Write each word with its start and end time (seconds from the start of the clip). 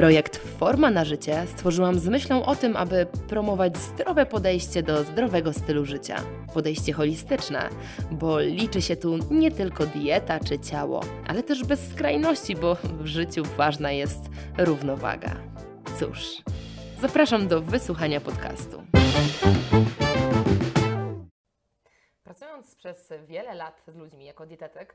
Projekt 0.00 0.36
Forma 0.36 0.90
na 0.90 1.04
życie 1.04 1.42
stworzyłam 1.46 1.98
z 1.98 2.08
myślą 2.08 2.44
o 2.44 2.56
tym, 2.56 2.76
aby 2.76 3.06
promować 3.28 3.76
zdrowe 3.76 4.26
podejście 4.26 4.82
do 4.82 5.04
zdrowego 5.04 5.52
stylu 5.52 5.84
życia. 5.84 6.16
Podejście 6.54 6.92
holistyczne, 6.92 7.68
bo 8.10 8.40
liczy 8.40 8.82
się 8.82 8.96
tu 8.96 9.18
nie 9.30 9.50
tylko 9.50 9.86
dieta 9.86 10.40
czy 10.40 10.58
ciało, 10.58 11.00
ale 11.26 11.42
też 11.42 11.64
bez 11.64 11.88
skrajności, 11.88 12.56
bo 12.56 12.76
w 13.00 13.06
życiu 13.06 13.42
ważna 13.56 13.92
jest 13.92 14.20
równowaga. 14.58 15.36
Cóż, 15.98 16.42
zapraszam 17.00 17.48
do 17.48 17.60
wysłuchania 17.62 18.20
podcastu. 18.20 18.82
Pracując 22.40 22.74
przez 22.74 23.12
wiele 23.26 23.54
lat 23.54 23.82
z 23.86 23.94
ludźmi 23.94 24.24
jako 24.24 24.46
dietetyk, 24.46 24.94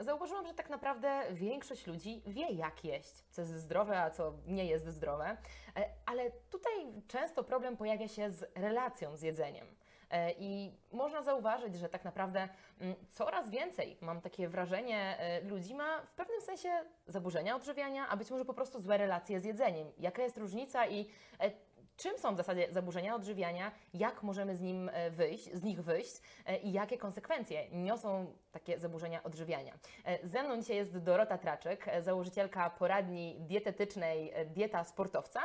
zauważyłam, 0.00 0.46
że 0.46 0.54
tak 0.54 0.70
naprawdę 0.70 1.22
większość 1.30 1.86
ludzi 1.86 2.22
wie, 2.26 2.50
jak 2.50 2.84
jeść, 2.84 3.24
co 3.30 3.40
jest 3.42 3.54
zdrowe, 3.54 4.02
a 4.02 4.10
co 4.10 4.32
nie 4.46 4.66
jest 4.66 4.88
zdrowe. 4.88 5.36
E, 5.76 5.88
ale 6.06 6.30
tutaj 6.30 6.72
często 7.08 7.44
problem 7.44 7.76
pojawia 7.76 8.08
się 8.08 8.30
z 8.30 8.44
relacją 8.54 9.16
z 9.16 9.22
jedzeniem. 9.22 9.66
E, 10.10 10.32
I 10.32 10.74
można 10.92 11.22
zauważyć, 11.22 11.76
że 11.76 11.88
tak 11.88 12.04
naprawdę 12.04 12.48
coraz 13.10 13.50
więcej, 13.50 13.96
mam 14.00 14.20
takie 14.20 14.48
wrażenie, 14.48 15.18
e, 15.18 15.40
ludzi 15.40 15.74
ma 15.74 16.00
w 16.00 16.12
pewnym 16.14 16.40
sensie 16.40 16.68
zaburzenia 17.06 17.56
odżywiania, 17.56 18.08
a 18.08 18.16
być 18.16 18.30
może 18.30 18.44
po 18.44 18.54
prostu 18.54 18.80
złe 18.80 18.98
relacje 18.98 19.40
z 19.40 19.44
jedzeniem. 19.44 19.92
Jaka 19.98 20.22
jest 20.22 20.38
różnica 20.38 20.86
i 20.86 21.08
czym 22.02 22.18
są 22.18 22.34
w 22.34 22.36
zasadzie 22.36 22.68
zaburzenia 22.70 23.14
odżywiania, 23.14 23.72
jak 23.94 24.22
możemy 24.22 24.56
z, 24.56 24.60
nim 24.60 24.90
e, 24.92 25.10
wyjść, 25.10 25.52
z 25.52 25.62
nich 25.62 25.82
wyjść 25.82 26.20
e, 26.46 26.58
i 26.58 26.72
jakie 26.72 26.98
konsekwencje 26.98 27.70
niosą 27.70 28.26
takie 28.52 28.78
zaburzenia 28.78 29.22
odżywiania. 29.22 29.74
E, 30.04 30.28
ze 30.28 30.42
mną 30.42 30.60
dzisiaj 30.60 30.76
jest 30.76 30.98
Dorota 30.98 31.38
Traczyk, 31.38 31.86
założycielka 32.00 32.70
poradni 32.70 33.36
dietetycznej 33.40 34.32
Dieta 34.46 34.84
Sportowca, 34.84 35.40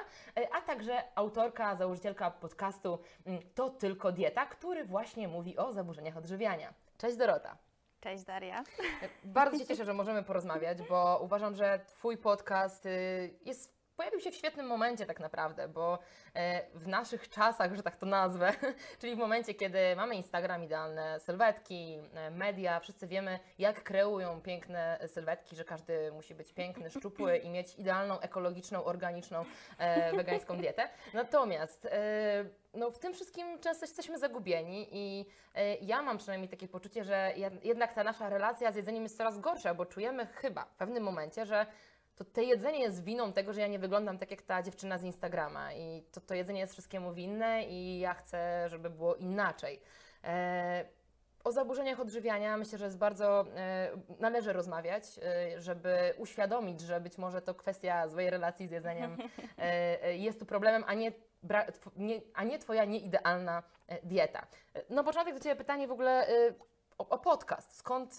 a 0.57 0.61
także 0.61 1.03
autorka, 1.15 1.75
założycielka 1.75 2.31
podcastu 2.31 2.99
mm, 3.25 3.41
To 3.55 3.69
Tylko 3.69 4.11
Dieta, 4.11 4.45
który 4.45 4.85
właśnie 4.85 5.27
mówi 5.27 5.57
o 5.57 5.73
zaburzeniach 5.73 6.17
odżywiania. 6.17 6.73
Cześć 6.97 7.17
Dorota. 7.17 7.57
Cześć 7.99 8.23
Daria. 8.23 8.63
Bardzo 9.23 9.59
się 9.59 9.65
cieszę, 9.65 9.85
że 9.85 9.93
możemy 9.93 10.23
porozmawiać, 10.23 10.77
bo 10.89 11.19
uważam, 11.23 11.55
że 11.55 11.79
Twój 11.87 12.17
podcast 12.17 12.85
y, 12.85 13.33
jest 13.45 13.76
pojawił 13.97 14.19
się 14.19 14.31
w 14.31 14.35
świetnym 14.35 14.65
momencie 14.65 15.05
tak 15.05 15.19
naprawdę, 15.19 15.67
bo 15.67 15.99
e, 16.33 16.61
w 16.73 16.87
naszych 16.87 17.29
czasach, 17.29 17.75
że 17.75 17.83
tak 17.83 17.95
to 17.95 18.05
nazwę, 18.05 18.53
czyli 18.99 19.15
w 19.15 19.17
momencie, 19.17 19.53
kiedy 19.53 19.95
mamy 19.95 20.15
Instagram, 20.15 20.63
idealne 20.63 21.19
sylwetki, 21.19 21.99
e, 22.13 22.31
media, 22.31 22.79
wszyscy 22.79 23.07
wiemy, 23.07 23.39
jak 23.59 23.83
kreują 23.83 24.41
piękne 24.41 24.99
sylwetki, 25.07 25.55
że 25.55 25.65
każdy 25.65 26.11
musi 26.11 26.35
być 26.35 26.53
piękny, 26.53 26.89
szczupły 26.89 27.37
i 27.37 27.49
mieć 27.49 27.75
idealną, 27.75 28.19
ekologiczną, 28.19 28.83
organiczną, 28.83 29.45
e, 29.77 30.15
wegańską 30.17 30.57
dietę. 30.57 30.89
Natomiast 31.13 31.87
no, 32.73 32.91
w 32.91 32.99
tym 32.99 33.13
wszystkim 33.13 33.59
często 33.59 33.85
jesteśmy 33.85 34.19
zagubieni 34.19 34.87
i 34.91 35.25
ja 35.81 36.01
mam 36.01 36.17
przynajmniej 36.17 36.49
takie 36.49 36.67
poczucie, 36.67 37.03
że 37.03 37.33
jednak 37.63 37.93
ta 37.93 38.03
nasza 38.03 38.29
relacja 38.29 38.71
z 38.71 38.75
jedzeniem 38.75 39.03
jest 39.03 39.17
coraz 39.17 39.39
gorsza, 39.39 39.73
bo 39.73 39.85
czujemy 39.85 40.25
chyba 40.25 40.65
w 40.65 40.75
pewnym 40.75 41.03
momencie, 41.03 41.45
że 41.45 41.65
to 42.17 42.25
te 42.25 42.43
jedzenie 42.43 42.79
jest 42.79 43.03
winą 43.03 43.33
tego, 43.33 43.53
że 43.53 43.61
ja 43.61 43.67
nie 43.67 43.79
wyglądam 43.79 44.17
tak 44.17 44.31
jak 44.31 44.41
ta 44.41 44.63
dziewczyna 44.63 44.97
z 44.97 45.03
Instagrama 45.03 45.73
i 45.73 46.03
to, 46.11 46.21
to 46.21 46.33
jedzenie 46.33 46.59
jest 46.59 46.73
wszystkiemu 46.73 47.13
winne 47.13 47.63
i 47.63 47.99
ja 47.99 48.13
chcę, 48.13 48.69
żeby 48.69 48.89
było 48.89 49.15
inaczej. 49.15 49.81
E, 50.23 50.85
o 51.43 51.51
zaburzeniach 51.51 51.99
odżywiania 51.99 52.57
myślę, 52.57 52.77
że 52.77 52.85
jest 52.85 52.97
bardzo, 52.97 53.45
e, 53.55 53.89
należy 54.19 54.53
rozmawiać, 54.53 55.03
e, 55.23 55.61
żeby 55.61 56.13
uświadomić, 56.17 56.81
że 56.81 57.01
być 57.01 57.17
może 57.17 57.41
to 57.41 57.55
kwestia 57.55 58.07
złej 58.07 58.29
relacji 58.29 58.67
z 58.67 58.71
jedzeniem 58.71 59.17
e, 59.57 60.03
e 60.03 60.17
jest 60.17 60.39
tu 60.39 60.45
problemem, 60.45 60.83
a 60.87 60.93
nie, 60.93 61.11
a 62.33 62.43
nie 62.43 62.59
Twoja 62.59 62.85
nieidealna 62.85 63.63
e, 63.87 64.05
dieta. 64.05 64.47
No 64.89 65.03
początek 65.03 65.33
do 65.33 65.39
Ciebie 65.39 65.55
pytanie 65.55 65.87
w 65.87 65.91
ogóle 65.91 66.27
o 66.97 67.17
podcast. 67.17 67.77
Skąd 67.77 68.17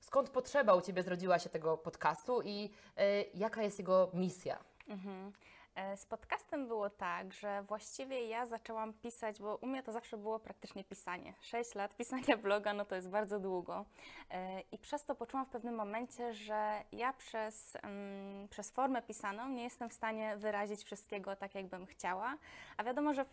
skąd 0.00 0.30
potrzeba 0.30 0.74
u 0.74 0.80
Ciebie 0.80 1.02
zrodziła 1.02 1.38
się 1.38 1.50
tego 1.50 1.78
podcastu 1.78 2.42
i 2.42 2.70
y, 2.98 3.24
jaka 3.34 3.62
jest 3.62 3.78
jego 3.78 4.10
misja? 4.14 4.58
Mhm. 4.88 5.32
E, 5.78 5.96
z 5.96 6.06
podcastem 6.06 6.68
było 6.68 6.90
tak, 6.90 7.32
że 7.32 7.62
właściwie 7.62 8.28
ja 8.28 8.46
zaczęłam 8.46 8.92
pisać, 8.92 9.40
bo 9.40 9.56
u 9.56 9.66
mnie 9.66 9.82
to 9.82 9.92
zawsze 9.92 10.16
było 10.16 10.38
praktycznie 10.38 10.84
pisanie. 10.84 11.34
Sześć 11.40 11.74
lat 11.74 11.96
pisania 11.96 12.36
bloga, 12.46 12.72
no 12.72 12.84
to 12.84 12.94
jest 12.94 13.08
bardzo 13.08 13.40
długo. 13.40 13.84
E, 14.30 14.60
I 14.72 14.78
przez 14.78 15.04
to 15.04 15.14
poczułam 15.14 15.46
w 15.46 15.48
pewnym 15.48 15.74
momencie, 15.74 16.34
że 16.34 16.82
ja 16.92 17.12
przez, 17.12 17.76
um, 17.82 18.48
przez 18.50 18.70
formę 18.70 19.02
pisaną 19.02 19.48
nie 19.48 19.62
jestem 19.62 19.90
w 19.90 19.92
stanie 19.94 20.36
wyrazić 20.36 20.84
wszystkiego 20.84 21.36
tak, 21.36 21.54
jakbym 21.54 21.86
chciała. 21.86 22.36
A 22.76 22.84
wiadomo, 22.84 23.14
że 23.14 23.24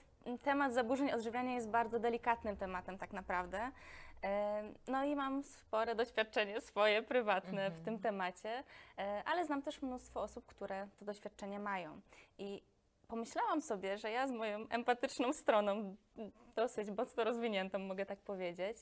temat 0.43 0.73
zaburzeń 0.73 1.11
odżywiania 1.11 1.53
jest 1.53 1.69
bardzo 1.69 1.99
delikatnym 1.99 2.57
tematem 2.57 2.97
tak 2.97 3.13
naprawdę. 3.13 3.71
No 4.87 5.03
i 5.03 5.15
mam 5.15 5.43
spore 5.43 5.95
doświadczenie 5.95 6.61
swoje, 6.61 7.03
prywatne 7.03 7.71
w 7.71 7.81
tym 7.81 7.93
mhm. 7.93 7.99
temacie, 7.99 8.63
e, 8.97 9.23
ale 9.25 9.45
znam 9.45 9.61
też 9.61 9.81
mnóstwo 9.81 10.21
osób, 10.21 10.45
które 10.45 10.87
to 10.99 11.05
doświadczenie 11.05 11.59
mają. 11.59 12.01
I 12.37 12.61
pomyślałam 13.07 13.61
sobie, 13.61 13.97
że 13.97 14.11
ja 14.11 14.27
z 14.27 14.31
moją 14.31 14.67
empatyczną 14.69 15.33
stroną, 15.33 15.95
dosyć 16.55 16.89
mocno 16.97 17.23
rozwiniętą, 17.23 17.79
mogę 17.79 18.05
tak 18.05 18.19
powiedzieć, 18.19 18.77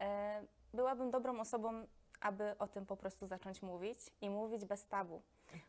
e, 0.00 0.42
byłabym 0.74 1.10
dobrą 1.10 1.40
osobą, 1.40 1.86
aby 2.20 2.58
o 2.58 2.66
tym 2.66 2.86
po 2.86 2.96
prostu 2.96 3.26
zacząć 3.26 3.62
mówić 3.62 3.98
i 4.20 4.30
mówić 4.30 4.64
bez 4.64 4.86
tabu. 4.86 5.22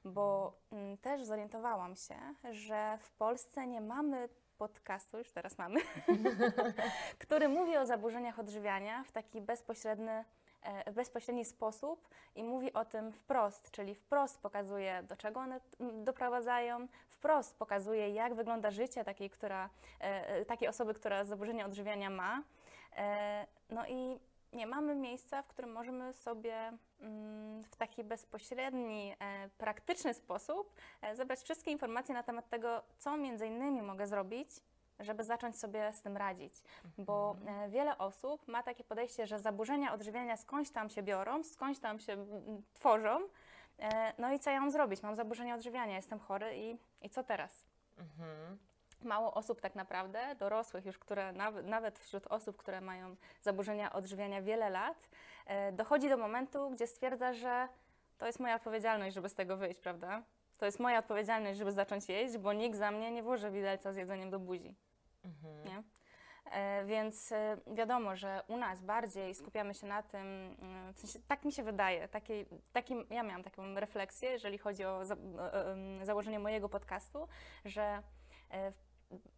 Bo 0.06 0.54
mm, 0.72 0.98
też 0.98 1.24
zorientowałam 1.24 1.96
się, 1.96 2.16
że 2.52 2.98
w 3.02 3.12
Polsce 3.12 3.68
nie 3.68 3.82
mamy 3.82 4.30
podcastu, 4.60 5.18
już 5.18 5.32
teraz 5.32 5.58
mamy, 5.58 5.80
który 7.24 7.50
mówi 7.50 7.78
o 7.78 7.86
zaburzeniach 7.86 8.40
odżywiania 8.40 9.04
w 9.04 9.12
taki 9.12 9.42
bezpośredni, 9.42 10.10
e, 10.62 10.92
w 10.92 10.96
bezpośredni 10.96 11.46
sposób 11.46 12.08
i 12.36 12.44
mówi 12.44 12.74
o 12.74 12.86
tym 12.86 13.12
wprost, 13.12 13.72
czyli 13.72 13.96
wprost 13.96 14.42
pokazuje, 14.42 15.04
do 15.04 15.16
czego 15.16 15.40
one 15.40 15.60
doprowadzają, 16.04 16.88
wprost 17.08 17.58
pokazuje, 17.58 18.10
jak 18.10 18.34
wygląda 18.34 18.72
życie 18.72 19.04
takiej, 19.04 19.30
która, 19.30 19.70
e, 20.02 20.28
e, 20.28 20.46
takiej 20.46 20.68
osoby, 20.68 20.94
która 20.94 21.26
zaburzenia 21.26 21.66
odżywiania 21.66 22.10
ma. 22.10 22.44
No 23.70 23.88
i 23.88 24.20
nie 24.54 24.68
mamy 24.68 24.96
miejsca, 24.96 25.42
w 25.42 25.48
którym 25.48 25.72
możemy 25.72 26.14
sobie 26.14 26.72
mm, 27.02 27.64
w 27.64 27.76
taki 27.76 28.04
bezpośredni, 28.04 29.16
e, 29.20 29.50
praktyczny 29.50 30.14
sposób 30.14 30.74
e, 31.02 31.16
zebrać 31.16 31.42
wszystkie 31.42 31.72
informacje 31.72 32.14
na 32.14 32.24
temat 32.24 32.50
tego, 32.50 32.84
co 32.98 33.18
między 33.18 33.48
innymi 33.48 33.82
mogę 33.82 34.08
zrobić, 34.08 34.50
żeby 35.00 35.24
zacząć 35.24 35.60
sobie 35.60 35.94
z 35.94 36.02
tym 36.02 36.18
radzić. 36.18 36.54
Bo 36.98 37.36
mhm. 37.40 37.64
e, 37.64 37.70
wiele 37.70 37.98
osób 37.98 38.48
ma 38.48 38.64
takie 38.64 38.84
podejście, 38.84 39.28
że 39.28 39.40
zaburzenia 39.40 39.94
odżywiania 39.94 40.38
skądś 40.38 40.70
tam 40.70 40.90
się 40.90 41.04
biorą, 41.04 41.44
skądś 41.44 41.80
tam 41.80 42.00
się 42.00 42.26
tworzą. 42.74 43.20
No 44.18 44.34
i 44.34 44.40
co 44.40 44.50
ja 44.50 44.60
mam 44.60 44.72
zrobić? 44.72 45.04
Mam 45.04 45.16
zaburzenia 45.16 45.56
odżywiania, 45.56 45.96
jestem 45.96 46.20
chory 46.20 46.58
i, 46.58 46.78
i 47.02 47.10
co 47.10 47.24
teraz? 47.24 47.66
Mhm 47.98 48.58
mało 49.04 49.34
osób 49.34 49.62
tak 49.62 49.76
naprawdę, 49.76 50.36
dorosłych 50.36 50.86
już, 50.86 50.98
które 50.98 51.32
nawet, 51.32 51.66
nawet 51.66 52.00
wśród 52.00 52.28
osób, 52.28 52.58
które 52.58 52.82
mają 52.82 53.16
zaburzenia 53.42 53.94
odżywiania 53.94 54.42
wiele 54.42 54.70
lat, 54.70 55.10
e, 55.46 55.72
dochodzi 55.72 56.10
do 56.10 56.18
momentu, 56.18 56.70
gdzie 56.70 56.88
stwierdza, 56.88 57.34
że 57.34 57.68
to 58.18 58.26
jest 58.26 58.40
moja 58.40 58.56
odpowiedzialność, 58.56 59.16
żeby 59.16 59.30
z 59.30 59.36
tego 59.36 59.58
wyjść, 59.58 59.80
prawda? 59.80 60.24
To 60.58 60.66
jest 60.66 60.80
moja 60.80 61.00
odpowiedzialność, 61.00 61.60
żeby 61.60 61.72
zacząć 61.72 62.10
jeść, 62.10 62.38
bo 62.38 62.54
nikt 62.54 62.78
za 62.78 62.92
mnie 62.92 63.12
nie 63.12 63.24
włoży 63.24 63.52
widelca 63.52 63.94
z 63.94 63.96
jedzeniem 63.96 64.30
do 64.30 64.40
buzi. 64.40 64.76
Mhm. 65.26 65.66
Nie? 65.66 65.84
E, 66.52 66.86
więc 66.86 67.32
e, 67.32 67.58
wiadomo, 67.68 68.16
że 68.16 68.44
u 68.48 68.58
nas 68.58 68.82
bardziej 68.82 69.36
skupiamy 69.36 69.74
się 69.74 69.88
na 69.88 70.04
tym, 70.04 70.56
mm, 70.62 70.94
w 70.94 71.00
sensie, 71.00 71.20
tak 71.28 71.46
mi 71.46 71.52
się 71.52 71.64
wydaje, 71.64 72.08
taki, 72.08 72.46
taki, 72.74 72.96
ja 73.10 73.24
miałam 73.24 73.44
taką 73.44 73.76
refleksję, 73.76 74.30
jeżeli 74.30 74.58
chodzi 74.58 74.86
o 74.86 75.06
za, 75.06 75.16
założenie 76.04 76.40
mojego 76.40 76.70
podcastu, 76.70 77.28
że 77.66 78.04
w 78.52 78.89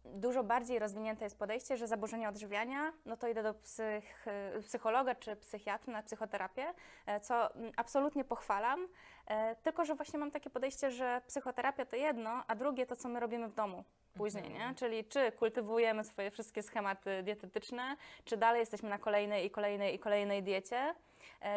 dużo 0.04 0.44
bardziej 0.44 0.78
rozwinięte 0.78 1.24
jest 1.24 1.38
podejście, 1.38 1.76
że 1.76 1.86
zaburzenia 1.86 2.28
odżywiania, 2.28 2.92
no 3.06 3.16
to 3.16 3.28
idę 3.28 3.42
do 3.42 3.54
psych, 3.54 4.24
psychologa 4.62 5.14
czy 5.14 5.36
psychiatry 5.36 5.92
na 5.92 6.02
psychoterapię, 6.02 6.74
e, 7.06 7.20
co 7.20 7.48
absolutnie 7.76 8.24
pochwalam, 8.24 8.88
e, 9.26 9.56
tylko 9.56 9.84
że 9.84 9.94
właśnie 9.94 10.18
mam 10.18 10.30
takie 10.30 10.50
podejście, 10.50 10.90
że 10.90 11.22
psychoterapia 11.26 11.84
to 11.86 11.96
jedno, 11.96 12.42
a 12.46 12.54
drugie 12.54 12.86
to, 12.86 12.96
co 12.96 13.08
my 13.08 13.20
robimy 13.20 13.48
w 13.48 13.54
domu. 13.54 13.84
później, 14.14 14.46
Mhm. 14.46 14.68
nie? 14.70 14.74
Czyli 14.74 15.04
czy 15.04 15.32
kultywujemy 15.32 16.04
swoje 16.04 16.30
wszystkie 16.30 16.62
schematy 16.62 17.22
dietetyczne, 17.22 17.96
czy 18.24 18.36
dalej 18.36 18.60
jesteśmy 18.60 18.88
na 18.90 18.98
kolejnej 18.98 19.46
i 19.46 19.50
kolejnej 19.50 19.94
i 19.94 19.98
kolejnej 19.98 20.42
diecie, 20.42 20.94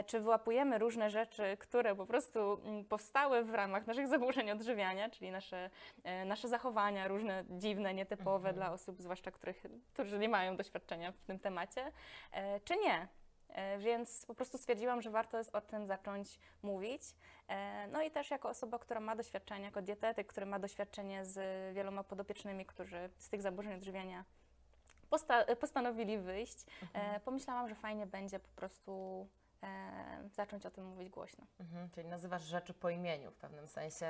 czy 0.05 0.19
wyłapujemy 0.19 0.77
różne 0.77 1.09
rzeczy, 1.09 1.57
które 1.59 1.95
po 1.95 2.05
prostu 2.05 2.61
mm, 2.63 2.85
powstały 2.85 3.43
w 3.43 3.53
ramach 3.53 3.87
naszych 3.87 4.07
zaburzeń 4.07 4.51
odżywiania, 4.51 5.09
czyli 5.09 5.31
nasze, 5.31 5.69
e, 6.03 6.25
nasze 6.25 6.47
zachowania 6.47 7.07
różne 7.07 7.43
dziwne, 7.49 7.93
nietypowe 7.93 8.49
Mhm. 8.49 8.55
dla 8.55 8.71
osób, 8.71 9.01
zwłaszcza 9.01 9.31
których, 9.31 9.63
którzy 9.93 10.19
nie 10.19 10.29
mają 10.29 10.57
doświadczenia 10.57 11.11
w 11.11 11.17
tym 11.23 11.39
temacie, 11.39 11.91
e, 12.31 12.59
czy 12.59 12.77
nie. 12.77 13.07
E, 13.49 13.77
Więc 13.77 14.25
po 14.25 14.35
prostu 14.35 14.57
stwierdziłam, 14.57 15.01
że 15.01 15.09
warto 15.09 15.37
jest 15.37 15.55
o 15.55 15.61
tym 15.61 15.87
zacząć 15.87 16.39
mówić. 16.63 17.01
E, 17.47 17.87
No 17.87 18.01
i 18.01 18.11
też 18.11 18.31
jako 18.31 18.49
osoba, 18.49 18.79
która 18.79 18.99
ma 18.99 19.15
doświadczenie, 19.15 19.65
jako 19.65 19.81
dietetyk, 19.81 20.27
który 20.27 20.45
ma 20.45 20.59
doświadczenie 20.59 21.25
z 21.25 21.35
wieloma 21.75 22.03
podopiecznymi, 22.03 22.65
którzy 22.65 23.09
z 23.17 23.29
tych 23.29 23.41
zaburzeń 23.41 23.73
odżywiania 23.73 24.25
posta- 25.11 25.55
postanowili 25.55 26.17
wyjść, 26.17 26.57
Mhm. 26.81 27.15
e, 27.15 27.19
pomyślałam, 27.19 27.69
że 27.69 27.75
fajnie 27.75 28.05
będzie 28.05 28.39
po 28.39 28.49
prostu 28.55 28.91
e, 29.21 29.44
zacząć 30.33 30.65
o 30.65 30.71
tym 30.71 30.85
mówić 30.85 31.09
głośno. 31.09 31.45
Mhm, 31.59 31.89
czyli 31.89 32.07
nazywasz 32.07 32.41
rzeczy 32.43 32.73
po 32.73 32.89
imieniu 32.89 33.31
w 33.31 33.35
pewnym 33.35 33.67
sensie 33.67 34.07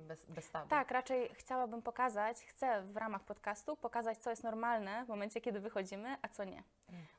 y, 0.00 0.04
bez, 0.06 0.26
bez 0.26 0.50
tabu. 0.50 0.68
Tak, 0.68 0.90
raczej 0.90 1.28
chciałabym 1.34 1.82
pokazać, 1.82 2.36
chcę 2.36 2.82
w 2.82 2.96
ramach 2.96 3.22
podcastu 3.24 3.76
pokazać, 3.76 4.18
co 4.18 4.30
jest 4.30 4.44
normalne 4.44 5.04
w 5.04 5.08
momencie, 5.08 5.40
kiedy 5.40 5.60
wychodzimy, 5.60 6.16
a 6.22 6.28
co 6.28 6.44
nie. 6.44 6.62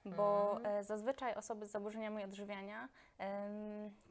Bo 0.06 0.52
Mhm. 0.58 0.76
e, 0.76 0.84
zazwyczaj 0.84 1.34
osoby 1.34 1.66
z 1.66 1.72
zaburzeniami 1.72 2.24
odżywiania, 2.24 2.90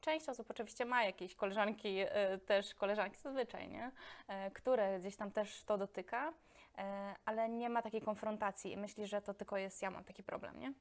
część 0.00 0.28
osób 0.28 0.50
oczywiście 0.50 0.84
ma 0.84 1.05
jakieś 1.05 1.34
koleżanki, 1.34 1.99
e, 2.00 2.38
też 2.38 2.75
koleżanki 2.75 3.17
zazwyczaj, 3.17 3.69
nie? 3.69 3.90
E, 4.28 4.50
które 4.50 4.99
gdzieś 5.00 5.17
tam 5.17 5.31
też 5.31 5.64
to 5.64 5.78
dotyka, 5.78 6.32
e, 6.78 7.14
ale 7.25 7.49
nie 7.49 7.70
ma 7.70 7.82
takiej 7.82 8.00
konfrontacji 8.00 8.72
i 8.72 8.76
myśli, 8.76 9.06
że 9.06 9.22
to 9.22 9.34
tylko 9.34 9.56
jest 9.56 9.82
ja 9.82 9.90
mam 9.90 10.05
taki 10.05 10.22
problem, 10.22 10.60
nie? 10.60 10.72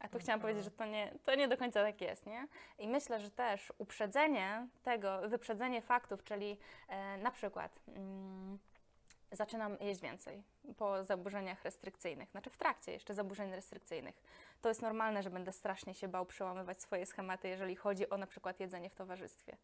A 0.00 0.08
tu 0.08 0.18
chciałam 0.18 0.40
powiedzieć, 0.40 0.64
że 0.64 0.70
to 0.70 0.84
nie, 0.84 1.14
to 1.24 1.34
nie 1.34 1.48
do 1.48 1.56
końca 1.56 1.82
tak 1.82 2.00
jest, 2.00 2.26
nie? 2.26 2.46
I 2.78 2.88
myślę, 2.88 3.20
że 3.20 3.30
też 3.30 3.72
uprzedzenie 3.78 4.68
tego, 4.82 5.28
wyprzedzenie 5.28 5.82
faktów, 5.82 6.24
czyli 6.24 6.58
e, 6.88 7.18
na 7.18 7.30
przykład 7.30 7.80
mm, 7.88 8.58
zaczynam 9.32 9.76
jeść 9.80 10.00
więcej 10.00 10.42
po 10.76 11.04
zaburzeniach 11.04 11.64
restrykcyjnych, 11.64 12.30
znaczy 12.30 12.50
w 12.50 12.56
trakcie 12.56 12.92
jeszcze 12.92 13.14
zaburzeń 13.14 13.50
restrykcyjnych. 13.50 14.22
To 14.62 14.68
jest 14.68 14.82
normalne, 14.82 15.22
że 15.22 15.30
będę 15.30 15.52
strasznie 15.52 15.94
się 15.94 16.08
bał 16.08 16.26
przełamywać 16.26 16.82
swoje 16.82 17.06
schematy, 17.06 17.48
jeżeli 17.48 17.76
chodzi 17.76 18.10
o 18.10 18.16
na 18.16 18.26
przykład 18.26 18.60
jedzenie 18.60 18.90
w 18.90 18.94
towarzystwie. 18.94 19.56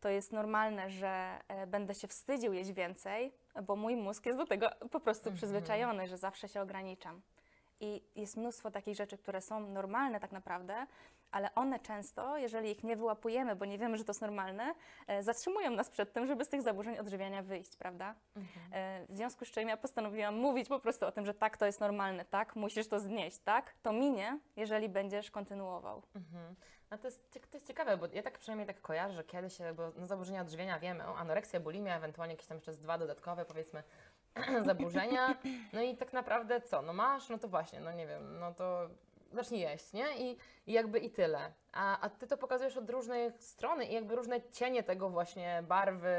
To 0.00 0.08
jest 0.08 0.32
normalne, 0.32 0.90
że 0.90 1.38
e, 1.48 1.66
będę 1.66 1.94
się 1.94 2.08
wstydził 2.08 2.52
jeść 2.52 2.72
więcej, 2.72 3.32
bo 3.62 3.76
mój 3.76 3.96
mózg 3.96 4.26
jest 4.26 4.38
do 4.38 4.46
tego 4.46 4.70
po 4.90 5.00
prostu 5.00 5.28
Mhm. 5.28 5.36
przyzwyczajony, 5.36 6.06
że 6.06 6.18
zawsze 6.18 6.48
się 6.48 6.60
ograniczam. 6.60 7.22
I 7.80 8.02
jest 8.16 8.36
mnóstwo 8.36 8.70
takich 8.70 8.96
rzeczy, 8.96 9.18
które 9.18 9.40
są 9.40 9.60
normalne 9.60 10.20
tak 10.20 10.32
naprawdę, 10.32 10.86
ale 11.30 11.54
one 11.54 11.80
często, 11.80 12.36
jeżeli 12.36 12.70
ich 12.70 12.84
nie 12.84 12.96
wyłapujemy, 12.96 13.56
bo 13.56 13.64
nie 13.64 13.78
wiemy, 13.78 13.96
że 13.98 14.04
to 14.04 14.10
jest 14.10 14.20
normalne, 14.20 14.74
e, 15.06 15.22
zatrzymują 15.22 15.70
nas 15.70 15.90
przed 15.90 16.12
tym, 16.12 16.26
żeby 16.26 16.44
z 16.44 16.48
tych 16.48 16.62
zaburzeń 16.62 16.98
odżywiania 16.98 17.42
wyjść, 17.42 17.76
prawda? 17.76 18.14
Mhm. 18.36 18.72
E, 18.72 19.06
W 19.08 19.16
związku 19.16 19.44
z 19.44 19.48
czym 19.50 19.68
ja 19.68 19.76
postanowiłam 19.76 20.36
mówić 20.36 20.68
po 20.68 20.80
prostu 20.80 21.06
o 21.06 21.12
tym, 21.12 21.26
że 21.26 21.34
tak, 21.34 21.56
to 21.56 21.66
jest 21.66 21.80
normalne, 21.80 22.24
tak, 22.24 22.56
musisz 22.56 22.88
to 22.88 23.00
znieść, 23.00 23.38
tak, 23.38 23.74
to 23.82 23.92
minie, 23.92 24.38
jeżeli 24.56 24.88
będziesz 24.88 25.30
kontynuował. 25.30 26.02
Mhm. 26.16 26.54
No 26.90 26.98
to 26.98 27.06
jest, 27.06 27.32
to 27.50 27.56
jest 27.56 27.66
ciekawe, 27.66 27.96
bo 27.96 28.06
ja 28.12 28.22
tak 28.22 28.38
przynajmniej 28.38 28.66
tak 28.66 28.80
kojarzę, 28.80 29.14
że 29.14 29.24
kiedyś, 29.24 29.58
bo 29.76 29.90
no, 29.96 30.06
zaburzenia 30.06 30.40
odżywiania 30.40 30.78
wiemy, 30.78 31.08
o, 31.08 31.16
anoreksja, 31.16 31.60
bulimia, 31.60 31.96
ewentualnie 31.96 32.34
jakieś 32.34 32.46
tam 32.46 32.56
jeszcze 32.56 32.72
z 32.72 32.78
dwa 32.78 32.98
dodatkowe, 32.98 33.44
powiedzmy, 33.44 33.82
zaburzenia. 34.64 35.34
No 35.72 35.82
i 35.82 35.96
tak 35.96 36.12
naprawdę 36.12 36.60
co? 36.60 36.82
No 36.82 36.92
masz, 36.92 37.28
no 37.28 37.38
to 37.38 37.48
właśnie, 37.48 37.80
no 37.80 37.92
nie 37.92 38.06
wiem, 38.06 38.38
no 38.38 38.54
to 38.54 38.88
zacznij 39.32 39.60
jeść, 39.60 39.92
nie? 39.92 40.16
I, 40.18 40.38
i 40.66 40.72
jakby 40.72 40.98
i 40.98 41.10
tyle. 41.10 41.52
A, 41.72 42.00
a 42.00 42.08
ty 42.08 42.26
to 42.26 42.36
pokazujesz 42.36 42.76
od 42.76 42.90
różnej 42.90 43.32
strony 43.38 43.84
i 43.86 43.94
jakby 43.94 44.16
różne 44.16 44.42
cienie 44.50 44.82
tego 44.82 45.10
właśnie 45.10 45.62
barwy, 45.68 46.14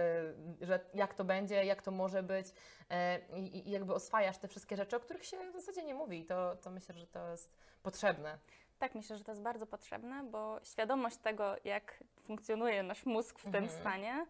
że 0.61 0.79
jak 0.93 1.13
to 1.13 1.23
będzie, 1.23 1.65
jak 1.65 1.81
to 1.81 1.91
może 1.91 2.23
być 2.23 2.47
e, 2.89 3.19
i, 3.35 3.67
i 3.67 3.71
jakby 3.71 3.93
oswajasz 3.93 4.37
te 4.37 4.47
wszystkie 4.47 4.75
rzeczy, 4.77 4.95
o 4.95 4.99
których 4.99 5.25
się 5.25 5.37
w 5.51 5.53
zasadzie 5.53 5.83
nie 5.83 5.93
mówi. 5.95 6.19
I 6.19 6.25
to, 6.25 6.55
to 6.55 6.69
myślę, 6.69 6.95
że 6.95 7.07
to 7.07 7.31
jest 7.31 7.53
potrzebne. 7.83 8.37
Tak, 8.79 8.95
myślę, 8.95 9.17
że 9.17 9.23
to 9.23 9.31
jest 9.31 9.41
bardzo 9.41 9.65
potrzebne, 9.67 10.23
bo 10.23 10.59
świadomość 10.63 11.17
tego, 11.17 11.55
jak 11.63 12.03
funkcjonuje 12.23 12.83
nasz 12.83 13.05
mózg 13.05 13.39
w 13.39 13.43
tym 13.43 13.55
Mhm. 13.63 13.81
stanie 13.81 14.25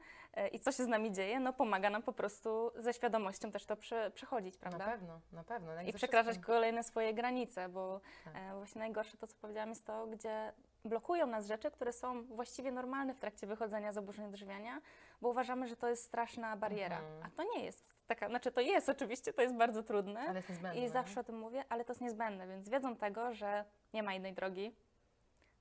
i 0.52 0.60
co 0.60 0.72
się 0.72 0.84
z 0.84 0.88
nami 0.88 1.12
dzieje, 1.12 1.40
no 1.40 1.54
pomaga 1.54 1.90
nam 1.90 2.02
po 2.04 2.14
prostu 2.14 2.72
ze 2.76 2.94
świadomością 2.94 3.52
też 3.52 3.66
to 3.66 3.76
prze, 3.76 4.12
przechodzić, 4.12 4.58
prawda? 4.58 4.86
Na 4.86 4.92
pewno, 4.92 5.20
na 5.32 5.44
pewno. 5.44 5.74
jak 5.74 5.88
I 5.88 5.92
ze 5.92 5.98
przekraczać 5.98 6.26
wszystkim. 6.34 6.54
kolejne 6.56 6.84
swoje 6.84 7.14
granice, 7.14 7.70
bo 7.70 8.02
Tak. 8.26 8.34
e, 8.36 8.56
właśnie 8.56 8.80
najgorsze 8.80 9.18
to, 9.18 9.28
co 9.28 9.36
powiedziałam, 9.42 9.70
jest 9.70 9.86
to, 9.86 10.08
gdzie 10.08 10.54
blokują 10.86 11.28
nas 11.28 11.48
rzeczy, 11.48 11.72
które 11.72 11.94
są 11.94 12.24
właściwie 12.24 12.72
normalne 12.72 13.14
w 13.14 13.20
trakcie 13.20 13.48
wychodzenia 13.48 13.92
z 13.92 13.96
zaburzeń 13.96 14.26
odżywiania, 14.26 14.82
bo 15.22 15.30
uważamy, 15.30 15.68
że 15.68 15.76
to 15.76 15.88
jest 15.88 16.04
straszna 16.04 16.56
bariera. 16.58 16.98
Mhm. 17.00 17.24
A 17.24 17.30
to 17.38 17.44
nie 17.56 17.66
jest 17.66 17.94
taka, 18.08 18.30
znaczy 18.30 18.52
to 18.52 18.62
jest 18.62 18.90
oczywiście, 18.90 19.34
to 19.34 19.42
jest 19.42 19.56
bardzo 19.56 19.84
trudne 19.84 20.20
Ale 20.20 20.36
jest 20.36 20.50
niezbędne. 20.50 20.82
i 20.86 20.90
zawsze 20.90 21.20
o 21.20 21.24
tym 21.24 21.40
mówię, 21.40 21.64
ale 21.70 21.86
to 21.86 21.92
jest 21.94 22.02
niezbędne, 22.02 22.48
więc 22.48 22.70
wiedzą 22.70 22.96
tego, 22.96 23.34
że 23.34 23.66
nie 23.94 24.04
ma 24.04 24.14
innej 24.14 24.34
drogi, 24.34 24.76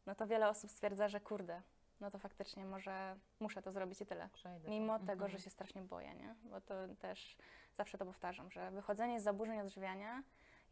no 0.06 0.14
to 0.14 0.26
wiele 0.26 0.48
osób 0.48 0.70
stwierdza, 0.70 1.08
że 1.08 1.20
kurde, 1.20 1.62
no 2.00 2.10
to 2.10 2.18
faktycznie 2.18 2.64
może 2.64 3.16
muszę 3.40 3.62
to 3.62 3.72
zrobić 3.72 4.00
i 4.00 4.06
tyle. 4.06 4.28
Przejdę. 4.32 4.68
Mimo 4.70 4.98
tego, 4.98 5.12
Mhm. 5.12 5.30
że 5.30 5.38
się 5.38 5.50
strasznie 5.50 5.82
boję, 5.82 6.14
nie? 6.14 6.34
Bo 6.44 6.60
to 6.60 6.74
też 6.98 7.36
zawsze 7.74 7.98
to 7.98 8.06
powtarzam, 8.06 8.50
że 8.50 8.70
wychodzenie 8.70 9.20
z 9.20 9.22
zaburzeń 9.24 9.60
odżywiania 9.60 10.22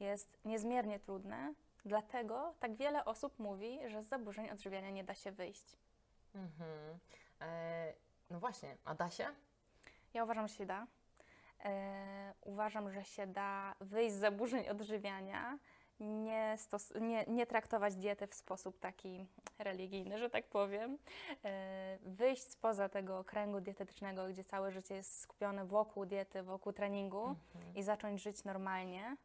jest 0.01 0.39
niezmiernie 0.45 0.99
trudne, 1.01 1.55
dlatego 1.85 2.55
tak 2.61 2.75
wiele 2.75 3.05
osób 3.05 3.39
mówi, 3.39 3.79
że 3.89 4.03
z 4.03 4.09
zaburzeń 4.09 4.51
odżywiania 4.51 4.91
nie 4.91 5.05
da 5.05 5.15
się 5.15 5.33
wyjść. 5.33 5.77
Mhm. 6.35 6.99
E, 7.41 7.93
no 8.31 8.41
właśnie, 8.41 8.77
a 8.85 8.95
da 8.95 9.11
się? 9.11 9.27
Ja 10.15 10.25
uważam, 10.25 10.49
że 10.49 10.55
się 10.55 10.67
da. 10.67 10.87
E, 11.65 12.35
uważam, 12.41 12.93
że 12.93 13.05
się 13.05 13.27
da 13.27 13.75
wyjść 13.81 14.15
z 14.15 14.19
zaburzeń 14.19 14.69
odżywiania, 14.69 15.59
nie, 16.03 16.55
stos- 16.59 17.01
nie, 17.01 17.25
nie 17.29 17.47
traktować 17.47 17.97
diety 17.97 18.27
w 18.27 18.35
sposób 18.35 18.79
taki 18.79 19.27
religijny, 19.59 20.19
że 20.19 20.31
tak 20.31 20.47
powiem. 20.47 20.99
E, 21.45 21.99
wyjść 22.03 22.43
spoza 22.43 22.89
tego 22.89 23.25
kręgu 23.25 23.61
dietetycznego, 23.61 24.29
gdzie 24.29 24.45
całe 24.45 24.71
życie 24.73 24.95
jest 24.95 25.21
skupione 25.21 25.65
wokół 25.65 26.07
diety, 26.07 26.43
wokół 26.43 26.73
treningu 26.73 27.25
Mhm. 27.55 27.75
i 27.77 27.83
zacząć 27.83 28.23
żyć 28.23 28.45
normalnie. 28.45 29.17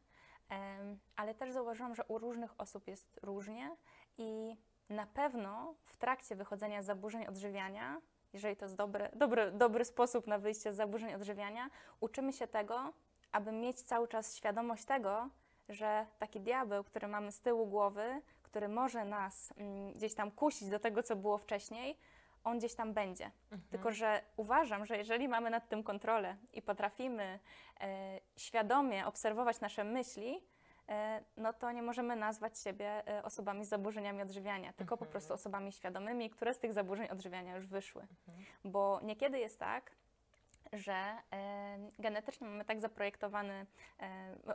Ale 1.16 1.34
też 1.34 1.52
zauważyłam, 1.52 1.94
że 1.94 2.04
u 2.04 2.18
różnych 2.18 2.60
osób 2.60 2.88
jest 2.88 3.18
różnie 3.22 3.76
i 4.18 4.56
na 4.88 5.06
pewno 5.06 5.74
w 5.84 5.96
trakcie 5.96 6.36
wychodzenia 6.36 6.82
z 6.82 6.86
zaburzeń 6.86 7.26
odżywiania, 7.26 8.00
jeżeli 8.32 8.56
to 8.56 8.64
jest 8.64 8.76
dobry, 8.76 9.08
dobry, 9.16 9.50
dobry 9.52 9.84
sposób 9.84 10.26
na 10.26 10.38
wyjście 10.38 10.72
z 10.72 10.76
zaburzeń 10.76 11.14
odżywiania, 11.14 11.70
uczymy 12.00 12.32
się 12.32 12.46
tego, 12.46 12.92
aby 13.32 13.52
mieć 13.52 13.82
cały 13.82 14.08
czas 14.08 14.36
świadomość 14.36 14.84
tego, 14.84 15.28
że 15.68 16.06
taki 16.18 16.40
diabeł, 16.40 16.84
który 16.84 17.08
mamy 17.08 17.32
z 17.32 17.40
tyłu 17.40 17.66
głowy, 17.66 18.22
który 18.42 18.68
może 18.68 19.04
nas 19.04 19.52
mm, 19.56 19.92
gdzieś 19.92 20.14
tam 20.14 20.30
kusić 20.30 20.68
do 20.68 20.78
tego, 20.78 21.02
co 21.02 21.16
było 21.16 21.38
wcześniej, 21.38 21.98
on 22.44 22.58
gdzieś 22.58 22.74
tam 22.74 22.94
będzie. 22.94 23.24
Mhm. 23.24 23.62
Tylko, 23.70 23.92
że 23.92 24.22
uważam, 24.36 24.86
że 24.86 24.96
jeżeli 24.96 25.28
mamy 25.28 25.50
nad 25.50 25.68
tym 25.68 25.82
kontrolę 25.82 26.36
i 26.52 26.62
potrafimy 26.62 27.38
e, 27.80 28.20
świadomie 28.36 29.06
obserwować 29.06 29.60
nasze 29.60 29.84
myśli, 29.84 30.42
e, 30.88 31.22
no 31.36 31.52
to 31.52 31.72
nie 31.72 31.82
możemy 31.82 32.16
nazwać 32.16 32.58
siebie 32.58 33.08
e, 33.08 33.22
osobami 33.22 33.64
z 33.64 33.68
zaburzeniami 33.68 34.22
odżywiania, 34.22 34.72
tylko 34.72 34.96
po 34.96 35.04
Mhm. 35.04 35.10
prostu 35.10 35.34
osobami 35.34 35.72
świadomymi, 35.72 36.30
które 36.30 36.54
z 36.54 36.58
tych 36.58 36.72
zaburzeń 36.72 37.08
odżywiania 37.08 37.56
już 37.56 37.66
wyszły. 37.66 38.02
Mhm. 38.28 38.46
Bo 38.64 39.00
niekiedy 39.02 39.38
jest 39.38 39.58
tak, 39.58 39.90
że 40.72 41.16
genetycznie 41.98 42.46
mamy 42.46 42.64
tak 42.64 42.80
zaprojektowany 42.80 43.66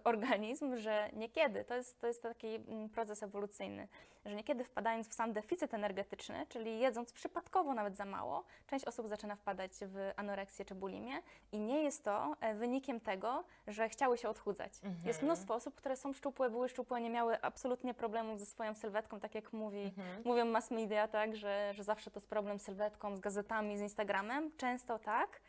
organizm, 0.04 0.78
że 0.78 1.10
niekiedy, 1.14 1.64
to 1.64 1.76
jest, 1.76 2.00
to 2.00 2.08
jest 2.08 2.24
taki 2.24 2.56
mm, 2.56 2.90
proces 2.90 3.24
ewolucyjny, 3.24 3.88
że 4.26 4.36
niekiedy 4.36 4.64
wpadając 4.64 5.08
w 5.08 5.14
sam 5.14 5.34
deficyt 5.34 5.74
energetyczny, 5.74 6.46
czyli 6.50 6.80
jedząc 6.80 7.14
przypadkowo 7.14 7.74
nawet 7.74 7.98
za 7.98 8.06
mało, 8.06 8.44
część 8.68 8.86
osób 8.86 9.08
zaczyna 9.08 9.36
wpadać 9.36 9.72
w 9.82 10.12
anoreksję 10.16 10.66
czy 10.66 10.76
bulimię 10.76 11.22
i 11.52 11.60
nie 11.60 11.84
jest 11.84 12.04
to 12.04 12.36
e, 12.40 12.56
wynikiem 12.56 13.00
tego, 13.00 13.44
że 13.68 13.90
chciały 13.90 14.18
się 14.18 14.30
odchudzać. 14.30 14.74
Mhm. 14.84 15.08
Jest 15.08 15.24
mnóstwo 15.24 15.56
osób, 15.56 15.76
które 15.76 15.96
są 15.96 16.14
szczupłe, 16.14 16.50
były 16.50 16.70
szczupłe, 16.70 17.02
nie 17.02 17.10
miały 17.10 17.42
absolutnie 17.42 17.94
problemów 17.94 18.40
ze 18.40 18.46
swoją 18.46 18.74
sylwetką, 18.74 19.20
tak 19.20 19.36
jak 19.36 19.54
mówi 19.54 19.94
Mhm. 19.98 20.22
Mówią 20.26 20.46
mass 20.46 20.72
media, 20.72 21.08
tak, 21.08 21.36
że, 21.36 21.74
że 21.74 21.84
zawsze 21.84 22.12
to 22.12 22.20
jest 22.20 22.30
problem 22.30 22.60
z 22.60 22.62
sylwetką, 22.62 23.16
z 23.16 23.20
gazetami, 23.20 23.78
z 23.78 23.82
Instagramem. 23.82 24.52
Często 24.58 25.00
tak, 25.00 25.42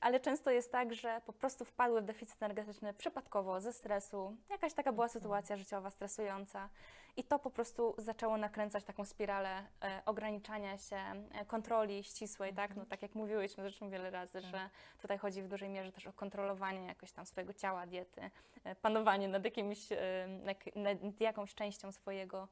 ale 0.00 0.20
często 0.20 0.50
jest 0.50 0.72
tak, 0.72 0.94
że 0.94 1.20
po 1.26 1.32
prostu 1.32 1.64
wpadły 1.64 2.02
w 2.02 2.04
deficyt 2.04 2.42
energetyczny 2.42 2.94
przypadkowo, 2.94 3.60
ze 3.60 3.72
stresu. 3.72 4.36
Jakaś 4.50 4.74
taka 4.74 4.92
była 4.92 5.08
sytuacja 5.08 5.56
życiowa 5.56 5.90
stresująca 5.90 6.68
I 7.16 7.24
to 7.24 7.38
po 7.38 7.50
prostu 7.50 7.94
zaczęło 7.98 8.36
nakręcać 8.36 8.84
taką 8.84 9.04
spiralę 9.04 9.66
e, 9.82 10.02
ograniczania 10.06 10.78
się, 10.78 10.96
e, 10.96 11.44
kontroli 11.46 12.04
ścisłej, 12.04 12.54
tak? 12.54 12.76
No 12.76 12.86
tak 12.86 13.02
jak 13.02 13.14
mówiłyśmy 13.14 13.62
zresztą 13.62 13.90
wiele 13.90 14.10
razy, 14.10 14.42
Tak. 14.42 14.50
że 14.50 14.70
tutaj 14.98 15.18
chodzi 15.18 15.42
w 15.42 15.48
dużej 15.48 15.68
mierze 15.68 15.92
też 15.92 16.06
o 16.06 16.12
kontrolowanie 16.12 16.86
jakoś 16.86 17.12
tam 17.12 17.26
swojego 17.26 17.52
ciała, 17.52 17.86
diety, 17.86 18.30
e, 18.64 18.74
panowanie 18.74 19.28
nad, 19.28 19.44
jakimś, 19.44 19.92
e, 19.92 19.96
nad, 20.44 20.56
nad 20.76 21.20
jakąś 21.20 21.54
częścią 21.54 21.92
swojego 21.92 22.48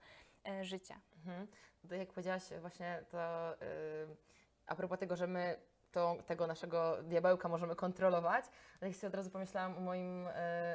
e, 0.49 0.65
życia. 0.65 1.01
Mhm. 1.17 1.47
To 1.89 1.95
jak 1.95 2.09
powiedziałaś 2.09 2.43
właśnie 2.61 3.03
to 3.11 3.53
y, 3.55 3.57
a 4.67 4.75
propos 4.75 4.99
tego, 4.99 5.17
że 5.17 5.27
my 5.27 5.57
to, 5.93 6.17
tego 6.27 6.47
naszego 6.47 6.97
diabełka 7.03 7.49
możemy 7.49 7.77
kontrolować, 7.77 8.45
ale 8.81 8.91
ja 8.91 8.97
sobie 8.97 9.09
od 9.09 9.15
razu 9.15 9.31
pomyślałam 9.31 9.77
o 9.77 9.81
moim 9.81 10.27
y, 10.27 10.33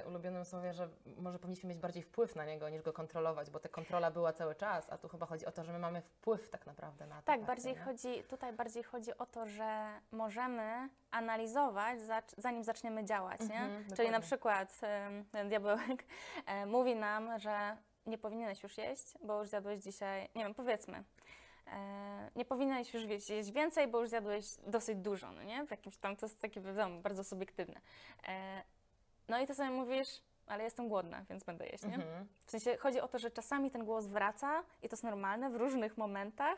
ulubionym 0.08 0.46
słowie, 0.46 0.74
że 0.74 0.89
może 1.18 1.39
powinniśmy 1.39 1.70
mieć 1.70 1.80
bardziej 1.80 2.03
wpływ 2.03 2.36
na 2.36 2.46
niego 2.46 2.70
niż 2.70 2.82
go 2.82 2.94
kontrolować, 2.94 3.50
bo 3.50 3.60
ta 3.60 3.70
kontrola 3.70 4.12
była 4.12 4.34
cały 4.34 4.56
czas, 4.56 4.89
a 4.89 4.98
tu 4.98 5.08
chyba 5.10 5.25
chodzi 5.25 5.46
o 5.46 5.51
to, 5.51 5.63
że 5.63 5.72
my 5.74 5.80
mamy 5.80 6.01
wpływ 6.01 6.50
tak 6.50 6.65
naprawdę 6.65 7.06
na 7.08 7.15
to. 7.15 7.22
Tak, 7.22 7.39
bardzo, 7.39 7.48
bardziej 7.48 7.74
nie? 7.74 7.80
chodzi, 7.80 8.24
tutaj 8.24 8.53
bardziej 8.53 8.84
chodzi 8.84 9.18
o 9.18 9.25
to, 9.25 9.46
że 9.46 9.88
możemy 10.12 10.89
analizować, 11.12 12.00
zanim 12.38 12.63
zaczniemy 12.63 13.06
działać, 13.06 13.39
nie? 13.39 13.46
Mhm, 13.56 13.74
Czyli 13.75 13.89
dokładnie. 13.89 14.12
na 14.12 14.20
przykład 14.20 14.80
ten 15.32 15.50
diabełek 15.50 16.06
e, 16.46 16.65
mówi 16.65 16.96
nam, 16.96 17.39
że 17.39 17.77
nie 18.06 18.18
powinieneś 18.18 18.63
już 18.63 18.77
jeść, 18.77 19.13
bo 19.24 19.39
już 19.39 19.50
zjadłeś 19.50 19.80
dzisiaj, 19.80 20.30
nie 20.36 20.44
wiem, 20.44 20.53
powiedzmy, 20.53 20.98
e, 20.98 21.03
nie 22.36 22.46
powinieneś 22.46 22.94
już 22.94 23.03
jeść, 23.03 23.30
jeść 23.30 23.51
więcej, 23.51 23.88
bo 23.88 24.00
już 24.00 24.10
zjadłeś 24.10 24.46
dosyć 24.68 24.98
dużo, 24.98 25.32
no 25.32 25.44
nie? 25.44 25.65
W 25.65 25.72
jakimś 25.72 25.98
tam, 25.98 26.15
to 26.15 26.25
jest 26.25 26.41
takie, 26.41 26.62
wiadomo, 26.62 27.01
bardzo 27.01 27.24
subiektywne. 27.24 27.82
E, 28.27 28.63
no 29.27 29.39
i 29.39 29.48
ty 29.48 29.56
sobie 29.56 29.70
mówisz, 29.70 30.22
ale 30.48 30.63
jestem 30.63 30.89
głodna, 30.89 31.25
więc 31.30 31.44
będę 31.44 31.68
jeść, 31.68 31.84
nie? 31.84 31.96
Mhm. 31.96 32.27
W 32.46 32.51
sensie 32.51 32.77
chodzi 32.77 33.01
o 33.01 33.08
to, 33.08 33.20
że 33.20 33.32
czasami 33.32 33.72
ten 33.72 33.86
głos 33.86 34.06
wraca 34.06 34.63
i 34.84 34.89
to 34.89 34.94
jest 34.94 35.03
normalne 35.03 35.50
w 35.50 35.56
różnych 35.56 35.98
momentach, 35.98 36.58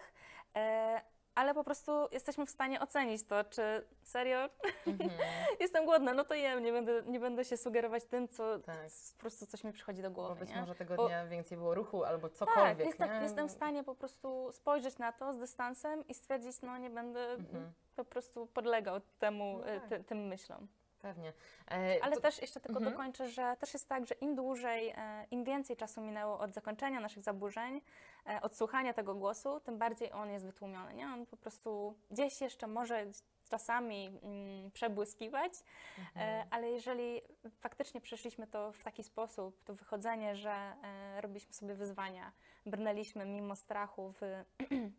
e, 0.55 1.01
ale 1.35 1.53
po 1.53 1.63
prostu 1.63 1.91
jesteśmy 2.11 2.45
w 2.45 2.49
stanie 2.49 2.79
ocenić 2.79 3.23
to, 3.27 3.43
czy 3.43 3.87
serio 4.03 4.49
Mhm. 4.87 5.09
jestem 5.59 5.85
głodna, 5.85 6.13
no 6.13 6.23
to 6.23 6.33
jem, 6.33 6.63
nie 6.63 6.71
będę, 6.71 7.03
nie 7.05 7.19
będę 7.19 7.45
się 7.45 7.57
sugerować 7.57 8.05
tym, 8.05 8.27
co 8.27 8.59
Tak. 8.59 8.75
po 9.15 9.19
prostu 9.19 9.45
coś 9.45 9.63
mi 9.63 9.73
przychodzi 9.73 10.01
do 10.01 10.09
Bo 10.09 10.15
głowy. 10.15 10.39
być 10.39 10.49
nie? 10.49 10.59
może 10.59 10.75
tego 10.75 10.95
Bo- 10.95 11.07
dnia 11.07 11.25
więcej 11.27 11.57
było 11.57 11.73
ruchu 11.75 12.03
albo 12.03 12.29
tak, 12.29 12.37
cokolwiek, 12.37 12.87
jestem, 12.87 13.09
nie? 13.13 13.21
jestem 13.23 13.47
w 13.47 13.51
stanie 13.51 13.83
po 13.83 13.95
prostu 13.95 14.51
spojrzeć 14.51 14.97
na 14.97 15.11
to 15.11 15.33
z 15.33 15.37
dystansem 15.37 16.07
i 16.07 16.13
stwierdzić, 16.13 16.61
no 16.61 16.77
nie 16.77 16.89
będę 16.89 17.25
Mhm. 17.31 17.73
po 17.95 18.05
prostu 18.05 18.47
podlegał 18.47 19.01
temu, 19.19 19.57
No 19.59 19.67
e, 19.67 19.79
tak. 19.79 19.89
ty, 19.89 20.03
tym 20.03 20.27
myślom. 20.27 20.67
Pewnie. 21.01 21.33
E, 21.71 21.97
Ale 22.03 22.15
to- 22.15 22.21
też 22.21 22.41
jeszcze 22.41 22.59
tylko 22.59 22.77
Mhm. 22.79 22.91
dokończę, 22.95 23.27
że 23.29 23.55
też 23.59 23.73
jest 23.73 23.89
tak, 23.89 24.05
że 24.05 24.15
im 24.15 24.35
dłużej, 24.35 24.89
e, 24.97 25.25
im 25.31 25.43
więcej 25.43 25.75
czasu 25.77 26.01
minęło 26.01 26.39
od 26.39 26.53
zakończenia 26.53 26.99
naszych 26.99 27.23
zaburzeń, 27.23 27.81
e, 28.29 28.41
od 28.41 28.55
słuchania 28.55 28.93
tego 28.93 29.15
głosu, 29.15 29.59
tym 29.59 29.77
bardziej 29.77 30.11
on 30.11 30.29
jest 30.29 30.45
wytłumiony. 30.45 30.93
Nie? 30.93 31.07
On 31.07 31.25
po 31.25 31.37
prostu 31.37 31.95
gdzieś 32.11 32.41
jeszcze 32.41 32.67
może 32.67 33.05
czasami 33.49 34.07
mm, 34.23 34.71
przebłyskiwać, 34.71 35.53
Mhm. 35.97 36.29
e, 36.29 36.47
ale 36.49 36.69
jeżeli 36.69 37.21
faktycznie 37.59 38.01
przeszliśmy 38.01 38.47
to 38.47 38.71
w 38.71 38.83
taki 38.83 39.03
sposób, 39.03 39.63
to 39.63 39.73
wychodzenie, 39.73 40.35
że 40.35 40.51
e, 40.51 41.21
robiliśmy 41.21 41.53
sobie 41.53 41.75
wyzwania, 41.75 42.31
brnęliśmy 42.65 43.25
mimo 43.25 43.55
strachu 43.55 44.13
w, 44.21 44.43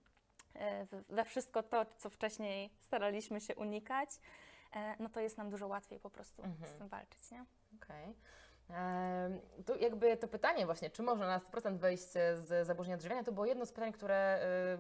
we 1.09 1.25
wszystko 1.25 1.63
to, 1.63 1.87
co 1.97 2.11
wcześniej 2.11 2.71
staraliśmy 2.81 3.41
się 3.41 3.55
unikać, 3.55 4.09
no 4.99 5.09
to 5.09 5.21
jest 5.21 5.39
nam 5.39 5.51
dużo 5.51 5.67
łatwiej 5.67 6.01
po 6.01 6.11
prostu 6.11 6.43
Mhm. 6.43 6.73
z 6.73 6.79
tym 6.79 6.89
walczyć, 6.89 7.31
nie? 7.31 7.45
Okej. 7.83 8.05
Em, 8.05 8.15
Tu 9.67 9.77
jakby 9.79 10.17
to 10.17 10.29
pytanie 10.29 10.67
właśnie, 10.67 10.91
czy 10.91 11.03
można 11.03 11.27
na 11.27 11.39
100% 11.39 11.77
wejść 11.77 12.03
z 12.35 12.67
zaburzenia 12.67 12.95
odżywiania, 12.97 13.25
to 13.25 13.33
było 13.33 13.47
jedno 13.47 13.67
z 13.67 13.73
pytań, 13.73 13.93
które, 13.93 14.39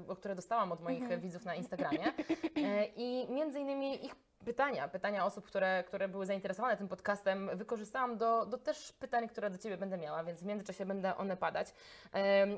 o 0.08 0.16
które 0.16 0.34
dostałam 0.34 0.72
od 0.72 0.80
moich 0.80 1.02
Mhm. 1.02 1.20
widzów 1.20 1.44
na 1.44 1.54
Instagramie. 1.54 2.12
E, 2.56 2.84
I 2.86 3.26
między 3.32 3.60
innymi 3.60 4.04
ich 4.06 4.14
pytania, 4.44 4.88
pytania 4.88 5.24
osób, 5.26 5.46
które, 5.46 5.84
które 5.86 6.08
były 6.08 6.26
zainteresowane 6.26 6.76
tym 6.76 6.88
podcastem, 6.88 7.50
wykorzystałam 7.54 8.16
do, 8.18 8.46
do 8.46 8.58
też 8.58 8.92
pytań, 8.92 9.28
które 9.28 9.50
do 9.50 9.58
Ciebie 9.58 9.76
będę 9.76 9.98
miała, 9.98 10.24
więc 10.24 10.42
w 10.42 10.46
międzyczasie 10.46 10.86
będą 10.86 11.14
one 11.14 11.36
padać. 11.36 11.74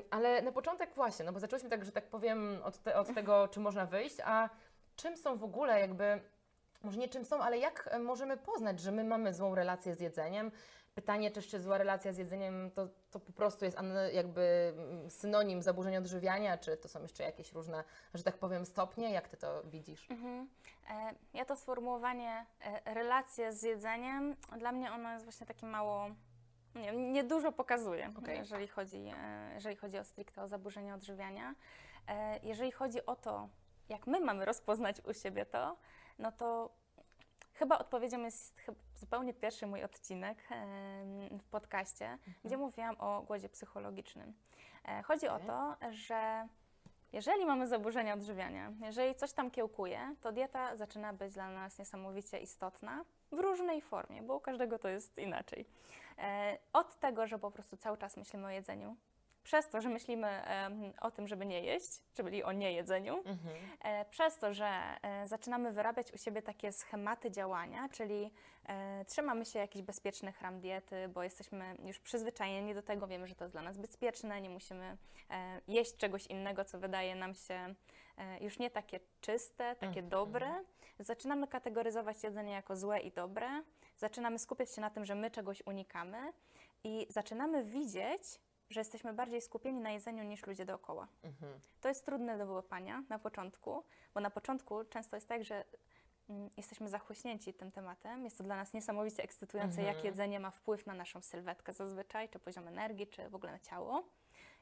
Ale 0.09 0.41
na 0.41 0.51
początek 0.51 0.93
właśnie, 0.95 1.25
no 1.25 1.33
bo 1.33 1.39
zaczęłyśmy 1.39 1.69
tak, 1.69 1.85
że 1.85 1.91
tak 1.91 2.07
powiem, 2.09 2.59
od, 2.63 2.77
te, 2.77 2.95
od 2.95 3.13
tego, 3.13 3.47
czy 3.47 3.59
można 3.59 3.85
wyjść, 3.85 4.15
a 4.25 4.49
czym 4.95 5.17
są 5.17 5.37
w 5.37 5.43
ogóle 5.43 5.79
jakby 5.79 6.19
może 6.83 6.99
nie 6.99 7.07
czym 7.07 7.25
są, 7.25 7.41
ale 7.41 7.57
jak 7.57 7.89
e, 7.91 7.99
możemy 7.99 8.37
poznać, 8.37 8.79
że 8.79 8.91
my 8.91 9.03
mamy 9.03 9.33
złą 9.33 9.55
relację 9.55 9.95
z 9.95 9.99
jedzeniem? 9.99 10.51
Pytanie, 10.97 11.31
czy 11.31 11.39
jeszcze 11.39 11.59
zła 11.59 11.77
relacja 11.77 12.13
z 12.13 12.17
jedzeniem 12.17 12.71
to, 12.71 12.87
to 13.11 13.19
po 13.19 13.31
prostu 13.31 13.65
jest 13.65 13.77
jakby 14.13 14.73
mm, 14.77 15.09
synonim 15.09 15.61
zaburzeń 15.61 15.97
odżywiania, 15.97 16.57
czy 16.57 16.77
to 16.77 16.87
są 16.87 17.01
jeszcze 17.01 17.23
jakieś 17.23 17.53
różne, 17.53 17.83
że 18.13 18.23
tak 18.23 18.37
powiem, 18.37 18.65
stopnie? 18.65 19.11
Jak 19.11 19.27
Ty 19.29 19.37
to 19.37 19.63
widzisz? 19.63 20.11
Mhm. 20.11 20.49
E, 20.89 21.13
Ja 21.33 21.45
to 21.45 21.55
sformułowanie 21.55 22.45
e, 22.61 22.93
relacje 22.93 23.53
z 23.53 23.63
jedzeniem, 23.63 24.35
dla 24.57 24.71
mnie 24.71 24.91
ono 24.91 25.11
jest 25.13 25.25
właśnie 25.25 25.47
takie 25.47 25.65
mało, 25.65 26.09
nie, 26.75 26.91
nie 26.91 27.23
dużo 27.23 27.51
pokazuje, 27.51 28.11
Okej. 28.17 28.37
jeżeli, 28.37 28.67
chodzi, 28.67 29.13
e, 29.17 29.51
jeżeli 29.53 29.75
chodzi 29.75 29.97
o 29.99 30.03
stricte 30.03 30.43
o 30.43 30.47
zaburzenia 30.47 30.95
odżywiania. 30.95 31.55
Jeżeli 32.43 32.71
chodzi 32.71 33.05
o 33.05 33.15
to, 33.15 33.49
jak 33.89 34.07
my 34.07 34.19
mamy 34.19 34.45
rozpoznać 34.45 35.01
u 35.05 35.13
siebie 35.13 35.45
to, 35.45 35.77
no 36.19 36.31
to 36.31 36.69
chyba 37.53 37.77
odpowiedzią 37.77 38.23
jest 38.23 38.61
zupełnie 38.97 39.33
pierwszy 39.33 39.67
mój 39.67 39.83
odcinek 39.83 40.37
w 41.39 41.43
podcaście, 41.51 42.17
gdzie 42.45 42.57
mówiłam 42.57 42.95
o 42.99 43.21
głodzie 43.21 43.49
psychologicznym. 43.49 44.33
E, 44.85 45.03
Chodzi 45.03 45.27
Okej. 45.27 45.47
o 45.49 45.51
to, 45.51 45.75
że 45.91 46.47
jeżeli 47.13 47.45
mamy 47.45 47.67
zaburzenia 47.67 48.13
odżywiania, 48.13 48.71
jeżeli 48.81 49.15
coś 49.15 49.33
tam 49.33 49.51
kiełkuje, 49.51 50.15
to 50.21 50.31
dieta 50.31 50.75
zaczyna 50.75 51.13
być 51.13 51.33
dla 51.33 51.49
nas 51.49 51.79
niesamowicie 51.79 52.39
istotna 52.39 53.05
w 53.31 53.39
różnej 53.39 53.81
formie, 53.81 54.21
bo 54.23 54.35
u 54.35 54.39
każdego 54.39 54.79
to 54.79 54.87
jest 54.89 55.19
inaczej. 55.19 55.65
E, 56.17 56.57
Od 56.73 56.99
tego, 56.99 57.27
że 57.27 57.39
po 57.39 57.51
prostu 57.51 57.77
cały 57.77 57.97
czas 57.97 58.17
myślimy 58.17 58.45
o 58.45 58.49
jedzeniu, 58.49 58.95
przez 59.47 59.69
to, 59.69 59.81
że 59.81 59.89
myślimy 59.89 60.41
o 61.01 61.11
tym, 61.11 61.27
żeby 61.27 61.45
nie 61.45 61.61
jeść, 61.61 61.91
czyli 62.13 62.43
o 62.43 62.51
niejedzeniu, 62.51 63.17
Mhm. 63.17 63.55
E, 63.83 64.05
Przez 64.05 64.37
to, 64.37 64.53
że 64.53 64.67
e, 65.01 65.27
zaczynamy 65.27 65.71
wyrabiać 65.71 66.13
u 66.13 66.17
siebie 66.17 66.41
takie 66.41 66.71
schematy 66.71 67.31
działania, 67.31 67.89
czyli 67.89 68.31
e, 68.65 69.05
trzymamy 69.05 69.45
się 69.45 69.59
jakichś 69.59 69.85
bezpiecznych 69.85 70.41
ram 70.41 70.59
diety, 70.59 71.07
bo 71.07 71.23
jesteśmy 71.23 71.75
już 71.85 71.99
przyzwyczajeni 71.99 72.73
do 72.73 72.81
tego, 72.81 73.07
wiemy, 73.07 73.27
że 73.27 73.35
to 73.35 73.43
jest 73.43 73.53
dla 73.53 73.61
nas 73.61 73.77
bezpieczne, 73.77 74.41
nie 74.41 74.49
musimy 74.49 74.97
jeść 75.67 75.97
czegoś 75.97 76.27
innego, 76.27 76.65
co 76.65 76.79
wydaje 76.79 77.15
nam 77.15 77.33
się 77.33 77.73
już 78.41 78.59
nie 78.59 78.69
takie 78.69 78.99
czyste, 79.21 79.75
takie 79.75 79.87
Mhm. 79.87 80.09
dobre. 80.09 80.63
Zaczynamy 80.99 81.47
kategoryzować 81.47 82.23
jedzenie 82.23 82.51
jako 82.53 82.75
złe 82.75 82.99
i 82.99 83.11
dobre, 83.11 83.47
zaczynamy 83.97 84.39
skupiać 84.39 84.71
się 84.75 84.81
na 84.81 84.89
tym, 84.89 85.05
że 85.05 85.15
my 85.15 85.31
czegoś 85.31 85.63
unikamy 85.65 86.33
i 86.83 87.07
zaczynamy 87.09 87.63
widzieć, 87.63 88.21
że 88.69 88.79
jesteśmy 88.79 89.13
bardziej 89.13 89.41
skupieni 89.41 89.79
na 89.79 89.89
jedzeniu 89.89 90.23
niż 90.23 90.45
ludzie 90.47 90.65
dookoła. 90.65 91.07
Mhm. 91.23 91.59
To 91.81 91.89
jest 91.89 92.05
trudne 92.05 92.37
do 92.37 92.45
wyłapania 92.45 93.03
na 93.09 93.19
początku, 93.19 93.83
bo 94.13 94.19
na 94.19 94.29
początku 94.29 94.83
często 94.83 95.15
jest 95.17 95.27
tak, 95.27 95.43
że 95.43 95.63
mm, 96.29 96.49
jesteśmy 96.57 96.89
zachłyśnięci 96.89 97.53
tym 97.53 97.71
tematem. 97.71 98.23
Jest 98.23 98.37
to 98.37 98.43
dla 98.43 98.55
nas 98.55 98.73
niesamowicie 98.73 99.23
ekscytujące, 99.23 99.77
Mhm. 99.81 99.95
jak 99.95 100.05
jedzenie 100.05 100.39
ma 100.39 100.51
wpływ 100.51 100.85
na 100.85 100.93
naszą 100.93 101.21
sylwetkę 101.21 101.73
zazwyczaj, 101.73 102.29
czy 102.29 102.39
poziom 102.39 102.67
energii, 102.67 103.07
czy 103.07 103.29
w 103.29 103.35
ogóle 103.35 103.51
na 103.51 103.59
ciało. 103.59 104.03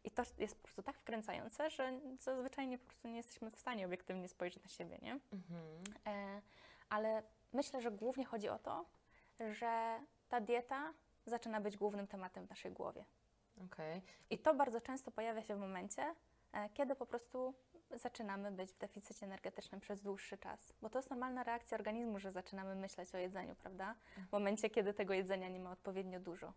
I 0.03 0.11
to 0.11 0.23
jest 0.37 0.55
po 0.55 0.63
prostu 0.63 0.83
tak 0.83 0.97
wkręcające, 0.97 1.69
że 1.69 1.99
zazwyczaj 2.19 2.67
nie, 2.67 2.77
po 2.77 2.85
prostu 2.85 3.07
nie 3.07 3.17
jesteśmy 3.17 3.51
w 3.51 3.55
stanie 3.55 3.85
obiektywnie 3.85 4.27
spojrzeć 4.27 4.63
na 4.63 4.69
siebie, 4.69 4.97
nie? 5.01 5.19
Mhm. 5.33 5.83
E, 6.07 6.41
ale 6.89 7.23
myślę, 7.53 7.81
że 7.81 7.91
głównie 7.91 8.25
chodzi 8.25 8.49
o 8.49 8.59
to, 8.59 8.85
że 9.51 9.99
ta 10.29 10.41
dieta 10.41 10.93
zaczyna 11.25 11.61
być 11.61 11.77
głównym 11.77 12.07
tematem 12.07 12.45
w 12.45 12.49
naszej 12.49 12.71
głowie. 12.71 13.05
Okej. 13.65 14.01
I 14.29 14.39
to 14.39 14.53
bardzo 14.53 14.81
często 14.81 15.11
pojawia 15.11 15.43
się 15.43 15.55
w 15.55 15.59
momencie, 15.59 16.15
e, 16.53 16.69
kiedy 16.69 16.95
po 16.95 17.05
prostu 17.05 17.53
zaczynamy 17.91 18.51
być 18.51 18.71
w 18.73 18.77
deficycie 18.77 19.25
energetycznym 19.25 19.81
przez 19.81 20.01
dłuższy 20.01 20.37
czas. 20.37 20.73
Bo 20.81 20.89
to 20.89 20.99
jest 20.99 21.09
normalna 21.09 21.43
reakcja 21.43 21.77
organizmu, 21.77 22.19
że 22.19 22.31
zaczynamy 22.31 22.75
myśleć 22.75 23.15
o 23.15 23.17
jedzeniu, 23.17 23.55
prawda? 23.55 23.95
W 24.29 24.31
momencie, 24.31 24.69
kiedy 24.69 24.93
tego 24.93 25.13
jedzenia 25.13 25.49
nie 25.49 25.59
ma 25.59 25.71
odpowiednio 25.71 26.19
dużo. 26.19 26.53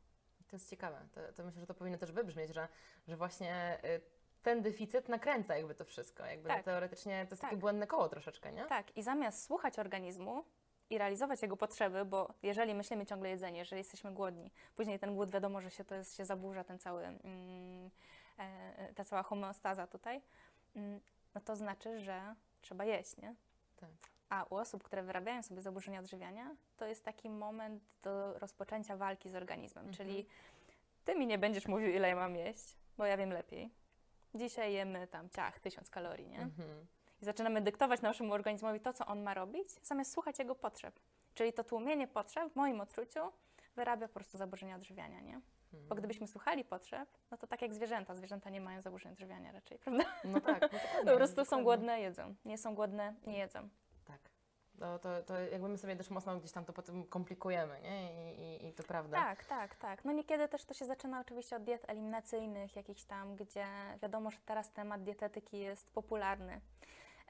To 0.48 0.56
jest 0.56 0.70
ciekawe. 0.70 1.08
To, 1.12 1.32
to 1.32 1.44
myślę, 1.44 1.60
że 1.60 1.66
to 1.66 1.74
powinno 1.74 1.98
też 1.98 2.12
wybrzmieć, 2.12 2.54
że, 2.54 2.68
że 3.08 3.16
właśnie 3.16 3.78
y, 3.84 4.00
ten 4.42 4.62
deficyt 4.62 5.08
nakręca 5.08 5.56
jakby 5.56 5.74
to 5.74 5.84
wszystko. 5.84 6.26
Jakby 6.26 6.48
Tak. 6.48 6.64
teoretycznie 6.64 7.26
to 7.26 7.32
jest 7.32 7.42
takie 7.42 7.54
Tak. 7.54 7.60
błędne 7.60 7.86
koło 7.86 8.08
troszeczkę, 8.08 8.52
nie? 8.52 8.64
Tak, 8.64 8.96
i 8.96 9.02
zamiast 9.02 9.44
słuchać 9.44 9.78
organizmu 9.78 10.44
i 10.90 10.98
realizować 10.98 11.42
jego 11.42 11.56
potrzeby, 11.56 12.04
bo 12.04 12.34
jeżeli 12.42 12.74
myślimy 12.74 13.06
ciągle 13.06 13.28
jedzenie, 13.30 13.58
jeżeli 13.58 13.78
jesteśmy 13.80 14.12
głodni, 14.12 14.50
później 14.76 14.98
ten 14.98 15.14
głód 15.14 15.30
wiadomo, 15.30 15.60
że 15.60 15.70
się 15.70 15.84
to 15.84 15.94
jest, 15.94 16.16
się 16.16 16.24
zaburza 16.24 16.64
ten 16.64 16.78
cały, 16.78 17.04
mm, 17.04 17.90
e, 18.38 18.94
ta 18.94 19.04
cała 19.04 19.22
homeostaza 19.22 19.86
tutaj, 19.86 20.20
mm, 20.76 21.00
no 21.34 21.40
to 21.40 21.56
znaczy, 21.56 22.00
że 22.00 22.34
trzeba 22.60 22.84
jeść, 22.84 23.16
nie? 23.16 23.34
Tak. 23.76 23.90
A 24.28 24.44
u 24.50 24.54
osób, 24.54 24.82
które 24.82 25.02
wyrabiają 25.02 25.42
sobie 25.42 25.62
zaburzenia 25.62 26.00
odżywiania, 26.00 26.56
to 26.76 26.86
jest 26.86 27.04
taki 27.04 27.30
moment 27.30 27.82
do 28.02 28.38
rozpoczęcia 28.38 28.96
walki 28.96 29.30
z 29.30 29.34
organizmem, 29.34 29.84
Mhm. 29.88 29.96
czyli 29.96 30.26
ty 31.04 31.14
mi 31.14 31.26
nie 31.26 31.38
będziesz 31.38 31.66
mówił, 31.68 31.88
ile 31.90 32.08
ja 32.08 32.16
mam 32.16 32.36
jeść, 32.36 32.76
bo 32.98 33.06
ja 33.06 33.16
wiem 33.16 33.30
lepiej. 33.32 33.70
Dzisiaj 34.34 34.72
jemy 34.72 35.06
tam 35.06 35.30
ciach, 35.30 35.60
tysiąc 35.60 35.90
kalorii, 35.90 36.28
nie? 36.28 36.40
Mhm. 36.40 36.86
I 37.22 37.24
zaczynamy 37.24 37.60
dyktować 37.60 38.00
naszemu 38.02 38.32
organizmowi 38.32 38.80
to, 38.80 38.92
co 38.92 39.06
on 39.06 39.22
ma 39.22 39.34
robić, 39.34 39.68
zamiast 39.82 40.12
słuchać 40.12 40.38
jego 40.38 40.54
potrzeb. 40.54 41.00
Czyli 41.34 41.52
to 41.52 41.64
tłumienie 41.64 42.08
potrzeb, 42.08 42.52
w 42.52 42.56
moim 42.56 42.80
odczuciu, 42.80 43.20
wyrabia 43.76 44.08
po 44.08 44.14
prostu 44.14 44.38
zaburzenia 44.38 44.76
odżywiania, 44.76 45.20
nie? 45.20 45.40
Bo 45.72 45.78
Mhm. 45.78 45.98
gdybyśmy 45.98 46.26
słuchali 46.26 46.64
potrzeb, 46.64 47.08
no 47.30 47.36
to 47.38 47.46
tak 47.46 47.62
jak 47.62 47.74
zwierzęta. 47.74 48.14
Zwierzęta 48.14 48.50
nie 48.50 48.60
mają 48.60 48.82
zaburzeń 48.82 49.12
odżywiania 49.12 49.52
raczej, 49.52 49.78
prawda? 49.84 50.04
No 50.24 50.40
tak, 50.40 50.62
no 50.62 50.68
dokładnie, 50.68 51.10
Po 51.12 51.16
prostu 51.16 51.34
są 51.36 51.42
dokładnie. 51.44 51.62
głodne, 51.64 52.00
jedzą. 52.00 52.34
Nie 52.44 52.58
są 52.58 52.74
głodne, 52.74 53.14
nie 53.26 53.38
jedzą. 53.38 53.68
Tak. 54.04 54.18
No, 54.74 54.98
to, 54.98 55.22
to 55.22 55.40
jakby 55.40 55.68
my 55.68 55.78
sobie 55.78 55.96
też 55.96 56.10
mocno 56.10 56.36
gdzieś 56.38 56.52
tam 56.52 56.64
to 56.64 56.72
potem 56.72 57.04
komplikujemy, 57.06 57.80
nie? 57.80 58.12
I, 58.32 58.40
i, 58.64 58.68
i 58.68 58.72
to 58.72 58.82
prawda. 58.82 59.16
Tak, 59.16 59.44
tak, 59.44 59.74
tak. 59.76 60.04
No 60.04 60.12
niekiedy 60.12 60.48
też 60.48 60.64
to 60.64 60.74
się 60.74 60.84
zaczyna 60.84 61.20
oczywiście 61.20 61.56
od 61.56 61.64
diet 61.64 61.84
eliminacyjnych, 61.90 62.76
jakichś 62.76 63.04
tam, 63.04 63.36
gdzie 63.36 63.66
wiadomo, 64.02 64.30
że 64.30 64.38
teraz 64.46 64.72
temat 64.72 65.02
dietetyki 65.02 65.58
jest 65.58 65.90
popularny. 65.90 66.60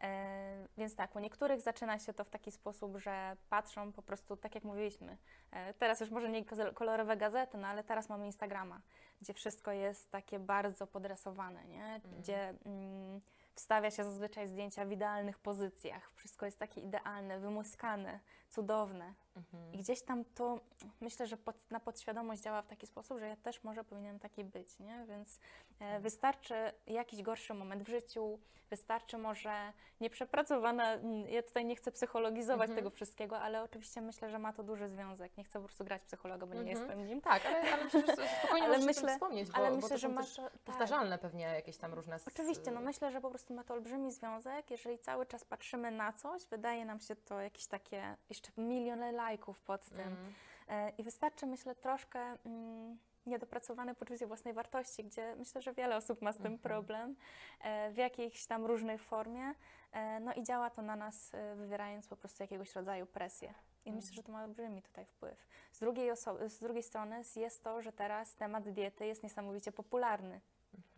E, 0.03 0.67
więc 0.79 0.97
tak, 0.97 1.17
u 1.17 1.19
niektórych 1.19 1.61
zaczyna 1.61 1.99
się 1.99 2.13
to 2.13 2.25
w 2.25 2.31
taki 2.31 2.53
sposób, 2.53 2.97
że 2.97 3.37
patrzą 3.51 3.93
po 3.93 4.03
prostu, 4.03 4.37
tak 4.37 4.55
jak 4.55 4.65
mówiliśmy, 4.65 5.17
e, 5.51 5.75
teraz 5.75 6.01
już 6.01 6.11
może 6.11 6.29
nie 6.29 6.45
kolorowe 6.75 7.17
gazety, 7.17 7.59
no 7.59 7.69
ale 7.69 7.85
teraz 7.85 8.09
mamy 8.09 8.27
Instagrama, 8.27 8.81
gdzie 9.21 9.35
wszystko 9.35 9.73
jest 9.73 10.11
takie 10.11 10.39
bardzo 10.39 10.87
podresowane, 10.87 11.65
nie? 11.65 12.01
Gdzie 12.19 12.55
mm, 12.67 13.21
wstawia 13.55 13.91
się 13.91 14.05
zazwyczaj 14.05 14.47
zdjęcia 14.47 14.85
w 14.85 14.93
idealnych 14.93 15.39
pozycjach, 15.39 16.13
wszystko 16.15 16.47
jest 16.47 16.59
takie 16.59 16.81
idealne, 16.81 17.41
wymuskane, 17.41 18.21
cudowne. 18.51 19.15
Mhm. 19.37 19.73
I 19.75 19.79
gdzieś 19.79 20.03
tam 20.03 20.25
to 20.25 20.61
myślę, 21.01 21.27
że 21.27 21.37
pod, 21.37 21.71
na 21.71 21.81
podświadomość 21.81 22.43
działa 22.43 22.63
w 22.63 22.67
taki 22.67 22.87
sposób, 22.87 23.19
że 23.19 23.29
ja 23.29 23.37
też 23.37 23.65
może 23.65 23.85
powinienem 23.85 24.19
taki 24.19 24.45
być, 24.45 24.79
nie? 24.79 25.05
Więc 25.09 25.39
e, 25.81 26.01
wystarczy 26.01 26.55
jakiś 26.87 27.23
gorszy 27.23 27.55
moment 27.55 27.83
w 27.83 27.89
życiu, 27.89 28.39
wystarczy 28.71 29.19
może 29.19 29.73
nieprzepracowana, 30.01 30.97
ja 31.29 31.43
tutaj 31.43 31.65
nie 31.65 31.77
chcę 31.77 31.93
psychologizować 31.93 32.69
Mhm. 32.71 32.77
tego 32.77 32.91
wszystkiego, 32.91 33.41
ale 33.41 33.63
oczywiście 33.63 34.01
myślę, 34.01 34.31
że 34.31 34.39
ma 34.39 34.53
to 34.53 34.63
duży 34.63 34.89
związek. 34.89 35.37
Nie 35.37 35.45
chcę 35.45 35.59
po 35.61 35.65
prostu 35.65 35.85
grać 35.85 36.03
psychologa, 36.03 36.47
bo 36.47 36.55
nie 36.55 36.61
Mhm. 36.61 36.79
jestem 36.79 37.07
nim. 37.07 37.21
Tak, 37.21 37.47
ale, 37.47 37.73
ale 37.73 37.87
przecież 37.87 38.17
spokojnie 38.39 38.67
Ale 38.67 38.79
myślę- 38.79 39.13
wspomnieć, 39.13 39.51
bo, 39.51 39.57
ale 39.57 39.69
bo 39.71 39.77
myślę, 39.77 39.89
to 39.91 39.99
że 39.99 40.09
ma 40.09 40.23
to- 40.23 40.43
tak. 40.43 40.53
powtarzalne 40.65 41.19
pewnie 41.19 41.45
jakieś 41.45 41.77
tam 41.77 41.95
różne... 41.95 42.19
Oczywiście, 42.27 42.71
no 42.71 42.81
myślę, 42.81 43.13
że 43.13 43.21
po 43.21 43.31
prostu 43.31 43.55
ma 43.55 43.65
to 43.65 43.75
olbrzymi 43.75 44.13
związek. 44.13 44.71
Jeżeli 44.71 44.99
cały 44.99 45.27
czas 45.27 45.45
patrzymy 45.45 45.91
na 45.91 46.13
coś, 46.13 46.47
wydaje 46.47 46.85
nam 46.85 47.01
się 47.01 47.17
to 47.17 47.41
jakieś 47.41 47.67
takie, 47.67 48.17
jeszcze 48.39 48.63
miliony 48.63 49.13
lajków 49.13 49.61
pod 49.61 49.85
tym. 49.85 50.01
Mhm. 50.01 50.35
E, 50.69 50.91
I 50.99 51.03
wystarczy, 51.03 51.47
myślę, 51.47 51.75
troszkę 51.75 52.21
mm, 52.21 52.99
niedopracowane 53.27 53.95
poczucie 53.95 54.27
własnej 54.27 54.55
wartości, 54.55 55.05
gdzie 55.05 55.35
myślę, 55.37 55.63
że 55.63 55.73
wiele 55.73 55.97
osób 55.97 56.23
ma 56.23 56.33
z 56.33 56.37
tym 56.37 56.47
Mhm. 56.47 56.59
problem 56.59 57.17
e, 57.61 57.91
w 57.91 57.97
jakiejś 57.97 58.47
tam 58.47 58.67
różnej 58.67 58.99
formie. 58.99 59.55
E, 59.93 60.21
no 60.21 60.35
i 60.35 60.43
działa 60.43 60.71
to 60.71 60.83
na 60.83 60.97
nas, 60.97 61.33
wywierając 61.57 62.07
po 62.09 62.17
prostu 62.17 62.43
jakiegoś 62.43 62.75
rodzaju 62.75 63.07
presję. 63.07 63.55
I 63.85 63.93
myślę, 63.93 64.15
że 64.15 64.23
to 64.23 64.33
ma 64.33 64.45
olbrzymi 64.45 64.83
tutaj 64.83 65.05
wpływ. 65.07 65.47
Z 65.73 65.79
drugiej, 65.81 66.11
z 66.47 66.61
drugiej 66.61 66.83
strony 66.83 67.23
jest 67.37 67.65
to, 67.65 67.83
że 67.83 67.93
teraz 67.93 68.35
temat 68.35 68.69
diety 68.69 69.07
jest 69.07 69.23
niesamowicie 69.23 69.73
popularny. 69.73 70.41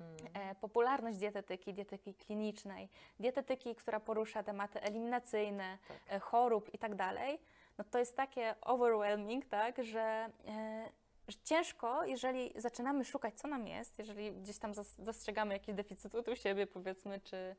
Mhm. 0.00 0.50
E, 0.50 0.54
popularność 0.54 1.18
dietetyki, 1.18 1.74
dietetyki 1.74 2.14
klinicznej, 2.24 2.88
dietetyki, 3.20 3.74
która 3.74 4.00
porusza 4.00 4.42
tematy 4.42 4.80
eliminacyjne, 4.82 5.78
Tak. 5.88 5.96
e, 6.08 6.20
chorób 6.20 6.74
i 6.74 6.78
tak 6.78 6.94
dalej, 6.94 7.38
no 7.78 7.84
to 7.84 7.98
jest 7.98 8.16
takie 8.16 8.54
overwhelming, 8.62 9.46
tak, 9.46 9.84
że, 9.84 10.30
e, 10.48 10.90
że 11.30 11.38
ciężko, 11.44 12.04
jeżeli 12.04 12.52
zaczynamy 12.56 13.04
szukać, 13.04 13.34
co 13.34 13.48
nam 13.48 13.66
jest, 13.66 13.98
jeżeli 13.98 14.32
gdzieś 14.32 14.58
tam 14.58 14.72
dostrzegamy 14.98 15.54
jakiś 15.54 15.74
deficyt 15.74 16.14
u 16.14 16.36
siebie, 16.36 16.66
powiedzmy, 16.66 17.20
czy, 17.20 17.56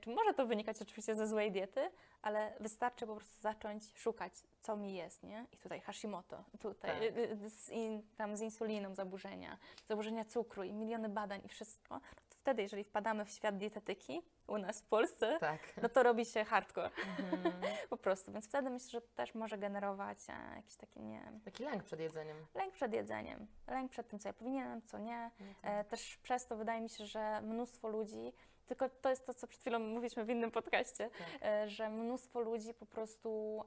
czy 0.00 0.10
może 0.10 0.34
to 0.34 0.46
wynikać 0.46 0.82
oczywiście 0.82 1.14
ze 1.14 1.28
złej 1.28 1.52
diety, 1.52 1.90
ale 2.22 2.52
wystarczy 2.60 3.06
po 3.06 3.16
prostu 3.16 3.40
zacząć 3.40 3.92
szukać, 3.94 4.32
co 4.60 4.76
mi 4.76 4.94
jest, 4.94 5.22
nie? 5.22 5.46
I 5.52 5.56
tutaj 5.56 5.80
Hashimoto, 5.80 6.44
tutaj 6.60 6.90
Tak. 6.90 7.02
y, 7.02 7.44
y, 7.44 7.50
z, 7.50 7.70
in, 7.70 8.02
tam 8.16 8.36
z 8.36 8.40
insuliną 8.40 8.94
zaburzenia, 8.94 9.58
zaburzenia 9.88 10.24
cukru 10.24 10.62
i 10.62 10.72
miliony 10.72 11.08
badań 11.08 11.40
i 11.44 11.48
wszystko, 11.48 12.00
wtedy, 12.42 12.62
jeżeli 12.62 12.84
wpadamy 12.84 13.24
w 13.24 13.30
świat 13.30 13.56
dietetyki 13.58 14.22
u 14.46 14.58
nas 14.58 14.80
w 14.82 14.84
Polsce, 14.86 15.36
Tak. 15.40 15.60
no 15.82 15.88
to 15.88 16.02
robi 16.02 16.24
się 16.24 16.44
hardcore 16.44 16.90
Mhm. 17.18 17.52
po 17.90 17.96
prostu. 17.96 18.32
Więc 18.32 18.48
wtedy 18.48 18.70
myślę, 18.70 18.90
że 18.90 19.00
to 19.00 19.08
też 19.14 19.34
może 19.34 19.58
generować 19.58 20.18
e, 20.28 20.56
jakiś 20.56 20.76
taki, 20.76 21.00
nie 21.00 21.32
Taki 21.44 21.64
lęk 21.64 21.82
przed 21.82 22.00
jedzeniem. 22.00 22.36
lęk 22.54 22.72
przed 22.74 22.92
jedzeniem, 22.92 23.46
lęk 23.66 23.90
przed 23.90 24.08
tym, 24.08 24.18
co 24.18 24.28
ja 24.28 24.32
powinienem, 24.32 24.82
co 24.82 24.98
nie. 24.98 25.30
No 25.40 25.46
tak. 25.62 25.70
E, 25.70 25.84
też 25.84 26.16
przez 26.22 26.46
to 26.46 26.56
wydaje 26.56 26.80
mi 26.80 26.88
się, 26.88 27.06
że 27.06 27.40
mnóstwo 27.42 27.88
ludzi, 27.88 28.32
tylko 28.66 28.88
to 28.88 29.10
jest 29.10 29.26
to, 29.26 29.34
co 29.34 29.46
przed 29.46 29.60
chwilą 29.60 29.78
mówiliśmy 29.78 30.24
w 30.24 30.30
innym 30.30 30.50
podcaście, 30.50 31.10
Tak. 31.10 31.26
e, 31.42 31.68
że 31.68 31.90
mnóstwo 31.90 32.40
ludzi 32.40 32.74
po 32.74 32.86
prostu 32.86 33.60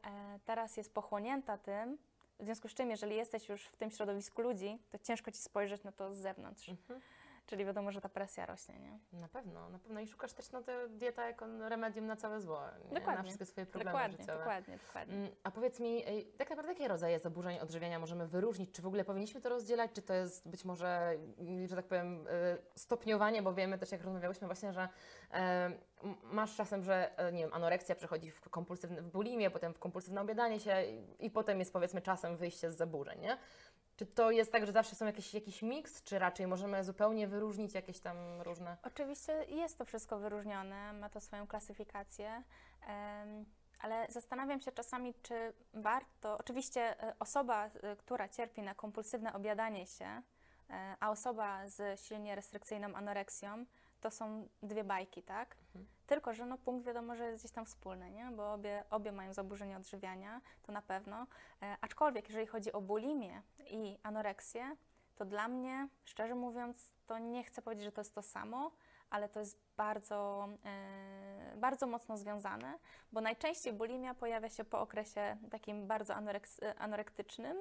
teraz 0.46 0.78
jest 0.78 0.94
pochłonięta 0.94 1.58
tym, 1.58 1.98
w 2.40 2.46
związku 2.46 2.68
z 2.70 2.74
czym, 2.74 2.90
jeżeli 2.92 3.16
jesteś 3.16 3.50
już 3.50 3.66
w 3.66 3.78
tym 3.78 3.92
środowisku 3.92 4.42
ludzi, 4.42 4.80
to 4.92 4.98
ciężko 5.00 5.32
ci 5.32 5.38
spojrzeć 5.38 5.84
na 5.84 5.92
to 5.92 6.14
z 6.14 6.18
zewnątrz. 6.18 6.70
Mhm. 6.70 7.02
Czyli 7.46 7.66
wiadomo, 7.66 7.92
że 7.92 8.02
ta 8.02 8.10
presja 8.10 8.46
rośnie, 8.46 8.80
nie? 8.80 9.00
Na 9.20 9.28
pewno, 9.28 9.70
na 9.70 9.80
pewno. 9.80 10.00
I 10.00 10.08
szukasz 10.08 10.34
też 10.34 10.52
no, 10.52 10.62
tę 10.62 10.90
dieta 10.90 11.26
jako 11.28 11.70
remedium 11.70 12.06
na 12.06 12.16
całe 12.16 12.42
zło, 12.42 12.62
nie? 12.84 12.94
na 12.94 13.00
Dokładnie. 13.00 13.24
wszystkie 13.24 13.46
swoje 13.46 13.66
problemy 13.66 13.92
Dokładnie, 13.92 14.18
życiowe. 14.18 14.38
dokładnie, 14.38 14.78
dokładnie. 14.88 15.16
Mm, 15.16 15.32
A 15.44 15.52
powiedz 15.52 15.80
mi, 15.80 16.04
ej, 16.08 16.26
tak 16.26 16.50
naprawdę 16.50 16.72
jakie 16.72 16.88
rodzaje 16.88 17.20
zaburzeń 17.20 17.60
odżywiania 17.60 18.00
możemy 18.00 18.28
wyróżnić? 18.28 18.72
Czy 18.72 18.82
w 18.82 18.88
ogóle 18.88 19.06
powinniśmy 19.06 19.42
to 19.42 19.50
rozdzielać? 19.50 19.92
Czy 19.94 20.02
to 20.02 20.14
jest 20.14 20.50
być 20.50 20.66
może, 20.66 21.18
mm, 21.38 21.68
że 21.68 21.76
tak 21.76 21.86
powiem, 21.86 22.28
e, 22.30 22.58
stopniowanie, 22.76 23.42
bo 23.42 23.54
wiemy 23.54 23.78
też, 23.78 23.92
jak 23.92 24.02
rozmawiałyśmy 24.02 24.48
właśnie, 24.48 24.74
że 24.74 24.90
masz 26.24 26.56
czasem, 26.56 26.84
że 26.84 27.18
e, 27.18 27.32
nie 27.32 27.44
wiem, 27.44 27.54
anoreksja 27.54 27.96
przechodzi 27.96 28.32
w 28.32 28.50
kompulsywne, 28.50 29.02
w 29.02 29.10
bulimię, 29.10 29.50
potem 29.50 29.74
w 29.74 29.80
kompulsywne 29.80 30.22
obiadanie 30.22 30.60
się 30.60 30.84
i 31.20 31.30
potem 31.30 31.60
jest 31.60 31.74
powiedzmy 31.74 32.02
czasem 32.02 32.38
wyjście 32.38 32.72
z 32.72 32.78
zaburzeń, 32.78 33.22
nie? 33.22 33.38
Czy 33.96 34.06
to 34.06 34.32
jest 34.32 34.52
tak, 34.52 34.66
że 34.66 34.72
zawsze 34.72 34.96
są 34.96 35.06
jakieś, 35.06 35.34
jakiś 35.34 35.62
miks, 35.62 36.04
czy 36.04 36.20
raczej 36.20 36.48
możemy 36.48 36.84
zupełnie 36.84 37.28
wyróżnić 37.28 37.74
jakieś 37.74 38.00
tam 38.00 38.42
różne... 38.42 38.78
Oczywiście 38.84 39.46
jest 39.48 39.78
to 39.78 39.86
wszystko 39.86 40.20
wyróżnione, 40.20 40.94
ma 40.94 41.10
to 41.10 41.20
swoją 41.20 41.48
klasyfikację, 41.48 42.44
ale 43.80 44.08
zastanawiam 44.10 44.62
się 44.62 44.72
czasami, 44.72 45.14
czy 45.22 45.54
warto. 45.74 46.38
Oczywiście 46.38 47.04
e, 47.04 47.14
osoba, 47.20 47.66
e, 47.66 47.96
która 47.96 48.30
cierpi 48.30 48.62
na 48.62 48.76
kompulsywne 48.76 49.34
obiadanie 49.34 49.86
się, 49.86 50.06
e, 50.70 50.96
a 51.00 51.10
osoba 51.10 51.68
z 51.68 52.02
silnie 52.02 52.36
restrykcyjną 52.36 52.96
anoreksją, 52.96 53.66
to 54.06 54.12
są 54.12 54.48
dwie 54.64 54.84
bajki, 54.84 55.24
tak? 55.24 55.56
Mhm. 55.66 55.86
Tylko, 56.08 56.34
że 56.34 56.46
no 56.46 56.58
punkt 56.58 56.86
wiadomo, 56.86 57.16
że 57.16 57.26
jest 57.26 57.44
gdzieś 57.44 57.52
tam 57.52 57.66
wspólny, 57.66 58.12
nie? 58.12 58.32
bo 58.32 58.54
obie, 58.54 58.84
obie 58.90 59.12
mają 59.12 59.34
zaburzenia 59.34 59.78
odżywiania, 59.78 60.42
to 60.64 60.72
na 60.72 60.82
pewno. 60.82 61.28
E, 61.62 61.78
aczkolwiek, 61.82 62.28
jeżeli 62.28 62.48
chodzi 62.48 62.72
o 62.72 62.82
bulimię 62.82 63.42
i 63.70 63.98
anoreksję, 64.04 64.76
to 65.16 65.26
dla 65.26 65.48
mnie, 65.48 65.88
szczerze 66.04 66.36
mówiąc, 66.36 66.94
to 67.08 67.20
nie 67.20 67.44
chcę 67.44 67.62
powiedzieć, 67.62 67.86
że 67.86 67.92
to 67.92 68.02
jest 68.02 68.16
to 68.16 68.22
samo, 68.22 68.72
ale 69.10 69.30
to 69.30 69.40
jest 69.40 69.60
bardzo, 69.78 70.48
e, 70.66 71.58
bardzo 71.58 71.88
mocno 71.88 72.18
związane, 72.18 72.80
bo 73.12 73.22
najczęściej 73.22 73.74
bulimia 73.74 74.14
pojawia 74.14 74.50
się 74.50 74.64
po 74.64 74.80
okresie 74.82 75.38
takim 75.52 75.88
bardzo 75.88 76.16
anoreks, 76.16 76.60
anorektycznym, 76.78 77.58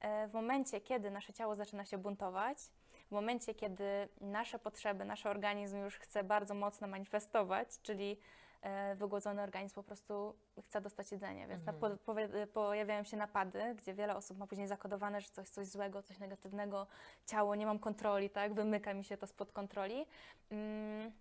e, 0.00 0.28
w 0.28 0.32
momencie, 0.32 0.80
kiedy 0.80 1.10
nasze 1.10 1.32
ciało 1.32 1.54
zaczyna 1.54 1.84
się 1.84 1.98
buntować, 1.98 2.58
momencie, 3.12 3.54
kiedy 3.54 4.08
nasze 4.20 4.58
potrzeby, 4.58 5.04
nasz 5.04 5.26
organizm 5.26 5.78
już 5.78 5.98
chce 5.98 6.24
bardzo 6.24 6.54
mocno 6.54 6.86
manifestować, 6.86 7.68
czyli 7.82 8.18
e, 8.62 8.94
wygłodzony 8.94 9.42
organizm 9.42 9.74
po 9.74 9.82
prostu 9.82 10.34
chce 10.62 10.80
dostać 10.80 11.12
jedzenie, 11.12 11.46
więc 11.46 11.68
Mhm. 11.68 11.78
po, 11.78 12.12
powie- 12.12 12.46
pojawiają 12.46 13.04
się 13.04 13.16
napady, 13.16 13.74
gdzie 13.74 13.94
wiele 13.94 14.16
osób 14.16 14.38
ma 14.38 14.46
później 14.46 14.66
zakodowane, 14.68 15.20
że 15.20 15.28
coś, 15.28 15.48
coś 15.48 15.66
złego, 15.66 16.02
coś 16.02 16.18
negatywnego, 16.18 16.86
ciało, 17.26 17.54
nie 17.54 17.66
mam 17.66 17.78
kontroli, 17.78 18.30
tak, 18.30 18.54
wymyka 18.54 18.94
mi 18.94 19.04
się 19.04 19.16
to 19.16 19.26
spod 19.26 19.52
kontroli. 19.52 20.06
Mm, 20.50 21.12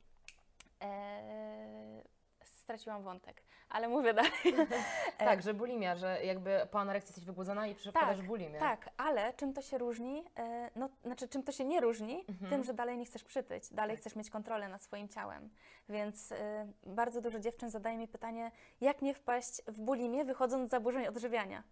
e, 0.81 2.01
straciłam 2.71 3.03
wątek, 3.03 3.43
ale 3.69 3.87
mówię 3.87 4.13
dalej. 4.13 4.31
E, 5.17 5.25
Tak, 5.25 5.41
że 5.41 5.53
bulimia, 5.53 5.95
że 5.95 6.23
jakby 6.25 6.67
po 6.71 6.79
anoreksji 6.79 7.09
jesteś 7.09 7.25
wygłodzona 7.25 7.67
i 7.67 7.75
przepadasz 7.75 8.21
bulimię. 8.21 8.59
Tak, 8.59 8.89
ale 8.97 9.33
czym 9.33 9.53
to 9.53 9.61
się 9.61 9.77
różni? 9.77 10.25
E, 10.37 10.69
No, 10.75 10.89
znaczy, 11.05 11.27
czym 11.27 11.43
to 11.43 11.51
się 11.51 11.65
nie 11.65 11.81
różni? 11.81 12.25
Mhm. 12.29 12.51
Tym, 12.51 12.63
że 12.63 12.73
dalej 12.73 12.97
nie 12.97 13.05
chcesz 13.05 13.23
przytyć, 13.23 13.69
dalej 13.73 13.95
Tak. 13.95 14.01
chcesz 14.01 14.15
mieć 14.15 14.29
kontrolę 14.29 14.67
nad 14.69 14.81
swoim 14.81 15.07
ciałem. 15.09 15.49
Więc 15.89 16.31
e, 16.31 16.67
bardzo 16.83 17.21
dużo 17.21 17.39
dziewczyn 17.39 17.69
zadaje 17.69 17.97
mi 17.97 18.07
pytanie, 18.07 18.51
jak 18.81 19.01
nie 19.01 19.13
wpaść 19.13 19.61
w 19.67 19.81
bulimię, 19.81 20.25
wychodząc 20.25 20.67
z 20.67 20.71
zaburzeń 20.71 21.07
odżywiania? 21.07 21.63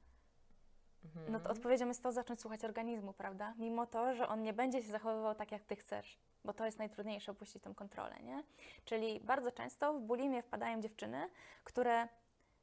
Mhm. 1.05 1.31
No 1.31 1.39
to 1.39 1.49
odpowiedzią 1.49 1.87
jest 1.87 2.03
to 2.03 2.11
zacząć 2.11 2.41
słuchać 2.41 2.65
organizmu, 2.65 3.13
prawda? 3.13 3.53
Mimo 3.57 3.85
to, 3.87 4.15
że 4.15 4.27
on 4.27 4.43
nie 4.43 4.53
będzie 4.53 4.81
się 4.81 4.91
zachowywał 4.91 5.35
tak, 5.35 5.51
jak 5.51 5.63
ty 5.63 5.75
chcesz, 5.75 6.19
bo 6.45 6.53
to 6.53 6.65
jest 6.65 6.79
najtrudniejsze, 6.79 7.31
opuścić 7.31 7.63
tę 7.63 7.73
kontrolę, 7.75 8.15
nie? 8.23 8.43
Czyli 8.85 9.19
bardzo 9.19 9.51
często 9.51 9.93
w 9.93 10.01
bulimię 10.01 10.43
wpadają 10.43 10.81
dziewczyny, 10.81 11.29
które 11.63 12.07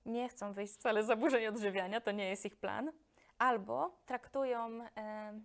nie 0.06 0.28
chcą 0.28 0.52
wyjść 0.52 0.74
wcale 0.74 1.02
z 1.02 1.06
zaburzeń 1.06 1.46
odżywiania, 1.46 2.00
to 2.00 2.10
nie 2.12 2.28
jest 2.28 2.46
ich 2.46 2.56
plan, 2.56 2.92
albo 3.38 3.90
traktują 4.06 4.78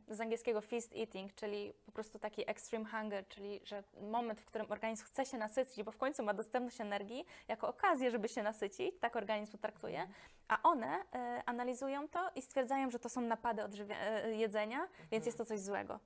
z 0.07 0.21
angielskiego 0.21 0.61
feast 0.61 0.95
eating, 0.95 1.33
czyli 1.33 1.73
po 1.85 1.91
prostu 1.91 2.19
taki 2.19 2.49
extreme 2.49 2.85
hunger, 2.85 3.27
czyli 3.27 3.61
że 3.63 3.83
moment, 4.01 4.41
w 4.41 4.45
którym 4.45 4.71
organizm 4.71 5.05
chce 5.05 5.25
się 5.25 5.37
nasycić, 5.37 5.83
bo 5.83 5.91
w 5.91 5.97
końcu 5.97 6.23
ma 6.23 6.33
dostępność 6.33 6.81
energii, 6.81 7.25
jako 7.47 7.67
okazję, 7.67 8.11
żeby 8.11 8.29
się 8.29 8.43
nasycić, 8.43 8.99
tak 8.99 9.15
organizm 9.15 9.57
traktuje, 9.57 10.07
a 10.47 10.61
one 10.63 11.05
e, 11.13 11.43
analizują 11.45 12.07
to 12.07 12.29
i 12.35 12.41
stwierdzają, 12.41 12.89
że 12.89 12.99
to 12.99 13.09
są 13.09 13.21
napady 13.21 13.61
odżywia- 13.61 13.95
e, 13.99 14.31
jedzenia, 14.35 14.87
więc 15.11 15.25
jest 15.25 15.37
to 15.37 15.45
coś 15.45 15.59
złego. 15.59 15.99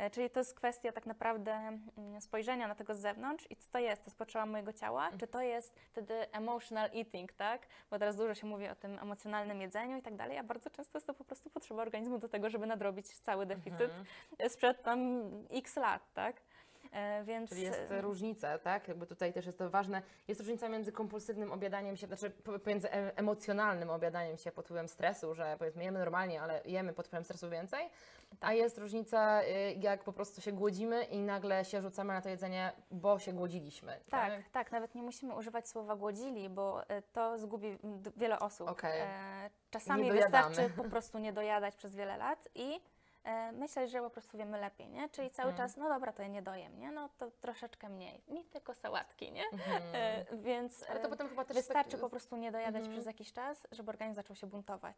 E, 0.00 0.10
Czyli 0.10 0.30
to 0.30 0.40
jest 0.40 0.54
kwestia 0.54 0.92
tak 0.92 1.06
naprawdę 1.06 1.52
mm, 1.98 2.20
spojrzenia 2.20 2.68
na 2.68 2.74
tego 2.74 2.94
z 2.94 2.98
zewnątrz 2.98 3.46
i 3.50 3.56
co 3.56 3.70
to 3.72 3.78
jest, 3.78 4.02
to 4.02 4.06
jest 4.06 4.18
potrzeba 4.18 4.46
mojego 4.46 4.72
ciała, 4.72 5.10
czy 5.20 5.26
to 5.26 5.40
jest 5.40 5.74
wtedy 5.92 6.14
emotional 6.32 6.90
eating, 6.94 7.32
tak? 7.32 7.66
Bo 7.90 7.98
teraz 7.98 8.16
dużo 8.16 8.34
się 8.34 8.46
mówi 8.46 8.68
o 8.68 8.74
tym 8.74 8.98
emocjonalnym 8.98 9.60
jedzeniu 9.60 9.98
i 9.98 10.02
tak 10.02 10.16
dalej, 10.16 10.38
a 10.38 10.42
bardzo 10.42 10.70
często 10.70 10.98
jest 10.98 11.06
to 11.06 11.14
po 11.14 11.24
prostu 11.24 11.50
potrzeba 11.50 11.82
organizmu 11.82 12.18
do 12.18 12.28
tego, 12.28 12.50
żeby 12.50 12.66
nadrobić 12.66 13.06
cały 13.18 13.46
deficyt 13.46 13.90
Mhm. 13.90 14.50
sprzed 14.50 14.82
tam 14.82 15.22
x 15.50 15.76
lat, 15.76 16.02
tak? 16.14 16.36
E, 16.92 17.24
Więc 17.24 17.50
Czyli 17.50 17.62
jest 17.62 17.80
różnica, 18.00 18.58
tak? 18.58 18.88
Jakby 18.88 19.06
tutaj 19.06 19.32
też 19.32 19.46
jest 19.46 19.58
to 19.58 19.70
ważne. 19.70 20.02
Jest 20.28 20.40
różnica 20.40 20.68
między 20.68 20.92
kompulsywnym 20.92 21.52
obiadaniem 21.52 21.96
się, 21.96 22.06
znaczy 22.06 22.30
po- 22.30 22.58
pomiędzy 22.58 22.90
emocjonalnym 22.92 23.90
obiadaniem 23.90 24.36
się 24.38 24.52
pod 24.52 24.64
wpływem 24.64 24.88
stresu, 24.88 25.34
że 25.34 25.56
powiedzmy 25.58 25.84
jemy 25.84 25.98
normalnie, 25.98 26.42
ale 26.42 26.60
jemy 26.64 26.92
pod 26.92 27.06
wpływem 27.06 27.24
stresu 27.24 27.50
więcej, 27.50 27.90
a 28.40 28.52
jest 28.52 28.78
różnica, 28.78 29.42
y, 29.42 29.46
jak 29.80 30.04
po 30.04 30.12
prostu 30.12 30.40
się 30.40 30.52
głodzimy 30.52 31.04
i 31.04 31.18
nagle 31.22 31.64
się 31.64 31.82
rzucamy 31.82 32.12
na 32.14 32.20
to 32.20 32.28
jedzenie, 32.28 32.72
bo 32.90 33.18
się 33.18 33.32
głodziliśmy. 33.32 34.00
Tak, 34.10 34.32
tak, 34.52 34.72
nawet 34.72 34.94
nie 34.94 35.02
musimy 35.02 35.34
używać 35.34 35.68
słowa 35.68 35.96
głodzili, 35.96 36.48
bo 36.48 36.88
e, 36.88 37.02
to 37.02 37.38
zgubi 37.38 37.78
d- 37.82 38.10
wiele 38.16 38.38
osób. 38.38 38.68
Okej. 38.70 39.00
E, 39.00 39.50
Czasami 39.70 40.02
wystarczy 40.22 40.70
po 40.76 40.84
prostu 40.84 41.18
nie 41.18 41.32
dojadać 41.32 41.76
przez 41.76 41.94
wiele 41.94 42.16
lat 42.16 42.48
i 42.54 42.80
myśleć, 43.52 43.90
że 43.90 44.00
po 44.00 44.10
prostu 44.10 44.38
wiemy 44.38 44.60
lepiej, 44.60 44.88
nie? 44.88 45.08
Czyli 45.08 45.30
cały 45.30 45.50
Mhm. 45.50 45.68
czas, 45.68 45.76
no 45.76 45.88
dobra, 45.88 46.12
to 46.12 46.22
ja 46.22 46.28
nie 46.28 46.42
dojem, 46.42 46.78
nie? 46.78 46.90
No 46.92 47.08
to 47.18 47.30
troszeczkę 47.30 47.88
mniej. 47.88 48.22
Mi 48.28 48.44
tylko 48.44 48.74
sałatki, 48.74 49.32
nie? 49.32 49.44
E, 49.94 50.24
Więc 50.36 50.84
Ale 50.90 51.00
to 51.00 51.06
e, 51.06 51.10
potem 51.10 51.28
chyba 51.28 51.44
też 51.44 51.56
wystarczy 51.56 51.90
tak- 51.90 52.00
po 52.00 52.10
prostu 52.10 52.36
nie 52.36 52.52
dojadać 52.52 52.76
Mhm. 52.80 52.92
przez 52.92 53.06
jakiś 53.06 53.32
czas, 53.32 53.66
żeby 53.72 53.90
organizm 53.90 54.14
zaczął 54.16 54.36
się 54.36 54.46
buntować. 54.46 54.96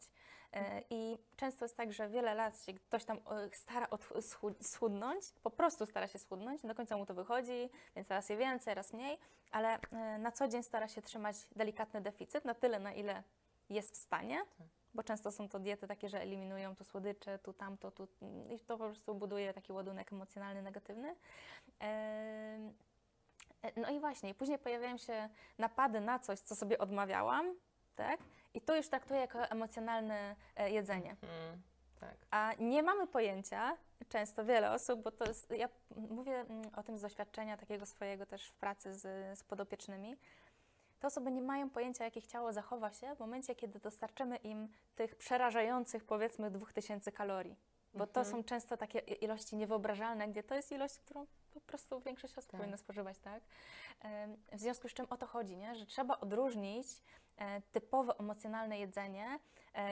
E, 0.53 0.83
I 0.91 1.19
często 1.37 1.65
jest 1.65 1.77
tak, 1.77 1.93
że 1.93 2.09
wiele 2.09 2.35
lat 2.35 2.63
się 2.65 2.75
ktoś 2.75 3.05
tam 3.05 3.17
e, 3.17 3.51
stara 3.57 3.87
schudnąć, 4.63 5.25
po 5.43 5.51
prostu 5.51 5.87
stara 5.87 6.07
się 6.09 6.19
schudnąć, 6.19 6.63
do 6.63 6.75
końca 6.75 6.97
mu 6.97 7.07
to 7.07 7.15
wychodzi, 7.15 7.71
więc 7.97 8.09
raz 8.11 8.29
je 8.29 8.37
więcej, 8.37 8.75
raz 8.75 8.93
mniej, 8.93 9.19
ale 9.51 9.79
e, 9.93 10.19
na 10.19 10.33
co 10.33 10.49
dzień 10.49 10.63
stara 10.63 10.89
się 10.89 11.03
trzymać 11.03 11.37
delikatny 11.57 12.01
deficyt, 12.01 12.45
na 12.45 12.55
tyle, 12.55 12.79
na 12.79 12.93
ile 12.93 13.23
jest 13.71 13.93
w 13.95 13.97
stanie, 13.97 14.39
Tak. 14.59 14.67
Bo 14.95 15.03
często 15.03 15.31
są 15.33 15.49
to 15.49 15.59
diety 15.59 15.87
takie, 15.87 16.09
że 16.09 16.21
eliminują 16.21 16.77
tu 16.77 16.85
słodycze, 16.85 17.39
tu 17.39 17.53
tamto, 17.53 17.91
tu 17.91 18.09
i 18.51 18.59
to 18.59 18.79
po 18.79 18.85
prostu 18.85 19.15
buduje 19.15 19.55
taki 19.55 19.73
ładunek 19.73 20.13
emocjonalny, 20.13 20.63
negatywny. 20.63 21.17
No 23.77 23.91
i 23.91 24.01
właśnie, 24.01 24.35
później 24.35 24.59
pojawiają 24.59 24.97
się 24.97 25.29
napady 25.59 26.01
na 26.01 26.19
coś, 26.19 26.39
co 26.39 26.57
sobie 26.57 26.79
odmawiałam, 26.79 27.55
tak? 27.97 28.21
I 28.55 28.61
to 28.61 28.77
już 28.77 28.89
traktuję 28.89 29.21
jako 29.21 29.45
emocjonalne 29.45 30.37
e, 30.57 30.71
jedzenie. 30.71 31.11
Mhm. 31.11 31.63
Tak. 32.01 32.17
A 32.31 32.53
nie 32.59 32.83
mamy 32.83 33.07
pojęcia, 33.07 33.77
często 34.09 34.45
wiele 34.45 34.73
osób, 34.73 35.03
bo 35.03 35.11
to 35.11 35.25
jest, 35.25 35.51
ja 35.51 35.69
mówię 35.97 36.41
mm, 36.41 36.63
o 36.77 36.83
tym 36.83 36.99
z 36.99 37.03
doświadczenia 37.03 37.57
takiego 37.57 37.87
swojego 37.87 38.27
też 38.27 38.47
w 38.49 38.55
pracy 38.55 38.95
z, 38.95 39.39
z 39.39 39.45
podopiecznymi, 39.45 40.17
te 41.03 41.07
osoby 41.09 41.31
nie 41.33 41.43
mają 41.43 41.71
pojęcia, 41.71 42.05
jak 42.05 42.17
ich 42.17 42.27
ciało 42.27 42.53
zachowa 42.53 42.93
się 42.93 43.15
w 43.15 43.19
momencie, 43.21 43.55
kiedy 43.55 43.79
dostarczymy 43.79 44.37
im 44.37 44.69
tych 44.95 45.17
przerażających, 45.17 46.05
powiedzmy, 46.05 46.51
2000 46.51 47.13
kalorii. 47.13 47.57
Bo 47.95 48.07
to 48.07 48.21
Mhm. 48.21 48.37
są 48.37 48.45
często 48.45 48.77
takie 48.77 48.99
ilości 48.99 49.57
niewyobrażalne, 49.57 50.29
gdzie 50.29 50.43
to 50.43 50.55
jest 50.55 50.73
ilość, 50.73 50.99
którą 50.99 51.27
po 51.55 51.61
prostu 51.61 52.01
większość 52.01 52.39
osób 52.39 52.51
Tak. 52.51 52.61
powinna 52.61 52.77
spożywać, 52.77 53.19
tak? 53.19 53.43
W 54.53 54.59
związku 54.61 54.89
z 54.89 54.93
czym 54.95 55.07
o 55.11 55.17
to 55.17 55.27
chodzi, 55.27 55.57
nie? 55.57 55.75
że 55.75 55.87
trzeba 55.87 56.21
odróżnić 56.21 56.87
e, 57.37 57.61
typowe 57.61 58.13
emocjonalne 58.19 58.79
jedzenie, 58.79 59.39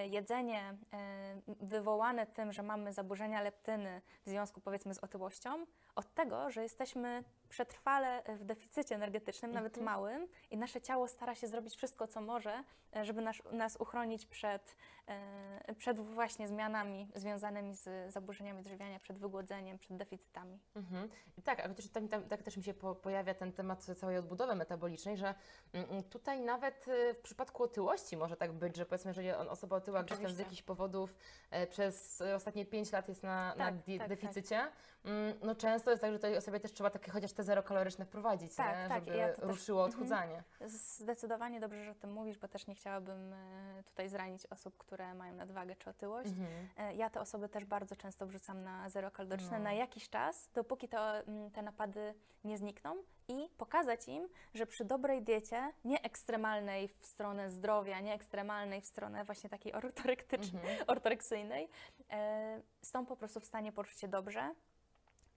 jedzenie 0.04 0.60
e, 0.92 1.40
wywołane 1.60 2.26
tym, 2.26 2.52
że 2.52 2.62
mamy 2.62 2.92
zaburzenia 2.92 3.40
leptyny 3.42 4.00
w 4.26 4.28
związku 4.28 4.60
powiedzmy 4.60 4.94
z 4.94 4.98
otyłością, 4.98 5.66
od 5.96 6.14
tego, 6.14 6.50
że 6.50 6.62
jesteśmy 6.62 7.24
przetrwale 7.48 8.22
w 8.38 8.44
deficycie 8.44 8.94
energetycznym, 8.94 9.52
nawet 9.52 9.78
Mhm. 9.78 9.84
małym 9.96 10.28
i 10.50 10.56
nasze 10.56 10.80
ciało 10.80 11.08
stara 11.08 11.34
się 11.34 11.46
zrobić 11.48 11.76
wszystko, 11.76 12.06
co 12.06 12.20
może, 12.20 12.64
e, 12.96 13.04
żeby 13.04 13.22
nas, 13.22 13.36
nas 13.52 13.76
uchronić 13.76 14.26
przed, 14.26 14.76
e, 15.06 15.74
przed 15.74 16.00
właśnie 16.00 16.48
zmianami 16.48 17.08
związanymi 17.14 17.74
z 17.74 18.12
zaburzeniami 18.12 18.58
odżywiania, 18.60 18.98
przed 19.00 19.18
wygłodzeniem, 19.18 19.78
przed 19.78 19.96
deficytami. 19.96 20.58
Mhm. 20.76 21.08
Tak, 21.44 21.60
ale 21.60 21.74
też, 21.74 21.88
tak, 21.90 22.02
tak, 22.10 22.26
tak 22.28 22.42
też 22.42 22.56
mi 22.56 22.62
się 22.62 22.74
po, 22.74 22.94
pojawia 22.94 23.34
ten 23.34 23.52
temat 23.52 23.84
całej 23.84 24.16
odbudowy 24.18 24.54
metabolicznej, 24.54 25.16
że 25.16 25.34
mm, 25.72 26.02
tutaj 26.02 26.40
nawet 26.40 26.88
y, 26.88 27.14
w 27.14 27.20
przypadku 27.20 27.62
otyłości 27.62 28.16
może 28.16 28.36
tak 28.36 28.52
być, 28.52 28.76
że 28.76 28.86
powiedzmy, 28.86 29.08
jeżeli 29.10 29.32
on- 29.32 29.48
osoba 29.70 29.76
otyła 29.82 30.02
gdzieś 30.02 30.18
tam 30.18 30.30
z 30.34 30.38
jakichś 30.38 30.62
powodów 30.62 31.14
e, 31.50 31.66
przez 31.66 32.20
e, 32.20 32.34
ostatnie 32.34 32.66
5 32.66 32.92
lat 32.92 33.08
jest 33.08 33.22
na, 33.22 33.48
na 33.48 33.64
Tak, 33.64 33.76
di- 33.76 33.98
tak, 33.98 34.08
deficycie, 34.08 34.60
mm, 35.04 35.34
no 35.42 35.54
często 35.54 35.90
jest 35.90 36.00
tak, 36.02 36.12
że 36.12 36.18
tej 36.18 36.36
osobie 36.36 36.60
też 36.60 36.72
trzeba 36.72 36.90
takie 36.90 37.10
chociaż 37.12 37.32
te 37.32 37.42
zero 37.44 37.62
kaloryczne 37.62 38.04
wprowadzić, 38.04 38.54
Tak, 38.54 38.76
nie? 38.82 38.88
tak, 38.88 39.04
żeby 39.04 39.16
ja 39.16 39.28
też- 39.28 39.44
ruszyło 39.44 39.84
mhm. 39.84 39.90
odchudzanie. 39.90 40.42
Zdecydowanie 40.66 41.60
dobrze, 41.60 41.84
że 41.84 41.90
o 41.90 41.94
tym 41.94 42.12
mówisz, 42.12 42.38
bo 42.38 42.48
też 42.48 42.66
nie 42.66 42.74
chciałabym 42.74 43.32
e, 43.32 43.82
tutaj 43.86 44.08
zranić 44.08 44.46
osób, 44.46 44.76
które 44.76 45.14
mają 45.14 45.34
nadwagę 45.34 45.76
czy 45.76 45.90
otyłość. 45.90 46.30
Mhm. 46.30 46.96
Ja 46.96 47.10
te 47.10 47.20
osoby 47.20 47.48
też 47.48 47.64
bardzo 47.64 47.96
często 47.96 48.26
wrzucam 48.26 48.62
na 48.62 48.88
zero 48.88 49.10
kaloryczne 49.10 49.58
No. 49.58 49.64
na 49.64 49.72
jakiś 49.72 50.08
czas, 50.08 50.48
dopóki 50.54 50.88
to, 50.88 51.16
mm, 51.16 51.50
te 51.50 51.62
napady 51.62 52.14
nie 52.44 52.58
znikną 52.58 52.96
i 53.30 53.48
pokazać 53.58 54.08
im, 54.08 54.28
że 54.54 54.66
przy 54.66 54.84
dobrej 54.84 55.22
diecie, 55.22 55.72
nie 55.84 56.02
ekstremalnej 56.02 56.88
w 56.88 57.04
stronę 57.06 57.50
zdrowia, 57.50 58.00
nie 58.00 58.14
ekstremalnej 58.14 58.80
w 58.80 58.86
stronę 58.86 59.24
właśnie 59.24 59.50
takiej 59.50 59.72
ortorektycznej, 59.72 60.62
Mhm. 60.72 60.84
ortoreksyjnej, 60.88 61.68
e, 62.10 62.62
są 62.82 63.06
po 63.06 63.16
prostu 63.16 63.40
w 63.40 63.44
stanie 63.44 63.72
poczuć 63.72 64.00
się 64.00 64.08
dobrze, 64.08 64.54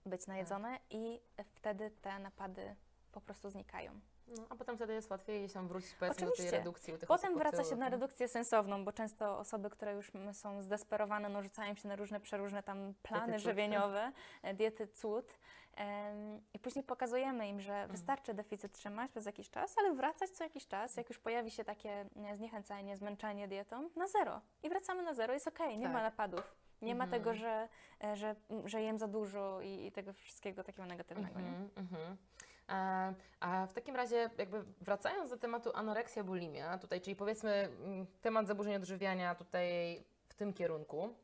być 0.06 0.26
najedzone 0.26 0.78
i 0.90 1.20
wtedy 1.54 1.90
te 1.90 2.18
napady 2.18 2.76
po 3.12 3.20
prostu 3.20 3.50
znikają. 3.50 4.00
No, 4.28 4.46
a 4.48 4.54
potem 4.56 4.76
wtedy 4.76 4.92
jest 4.94 5.10
łatwiej 5.10 5.50
tam 5.50 5.68
wrócić 5.68 5.94
powiedzmy 5.94 6.26
do 6.26 6.32
tej 6.32 6.50
redukcji 6.50 6.94
Potem 7.08 7.38
wraca 7.38 7.64
się 7.64 7.76
na 7.76 7.84
no. 7.84 7.90
redukcję 7.90 8.28
sensowną, 8.28 8.84
bo 8.84 8.92
często 8.92 9.38
osoby, 9.38 9.70
które 9.70 9.92
już 9.92 10.12
są 10.32 10.62
zdesperowane, 10.62 11.28
no 11.28 11.42
rzucają 11.42 11.74
się 11.74 11.88
na 11.88 11.96
różne, 11.96 12.20
przeróżne 12.20 12.62
tam 12.62 12.94
plany 13.02 13.32
cud. 13.32 13.42
żywieniowe, 13.42 14.12
e, 14.42 14.54
diety 14.54 14.86
cud. 14.86 15.38
I 16.54 16.58
później 16.58 16.84
pokazujemy 16.84 17.48
im, 17.48 17.60
że 17.60 17.72
Mhm. 17.72 17.90
wystarczy 17.90 18.34
deficyt 18.34 18.72
trzymać 18.72 19.10
przez 19.10 19.26
jakiś 19.26 19.50
czas, 19.50 19.74
ale 19.78 19.94
wracać 19.94 20.30
co 20.30 20.44
jakiś 20.44 20.66
czas, 20.66 20.96
jak 20.96 21.08
już 21.08 21.18
pojawi 21.18 21.50
się 21.50 21.64
takie 21.64 22.04
zniechęcenie, 22.34 22.96
zmęczenie 22.96 23.48
dietą, 23.48 23.90
na 23.96 24.06
zero. 24.08 24.40
I 24.62 24.68
wracamy 24.68 25.02
na 25.02 25.14
zero, 25.14 25.34
jest 25.34 25.48
okej, 25.48 25.78
nie 25.78 25.84
Tak. 25.84 25.92
ma 25.92 26.02
napadów. 26.02 26.54
Nie 26.82 26.94
ma 26.94 27.04
Mhm. 27.04 27.22
tego, 27.22 27.34
że, 27.34 27.68
e, 28.04 28.16
że, 28.16 28.34
że 28.64 28.82
jem 28.82 28.98
za 28.98 29.08
dużo 29.08 29.60
i, 29.60 29.86
i 29.86 29.92
tego 29.92 30.12
wszystkiego 30.12 30.64
takiego 30.64 30.86
negatywnego. 30.86 31.40
nie? 31.40 31.46
Mhm, 31.48 31.70
mhm. 31.76 32.16
E, 32.68 33.14
A 33.40 33.66
w 33.66 33.72
takim 33.72 33.96
razie, 33.96 34.30
jakby 34.38 34.64
wracając 34.80 35.30
do 35.30 35.36
tematu 35.36 35.70
anoreksja, 35.74 36.24
bulimia, 36.24 36.78
tutaj, 36.78 37.00
czyli 37.00 37.16
powiedzmy 37.16 37.52
mm, 37.52 38.06
temat 38.22 38.46
zaburzeń 38.46 38.76
odżywiania 38.76 39.34
tutaj 39.34 40.04
w 40.28 40.34
tym 40.34 40.52
kierunku. 40.52 41.14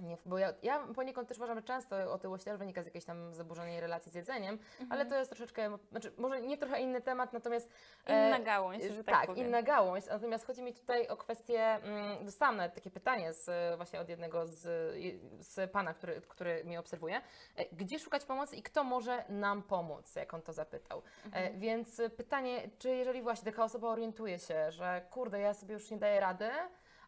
Nie, 0.00 0.16
bo 0.26 0.38
ja, 0.38 0.52
ja 0.62 0.86
poniekąd 0.94 1.28
też 1.28 1.36
uważam, 1.38 1.56
że 1.58 1.62
często 1.62 2.12
otyłość 2.12 2.44
też 2.44 2.58
wynika 2.58 2.82
z 2.82 2.84
jakiejś 2.86 3.04
tam 3.04 3.34
zaburzonej 3.34 3.80
relacji 3.80 4.12
z 4.12 4.14
jedzeniem, 4.14 4.58
Mhm. 4.80 4.92
ale 4.92 5.06
to 5.06 5.16
jest 5.18 5.30
troszeczkę, 5.30 5.78
znaczy 5.90 6.12
może 6.18 6.42
nie 6.42 6.58
trochę 6.58 6.80
inny 6.80 7.00
temat, 7.00 7.32
natomiast 7.32 7.68
Inna 8.06 8.36
e, 8.38 8.42
gałąź, 8.42 8.82
że 8.82 9.04
tak, 9.04 9.26
tak, 9.26 9.36
inna 9.36 9.62
gałąź. 9.62 10.06
Natomiast 10.06 10.46
chodzi 10.46 10.62
mi 10.62 10.74
tutaj 10.74 11.08
o 11.08 11.16
kwestię, 11.16 11.60
mm, 11.66 12.24
dostałam 12.24 12.56
nawet 12.56 12.74
takie 12.74 12.90
pytanie 12.90 13.32
z, 13.32 13.76
właśnie 13.76 14.00
od 14.00 14.08
jednego 14.08 14.46
z, 14.46 14.60
z 15.46 15.70
pana, 15.70 15.94
który, 15.94 16.20
który 16.20 16.64
mnie 16.64 16.80
obserwuje. 16.80 17.20
E, 17.56 17.64
Gdzie 17.72 17.98
szukać 17.98 18.24
pomocy 18.24 18.56
i 18.56 18.62
kto 18.62 18.84
może 18.84 19.24
nam 19.28 19.62
pomóc, 19.62 20.14
jak 20.14 20.34
on 20.34 20.42
to 20.42 20.52
zapytał. 20.52 21.02
E, 21.32 21.50
Więc 21.54 22.00
pytanie, 22.16 22.70
czy 22.78 22.88
jeżeli 22.88 23.22
właśnie 23.22 23.52
taka 23.52 23.64
osoba 23.64 23.88
orientuje 23.88 24.38
się, 24.38 24.70
że 24.72 25.02
kurde, 25.10 25.40
ja 25.40 25.54
sobie 25.54 25.74
już 25.74 25.90
nie 25.90 25.96
daję 25.98 26.20
rady, 26.20 26.50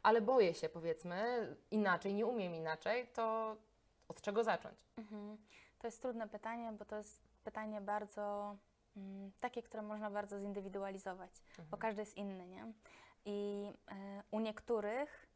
ale 0.05 0.21
boję 0.21 0.55
się 0.55 0.69
powiedzmy 0.69 1.49
inaczej, 1.71 2.15
nie 2.15 2.27
umiem 2.27 2.55
inaczej, 2.55 3.07
to 3.07 3.57
od 4.09 4.21
czego 4.21 4.45
zacząć? 4.45 4.75
Mhm. 4.97 5.39
To 5.79 5.87
jest 5.87 6.03
trudne 6.03 6.29
pytanie, 6.29 6.73
bo 6.73 6.85
to 6.85 6.97
jest 6.97 7.23
pytanie 7.45 7.81
bardzo 7.81 8.57
mm, 8.97 9.33
takie, 9.41 9.63
które 9.63 9.83
można 9.83 10.11
bardzo 10.11 10.41
zindywidualizować, 10.41 11.31
bo 11.71 11.77
każdy 11.77 12.03
jest 12.03 12.17
inny, 12.17 12.47
nie? 12.47 12.73
I 13.25 13.71
e, 13.91 14.23
u 14.31 14.41
niektórych 14.41 15.27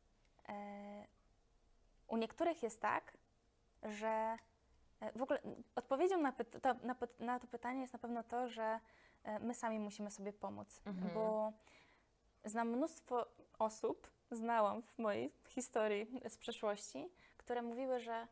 e, 0.48 1.07
u 2.09 2.16
niektórych 2.16 2.62
jest 2.62 2.81
tak, 2.81 3.12
że 3.83 4.37
e, 5.00 5.12
w 5.18 5.22
ogóle 5.22 5.40
mm, 5.42 5.62
odpowiedzią 5.76 6.18
na, 6.20 6.33
pyt- 6.33 6.61
to, 6.61 6.74
na, 6.74 6.96
na 7.18 7.40
to 7.40 7.46
pytanie 7.46 7.81
jest 7.81 7.92
na 7.92 7.98
pewno 7.98 8.22
to, 8.22 8.48
że 8.48 8.81
my 9.40 9.54
sami 9.54 9.78
musimy 9.78 10.11
sobie 10.11 10.33
pomóc, 10.33 10.81
Mhm. 10.87 11.14
bo 11.14 11.52
znam 12.44 12.68
mnóstwo 12.68 13.26
osób, 13.59 14.11
znałam 14.30 14.82
w 14.82 14.98
mojej 14.98 15.32
historii 15.48 16.20
z 16.28 16.36
przeszłości, 16.38 17.08
które 17.36 17.62
mówiły, 17.62 18.00
że 18.00 18.26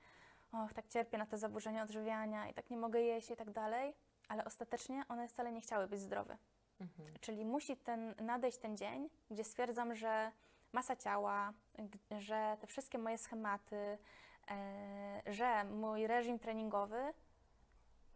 och, 0.52 0.72
tak 0.72 0.88
cierpię 0.88 1.18
na 1.18 1.26
te 1.26 1.38
zaburzenia 1.38 1.82
odżywiania 1.82 2.48
i 2.48 2.54
tak 2.54 2.70
nie 2.70 2.76
mogę 2.76 3.00
jeść 3.00 3.30
i 3.30 3.36
tak 3.36 3.50
dalej, 3.50 3.94
ale 4.28 4.44
ostatecznie 4.44 5.04
one 5.08 5.28
wcale 5.28 5.52
nie 5.52 5.60
chciały 5.60 5.86
być 5.86 6.00
zdrowe. 6.00 6.36
Mhm. 6.80 7.08
Czyli 7.20 7.44
musi 7.44 7.76
ten, 7.76 8.14
nadejść 8.20 8.58
ten 8.58 8.76
dzień, 8.76 9.08
gdzie 9.30 9.44
stwierdzam, 9.44 9.94
że 9.94 10.32
masa 10.72 10.96
ciała, 10.96 11.52
że 12.18 12.56
te 12.60 12.66
wszystkie 12.66 12.98
moje 12.98 13.18
schematy, 13.18 13.98
e, 14.50 15.22
że 15.26 15.64
mój 15.64 16.06
reżim 16.06 16.38
treningowy 16.38 17.14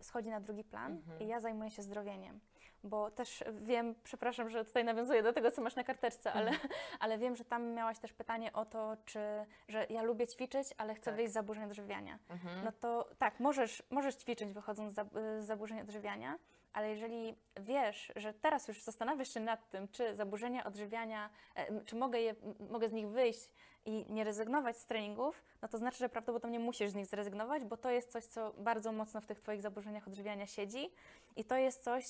schodzi 0.00 0.30
na 0.30 0.40
drugi 0.40 0.64
plan 0.64 0.92
Mhm. 0.92 1.20
i 1.20 1.26
ja 1.26 1.40
zajmuję 1.40 1.70
się 1.70 1.82
zdrowieniem. 1.82 2.40
Bo 2.84 3.10
też 3.10 3.44
wiem, 3.52 3.94
przepraszam, 4.04 4.48
że 4.48 4.64
tutaj 4.64 4.84
nawiązuję 4.84 5.22
do 5.22 5.32
tego, 5.32 5.50
co 5.50 5.62
masz 5.62 5.76
na 5.76 5.84
karteczce, 5.84 6.32
ale, 6.32 6.50
ale 7.00 7.18
wiem, 7.18 7.36
że 7.36 7.44
tam 7.44 7.72
miałaś 7.72 7.98
też 7.98 8.12
pytanie 8.12 8.52
o 8.52 8.64
to, 8.64 8.96
czy, 9.06 9.20
że 9.68 9.86
ja 9.90 10.02
lubię 10.02 10.26
ćwiczyć, 10.26 10.68
ale 10.78 10.94
chcę 10.94 11.04
Tak. 11.04 11.14
wyjść 11.14 11.30
z 11.30 11.34
zaburzeń 11.34 11.64
odżywiania. 11.64 12.18
Mhm. 12.28 12.64
No 12.64 12.72
to 12.72 13.08
tak, 13.18 13.40
możesz, 13.40 13.82
możesz 13.90 14.14
ćwiczyć 14.14 14.52
wychodząc 14.52 14.92
z 14.92 14.96
zab- 14.96 15.40
z 15.40 15.46
zaburzeń 15.46 15.80
odżywiania, 15.80 16.38
ale 16.72 16.90
jeżeli 16.90 17.34
wiesz, 17.60 18.12
że 18.16 18.34
teraz 18.34 18.68
już 18.68 18.82
zastanawiasz 18.82 19.34
się 19.34 19.40
nad 19.40 19.70
tym, 19.70 19.88
czy 19.88 20.14
zaburzenia 20.14 20.64
odżywiania, 20.64 21.30
e, 21.54 21.84
czy 21.84 21.96
mogę, 21.96 22.20
je, 22.20 22.34
mogę 22.70 22.88
z 22.88 22.92
nich 22.92 23.08
wyjść 23.08 23.48
i 23.84 24.12
nie 24.12 24.24
rezygnować 24.24 24.78
z 24.78 24.86
treningów, 24.86 25.42
no 25.62 25.68
to 25.68 25.78
znaczy, 25.78 25.98
że 25.98 26.08
prawdopodobnie 26.08 26.58
musisz 26.58 26.90
z 26.90 26.94
nich 26.94 27.06
zrezygnować, 27.06 27.64
bo 27.64 27.76
to 27.76 27.90
jest 27.90 28.12
coś, 28.12 28.24
co 28.24 28.52
bardzo 28.58 28.92
mocno 28.92 29.20
w 29.20 29.26
tych 29.26 29.40
Twoich 29.40 29.62
zaburzeniach 29.62 30.08
odżywiania 30.08 30.46
siedzi 30.46 30.90
i 31.36 31.44
to 31.44 31.56
jest 31.56 31.82
coś, 31.84 32.04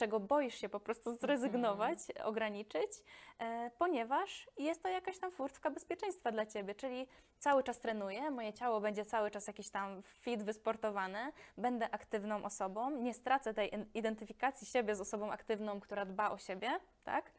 czego 0.00 0.20
boisz 0.20 0.54
się 0.54 0.68
po 0.68 0.80
prostu 0.80 1.14
zrezygnować, 1.14 1.98
ograniczyć, 2.24 2.90
e, 3.38 3.70
ponieważ 3.78 4.50
jest 4.58 4.82
to 4.82 4.88
jakaś 4.88 5.18
tam 5.18 5.30
furtka 5.30 5.70
bezpieczeństwa 5.70 6.32
dla 6.32 6.46
Ciebie, 6.46 6.74
czyli 6.74 7.06
cały 7.38 7.62
czas 7.62 7.78
trenuję, 7.78 8.30
moje 8.30 8.52
ciało 8.52 8.80
będzie 8.80 9.04
cały 9.04 9.30
czas 9.30 9.46
jakieś 9.46 9.70
tam 9.70 10.02
fit, 10.02 10.42
wysportowane, 10.42 11.32
będę 11.58 11.90
aktywną 11.90 12.44
osobą, 12.44 12.90
nie 12.90 13.14
stracę 13.14 13.54
tej 13.54 13.70
identyfikacji 13.94 14.66
siebie 14.66 14.94
z 14.94 15.00
osobą 15.00 15.30
aktywną, 15.30 15.80
która 15.80 16.04
dba 16.04 16.30
o 16.30 16.38
siebie, 16.38 16.70
tak? 17.04 17.30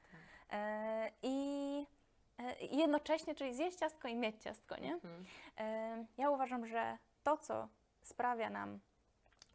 E, 0.51 1.11
I 1.21 1.35
e, 2.39 2.65
i 2.65 2.77
jednocześnie, 2.77 3.35
czyli 3.35 3.53
zjeść 3.53 3.77
ciastko 3.77 4.07
i 4.07 4.15
mieć 4.15 4.43
ciastko, 4.43 4.75
nie? 4.79 4.93
Mhm. 4.93 5.25
E, 5.57 6.05
Ja 6.17 6.29
uważam, 6.29 6.67
że 6.67 6.97
to, 7.23 7.37
co 7.37 7.67
sprawia 8.01 8.49
nam, 8.49 8.79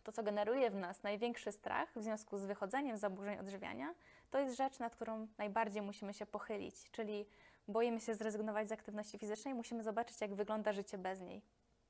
to, 0.06 0.12
co 0.12 0.22
generuje 0.22 0.70
w 0.70 0.74
nas 0.74 1.02
największy 1.02 1.52
strach 1.52 1.88
w 1.96 2.02
związku 2.02 2.38
z 2.38 2.44
wychodzeniem 2.44 2.96
z 2.96 3.00
zaburzeń 3.00 3.38
odżywiania, 3.38 3.94
to 4.30 4.38
jest 4.38 4.56
rzecz, 4.56 4.78
nad 4.78 4.94
którą 4.96 5.28
najbardziej 5.38 5.82
musimy 5.82 6.14
się 6.14 6.26
pochylić, 6.26 6.90
czyli 6.90 7.26
boimy 7.68 8.00
się 8.00 8.14
zrezygnować 8.14 8.68
z 8.68 8.72
aktywności 8.72 9.18
fizycznej, 9.18 9.54
musimy 9.54 9.82
zobaczyć, 9.82 10.20
jak 10.20 10.34
wygląda 10.34 10.72
życie 10.72 10.98
bez 10.98 11.20
niej. 11.20 11.42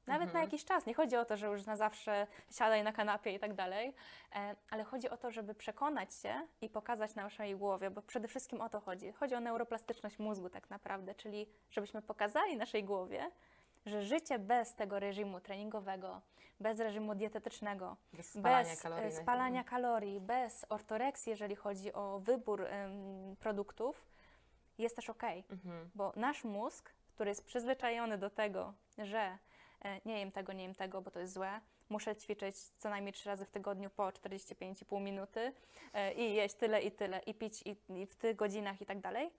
Nawet 0.07 0.27
na 0.27 0.31
Mhm. 0.31 0.45
jakiś 0.45 0.65
czas. 0.65 0.87
Nie 0.87 0.95
chodzi 0.95 1.17
o 1.17 1.25
to, 1.25 1.37
że 1.37 1.47
już 1.47 1.67
na 1.67 1.77
zawsze 1.77 2.27
siadaj 2.51 2.83
na 2.85 2.93
kanapie 2.93 3.35
i 3.35 3.39
tak 3.39 3.55
dalej, 3.55 3.95
e, 4.37 4.57
ale 4.71 4.85
chodzi 4.85 5.11
o 5.11 5.17
to, 5.17 5.31
żeby 5.31 5.55
przekonać 5.55 6.15
się 6.15 6.35
i 6.61 6.69
pokazać 6.69 7.15
naszej 7.15 7.57
głowie, 7.57 7.91
bo 7.91 8.03
przede 8.03 8.29
wszystkim 8.29 8.61
o 8.61 8.69
to 8.69 8.81
chodzi. 8.81 9.13
Chodzi 9.13 9.35
o 9.35 9.41
neuroplastyczność 9.41 10.19
mózgu 10.19 10.51
tak 10.51 10.71
naprawdę, 10.71 11.15
czyli 11.15 11.47
żebyśmy 11.71 12.03
pokazali 12.03 12.57
naszej 12.57 12.85
głowie, 12.85 13.31
że 13.87 14.03
życie 14.03 14.39
bez 14.39 14.75
tego 14.75 14.99
reżimu 14.99 15.41
treningowego, 15.41 16.21
bez 16.61 16.81
reżimu 16.81 17.15
dietetycznego, 17.15 17.97
Bez 18.13 18.31
spalania 18.31 18.71
bez 18.71 18.83
kalorii. 18.83 19.13
spalania 19.13 19.65
kalorii, 19.65 20.21
bez 20.21 20.67
ortoreksji, 20.69 21.31
jeżeli 21.31 21.57
chodzi 21.57 21.93
o 21.93 22.21
wybór 22.21 22.65
em, 22.65 23.37
produktów, 23.41 24.07
jest 24.79 24.97
też 24.97 25.11
ok. 25.11 25.23
Mhm. 25.51 25.91
Bo 25.95 26.13
nasz 26.17 26.45
mózg, 26.45 26.93
który 27.15 27.31
jest 27.31 27.45
przyzwyczajony 27.45 28.19
do 28.19 28.31
tego, 28.31 28.73
że 28.99 29.39
e, 29.85 30.01
nie 30.05 30.19
jem 30.21 30.33
tego, 30.33 30.53
nie 30.53 30.63
jem 30.63 30.75
tego, 30.75 31.03
bo 31.03 31.11
to 31.11 31.21
jest 31.21 31.33
złe, 31.35 31.61
muszę 31.89 32.17
ćwiczyć 32.17 32.57
co 32.79 32.91
najmniej 32.91 33.13
trzy 33.13 33.29
razy 33.29 33.45
w 33.45 33.51
tygodniu 33.51 33.91
po 33.91 34.03
45,5 34.09 35.01
minuty 35.01 35.53
e, 35.93 36.13
i 36.15 36.35
jeść 36.35 36.55
tyle 36.55 36.83
i 36.83 36.91
tyle, 36.93 37.19
i 37.19 37.35
pić 37.35 37.63
i, 37.63 37.77
i 37.89 38.07
w 38.07 38.17
tych 38.17 38.37
godzinach 38.37 38.81
i 38.81 38.87
tak 38.87 39.01
dalej, 39.01 39.31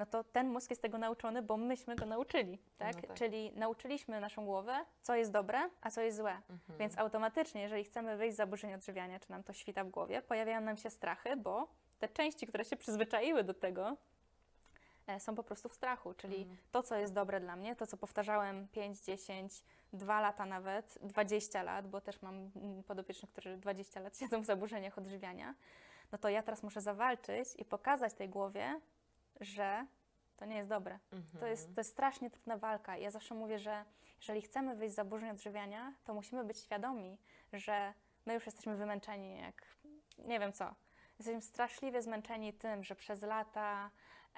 no 0.00 0.06
to 0.06 0.24
ten 0.24 0.48
mózg 0.48 0.70
jest 0.70 0.82
tego 0.82 0.98
nauczony, 0.98 1.42
bo 1.42 1.56
myśmy 1.56 1.96
go 1.96 2.06
nauczyli, 2.06 2.58
tak? 2.78 2.96
No 2.96 3.02
tak. 3.02 3.16
Czyli 3.16 3.52
nauczyliśmy 3.52 4.20
naszą 4.20 4.44
głowę, 4.44 4.84
co 5.02 5.14
jest 5.14 5.30
dobre, 5.30 5.58
a 5.80 5.90
co 5.90 6.00
jest 6.00 6.16
złe. 6.18 6.32
Mhm. 6.32 6.78
Więc 6.78 6.98
automatycznie, 6.98 7.62
jeżeli 7.62 7.84
chcemy 7.84 8.16
wyjść 8.16 8.34
z 8.34 8.36
zaburzeń 8.36 8.74
odżywiania, 8.74 9.20
czy 9.20 9.30
nam 9.30 9.42
to 9.42 9.52
świta 9.52 9.84
w 9.84 9.88
głowie, 9.88 10.22
pojawiają 10.22 10.60
nam 10.60 10.76
się 10.76 10.90
strachy, 10.90 11.36
bo 11.36 11.68
te 11.98 12.08
części, 12.08 12.46
które 12.46 12.64
się 12.64 12.76
przyzwyczaiły 12.76 13.44
do 13.44 13.54
tego, 13.54 13.96
e, 15.06 15.20
są 15.20 15.34
po 15.34 15.42
prostu 15.42 15.68
w 15.68 15.72
strachu. 15.72 16.14
Czyli 16.14 16.36
Mhm. 16.36 16.56
to, 16.70 16.82
co 16.82 16.96
jest 16.96 17.12
dobre 17.12 17.40
dla 17.40 17.56
mnie, 17.56 17.76
to, 17.76 17.86
co 17.86 17.96
powtarzałem 17.96 18.68
5, 18.68 19.00
10, 19.00 19.64
2 19.92 20.20
lata 20.20 20.46
nawet, 20.46 20.98
20 21.02 21.62
lat, 21.62 21.88
bo 21.88 22.00
też 22.00 22.22
mam 22.22 22.50
podopiecznych, 22.86 23.30
którzy 23.32 23.56
20 23.56 24.00
lat 24.00 24.18
siedzą 24.18 24.40
w 24.42 24.46
zaburzeniach 24.46 24.98
odżywiania, 24.98 25.54
no 26.12 26.18
to 26.18 26.28
ja 26.28 26.42
teraz 26.42 26.62
muszę 26.62 26.80
zawalczyć 26.80 27.48
i 27.58 27.64
pokazać 27.64 28.14
tej 28.14 28.28
głowie, 28.28 28.80
że 29.40 29.86
to 30.36 30.44
nie 30.44 30.56
jest 30.56 30.68
dobre. 30.68 30.98
To 31.10 31.46
jest, 31.46 31.62
Mhm. 31.62 31.74
to 31.74 31.80
jest 31.80 31.90
strasznie 31.90 32.30
trudna 32.30 32.56
walka. 32.56 32.96
Ja 32.96 33.10
zawsze 33.10 33.34
mówię, 33.34 33.58
że 33.58 33.84
jeżeli 34.20 34.42
chcemy 34.42 34.76
wyjść 34.76 34.92
z 34.92 34.96
zaburzeń 34.96 35.30
odżywiania, 35.30 35.92
to 36.04 36.14
musimy 36.14 36.44
być 36.44 36.58
świadomi, 36.58 37.18
że 37.52 37.94
my 38.26 38.34
już 38.34 38.46
jesteśmy 38.46 38.76
wymęczeni 38.76 39.38
jak 39.40 39.66
nie 40.18 40.40
wiem 40.40 40.52
co. 40.52 40.74
Jesteśmy 41.18 41.42
straszliwie 41.42 42.02
zmęczeni 42.02 42.52
tym, 42.52 42.84
że 42.84 42.94
przez 42.94 43.22
lata 43.22 43.90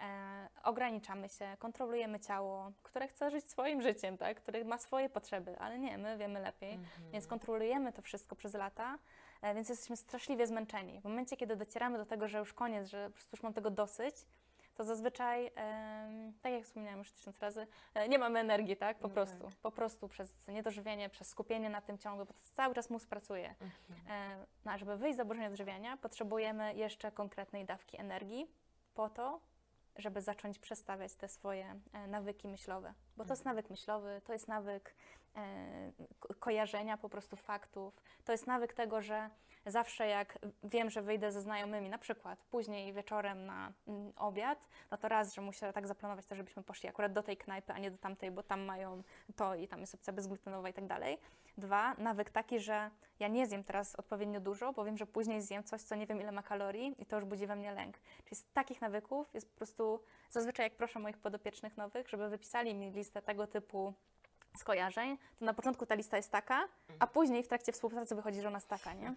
e, 0.02 0.48
ograniczamy 0.64 1.28
się, 1.28 1.56
kontrolujemy 1.58 2.20
ciało, 2.20 2.72
które 2.82 3.08
chce 3.08 3.30
żyć 3.30 3.50
swoim 3.50 3.82
życiem, 3.82 4.18
tak? 4.18 4.36
które 4.36 4.64
ma 4.64 4.78
swoje 4.78 5.10
potrzeby, 5.10 5.58
ale 5.58 5.78
nie, 5.78 5.98
my 5.98 6.18
wiemy 6.18 6.40
lepiej. 6.40 6.72
Mhm. 6.74 7.10
Więc 7.12 7.26
kontrolujemy 7.26 7.92
to 7.92 8.02
wszystko 8.02 8.36
przez 8.36 8.54
lata, 8.54 8.98
e, 9.42 9.54
więc 9.54 9.68
jesteśmy 9.68 9.96
straszliwie 9.96 10.46
zmęczeni. 10.46 11.00
W 11.00 11.04
momencie, 11.04 11.36
kiedy 11.36 11.56
docieramy 11.56 11.98
do 11.98 12.06
tego, 12.06 12.28
że 12.28 12.38
już 12.38 12.52
koniec, 12.54 12.88
że 12.88 13.06
po 13.06 13.12
prostu 13.14 13.36
już 13.36 13.42
mam 13.42 13.52
tego 13.52 13.70
dosyć, 13.70 14.14
to 14.74 14.84
zazwyczaj, 14.84 15.50
tak 16.42 16.52
jak 16.52 16.64
wspomniałam 16.64 16.98
już 16.98 17.12
tysiąc 17.12 17.38
razy, 17.40 17.66
e, 17.94 18.08
nie 18.08 18.18
mamy 18.18 18.38
energii, 18.40 18.76
tak? 18.76 18.98
Po 18.98 19.08
No 19.08 19.14
prostu. 19.14 19.44
tak. 19.44 19.54
Po 19.62 19.70
prostu 19.70 20.08
przez 20.08 20.48
niedożywienie, 20.48 21.08
przez 21.08 21.28
skupienie 21.28 21.70
na 21.70 21.80
tym 21.80 21.98
ciągle, 21.98 22.24
bo 22.26 22.32
to 22.32 22.40
cały 22.52 22.74
czas 22.74 22.90
mózg 22.90 23.08
pracuje. 23.08 23.48
Mhm. 23.60 23.70
E, 24.40 24.46
No, 24.64 24.72
a 24.72 24.78
żeby 24.78 24.96
wyjść 24.96 25.14
z 25.14 25.16
zaburzeń 25.16 25.46
odżywiania, 25.46 25.96
potrzebujemy 25.96 26.74
jeszcze 26.74 27.12
konkretnej 27.12 27.64
dawki 27.64 28.00
energii 28.00 28.50
po 28.94 29.08
to, 29.10 29.40
żeby 29.96 30.20
zacząć 30.22 30.58
przestawiać 30.58 31.14
te 31.14 31.28
swoje 31.28 31.80
e, 31.92 32.06
nawyki 32.06 32.48
myślowe. 32.48 32.94
Bo 33.16 33.24
to 33.24 33.32
jest 33.32 33.42
Mhm. 33.42 33.56
nawyk 33.56 33.70
myślowy, 33.70 34.20
to 34.24 34.32
jest 34.32 34.48
nawyk 34.48 34.94
kojarzenia 36.38 36.96
po 36.96 37.08
prostu 37.08 37.36
faktów, 37.36 38.02
to 38.24 38.32
jest 38.32 38.46
nawyk 38.46 38.72
tego, 38.72 39.02
że 39.02 39.30
zawsze 39.66 40.06
jak 40.06 40.38
wiem, 40.64 40.90
że 40.90 41.02
wyjdę 41.02 41.32
ze 41.32 41.40
znajomymi, 41.40 41.88
na 41.88 41.98
przykład 41.98 42.44
później 42.44 42.92
wieczorem 42.92 43.46
na 43.46 43.72
mm, 43.88 44.12
obiad, 44.16 44.68
no 44.90 44.96
to 44.96 45.08
raz, 45.08 45.34
że 45.34 45.42
muszę 45.42 45.72
tak 45.72 45.86
zaplanować 45.86 46.26
to, 46.26 46.34
żebyśmy 46.34 46.62
poszli 46.62 46.88
akurat 46.88 47.12
do 47.12 47.22
tej 47.22 47.36
knajpy, 47.36 47.72
a 47.72 47.78
nie 47.78 47.90
do 47.90 47.98
tamtej, 47.98 48.30
bo 48.30 48.42
tam 48.42 48.60
mają 48.60 49.02
to 49.36 49.54
i 49.54 49.68
tam 49.68 49.80
jest 49.80 49.94
opcja 49.94 50.12
bezglutenowa 50.12 50.68
i 50.68 50.72
tak 50.72 50.86
dalej. 50.86 51.18
Dwa, 51.58 51.94
nawyk 51.94 52.30
taki, 52.30 52.60
że 52.60 52.90
ja 53.20 53.28
nie 53.28 53.46
zjem 53.46 53.64
teraz 53.64 53.96
odpowiednio 53.96 54.40
dużo, 54.40 54.72
bo 54.72 54.84
wiem, 54.84 54.96
że 54.96 55.06
później 55.06 55.42
zjem 55.42 55.64
coś, 55.64 55.82
co 55.82 55.94
nie 55.94 56.06
wiem 56.06 56.20
ile 56.20 56.32
ma 56.32 56.42
kalorii 56.42 56.94
i 56.98 57.06
to 57.06 57.16
już 57.16 57.24
budzi 57.24 57.46
we 57.46 57.56
mnie 57.56 57.72
lęk. 57.72 57.98
Czyli 58.24 58.36
z 58.36 58.44
takich 58.52 58.80
nawyków 58.80 59.34
jest 59.34 59.50
po 59.50 59.56
prostu, 59.56 60.00
zazwyczaj 60.30 60.66
jak 60.66 60.76
proszę 60.76 60.98
moich 60.98 61.18
podopiecznych 61.18 61.76
nowych, 61.76 62.08
żeby 62.08 62.28
wypisali 62.28 62.74
mi 62.74 62.90
listę 62.90 63.22
tego 63.22 63.46
typu 63.46 63.94
skojarzeń, 64.56 65.18
to 65.38 65.44
na 65.44 65.54
początku 65.54 65.86
ta 65.86 65.94
lista 65.94 66.16
jest 66.16 66.30
taka, 66.30 66.68
a 66.98 67.06
później 67.06 67.42
w 67.42 67.48
trakcie 67.48 67.72
współpracy 67.72 68.14
wychodzi, 68.14 68.40
że 68.40 68.48
ona 68.48 68.56
jest 68.56 68.68
taka, 68.68 68.92
nie? 68.94 69.14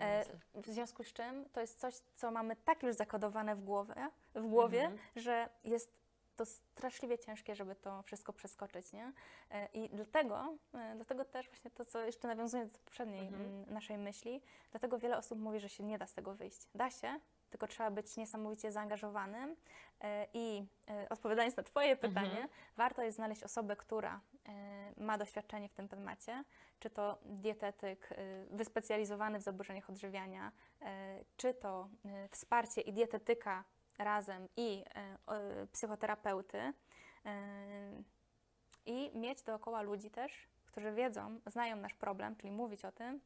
E, 0.00 0.24
w 0.54 0.66
związku 0.66 1.04
z 1.04 1.12
czym 1.12 1.44
to 1.52 1.60
jest 1.60 1.80
coś, 1.80 1.94
co 2.16 2.30
mamy 2.30 2.56
tak 2.56 2.82
już 2.82 2.94
zakodowane 2.96 3.56
w 3.56 3.62
głowie, 3.62 3.94
w 4.34 4.46
głowie 4.46 4.80
Mhm. 4.82 4.98
że 5.16 5.48
jest 5.64 5.98
to 6.36 6.46
straszliwie 6.46 7.18
ciężkie, 7.18 7.54
żeby 7.54 7.74
to 7.74 8.02
wszystko 8.02 8.32
przeskoczyć, 8.32 8.92
nie? 8.92 9.12
E, 9.50 9.66
I 9.74 9.88
dlatego, 9.88 10.54
e, 10.74 10.92
dlatego 10.96 11.24
też 11.24 11.48
właśnie 11.48 11.70
to, 11.70 11.84
co 11.84 12.00
jeszcze 12.04 12.28
nawiązuje 12.28 12.66
do 12.66 12.78
poprzedniej 12.78 13.26
Mhm. 13.26 13.64
naszej 13.74 13.98
myśli, 13.98 14.42
dlatego 14.70 14.98
wiele 14.98 15.18
osób 15.18 15.38
mówi, 15.38 15.60
że 15.60 15.68
się 15.68 15.84
nie 15.84 15.98
da 15.98 16.06
z 16.06 16.14
tego 16.14 16.34
wyjść. 16.34 16.66
Da 16.74 16.90
się, 16.90 17.20
tylko 17.50 17.66
trzeba 17.66 17.90
być 17.90 18.16
niesamowicie 18.16 18.72
zaangażowanym 18.72 19.56
i 20.34 20.66
odpowiadając 21.10 21.56
na 21.56 21.62
Twoje 21.62 21.96
pytanie, 21.96 22.30
Mhm. 22.30 22.48
warto 22.76 23.02
jest 23.02 23.16
znaleźć 23.16 23.42
osobę, 23.42 23.76
która 23.76 24.20
ma 24.96 25.18
doświadczenie 25.18 25.68
w 25.68 25.74
tym 25.74 25.88
temacie, 25.88 26.44
czy 26.78 26.90
to 26.90 27.18
dietetyk 27.24 28.12
e, 28.12 28.16
wyspecjalizowany 28.50 29.38
w 29.38 29.42
zaburzeniach 29.42 29.90
odżywiania, 29.90 30.52
e, 30.82 31.24
czy 31.36 31.54
to 31.54 31.88
wsparcie 32.30 32.80
i 32.80 32.92
dietetyka 32.92 33.64
razem 33.98 34.48
i 34.56 34.84
psychoterapeuty 35.72 36.72
i 38.86 39.10
mieć 39.14 39.42
dookoła 39.42 39.82
ludzi 39.82 40.10
też, 40.10 40.48
którzy 40.66 40.92
wiedzą, 40.92 41.40
znają 41.46 41.76
nasz 41.76 41.94
problem, 41.94 42.36
czyli 42.36 42.50
mówić 42.50 42.84
o 42.84 42.92
tym 42.92 43.20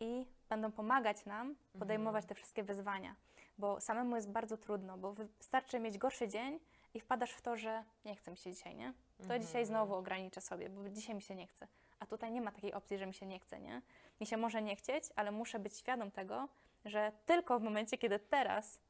i 0.00 0.26
będą 0.48 0.72
pomagać 0.72 1.24
nam 1.26 1.54
podejmować 1.78 2.26
te 2.26 2.34
wszystkie 2.34 2.62
wyzwania, 2.62 3.16
bo 3.58 3.80
samemu 3.80 4.16
jest 4.16 4.30
bardzo 4.30 4.56
trudno, 4.56 4.98
bo 4.98 5.12
wystarczy 5.12 5.80
mieć 5.80 5.98
gorszy 5.98 6.28
dzień 6.28 6.60
i 6.94 7.00
wpadasz 7.00 7.32
w 7.32 7.42
to, 7.42 7.56
że 7.56 7.84
nie 8.04 8.16
chcę 8.16 8.30
mi 8.30 8.36
się 8.36 8.52
dzisiaj, 8.52 8.76
nie? 8.76 8.92
To 9.28 9.38
dzisiaj 9.38 9.66
znowu 9.66 9.94
ograniczę 9.94 10.40
sobie, 10.40 10.68
bo 10.68 10.88
dzisiaj 10.88 11.14
mi 11.14 11.22
się 11.22 11.34
nie 11.34 11.46
chce. 11.46 11.66
A 12.00 12.06
tutaj 12.06 12.32
nie 12.32 12.40
ma 12.40 12.52
takiej 12.52 12.72
opcji, 12.72 12.98
że 12.98 13.06
mi 13.06 13.14
się 13.14 13.26
nie 13.26 13.38
chce, 13.38 13.60
nie? 13.60 13.82
Mi 14.20 14.26
się 14.26 14.36
może 14.36 14.62
nie 14.62 14.76
chcieć, 14.76 15.04
ale 15.16 15.30
muszę 15.30 15.58
być 15.58 15.76
świadom 15.76 16.10
tego, 16.10 16.48
że 16.84 17.12
tylko 17.26 17.58
w 17.58 17.62
momencie, 17.62 17.98
kiedy 17.98 18.18
teraz 18.18 18.80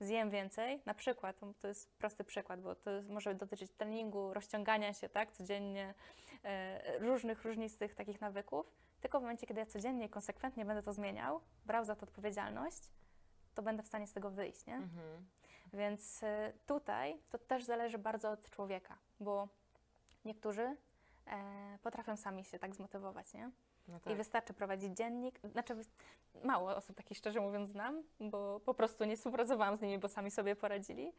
zjem 0.00 0.30
więcej, 0.30 0.80
na 0.86 0.94
przykład, 0.94 1.36
to- 1.60 1.68
jest 1.68 1.90
prosty 1.94 2.24
przykład, 2.24 2.60
bo 2.60 2.74
to 2.74 2.90
może 3.08 3.34
dotyczyć 3.34 3.70
treningu, 3.72 4.34
rozciągania 4.34 4.92
się, 4.94 5.08
tak, 5.08 5.32
codziennie, 5.32 5.94
e, 6.44 6.98
różnych, 6.98 7.44
różnistych 7.44 7.94
takich 7.94 8.20
nawyków, 8.20 8.72
tylko 9.00 9.18
w 9.18 9.22
momencie, 9.22 9.46
kiedy 9.46 9.60
ja 9.60 9.66
codziennie 9.66 10.06
i 10.06 10.08
konsekwentnie 10.08 10.64
będę 10.64 10.82
to 10.82 10.92
zmieniał, 10.92 11.40
brał 11.66 11.84
za 11.84 11.96
to 11.96 12.02
odpowiedzialność, 12.06 12.90
to 13.54 13.62
będę 13.62 13.82
w 13.82 13.86
stanie 13.86 14.06
z 14.06 14.12
tego 14.12 14.30
wyjść, 14.30 14.66
nie? 14.66 14.74
Mhm. 14.74 15.24
Więc 15.74 16.22
y, 16.22 16.52
tutaj 16.66 17.18
to 17.30 17.38
też 17.38 17.64
zależy 17.64 17.98
bardzo 17.98 18.30
od 18.30 18.50
człowieka, 18.50 18.98
bo 19.20 19.48
niektórzy 20.24 20.76
e, 21.26 21.78
potrafią 21.82 22.16
sami 22.16 22.44
się 22.44 22.58
tak 22.58 22.74
zmotywować, 22.74 23.34
nie? 23.34 23.50
No 23.88 24.00
tak. 24.00 24.12
I 24.12 24.16
wystarczy 24.16 24.54
prowadzić 24.54 24.96
dziennik. 24.96 25.40
Znaczy, 25.44 25.76
mało 26.44 26.76
osób 26.76 26.96
takich 26.96 27.18
szczerze 27.18 27.40
mówiąc 27.40 27.68
znam, 27.68 28.02
bo 28.20 28.60
po 28.60 28.74
prostu 28.74 29.04
nie 29.04 29.16
współpracowałam 29.16 29.76
z 29.76 29.80
nimi, 29.80 29.98
bo 29.98 30.08
sami 30.08 30.30
sobie 30.30 30.56
poradzili. 30.56 31.12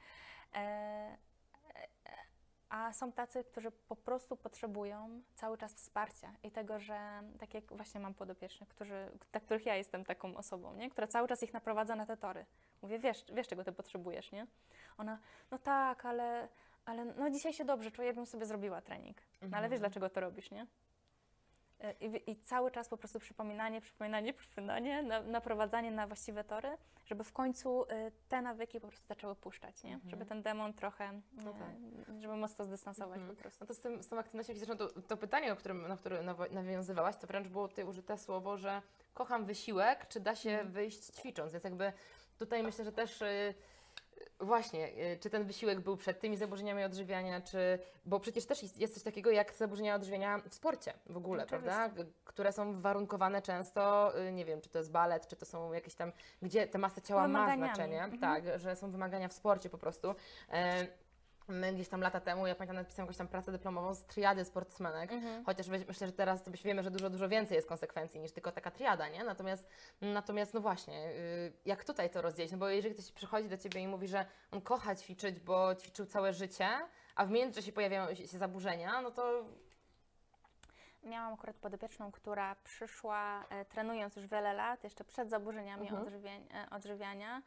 E, 0.54 0.58
e, 0.58 1.18
a 2.70 2.94
są 2.94 3.12
tacy, 3.12 3.44
którzy 3.44 3.72
po 3.72 3.96
prostu 3.96 4.38
potrzebują 4.38 5.22
cały 5.36 5.58
czas 5.58 5.74
wsparcia 5.74 6.34
i 6.44 6.52
tego, 6.52 6.80
że 6.80 7.22
tak 7.40 7.54
jak 7.54 7.74
właśnie 7.74 8.00
mam 8.00 8.14
podopiecznych, 8.14 8.70
którzy, 8.70 9.12
dla 9.32 9.42
których 9.42 9.66
ja 9.66 9.76
jestem 9.76 10.06
taką 10.06 10.36
osobą, 10.36 10.76
nie? 10.76 10.90
która 10.90 11.08
cały 11.08 11.28
czas 11.28 11.44
ich 11.44 11.54
naprowadza 11.54 11.96
na 11.96 12.06
te 12.06 12.18
tory. 12.18 12.46
Mówię, 12.86 13.00
wiesz, 13.00 13.26
wiesz 13.34 13.48
czego 13.48 13.64
ty 13.64 13.72
potrzebujesz, 13.72 14.32
nie? 14.32 14.48
Ona, 14.98 15.18
no 15.52 15.58
tak, 15.58 16.06
ale, 16.06 16.48
ale 16.86 17.06
no 17.06 17.30
dzisiaj 17.30 17.54
się 17.54 17.66
dobrze 17.66 17.92
czuję, 17.92 18.14
bym 18.14 18.26
sobie 18.26 18.46
zrobiła 18.46 18.82
trening. 18.82 19.18
No 19.42 19.58
ale 19.58 19.70
wiesz, 19.70 19.78
Mhm. 19.78 19.80
dlaczego 19.80 20.10
to 20.10 20.22
robisz, 20.22 20.52
nie? 20.52 20.68
E, 21.80 21.94
I, 21.94 22.32
I 22.32 22.36
cały 22.36 22.72
czas 22.72 22.90
po 22.90 22.98
prostu 22.98 23.20
przypominanie, 23.20 23.82
przypominanie, 23.82 24.34
przypominanie, 24.34 25.04
na, 25.04 25.22
naprowadzanie 25.22 25.92
na 25.92 26.08
właściwe 26.08 26.44
tory, 26.44 26.78
żeby 27.06 27.24
w 27.24 27.34
końcu 27.34 27.84
y, 27.84 28.12
te 28.30 28.42
nawyki 28.42 28.80
po 28.80 28.88
prostu 28.88 29.08
zaczęły 29.08 29.36
puszczać, 29.36 29.84
nie? 29.84 29.94
Mhm. 29.94 30.10
Żeby 30.10 30.26
ten 30.26 30.42
demon 30.42 30.74
trochę, 30.74 31.22
No 31.34 31.54
tak. 31.54 31.62
e, 32.18 32.22
żeby 32.22 32.36
mocno 32.36 32.66
zdystansować 32.66 33.18
Mhm. 33.20 33.36
po 33.36 33.42
prostu. 33.42 33.58
No 33.64 33.68
to 33.68 33.74
z, 33.74 33.80
tym, 33.80 34.04
z 34.04 34.08
tą 34.08 34.20
aktywnością 34.20 34.54
fizyczną, 34.54 34.78
to, 34.78 34.88
to 35.02 35.18
pytanie, 35.18 35.54
o 35.54 35.56
którym, 35.56 35.88
na 35.88 35.98
które 35.98 36.24
nawiązywałaś, 36.52 37.18
to 37.18 37.28
wręcz 37.28 37.48
było 37.48 37.68
tutaj 37.68 37.86
użyte 37.86 38.18
słowo, 38.18 38.58
że 38.58 38.82
kocham 39.14 39.46
wysiłek, 39.46 40.08
czy 40.08 40.20
da 40.20 40.36
się 40.36 40.50
Mhm. 40.50 40.72
wyjść 40.72 41.00
ćwicząc, 41.06 41.52
więc 41.52 41.64
jakby 41.64 41.94
tutaj 42.38 42.64
myślę, 42.64 42.86
że 42.86 42.92
też 42.92 43.22
y, 43.22 43.54
właśnie, 44.40 44.88
y, 45.14 45.18
czy 45.20 45.30
ten 45.30 45.44
wysiłek 45.44 45.80
był 45.80 45.98
przed 45.98 46.20
tymi 46.20 46.38
zaburzeniami 46.38 46.84
odżywiania, 46.84 47.42
czy, 47.42 47.80
bo 48.06 48.20
przecież 48.20 48.46
też 48.46 48.78
jest, 48.78 48.94
coś 48.94 49.04
takiego 49.04 49.32
jak 49.32 49.54
zaburzenia 49.54 49.96
odżywiania 49.96 50.42
w 50.50 50.56
sporcie 50.56 50.94
w 51.06 51.18
ogóle, 51.18 51.44
Oczywiście. 51.44 51.70
prawda? 51.72 52.04
Które 52.26 52.52
są 52.52 52.82
warunkowane 52.82 53.42
często, 53.42 54.14
y, 54.28 54.32
nie 54.32 54.46
wiem, 54.46 54.62
czy 54.62 54.70
to 54.70 54.78
jest 54.78 54.92
balet, 54.92 55.28
czy 55.28 55.36
to 55.36 55.46
są 55.46 55.74
jakieś 55.74 55.96
tam, 55.96 56.12
gdzie 56.42 56.68
ta 56.68 56.78
masa 56.78 57.02
ciała 57.02 57.28
ma 57.28 57.56
znaczenie, 57.56 58.04
Mhm. 58.04 58.22
tak, 58.22 58.60
że 58.60 58.76
są 58.76 58.92
wymagania 58.92 59.28
w 59.28 59.34
sporcie 59.34 59.70
po 59.70 59.78
prostu. 59.78 60.16
My 61.48 61.74
gdzieś 61.74 61.90
tam 61.90 62.02
lata 62.02 62.20
temu, 62.20 62.48
ja 62.48 62.56
pamiętam, 62.56 62.76
napisałam 62.76 63.06
jakąś 63.06 63.18
tam 63.18 63.28
pracę 63.28 63.52
dyplomową 63.52 63.94
z 63.94 64.04
triady 64.04 64.46
sportsmenek, 64.46 65.12
Mhm. 65.12 65.46
chociaż 65.46 65.68
myślę, 65.68 66.08
że 66.08 66.14
teraz 66.14 66.44
to 66.44 66.52
wiemy, 66.64 66.84
że 66.84 66.92
dużo, 66.92 67.10
dużo 67.10 67.30
więcej 67.30 67.56
jest 67.56 67.68
konsekwencji 67.68 68.20
niż 68.20 68.32
tylko 68.32 68.52
taka 68.52 68.72
triada, 68.72 69.10
nie? 69.10 69.24
Natomiast, 69.24 69.68
natomiast 70.02 70.54
no 70.54 70.62
właśnie, 70.62 71.08
y, 71.10 71.54
jak 71.66 71.84
tutaj 71.84 72.10
to 72.10 72.22
rozdzielić? 72.22 72.52
No 72.52 72.58
bo 72.58 72.70
jeżeli 72.70 72.94
ktoś 72.94 73.12
przychodzi 73.12 73.50
do 73.50 73.58
Ciebie 73.58 73.82
i 73.82 73.88
mówi, 73.88 74.08
że 74.08 74.26
on 74.52 74.62
kocha 74.62 74.96
ćwiczyć, 74.96 75.40
bo 75.40 75.76
ćwiczył 75.76 76.06
całe 76.06 76.34
życie, 76.34 76.68
a 77.16 77.26
w 77.26 77.32
międzyczasie 77.32 77.72
pojawiają 77.72 78.16
się 78.16 78.38
zaburzenia, 78.38 79.02
no 79.02 79.12
to 79.12 79.46
Miałam 81.04 81.34
akurat 81.34 81.56
podopieczną, 81.56 82.12
która 82.12 82.56
przyszła 82.64 83.46
e, 83.50 83.66
trenując 83.66 84.16
już 84.16 84.28
wiele 84.28 84.54
lat, 84.54 84.84
jeszcze 84.84 85.04
przed 85.04 85.30
zaburzeniami 85.30 85.82
Mhm. 85.88 86.02
odżywień, 86.02 86.48
e, 86.54 86.70
odżywiania 86.70 87.42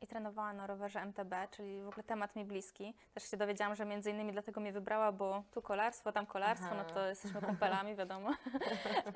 i 0.00 0.06
trenowała 0.06 0.52
na 0.52 0.66
rowerze 0.66 1.00
MTB, 1.00 1.34
czyli 1.50 1.82
w 1.82 1.88
ogóle 1.88 2.04
temat 2.04 2.36
mi 2.36 2.44
bliski. 2.44 2.94
Też 3.14 3.30
się 3.30 3.36
dowiedziałam, 3.36 3.74
że 3.74 3.84
między 3.84 4.10
innymi 4.10 4.32
dlatego 4.32 4.60
mnie 4.60 4.72
wybrała, 4.72 5.12
bo 5.12 5.42
tu 5.50 5.62
kolarstwo, 5.62 6.12
tam 6.12 6.26
kolarstwo, 6.26 6.68
Aha. 6.72 6.84
no 6.88 6.94
to 6.94 7.06
jesteśmy 7.06 7.40
kumpelami, 7.42 7.94
wiadomo. 7.96 8.30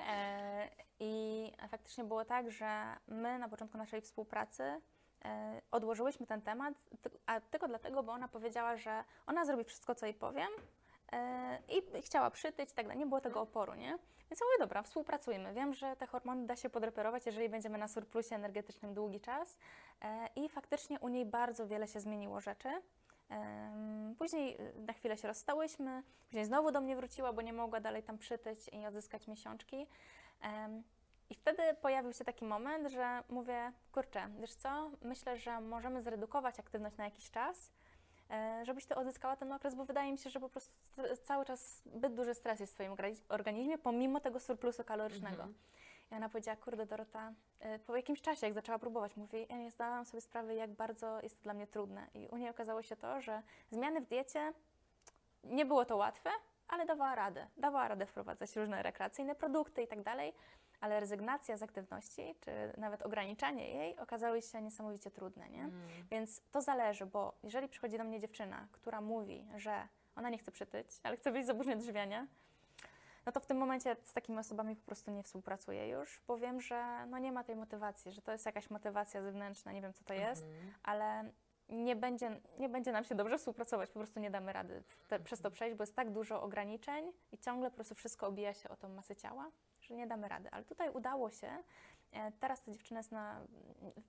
e, 0.09 0.69
I 1.01 1.53
faktycznie 1.69 2.05
było 2.05 2.25
tak, 2.25 2.51
że 2.51 2.83
my 3.09 3.39
na 3.39 3.49
początku 3.49 3.79
naszej 3.79 4.01
współpracy 4.01 4.81
e, 5.25 5.61
odłożyłyśmy 5.71 6.27
ten 6.27 6.43
temat, 6.43 6.75
a 7.27 7.41
tylko 7.41 7.69
dlatego, 7.69 8.03
bo 8.03 8.13
ona 8.13 8.29
powiedziała, 8.29 8.77
że 8.77 9.05
ona 9.27 9.45
zrobi 9.45 9.65
wszystko, 9.65 9.95
co 9.95 10.07
jej 10.07 10.15
powiem, 10.15 10.49
E, 10.59 10.80
i 11.69 12.03
chciała 12.03 12.31
przytyć 12.31 12.71
i 12.71 12.75
tak 12.75 12.87
dalej. 12.87 12.99
Nie 12.99 13.07
było 13.07 13.21
tego 13.21 13.41
oporu, 13.41 13.75
nie? 13.75 13.99
Więc 14.31 14.41
ja 14.41 14.47
mówię, 14.47 14.59
dobra, 14.59 14.83
współpracujmy. 14.83 15.55
Wiem, 15.55 15.75
że 15.75 15.97
te 15.97 16.07
hormony 16.07 16.47
da 16.47 16.57
się 16.57 16.71
podreperować, 16.71 17.27
jeżeli 17.27 17.49
będziemy 17.49 17.79
na 17.79 17.89
surplusie 17.89 18.35
energetycznym 18.35 18.95
długi 18.95 19.21
czas. 19.21 19.59
E, 20.03 20.29
I 20.37 20.49
faktycznie 20.49 21.01
u 21.01 21.09
niej 21.09 21.27
bardzo 21.27 21.67
wiele 21.67 21.89
się 21.89 22.01
zmieniło 22.01 22.41
rzeczy. 22.41 22.69
Później 24.19 24.61
y, 24.61 24.73
na 24.87 24.93
chwilę 24.93 25.17
się 25.17 25.29
rozstałyśmy, 25.29 26.03
później 26.27 26.45
znowu 26.45 26.73
do 26.73 26.81
mnie 26.81 26.97
wróciła, 26.97 27.33
bo 27.33 27.43
nie 27.43 27.53
mogła 27.53 27.81
dalej 27.81 28.03
tam 28.03 28.19
przytyć 28.19 28.69
i 28.73 28.87
odzyskać 28.87 29.29
miesiączki. 29.29 29.87
I 31.31 31.35
wtedy 31.35 31.63
pojawił 31.83 32.13
się 32.13 32.25
taki 32.25 32.45
moment, 32.45 32.91
że 32.91 33.23
mówię, 33.29 33.73
kurczę, 33.93 34.29
wiesz 34.41 34.55
co, 34.55 34.91
myślę, 35.03 35.37
że 35.37 35.61
możemy 35.61 36.03
zredukować 36.03 36.61
aktywność 36.61 36.97
na 36.97 37.05
jakiś 37.05 37.31
czas, 37.31 37.67
e, 37.69 37.73
żebyś 38.63 38.87
ty 38.87 38.95
odzyskała 38.95 39.37
ten 39.37 39.53
okres, 39.53 39.75
bo 39.75 39.85
wydaje 39.85 40.13
mi 40.13 40.19
się, 40.19 40.31
że 40.31 40.41
po 40.41 40.49
prostu 40.49 40.73
st- 40.83 41.23
cały 41.27 41.45
czas 41.45 41.83
zbyt 41.87 42.15
duży 42.15 42.35
stres 42.35 42.61
jest 42.61 42.73
w 42.73 42.75
twoim 42.75 42.93
organiz- 42.93 43.23
organizmie, 43.29 43.79
pomimo 43.79 44.21
tego 44.21 44.41
surplusu 44.41 44.85
kalorycznego. 44.85 45.43
Mhm. 45.43 45.55
I 46.13 46.15
ona 46.15 46.29
powiedziała, 46.29 46.57
kurde 46.57 46.87
Dorota, 46.87 47.33
e, 47.61 47.79
po 47.79 47.97
jakimś 47.97 48.21
czasie, 48.23 48.47
jak 48.47 48.55
zaczęła 48.55 48.79
próbować, 48.79 49.17
mówi, 49.17 49.47
ja 49.51 49.57
nie 49.57 49.71
zdałam 49.71 50.05
sobie 50.05 50.21
sprawy, 50.21 50.55
jak 50.55 50.71
bardzo 50.71 51.21
jest 51.23 51.37
to 51.37 51.43
dla 51.43 51.55
mnie 51.55 51.67
trudne. 51.67 52.07
I 52.15 52.29
u 52.29 52.37
niej 52.37 52.51
okazało 52.51 52.83
się 52.83 52.97
to, 52.97 53.21
że 53.21 53.43
zmiany 53.71 54.01
w 54.01 54.07
diecie, 54.07 54.53
nie 55.45 55.65
było 55.67 55.85
to 55.85 55.97
łatwe, 55.97 56.31
ale 56.69 56.87
dawała 56.87 57.15
radę. 57.15 57.47
Dawała 57.57 57.89
radę 57.89 58.07
wprowadzać 58.07 58.57
różne 58.57 58.83
rekreacyjne 58.83 59.35
produkty 59.35 59.83
i 59.83 59.87
tak 59.89 60.03
dalej, 60.03 60.33
ale 60.81 61.01
rezygnacja 61.01 61.57
z 61.57 61.63
aktywności, 61.63 62.35
czy 62.41 62.51
nawet 62.77 63.03
ograniczanie 63.03 63.69
jej 63.71 63.99
okazały 63.99 64.43
się 64.43 64.63
niesamowicie 64.63 65.11
trudne, 65.11 65.51
nie? 65.51 65.63
mm, 65.63 65.89
Więc 66.11 66.43
to 66.51 66.63
zależy, 66.63 67.07
bo 67.07 67.33
jeżeli 67.43 67.69
przychodzi 67.69 67.99
do 67.99 68.05
mnie 68.05 68.21
dziewczyna, 68.21 68.67
która 68.73 69.01
mówi, 69.01 69.47
że 69.57 69.89
ona 70.17 70.31
nie 70.31 70.39
chce 70.39 70.53
przytyć, 70.53 70.87
ale 71.03 71.17
chce 71.17 71.33
wyjść 71.33 71.45
z 71.45 71.47
zaburzeń 71.47 71.79
odżywiania, 71.79 72.27
no 73.27 73.33
to 73.33 73.41
w 73.41 73.47
tym 73.47 73.57
momencie 73.57 73.97
z 74.05 74.13
takimi 74.13 74.39
osobami 74.39 74.77
po 74.77 74.87
prostu 74.87 75.11
nie 75.11 75.23
współpracuję 75.23 75.89
już, 75.89 76.23
bo 76.27 76.39
wiem, 76.39 76.61
że 76.61 77.07
no 77.07 77.19
nie 77.19 77.33
ma 77.33 77.45
tej 77.45 77.57
motywacji, 77.57 78.13
że 78.13 78.23
to 78.23 78.33
jest 78.33 78.47
jakaś 78.47 78.71
motywacja 78.71 79.23
zewnętrzna, 79.23 79.73
nie 79.73 79.83
wiem 79.83 79.93
co 79.93 80.05
to 80.05 80.15
jest, 80.15 80.45
mhm. 80.45 80.73
ale 80.83 81.31
nie 81.69 81.97
będzie, 81.97 82.41
nie 82.59 82.69
będzie 82.69 82.93
nam 82.93 83.05
się 83.05 83.15
dobrze 83.15 83.39
współpracować, 83.39 83.91
po 83.91 83.99
prostu 83.99 84.21
nie 84.21 84.31
damy 84.31 84.53
rady 84.53 84.83
te, 85.09 85.21
przez 85.21 85.41
to 85.41 85.51
przejść, 85.51 85.77
bo 85.77 85.83
jest 85.83 85.97
tak 85.97 86.11
dużo 86.11 86.43
ograniczeń 86.43 87.13
i 87.33 87.39
ciągle 87.39 87.71
po 87.71 87.75
prostu 87.75 87.95
wszystko 87.95 88.27
obija 88.27 88.55
się 88.55 88.69
o 88.69 88.77
tą 88.77 88.89
masę 88.89 89.17
ciała, 89.17 89.51
że 89.91 89.97
nie 89.97 90.07
damy 90.07 90.29
rady. 90.29 90.49
Ale 90.51 90.65
tutaj 90.65 90.91
udało 90.91 91.31
się. 91.31 91.49
E, 92.13 92.33
Teraz 92.33 92.63
ta 92.63 92.73
dziewczyna 92.73 93.01
jest 93.01 93.13
na, 93.13 93.41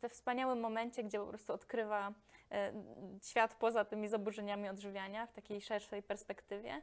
we 0.02 0.10
wspaniałym 0.10 0.60
momencie, 0.60 1.04
gdzie 1.04 1.20
po 1.20 1.26
prostu 1.26 1.54
odkrywa 1.54 2.14
e, 2.52 2.74
świat 3.22 3.56
poza 3.56 3.86
tymi 3.86 4.08
zaburzeniami 4.08 4.70
odżywiania 4.70 5.26
w 5.26 5.34
takiej 5.34 5.62
szerszej 5.62 6.04
perspektywie 6.04 6.82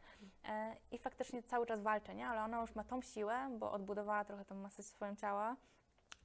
e, 0.48 0.76
i 0.90 0.98
faktycznie 0.98 1.42
cały 1.42 1.66
czas 1.66 1.82
walczy, 1.82 2.14
nie? 2.14 2.26
ale 2.26 2.42
ona 2.42 2.60
już 2.60 2.74
ma 2.74 2.84
tą 2.84 3.02
siłę, 3.02 3.50
bo 3.58 3.72
odbudowała 3.72 4.24
trochę 4.24 4.44
tą 4.44 4.54
masę 4.54 4.82
swoją 4.82 5.16
ciała, 5.16 5.56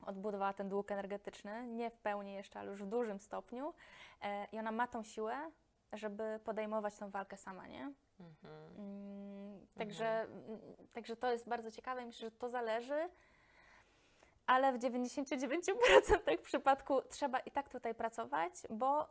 odbudowała 0.06 0.54
ten 0.54 0.70
dług 0.70 0.92
energetyczny, 0.92 1.68
nie 1.68 1.90
w 1.90 1.98
pełni 1.98 2.34
jeszcze, 2.34 2.60
ale 2.60 2.70
już 2.70 2.84
w 2.84 2.88
dużym 2.88 3.20
stopniu 3.20 3.74
i 4.52 4.60
ona 4.60 4.72
ma 4.72 4.88
tą 4.88 5.04
siłę, 5.04 5.52
żeby 5.94 6.40
podejmować 6.44 6.98
tą 6.98 7.10
walkę 7.10 7.38
sama, 7.38 7.68
nie? 7.68 7.94
Mhm. 8.20 9.43
Także, 9.78 10.22
mm, 10.22 10.60
także 10.94 11.16
to 11.16 11.32
jest 11.32 11.50
bardzo 11.50 11.72
ciekawe 11.72 12.02
i 12.02 12.06
myślę, 12.06 12.30
że 12.30 12.32
to 12.32 12.50
zależy, 12.50 13.10
ale 14.46 14.74
w 14.74 14.78
99% 14.78 16.42
przypadku 16.42 17.02
trzeba 17.10 17.40
i 17.40 17.52
tak 17.52 17.70
tutaj 17.70 17.96
pracować, 17.96 18.54
bo 18.70 19.08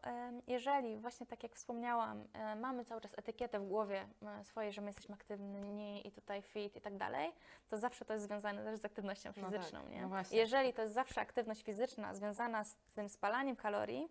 jeżeli 0.46 0.98
właśnie 0.98 1.26
tak 1.26 1.42
jak 1.42 1.54
wspomniałam, 1.54 2.24
e, 2.32 2.56
mamy 2.56 2.84
cały 2.84 3.00
czas 3.00 3.18
etykietę 3.18 3.60
w 3.60 3.68
głowie 3.68 4.06
e, 4.40 4.44
swojej, 4.44 4.72
że 4.72 4.80
my 4.80 4.86
jesteśmy 4.86 5.14
aktywni 5.14 6.06
i 6.08 6.12
tutaj 6.12 6.42
fit 6.42 6.76
i 6.76 6.80
tak 6.80 6.96
dalej, 6.96 7.32
to 7.68 7.78
zawsze 7.78 8.04
to 8.04 8.12
jest 8.12 8.24
związane 8.24 8.64
też 8.64 8.80
z 8.80 8.84
aktywnością 8.84 9.30
No 9.36 9.42
tak, 9.42 9.52
fizyczną, 9.52 9.88
nie? 9.88 10.06
no. 10.06 10.16
Jeżeli 10.30 10.72
to 10.72 10.82
jest 10.82 10.94
zawsze 10.94 11.20
aktywność 11.20 11.62
fizyczna 11.62 12.14
związana 12.14 12.64
z 12.64 12.76
tym 12.94 13.08
spalaniem 13.08 13.56
kalorii, 13.56 14.08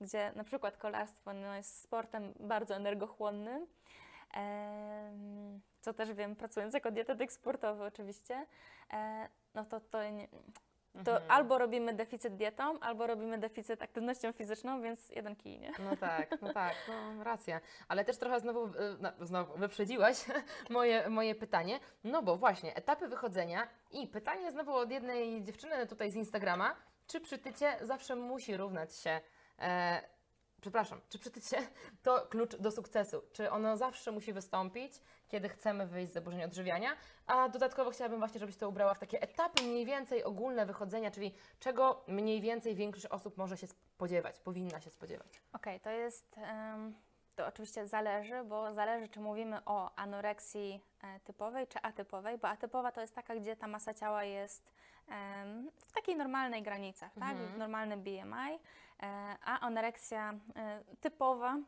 gdzie 0.00 0.32
na 0.36 0.44
przykład 0.44 0.76
kolarstwo 0.76 1.32
no, 1.32 1.54
jest 1.54 1.80
sportem 1.82 2.32
bardzo 2.40 2.74
energochłonnym, 2.74 3.66
co 5.80 5.92
też 5.94 6.12
wiem, 6.12 6.36
pracując 6.36 6.74
jako 6.74 6.90
dietetyk 6.90 7.32
sportowy 7.32 7.84
oczywiście, 7.84 8.46
e, 8.92 9.28
no 9.54 9.64
to 9.64 9.80
to 9.80 10.10
nie, 10.10 10.28
to 11.04 11.12
Mhm. 11.12 11.30
albo 11.30 11.58
robimy 11.58 11.92
deficyt 11.94 12.36
dietą, 12.36 12.80
albo 12.80 13.06
robimy 13.06 13.38
deficyt 13.38 13.82
aktywnością 13.82 14.32
fizyczną, 14.32 14.82
więc 14.82 15.08
jeden 15.08 15.36
kij, 15.36 15.58
nie? 15.60 15.72
No 15.78 15.96
tak, 15.96 16.42
no 16.42 16.52
tak, 16.52 16.74
no 16.88 17.24
racja. 17.24 17.60
Ale 17.88 18.04
też 18.04 18.16
trochę 18.18 18.40
znowu, 18.40 18.66
y, 18.66 18.70
no, 19.00 19.12
znowu 19.20 19.58
wyprzedziłaś 19.58 20.16
moje, 20.70 21.08
moje 21.10 21.34
pytanie. 21.34 21.80
No 22.04 22.22
bo 22.22 22.36
właśnie, 22.36 22.76
etapy 22.76 23.08
wychodzenia 23.08 23.68
i 23.90 24.06
pytanie 24.08 24.50
znowu 24.50 24.74
od 24.74 24.90
jednej 24.90 25.42
dziewczyny 25.44 25.86
tutaj 25.86 26.10
z 26.10 26.16
Instagrama. 26.16 26.76
Czy 27.06 27.20
przytycie 27.20 27.76
zawsze 27.80 28.16
musi 28.16 28.56
równać 28.56 28.96
się, 28.96 29.20
e, 29.58 30.02
przepraszam, 30.62 31.00
czy 31.08 31.18
przytycie 31.18 31.58
to 32.02 32.26
klucz 32.26 32.56
do 32.56 32.70
sukcesu? 32.70 33.22
Czy 33.32 33.50
ono 33.50 33.76
zawsze 33.76 34.12
musi 34.12 34.32
wystąpić, 34.32 34.92
kiedy 35.28 35.48
chcemy 35.48 35.86
wyjść 35.86 36.10
z 36.10 36.14
zaburzeń 36.14 36.44
odżywiania? 36.44 36.96
A 37.26 37.48
dodatkowo 37.48 37.90
chciałabym 37.90 38.18
właśnie, 38.18 38.40
żebyś 38.40 38.56
to 38.56 38.68
ubrała 38.68 38.94
w 38.94 38.98
takie 38.98 39.22
etapy 39.22 39.62
mniej 39.62 39.86
więcej 39.86 40.24
ogólne 40.24 40.66
wychodzenia, 40.66 41.10
czyli 41.10 41.34
czego 41.60 42.04
mniej 42.06 42.40
więcej 42.40 42.74
większość 42.74 43.06
osób 43.06 43.36
może 43.36 43.56
się 43.56 43.66
spodziewać, 43.66 44.38
powinna 44.38 44.80
się 44.80 44.90
spodziewać. 44.90 45.42
Okej, 45.52 45.80
to 45.80 45.90
jest, 45.90 46.36
to 47.36 47.46
oczywiście 47.46 47.86
zależy, 47.86 48.44
bo 48.44 48.74
zależy, 48.74 49.08
czy 49.08 49.20
mówimy 49.20 49.64
o 49.64 49.94
anoreksji 49.94 50.80
e, 51.02 51.20
typowej, 51.20 51.66
czy 51.66 51.80
atypowej, 51.80 52.38
bo 52.38 52.48
atypowa 52.48 52.92
to 52.92 53.00
jest 53.00 53.14
taka, 53.14 53.36
gdzie 53.36 53.56
ta 53.56 53.66
masa 53.66 53.94
ciała 53.94 54.24
jest 54.24 54.72
w 55.76 55.92
takiej 55.92 56.16
normalnej 56.16 56.62
granicach, 56.62 57.14
tak? 57.14 57.30
Mhm. 57.30 57.58
Normalny 57.58 57.96
BMI, 57.96 58.58
a 59.44 59.60
anoreksja 59.60 60.34
e, 60.56 60.84
typowa, 61.00 61.58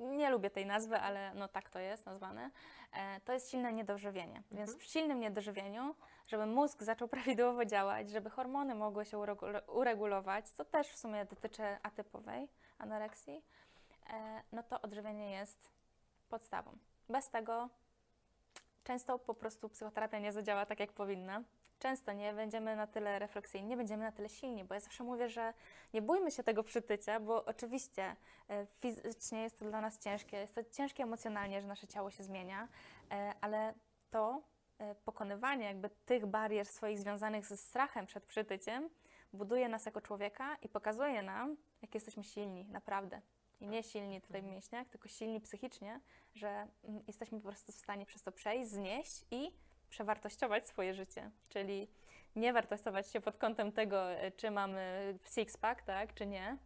nie 0.00 0.30
lubię 0.30 0.50
tej 0.50 0.66
nazwy, 0.66 1.00
ale 1.00 1.34
no 1.34 1.48
tak 1.48 1.70
to 1.70 1.78
jest 1.78 2.06
nazwane, 2.06 2.50
e, 2.92 3.20
to 3.20 3.32
jest 3.32 3.50
silne 3.50 3.72
niedożywienie. 3.72 4.42
Więc 4.52 4.76
w 4.76 4.82
silnym 4.82 5.20
niedożywieniu, 5.20 5.94
żeby 6.28 6.46
mózg 6.46 6.82
zaczął 6.82 7.08
prawidłowo 7.18 7.64
działać, 7.64 8.10
żeby 8.10 8.30
hormony 8.30 8.74
mogły 8.74 9.04
się 9.04 9.16
uregul- 9.16 9.62
uregulować, 9.68 10.48
co 10.48 10.64
też 10.64 10.88
w 10.88 10.98
sumie 10.98 11.24
dotyczy 11.24 11.62
atypowej 11.82 12.48
anoreksji, 12.78 13.42
e, 14.12 14.42
no 14.52 14.62
to 14.62 14.80
odżywienie 14.80 15.30
jest 15.30 15.70
podstawą. 16.28 16.78
Bez 17.08 17.30
tego 17.30 17.68
często 18.84 19.18
po 19.18 19.34
prostu 19.34 19.68
psychoterapia 19.68 20.18
nie 20.18 20.32
zadziała 20.32 20.66
tak, 20.66 20.80
jak 20.80 20.92
powinna. 20.92 21.42
Często 21.80 22.12
nie 22.12 22.32
będziemy 22.32 22.76
na 22.76 22.86
tyle 22.86 23.18
refleksyjni, 23.18 23.68
nie 23.68 23.76
będziemy 23.76 24.04
na 24.04 24.12
tyle 24.12 24.28
silni, 24.28 24.64
bo 24.64 24.74
ja 24.74 24.80
zawsze 24.80 25.04
mówię, 25.04 25.28
że 25.28 25.54
nie 25.94 26.02
bójmy 26.02 26.30
się 26.30 26.42
tego 26.42 26.62
przytycia, 26.62 27.20
bo 27.20 27.44
oczywiście 27.44 28.16
e, 28.48 28.66
fizycznie 28.80 29.42
jest 29.42 29.58
to 29.58 29.64
dla 29.64 29.80
nas 29.80 29.98
ciężkie, 29.98 30.36
jest 30.36 30.54
to 30.54 30.64
ciężkie 30.64 31.02
emocjonalnie, 31.02 31.60
że 31.60 31.66
nasze 31.66 31.86
ciało 31.86 32.10
się 32.10 32.24
zmienia, 32.24 32.68
e, 33.10 33.34
ale 33.40 33.74
to 34.10 34.42
e, 34.78 34.94
pokonywanie 34.94 35.64
jakby 35.64 35.90
tych 35.90 36.26
barier 36.26 36.66
swoich 36.66 36.98
związanych 36.98 37.46
ze 37.46 37.56
strachem 37.56 38.06
przed 38.06 38.24
przytyciem 38.24 38.90
buduje 39.32 39.68
nas 39.68 39.86
jako 39.86 40.00
człowieka 40.00 40.56
i 40.62 40.68
pokazuje 40.68 41.22
nam, 41.22 41.56
jak 41.82 41.94
jesteśmy 41.94 42.24
silni, 42.24 42.64
naprawdę. 42.64 43.20
I 43.60 43.66
nie 43.66 43.82
silni 43.82 44.20
tutaj 44.20 44.42
w 44.42 44.44
mięśniach, 44.44 44.88
tylko 44.88 45.08
silni 45.08 45.40
psychicznie, 45.40 46.00
że 46.34 46.48
mm, 46.84 47.02
jesteśmy 47.06 47.38
po 47.40 47.48
prostu 47.48 47.72
w 47.72 47.76
stanie 47.76 48.06
przez 48.06 48.22
to 48.22 48.32
przejść, 48.32 48.70
znieść 48.70 49.24
i 49.30 49.52
przewartościować 49.90 50.68
swoje 50.68 50.94
życie. 50.94 51.30
Czyli 51.48 51.88
nie 52.36 52.52
wartościować 52.52 53.10
się 53.10 53.20
pod 53.20 53.36
kątem 53.36 53.72
tego, 53.72 54.10
e, 54.10 54.30
czy 54.30 54.50
mamy 54.50 55.14
six-pack, 55.24 55.82
tak, 55.82 56.14
czy 56.14 56.26
nie, 56.26 56.56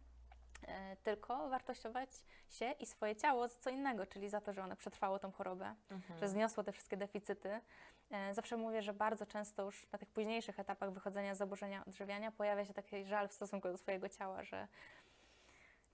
e, 0.67 0.95
tylko 1.03 1.49
wartościować 1.49 2.09
się 2.49 2.71
i 2.71 2.85
swoje 2.85 3.15
ciało 3.15 3.47
za 3.47 3.59
co 3.59 3.69
innego, 3.69 4.05
czyli 4.05 4.29
za 4.29 4.41
to, 4.41 4.53
że 4.53 4.63
ono 4.63 4.75
przetrwało 4.75 5.19
tą 5.19 5.31
chorobę, 5.31 5.75
że 6.19 6.27
zniosło 6.27 6.63
te 6.63 6.71
wszystkie 6.71 6.97
deficyty. 6.97 7.61
E, 8.11 8.33
Zawsze 8.33 8.57
mówię, 8.57 8.81
że 8.81 8.93
bardzo 8.93 9.25
często 9.25 9.63
już 9.63 9.91
na 9.91 9.99
tych 9.99 10.09
późniejszych 10.09 10.59
etapach 10.59 10.91
wychodzenia 10.91 11.35
z 11.35 11.37
zaburzenia 11.37 11.85
odżywiania 11.85 12.31
pojawia 12.31 12.65
się 12.65 12.73
taki 12.73 13.05
żal 13.05 13.27
w 13.27 13.33
stosunku 13.33 13.67
do 13.67 13.77
swojego 13.77 14.09
ciała, 14.09 14.43
że 14.43 14.67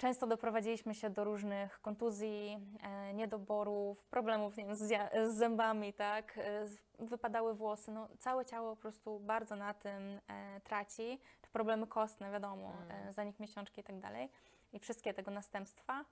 często 0.02 0.28
doprowadziliśmy 0.28 0.96
się 0.96 1.10
do 1.10 1.24
różnych 1.24 1.82
kontuzji, 1.82 2.60
e, 2.84 3.14
niedoborów, 3.14 4.04
problemów 4.04 4.58
nie 4.58 4.66
wiem, 4.66 4.76
z, 4.76 4.98
zębami, 5.38 5.94
tak, 5.94 6.38
e, 6.38 6.66
wypadały 7.00 7.54
włosy, 7.54 7.92
no 7.92 8.08
całe 8.20 8.46
ciało 8.46 8.76
po 8.76 8.82
prostu 8.82 9.20
bardzo 9.20 9.56
na 9.56 9.74
tym 9.74 10.20
e, 10.28 10.62
traci, 10.64 11.20
problemy 11.52 11.88
kostne, 11.88 12.32
wiadomo, 12.32 12.74
e, 12.90 13.14
zanik 13.14 13.40
miesiączki 13.40 13.82
i 13.82 13.84
tak 13.84 14.00
dalej. 14.00 14.30
I 14.74 14.80
wszystkie 14.80 15.14
tego 15.14 15.32
następstwa. 15.32 16.06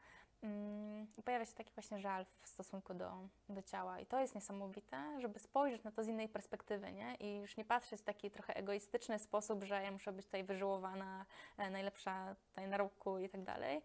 Mm, 0.44 1.08
pojawia 1.26 1.46
się 1.46 1.54
taki 1.54 1.74
właśnie 1.74 2.00
żal 2.00 2.26
w 2.42 2.48
stosunku 2.48 2.94
do, 2.94 3.12
do 3.50 3.62
ciała 3.62 4.00
i 4.00 4.06
to 4.06 4.20
jest 4.20 4.36
niesamowite, 4.36 5.20
żeby 5.22 5.40
spojrzeć 5.40 5.84
na 5.84 5.92
to 5.92 6.04
z 6.04 6.08
innej 6.08 6.30
perspektywy, 6.30 6.92
nie? 6.92 7.16
I 7.16 7.38
już 7.38 7.58
nie 7.58 7.66
patrzeć 7.66 8.02
w 8.02 8.04
taki 8.04 8.32
trochę 8.32 8.56
egoistyczny 8.56 9.20
sposób, 9.20 9.64
że 9.64 9.84
ja 9.84 9.92
muszę 9.92 10.12
być 10.12 10.26
tutaj 10.26 10.44
wyżyłowana, 10.44 11.26
e, 11.58 11.70
najlepsza 11.70 12.36
tutaj 12.50 12.68
na 12.68 12.78
roku 12.78 13.20
i 13.20 13.30
tak 13.30 13.44
dalej, 13.44 13.82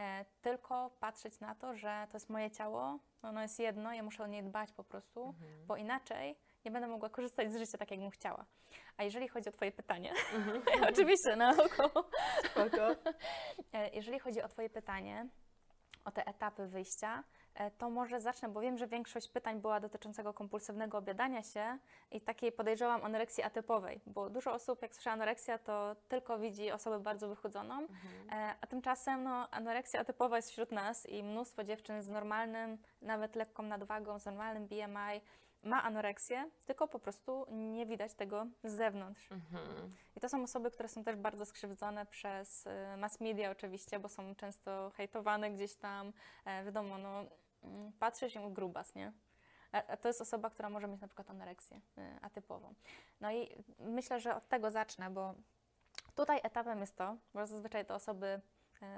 e, 0.00 0.24
tylko 0.42 0.90
patrzeć 1.00 1.40
na 1.40 1.54
to, 1.54 1.74
że 1.76 2.06
to 2.10 2.16
jest 2.16 2.30
moje 2.30 2.50
ciało, 2.50 2.98
ono 3.22 3.42
jest 3.42 3.58
jedno, 3.58 3.92
ja 3.92 4.02
muszę 4.02 4.24
o 4.24 4.26
nie 4.26 4.42
dbać 4.42 4.72
po 4.72 4.84
prostu, 4.84 5.34
bo 5.66 5.76
inaczej 5.76 6.36
nie 6.64 6.70
będę 6.70 6.88
mogła 6.88 7.08
korzystać 7.08 7.52
z 7.52 7.56
życia 7.56 7.78
tak, 7.78 7.90
jakbym 7.90 8.10
chciała. 8.10 8.44
A 8.96 9.02
jeżeli 9.04 9.28
chodzi 9.28 9.48
o 9.48 9.52
Twoje 9.52 9.72
pytanie, 9.72 10.12
oczywiście 10.92 11.36
na 11.36 11.50
oko, 11.50 12.08
Spoko. 12.44 12.86
E, 13.72 13.88
Jeżeli 13.90 14.18
chodzi 14.18 14.42
o 14.42 14.48
Twoje 14.48 14.70
pytanie, 14.70 15.26
o 16.04 16.10
te 16.10 16.26
etapy 16.26 16.66
wyjścia, 16.66 17.24
e, 17.54 17.70
to 17.70 17.90
może 17.90 18.20
zacznę, 18.20 18.48
bo 18.48 18.60
wiem, 18.60 18.78
że 18.78 18.86
większość 18.86 19.28
pytań 19.28 19.60
była 19.60 19.80
dotyczącego 19.80 20.34
kompulsywnego 20.34 20.98
obiadania 20.98 21.42
się 21.42 21.78
i 22.10 22.20
takiej 22.20 22.52
podejrzewam 22.52 23.04
anoreksji 23.04 23.42
atypowej, 23.42 24.00
bo 24.06 24.30
dużo 24.30 24.52
osób, 24.52 24.82
jak 24.82 24.94
słyszy 24.94 25.10
anoreksja, 25.10 25.58
to 25.58 25.96
tylko 26.08 26.38
widzi 26.38 26.70
osobę 26.70 27.00
bardzo 27.00 27.28
wychudzoną, 27.28 27.82
e, 28.32 28.54
a 28.60 28.66
tymczasem 28.66 29.22
no, 29.22 29.50
anoreksja 29.50 30.00
atypowa 30.00 30.36
jest 30.36 30.50
wśród 30.50 30.72
nas 30.72 31.06
i 31.06 31.22
mnóstwo 31.22 31.64
dziewczyn 31.64 32.02
z 32.02 32.10
normalnym, 32.10 32.78
nawet 33.02 33.36
lekką 33.36 33.62
nadwagą, 33.62 34.18
z 34.18 34.24
normalnym 34.24 34.66
BMI 34.66 35.20
ma 35.62 35.82
anoreksję, 35.82 36.50
tylko 36.64 36.88
po 36.88 36.98
prostu 36.98 37.46
nie 37.50 37.86
widać 37.86 38.14
tego 38.14 38.46
z 38.64 38.72
zewnątrz. 38.72 39.32
Mhm. 39.32 39.90
I 40.16 40.20
to 40.20 40.28
są 40.28 40.42
osoby, 40.42 40.70
które 40.70 40.88
są 40.88 41.04
też 41.04 41.16
bardzo 41.16 41.46
skrzywdzone 41.46 42.06
przez 42.06 42.66
e, 42.66 42.96
mass 42.96 43.20
media 43.20 43.50
oczywiście, 43.50 43.98
bo 43.98 44.08
są 44.08 44.34
często 44.34 44.92
hejtowane 44.96 45.50
gdzieś 45.50 45.74
tam. 45.74 46.12
E, 46.44 46.64
wiadomo, 46.64 46.98
no, 46.98 47.24
mm, 47.62 47.92
patrzy 47.92 48.30
się 48.30 48.54
grubas, 48.54 48.94
nie? 48.94 49.12
A, 49.72 49.86
a 49.86 49.96
to 49.96 50.08
jest 50.08 50.20
osoba, 50.20 50.50
która 50.50 50.70
może 50.70 50.88
mieć 50.88 51.00
na 51.00 51.08
przykład 51.08 51.30
anoreksję 51.30 51.80
e, 51.98 52.18
atypową. 52.22 52.74
No 53.20 53.32
i 53.32 53.64
myślę, 53.78 54.20
że 54.20 54.36
od 54.36 54.48
tego 54.48 54.70
zacznę, 54.70 55.10
bo 55.10 55.34
tutaj 56.14 56.40
etapem 56.42 56.80
jest 56.80 56.96
to, 56.96 57.16
bo 57.34 57.46
zazwyczaj 57.46 57.86
te 57.86 57.94
osoby 57.94 58.26
e, 58.26 58.40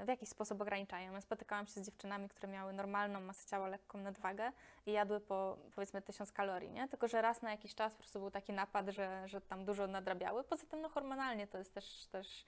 w 0.05 0.09
jakiś 0.09 0.29
sposób 0.29 0.61
ograniczają. 0.61 1.13
Ja 1.13 1.21
spotykałam 1.21 1.67
się 1.67 1.81
z 1.81 1.87
dziewczynami, 1.87 2.29
które 2.29 2.49
miały 2.49 2.73
normalną 2.73 3.21
masę 3.21 3.49
ciała, 3.49 3.69
lekką 3.69 3.99
nadwagę 3.99 4.53
i 4.87 4.93
jadły 4.93 5.21
po 5.21 5.59
powiedzmy 5.75 6.03
1000 6.03 6.33
kalorii, 6.33 6.71
nie? 6.71 6.89
Tylko, 6.89 7.09
że 7.09 7.23
raz 7.23 7.43
na 7.43 7.51
jakiś 7.51 7.75
czas 7.75 7.93
po 7.93 7.99
prostu 7.99 8.21
był 8.21 8.31
taki 8.31 8.53
napad, 8.53 8.89
że, 8.89 9.29
że 9.29 9.41
tam 9.41 9.65
dużo 9.65 9.87
nadrabiały. 9.87 10.45
Poza 10.45 10.67
tym 10.67 10.81
no 10.81 10.89
hormonalnie 10.89 11.47
to 11.47 11.59
jest 11.59 11.75
też, 11.75 12.07
też 12.07 12.47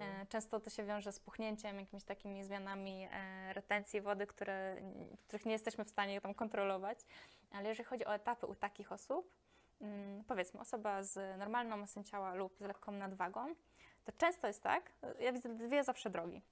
e, 0.00 0.26
często 0.26 0.60
to 0.60 0.70
się 0.70 0.84
wiąże 0.84 1.12
z 1.12 1.20
puchnięciem, 1.20 1.80
jakimiś 1.80 2.04
takimi 2.04 2.44
zmianami 2.44 3.08
e, 3.12 3.52
retencji 3.52 4.00
wody, 4.00 4.26
które, 4.26 4.76
których 5.26 5.46
nie 5.46 5.52
jesteśmy 5.52 5.84
w 5.84 5.90
stanie 5.90 6.20
tam 6.20 6.34
kontrolować. 6.34 6.98
Ale 7.52 7.68
jeżeli 7.68 7.88
chodzi 7.88 8.06
o 8.06 8.14
etapy 8.14 8.46
u 8.46 8.54
takich 8.54 8.92
osób, 8.92 9.30
mm, 9.80 10.24
powiedzmy 10.24 10.60
osoba 10.60 11.02
z 11.02 11.38
normalną 11.38 11.76
masą 11.76 12.04
ciała 12.04 12.34
lub 12.34 12.58
z 12.58 12.60
lekką 12.60 12.92
nadwagą, 12.92 13.54
to 14.04 14.12
często 14.12 14.46
jest 14.46 14.62
tak, 14.62 14.92
ja 15.18 15.32
widzę 15.32 15.48
dwie 15.48 15.84
zawsze 15.84 16.10
drogi. 16.10 16.42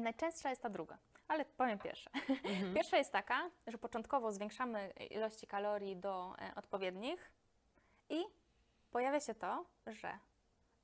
I 0.00 0.02
najczęstsza 0.02 0.50
jest 0.50 0.62
ta 0.62 0.68
druga. 0.68 0.98
Ale 1.28 1.44
powiem 1.44 1.78
pierwsze. 1.78 2.10
Mhm. 2.28 2.74
Pierwsza 2.76 2.96
jest 2.96 3.12
taka, 3.12 3.50
że 3.66 3.78
początkowo 3.78 4.32
zwiększamy 4.32 4.90
ilości 5.10 5.46
kalorii 5.46 5.96
do 5.96 6.34
e, 6.38 6.54
odpowiednich 6.54 7.32
i 8.08 8.24
pojawia 8.90 9.20
się 9.20 9.34
to, 9.34 9.64
że 9.86 10.18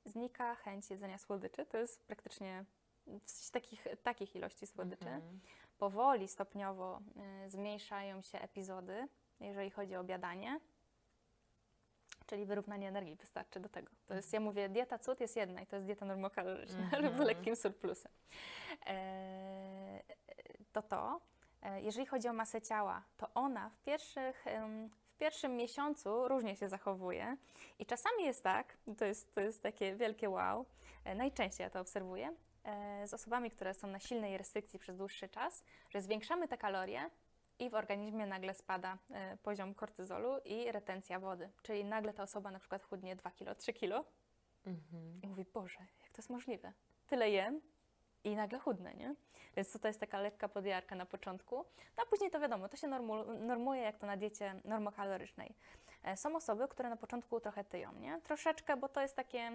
znika 0.05 0.55
chęć 0.55 0.89
jedzenia 0.89 1.17
słodyczy. 1.17 1.65
To 1.65 1.77
jest 1.77 2.05
praktycznie 2.05 2.65
w 3.25 3.51
takich, 3.51 3.87
takich 4.03 4.35
ilości 4.35 4.67
słodyczy. 4.67 5.09
Mhm. 5.09 5.39
Powoli, 5.77 6.27
stopniowo 6.27 6.99
y, 7.45 7.49
zmniejszają 7.49 8.21
się 8.21 8.39
epizody, 8.39 9.07
jeżeli 9.39 9.71
chodzi 9.71 9.95
o 9.95 9.99
obiadanie, 9.99 10.59
czyli 12.27 12.45
wyrównanie 12.45 12.87
energii 12.87 13.15
wystarczy 13.15 13.59
do 13.59 13.69
tego. 13.69 13.91
To 14.07 14.13
jest, 14.13 14.33
ja 14.33 14.39
mówię, 14.39 14.69
dieta 14.69 14.99
cud 14.99 15.19
jest 15.19 15.35
jedna 15.35 15.61
i 15.61 15.67
to 15.67 15.75
jest 15.75 15.85
dieta 15.85 16.05
normokaloryczna, 16.05 16.79
Mhm. 16.79 17.03
lub 17.05 17.17
z 17.17 17.19
lekkim 17.19 17.55
surplusem. 17.55 18.11
E, 18.87 20.03
to 20.73 20.81
to. 20.81 21.21
E, 21.61 21.81
Jeżeli 21.81 22.05
chodzi 22.05 22.27
o 22.27 22.33
masę 22.33 22.61
ciała, 22.61 23.03
to 23.17 23.27
ona 23.33 23.69
w 23.69 23.81
pierwszych, 23.81 24.45
w 25.09 25.17
pierwszym 25.17 25.55
miesiącu 25.55 26.27
różnie 26.27 26.55
się 26.55 26.69
zachowuje 26.69 27.37
i 27.79 27.85
czasami 27.85 28.23
jest 28.23 28.43
tak, 28.43 28.77
to 28.97 29.05
jest, 29.05 29.35
to 29.35 29.41
jest 29.41 29.63
takie 29.63 29.95
wielkie 29.95 30.29
wow, 30.29 30.65
e, 31.05 31.15
najczęściej 31.15 31.63
ja 31.63 31.69
to 31.69 31.79
obserwuję, 31.79 32.35
z 33.05 33.13
osobami, 33.13 33.51
które 33.51 33.73
są 33.73 33.87
na 33.87 33.99
silnej 33.99 34.37
restrykcji 34.37 34.79
przez 34.79 34.97
dłuższy 34.97 35.29
czas, 35.29 35.63
że 35.89 36.01
zwiększamy 36.01 36.47
te 36.47 36.57
kalorie, 36.57 37.09
i 37.59 37.69
w 37.69 37.73
organizmie 37.75 38.25
nagle 38.25 38.53
spada 38.53 38.97
poziom 39.43 39.73
kortyzolu 39.73 40.37
i 40.45 40.71
retencja 40.71 41.19
wody. 41.19 41.49
Czyli 41.61 41.85
nagle 41.85 42.13
ta 42.13 42.23
osoba 42.23 42.51
na 42.51 42.59
przykład 42.59 42.83
chudnie 42.83 43.15
2 43.15 43.31
kilo, 43.31 43.55
3 43.55 43.73
kilo 43.73 44.05
Mhm. 44.65 45.19
i 45.23 45.27
mówi, 45.27 45.45
Boże, 45.53 45.79
jak 46.01 46.11
to 46.11 46.17
jest 46.17 46.29
możliwe? 46.29 46.73
Tyle 47.07 47.29
jem 47.29 47.61
i 48.23 48.35
nagle 48.35 48.59
chudnę, 48.59 48.93
nie? 48.93 49.15
Więc 49.55 49.79
to 49.79 49.87
jest 49.87 49.99
taka 49.99 50.19
lekka 50.19 50.47
podjarka 50.47 50.95
na 50.95 51.05
początku. 51.05 51.55
No 51.97 52.03
a 52.03 52.05
później 52.05 52.31
to 52.31 52.39
wiadomo, 52.39 52.69
to 52.69 52.77
się 52.77 52.87
normu- 52.87 53.39
normuje 53.39 53.81
jak 53.81 53.97
to 53.97 54.07
na 54.07 54.17
diecie 54.17 54.61
normokalorycznej. 54.65 55.55
E, 56.03 56.17
Są 56.17 56.35
osoby, 56.35 56.67
które 56.67 56.89
na 56.89 56.95
początku 56.95 57.39
trochę 57.39 57.63
tyją, 57.63 57.93
nie? 57.93 58.21
Troszeczkę, 58.23 58.77
bo 58.77 58.89
to 58.89 59.01
jest 59.01 59.15
takie, 59.15 59.51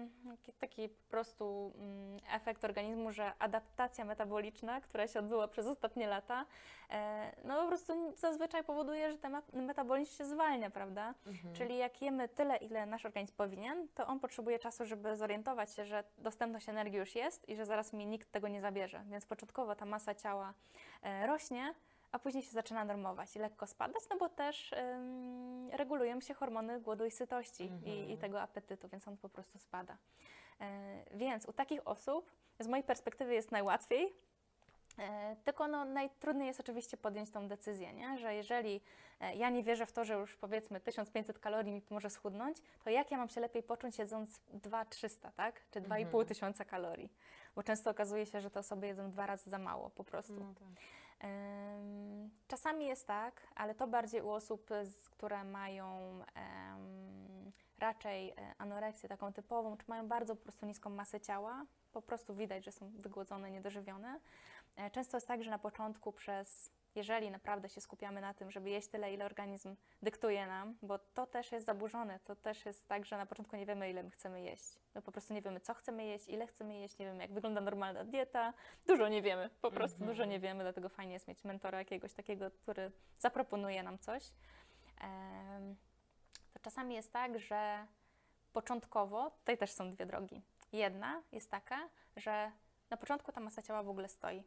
taki, 0.59 0.89
po 0.89 1.09
prostu 1.09 1.73
mm, 1.75 2.19
efekt 2.31 2.63
organizmu, 2.65 3.11
że 3.11 3.33
adaptacja 3.39 4.05
metaboliczna, 4.05 4.81
która 4.81 5.07
się 5.07 5.19
odbyła 5.19 5.47
przez 5.47 5.67
ostatnie 5.67 6.07
lata, 6.07 6.45
e, 6.89 7.31
no 7.43 7.61
po 7.61 7.67
prostu 7.67 8.13
zazwyczaj 8.17 8.63
powoduje, 8.63 9.11
że 9.11 9.17
ten 9.17 9.31
me- 9.31 9.61
metabolizm 9.63 10.11
się 10.17 10.25
zwalnia, 10.25 10.69
prawda? 10.69 11.13
Mhm. 11.27 11.53
Czyli 11.55 11.77
jak 11.77 12.01
jemy 12.01 12.29
tyle, 12.29 12.57
ile 12.57 12.85
nasz 12.85 13.05
organizm 13.05 13.33
powinien, 13.35 13.87
to 13.95 14.07
on 14.07 14.19
potrzebuje 14.19 14.59
czasu, 14.59 14.85
żeby 14.85 15.15
zorientować 15.15 15.73
się, 15.75 15.85
że 15.85 16.03
dostępność 16.17 16.69
energii 16.69 16.97
już 16.99 17.15
jest 17.15 17.49
i 17.49 17.55
że 17.55 17.65
zaraz 17.65 17.93
mi 17.93 18.05
nikt 18.07 18.31
tego 18.31 18.47
nie 18.47 18.61
zabierze. 18.61 19.03
Więc 19.09 19.25
początkowo 19.25 19.75
ta 19.75 19.85
masa 19.85 20.15
ciała 20.15 20.53
e, 21.03 21.27
rośnie, 21.27 21.73
a 22.13 22.19
później 22.19 22.43
się 22.43 22.51
zaczyna 22.51 22.85
normować 22.85 23.35
i 23.35 23.39
lekko 23.39 23.67
spadać, 23.67 24.03
no 24.09 24.17
bo 24.17 24.29
też 24.29 24.71
ym, 24.73 25.69
regulują 25.71 26.21
się 26.21 26.33
hormony 26.33 26.79
głodu 26.81 27.05
i 27.05 27.11
sytości 27.11 27.63
i, 27.63 27.89
i 27.89 27.99
Mhm. 28.01 28.17
tego 28.17 28.41
apetytu, 28.41 28.87
więc 28.89 29.07
on 29.07 29.17
po 29.17 29.29
prostu 29.29 29.57
spada. 29.59 29.97
E, 30.61 31.03
więc 31.17 31.45
u 31.45 31.53
takich 31.53 31.87
osób 31.87 32.31
z 32.59 32.67
mojej 32.67 32.83
perspektywy 32.83 33.33
jest 33.33 33.51
najłatwiej, 33.51 34.13
E, 34.99 35.35
Tylko 35.43 35.67
no, 35.67 35.85
najtrudniej 35.85 36.47
jest 36.47 36.59
oczywiście 36.59 36.97
podjąć 36.97 37.31
tą 37.31 37.47
decyzję, 37.47 37.93
nie? 37.93 38.17
że 38.17 38.35
jeżeli 38.35 38.81
e, 39.19 39.35
ja 39.35 39.49
nie 39.49 39.63
wierzę 39.63 39.85
w 39.85 39.91
to, 39.91 40.03
że 40.03 40.13
już 40.13 40.35
powiedzmy 40.37 40.79
1500 40.79 41.39
kalorii 41.39 41.71
mi 41.71 41.81
pomoże 41.81 42.09
schudnąć, 42.09 42.57
to 42.83 42.89
jak 42.89 43.11
ja 43.11 43.17
mam 43.17 43.29
się 43.29 43.41
lepiej 43.41 43.63
poczuć 43.63 43.97
jedząc 43.99 44.39
2300, 44.53 45.31
tak? 45.31 45.61
Czy 45.71 45.81
2,5 45.81 46.01
Mhm. 46.01 46.25
tysiąca 46.25 46.65
kalorii? 46.65 47.09
Bo 47.55 47.63
często 47.63 47.89
okazuje 47.89 48.25
się, 48.25 48.41
że 48.41 48.49
te 48.51 48.59
osoby 48.59 48.87
jedzą 48.87 49.11
dwa 49.11 49.25
razy 49.25 49.49
za 49.49 49.57
mało 49.57 49.89
po 49.89 50.03
prostu. 50.03 50.33
No 50.39 50.53
tak. 50.53 50.83
Czasami 52.47 52.85
jest 52.85 53.07
tak, 53.07 53.47
ale 53.55 53.75
to 53.75 53.87
bardziej 53.87 54.21
u 54.21 54.29
osób, 54.29 54.69
które 55.11 55.43
mają 55.43 56.19
raczej 57.83 58.29
e, 58.29 58.35
anoreksję 58.57 59.09
taką 59.09 59.33
typową, 59.33 59.77
czy 59.77 59.85
mają 59.87 60.07
bardzo 60.07 60.35
po 60.35 60.41
prostu 60.41 60.65
niską 60.65 60.89
masę 60.89 61.21
ciała, 61.21 61.65
po 61.91 62.01
prostu 62.01 62.35
widać, 62.35 62.65
że 62.65 62.71
są 62.71 62.89
wygłodzone, 62.89 63.51
niedożywione. 63.51 64.19
E, 64.75 64.91
Często 64.91 65.17
jest 65.17 65.27
tak, 65.27 65.43
że 65.43 65.51
na 65.51 65.59
początku 65.59 66.11
przez, 66.11 66.71
jeżeli 66.95 67.31
naprawdę 67.31 67.69
się 67.69 67.81
skupiamy 67.81 68.21
na 68.21 68.33
tym, 68.33 68.51
żeby 68.51 68.69
jeść 68.69 68.87
tyle, 68.87 69.13
ile 69.13 69.25
organizm 69.25 69.75
dyktuje 70.01 70.47
nam, 70.47 70.77
bo 70.81 70.99
to 70.99 71.25
też 71.27 71.51
jest 71.51 71.65
zaburzone, 71.65 72.19
to 72.19 72.35
też 72.35 72.65
jest 72.65 72.87
tak, 72.87 73.05
że 73.05 73.17
na 73.17 73.25
początku 73.25 73.55
nie 73.55 73.65
wiemy, 73.65 73.89
ile 73.89 74.03
my 74.03 74.11
chcemy 74.11 74.41
jeść. 74.41 74.79
My 74.95 75.01
po 75.01 75.11
prostu 75.11 75.33
nie 75.33 75.41
wiemy, 75.41 75.59
co 75.59 75.73
chcemy 75.73 76.05
jeść, 76.05 76.27
ile 76.27 76.47
chcemy 76.47 76.75
jeść, 76.75 76.97
nie 76.97 77.05
wiemy, 77.05 77.21
jak 77.21 77.33
wygląda 77.33 77.61
normalna 77.61 78.03
dieta, 78.03 78.53
dużo 78.87 79.07
nie 79.09 79.21
wiemy, 79.21 79.49
po 79.61 79.71
prostu 79.71 79.95
Mhm. 79.97 80.11
dużo 80.11 80.25
nie 80.25 80.39
wiemy, 80.39 80.63
dlatego 80.63 80.89
fajnie 80.89 81.13
jest 81.13 81.27
mieć 81.27 81.43
mentora 81.43 81.77
jakiegoś 81.79 82.13
takiego, 82.13 82.51
który 82.51 82.91
zaproponuje 83.19 83.83
nam 83.83 83.99
coś. 83.99 84.31
To 86.53 86.59
czasami 86.61 86.95
jest 86.95 87.13
tak, 87.13 87.39
że 87.39 87.87
początkowo, 88.53 89.31
tutaj 89.31 89.57
też 89.57 89.71
są 89.71 89.91
dwie 89.91 90.05
drogi. 90.05 90.41
Jedna 90.71 91.23
jest 91.31 91.51
taka, 91.51 91.89
że 92.15 92.51
na 92.89 92.97
początku 92.97 93.31
ta 93.31 93.39
masa 93.41 93.61
ciała 93.61 93.83
w 93.83 93.89
ogóle 93.89 94.09
stoi. 94.09 94.43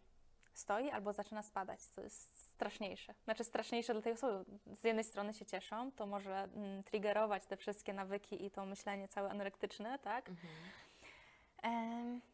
Stoi 0.57 0.91
albo 0.91 1.13
zaczyna 1.13 1.43
spadać, 1.43 1.83
co 1.83 2.01
jest 2.01 2.51
straszniejsze. 2.51 3.15
Znaczy 3.25 3.45
straszniejsze 3.45 3.93
dla 3.93 4.03
tej 4.03 4.13
osoby. 4.13 4.45
Z 4.73 4.85
jednej 4.85 5.05
strony 5.05 5.33
się 5.33 5.47
cieszą, 5.47 5.93
to 5.93 6.07
może 6.07 6.35
mm, 6.35 6.83
triggerować 6.83 7.47
te 7.47 7.57
wszystkie 7.57 7.93
nawyki 7.93 8.45
i 8.45 8.51
to 8.51 8.67
myślenie 8.67 9.09
całe 9.09 9.31
anorektyczne, 9.31 9.99
tak? 9.99 10.29
Mhm. 10.29 10.49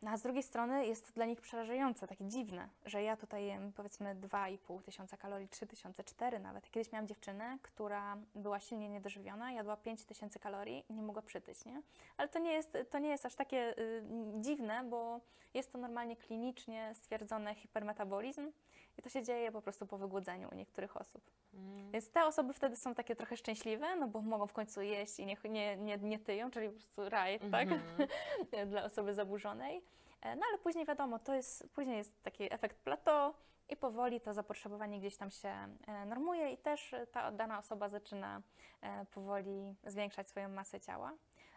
No 0.02 0.10
a 0.10 0.16
z 0.16 0.22
drugiej 0.22 0.42
strony 0.42 0.86
jest 0.86 1.06
to 1.06 1.12
dla 1.12 1.26
nich 1.26 1.40
przerażające, 1.40 2.06
takie 2.06 2.24
dziwne, 2.24 2.68
że 2.84 3.02
ja 3.02 3.16
tutaj 3.16 3.44
jem 3.44 3.72
powiedzmy 3.72 4.14
2,5 4.14 4.82
tysiąca 4.82 5.16
kalorii, 5.16 5.48
3 5.48 5.66
tysiące, 5.66 6.04
4 6.04 6.38
nawet. 6.38 6.70
Kiedyś 6.70 6.92
miałam 6.92 7.08
dziewczynę, 7.08 7.58
która 7.62 8.16
była 8.34 8.60
silnie 8.60 8.88
niedożywiona, 8.88 9.52
jadła 9.52 9.76
5 9.76 10.04
tysięcy 10.04 10.38
kalorii 10.38 10.84
i 10.88 10.94
nie 10.94 11.02
mogła 11.02 11.22
przytyć, 11.22 11.64
nie? 11.64 11.82
Ale 12.16 12.28
to 12.28 12.38
nie 12.38 12.52
jest, 12.52 12.78
to 12.90 12.98
nie 12.98 13.08
jest 13.08 13.26
aż 13.26 13.34
takie 13.34 13.78
y, 13.78 14.02
dziwne, 14.40 14.84
bo 14.84 15.20
jest 15.54 15.72
to 15.72 15.78
normalnie 15.78 16.16
klinicznie 16.16 16.94
stwierdzony 16.94 17.54
hipermetabolizm 17.54 18.52
i 18.98 19.02
to 19.02 19.08
się 19.08 19.22
dzieje 19.22 19.52
po 19.52 19.62
prostu 19.62 19.86
po 19.86 19.98
wygłodzeniu 19.98 20.48
u 20.52 20.54
niektórych 20.54 20.96
osób. 20.96 21.22
Mm. 21.54 21.90
Więc 21.90 22.10
te 22.10 22.24
osoby 22.24 22.52
wtedy 22.52 22.76
są 22.76 22.94
takie 22.94 23.16
trochę 23.16 23.36
szczęśliwe, 23.36 23.96
no 23.96 24.08
bo 24.08 24.20
mogą 24.20 24.46
w 24.46 24.52
końcu 24.52 24.82
jeść 24.82 25.20
i 25.20 25.26
nie, 25.26 25.36
nie, 25.44 25.76
nie, 25.76 25.96
nie 25.98 26.18
tyją, 26.18 26.50
czyli 26.50 26.68
po 26.68 26.74
prostu 26.74 27.08
raj, 27.08 27.40
tak? 27.50 27.68
Mhm. 27.72 28.08
dla 28.70 28.84
osoby 28.84 29.14
zaburzonej. 29.14 29.82
E, 30.20 30.36
No 30.36 30.42
ale 30.48 30.58
później 30.58 30.86
wiadomo, 30.86 31.18
to 31.18 31.34
jest, 31.34 31.68
później 31.74 31.96
jest 31.96 32.22
taki 32.22 32.54
efekt 32.54 32.76
plateau 32.78 33.34
i 33.68 33.76
powoli 33.76 34.20
to 34.20 34.32
zapotrzebowanie 34.32 34.98
gdzieś 34.98 35.16
tam 35.16 35.30
się 35.30 35.48
e, 35.86 36.06
normuje 36.06 36.52
i 36.52 36.58
też 36.58 36.94
ta 37.12 37.30
dana 37.30 37.58
osoba 37.58 37.88
zaczyna 37.88 38.42
e, 38.80 39.04
powoli 39.04 39.74
zwiększać 39.84 40.28
swoją 40.28 40.48
masę 40.48 40.80
ciała. 40.80 41.12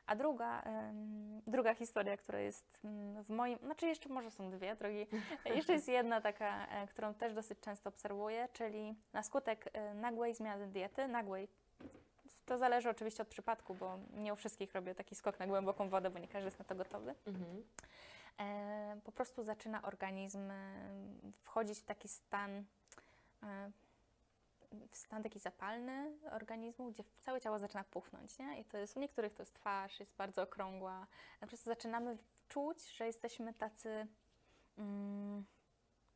A 0.08 0.16
druga, 0.16 0.64
druga 1.48 1.74
historia, 1.74 2.18
która 2.18 2.40
jest 2.40 2.80
mm, 2.84 3.24
w 3.24 3.30
moim, 3.30 3.60
znaczy 3.60 3.88
jeszcze 3.88 4.10
może 4.10 4.32
są 4.32 4.52
dwie 4.52 4.76
drogi, 4.76 5.08
jeszcze 5.56 5.74
jest 5.74 5.88
jedna 5.88 6.22
taka, 6.22 6.68
e, 6.68 6.88
którą 6.88 7.14
też 7.14 7.34
dosyć 7.34 7.60
często 7.60 7.90
obserwuję, 7.90 8.48
czyli 8.54 8.96
na 9.14 9.24
skutek 9.24 9.70
e, 9.74 9.94
nagłej 9.94 10.34
zmiany 10.34 10.68
diety, 10.68 11.08
nagłej, 11.08 11.48
to 12.46 12.58
zależy 12.58 12.90
oczywiście 12.90 13.24
od 13.24 13.30
przypadku, 13.30 13.76
bo 13.76 14.00
nie 14.14 14.34
u 14.34 14.36
wszystkich 14.36 14.74
robię 14.74 14.96
taki 14.96 15.16
skok 15.16 15.40
na 15.40 15.48
głęboką 15.48 15.90
wodę, 15.90 16.10
bo 16.10 16.20
nie 16.20 16.28
każdy 16.28 16.46
jest 16.46 16.60
na 16.60 16.66
to 16.66 16.76
gotowy. 16.76 17.16
Mhm. 17.28 17.64
E, 18.40 18.98
po 19.04 19.12
prostu 19.12 19.44
zaczyna 19.44 19.82
organizm 19.82 20.52
wchodzić 21.44 21.80
w 21.80 21.84
taki 21.84 22.08
stan, 22.08 22.64
e, 23.44 23.72
stan 24.92 25.24
taki 25.24 25.40
zapalny 25.40 26.12
organizmu, 26.32 26.92
gdzie 26.92 27.04
całe 27.22 27.42
ciało 27.42 27.60
zaczyna 27.60 27.84
puchnąć, 27.84 28.38
nie? 28.40 28.60
I 28.60 28.66
to 28.66 28.78
jest, 28.78 28.98
u 28.98 29.00
niektórych 29.00 29.34
to 29.34 29.42
jest 29.42 29.54
twarz, 29.56 30.00
jest 30.00 30.16
bardzo 30.16 30.42
okrągła. 30.42 31.08
Po 31.40 31.48
prostu 31.48 31.70
zaczynamy 31.70 32.18
czuć, 32.48 32.90
że 32.98 33.06
jesteśmy 33.06 33.54
tacy 33.54 34.08
mm, 34.78 35.46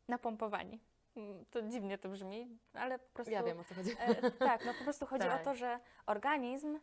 napompowani. 0.07 0.79
Mm, 1.15 1.45
To 1.51 1.61
dziwnie 1.61 1.97
to 1.97 2.09
brzmi, 2.09 2.57
ale 2.73 2.99
po 2.99 3.13
prostu... 3.13 3.33
Ja 3.33 3.43
wiem 3.43 3.59
o 3.59 3.63
co 3.63 3.75
chodzi. 3.75 3.95
E, 3.99 4.31
tak, 4.31 4.65
no 4.65 4.73
po 4.73 4.83
prostu 4.83 5.05
chodzi 5.05 5.27
Tak. 5.29 5.41
o 5.41 5.43
to, 5.43 5.55
że 5.55 5.79
organizm, 6.05 6.79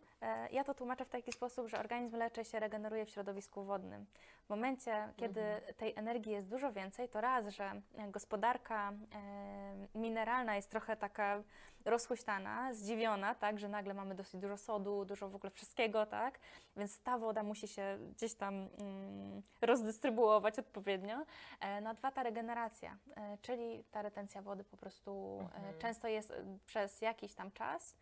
ja 0.50 0.64
to 0.64 0.74
tłumaczę 0.74 1.04
w 1.04 1.08
taki 1.08 1.32
sposób, 1.32 1.68
że 1.68 1.78
organizm 1.78 2.16
leczy 2.16 2.44
się, 2.44 2.60
regeneruje 2.60 3.06
w 3.06 3.10
środowisku 3.10 3.64
wodnym. 3.64 4.06
W 4.46 4.48
momencie, 4.48 5.08
kiedy 5.16 5.40
Mhm. 5.40 5.74
tej 5.74 5.92
energii 5.96 6.32
jest 6.32 6.48
dużo 6.48 6.72
więcej, 6.72 7.08
to 7.08 7.20
raz, 7.20 7.46
że 7.48 7.64
e, 7.98 8.10
gospodarka 8.10 8.92
e, 8.92 9.98
mineralna 9.98 10.56
jest 10.56 10.70
trochę 10.70 10.96
taka 10.96 11.42
rozhuśtana, 11.84 12.74
zdziwiona, 12.74 13.34
tak, 13.34 13.58
że 13.58 13.68
nagle 13.68 13.94
mamy 13.94 14.14
dosyć 14.14 14.40
dużo 14.40 14.56
sodu, 14.56 15.04
dużo 15.04 15.28
w 15.28 15.34
ogóle 15.34 15.50
wszystkiego, 15.50 16.06
tak, 16.06 16.38
więc 16.76 17.00
ta 17.00 17.18
woda 17.18 17.42
musi 17.42 17.68
się 17.68 17.98
gdzieś 18.16 18.34
tam 18.34 18.54
mm, 18.54 19.42
rozdystrybuować 19.60 20.58
odpowiednio. 20.58 21.22
E, 21.60 21.80
no 21.80 21.90
a 21.90 21.94
dwa, 21.94 22.10
ta 22.10 22.22
regeneracja, 22.22 22.96
e, 23.16 23.38
czyli 23.42 23.84
ta 23.90 24.02
retencja 24.02 24.42
wody 24.42 24.64
po 24.64 24.76
prostu 24.76 25.38
e, 25.40 25.56
Mhm. 25.56 25.78
często 25.78 26.08
jest 26.08 26.30
e, 26.30 26.34
przez 26.66 27.00
jakiś 27.00 27.34
tam 27.34 27.52
czas. 27.52 27.96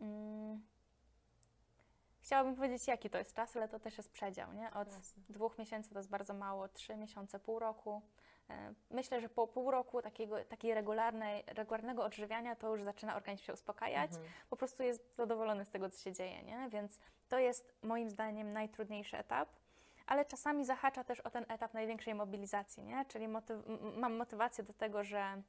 Mm, 0.00 0.62
Chciałabym 2.24 2.56
powiedzieć, 2.56 2.86
jaki 2.88 3.10
to 3.10 3.18
jest 3.18 3.34
czas, 3.34 3.56
ale 3.56 3.68
to 3.68 3.78
też 3.80 3.96
jest 3.96 4.10
przedział, 4.12 4.52
nie? 4.52 4.70
Od 4.70 4.88
Jasne. 4.92 5.22
dwóch 5.28 5.58
miesięcy 5.58 5.90
to 5.90 5.98
jest 5.98 6.10
bardzo 6.10 6.34
mało, 6.34 6.68
trzy 6.68 6.96
miesiące, 6.96 7.38
pół 7.40 7.58
roku. 7.58 8.02
E, 8.50 8.74
Myślę, 8.90 9.20
że 9.20 9.28
po 9.28 9.46
pół 9.46 9.70
roku 9.70 10.02
takiego, 10.02 10.44
takiej 10.44 10.74
regularnej, 10.74 11.44
regularnego 11.46 12.04
odżywiania 12.04 12.56
to 12.56 12.70
już 12.70 12.82
zaczyna 12.82 13.16
organizm 13.16 13.44
się 13.44 13.52
uspokajać, 13.52 14.10
Mhm. 14.10 14.28
po 14.50 14.56
prostu 14.56 14.82
jest 14.82 15.16
zadowolony 15.16 15.64
z 15.64 15.70
tego, 15.70 15.90
co 15.90 16.00
się 16.02 16.12
dzieje, 16.12 16.42
nie? 16.42 16.68
Więc 16.70 16.98
to 17.28 17.38
jest 17.38 17.74
moim 17.82 18.10
zdaniem 18.10 18.52
najtrudniejszy 18.52 19.18
etap, 19.18 19.48
ale 20.06 20.24
czasami 20.24 20.64
zahacza 20.64 21.04
też 21.04 21.20
o 21.20 21.30
ten 21.30 21.44
etap 21.48 21.74
największej 21.74 22.14
mobilizacji, 22.14 22.82
nie? 22.82 23.04
Czyli 23.08 23.28
motyw- 23.28 23.62
mam 23.96 24.16
motywację 24.16 24.64
do 24.64 24.72
tego, 24.72 25.04
że 25.04 25.42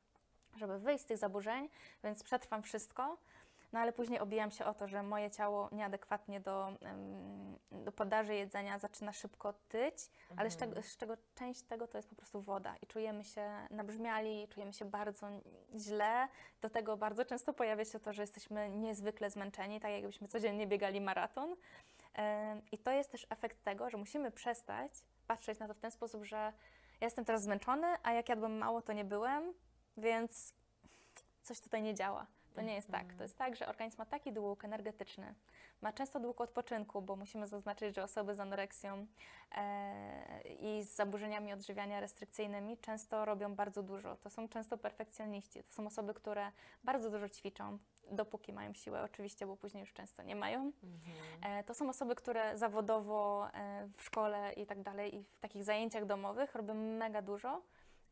żeby 0.56 0.80
wyjść 0.80 1.04
z 1.04 1.08
tych 1.08 1.18
zaburzeń, 1.18 1.70
więc 2.04 2.24
przetrwam 2.24 2.64
wszystko, 2.64 3.18
no 3.76 3.82
ale 3.82 3.94
później 3.94 4.20
obijam 4.20 4.52
się 4.52 4.66
o 4.66 4.74
to, 4.74 4.88
że 4.88 5.04
moje 5.04 5.32
ciało 5.32 5.70
nieadekwatnie 5.72 6.40
do, 6.40 6.68
do 7.72 7.92
podaży 7.92 8.36
jedzenia 8.36 8.80
zaczyna 8.80 9.14
szybko 9.14 9.54
tyć, 9.54 9.96
ale 10.38 10.52
z 10.52 10.54
Mhm. 10.54 10.72
czego, 10.72 10.88
z 10.88 10.98
czego 10.98 11.18
część 11.36 11.62
tego 11.62 11.88
to 11.88 11.98
jest 11.98 12.10
po 12.10 12.16
prostu 12.16 12.42
woda 12.42 12.76
i 12.82 12.88
czujemy 12.88 13.24
się 13.24 13.68
nabrzmiali, 13.72 14.48
czujemy 14.48 14.74
się 14.74 14.86
bardzo 14.86 15.28
źle. 15.78 16.28
Do 16.62 16.70
tego 16.70 16.98
bardzo 16.98 17.26
często 17.26 17.54
pojawia 17.54 17.86
się 17.86 18.00
to, 18.00 18.14
że 18.14 18.22
jesteśmy 18.24 18.70
niezwykle 18.70 19.30
zmęczeni, 19.30 19.80
tak 19.80 19.92
jakbyśmy 19.92 20.28
codziennie 20.28 20.68
biegali 20.68 21.02
maraton. 21.02 21.56
I 22.72 22.78
to 22.78 22.92
jest 22.92 23.12
też 23.12 23.28
efekt 23.30 23.64
tego, 23.64 23.90
że 23.90 23.98
musimy 23.98 24.32
przestać 24.32 24.92
patrzeć 25.28 25.60
na 25.60 25.68
to 25.68 25.74
w 25.74 25.80
ten 25.80 25.92
sposób, 25.92 26.24
że 26.24 26.36
ja 27.02 27.08
jestem 27.08 27.26
teraz 27.26 27.44
zmęczony, 27.44 27.88
a 28.04 28.12
jak 28.12 28.30
jadłem 28.30 28.58
mało, 28.58 28.82
to 28.82 28.94
nie 28.94 29.06
byłem, 29.06 29.54
więc 29.98 30.54
coś 31.42 31.60
tutaj 31.60 31.82
nie 31.82 31.94
działa. 31.94 32.28
To 32.56 32.62
nie 32.62 32.74
jest 32.76 32.92
tak. 32.92 33.14
To 33.14 33.24
jest 33.24 33.38
tak, 33.38 33.56
że 33.56 33.68
organizm 33.68 33.98
ma 33.98 34.06
taki 34.06 34.34
dług 34.34 34.66
energetyczny, 34.66 35.34
ma 35.82 35.94
często 35.94 36.20
dług 36.20 36.42
odpoczynku, 36.42 37.02
bo 37.02 37.16
musimy 37.16 37.48
zaznaczyć, 37.48 37.96
że 37.96 38.04
osoby 38.04 38.36
z 38.36 38.40
anoreksją 38.40 39.08
e, 39.52 40.42
i 40.60 40.84
z 40.84 40.96
zaburzeniami 40.96 41.54
odżywiania 41.54 42.00
restrykcyjnymi 42.00 42.78
często 42.78 43.26
robią 43.26 43.56
bardzo 43.56 43.84
dużo. 43.84 44.16
To 44.16 44.30
są 44.30 44.50
często 44.50 44.78
perfekcjoniści. 44.78 45.64
To 45.64 45.74
są 45.74 45.88
osoby, 45.88 46.14
które 46.14 46.52
bardzo 46.84 47.10
dużo 47.10 47.30
ćwiczą, 47.30 47.78
dopóki 48.12 48.54
mają 48.54 48.74
siłę 48.74 49.04
oczywiście, 49.04 49.46
bo 49.48 49.58
później 49.58 49.82
już 49.82 49.94
często 49.94 50.24
nie 50.24 50.36
mają. 50.36 50.72
E, 51.42 51.64
To 51.64 51.74
są 51.74 51.90
osoby, 51.90 52.16
które 52.16 52.58
zawodowo 52.58 53.48
e, 53.54 53.88
w 53.98 54.04
szkole 54.04 54.54
i 54.54 54.66
tak 54.66 54.82
dalej 54.82 55.16
i 55.16 55.24
w 55.24 55.40
takich 55.40 55.64
zajęciach 55.64 56.06
domowych 56.06 56.56
robią 56.56 56.74
mega 56.74 57.22
dużo, 57.22 57.62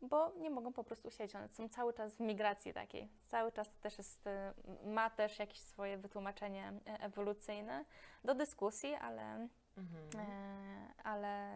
bo 0.03 0.31
nie 0.31 0.49
mogą 0.49 0.73
po 0.73 0.83
prostu 0.83 1.11
siedzieć. 1.11 1.35
One 1.35 1.49
są 1.49 1.69
cały 1.69 1.93
czas 1.93 2.15
w 2.15 2.19
migracji 2.19 2.73
takiej. 2.73 3.09
Cały 3.23 3.51
czas 3.51 3.69
to 3.69 3.75
też 3.81 3.97
jest, 3.97 4.27
e, 4.27 4.53
ma 4.85 5.09
też 5.09 5.39
jakieś 5.39 5.59
swoje 5.59 5.97
wytłumaczenie 5.97 6.73
e, 6.87 6.99
ewolucyjne 6.99 7.85
do 8.23 8.35
dyskusji, 8.35 8.93
ale, 8.95 9.47
Mhm. 9.77 10.09
e, 10.27 10.93
ale 11.03 11.49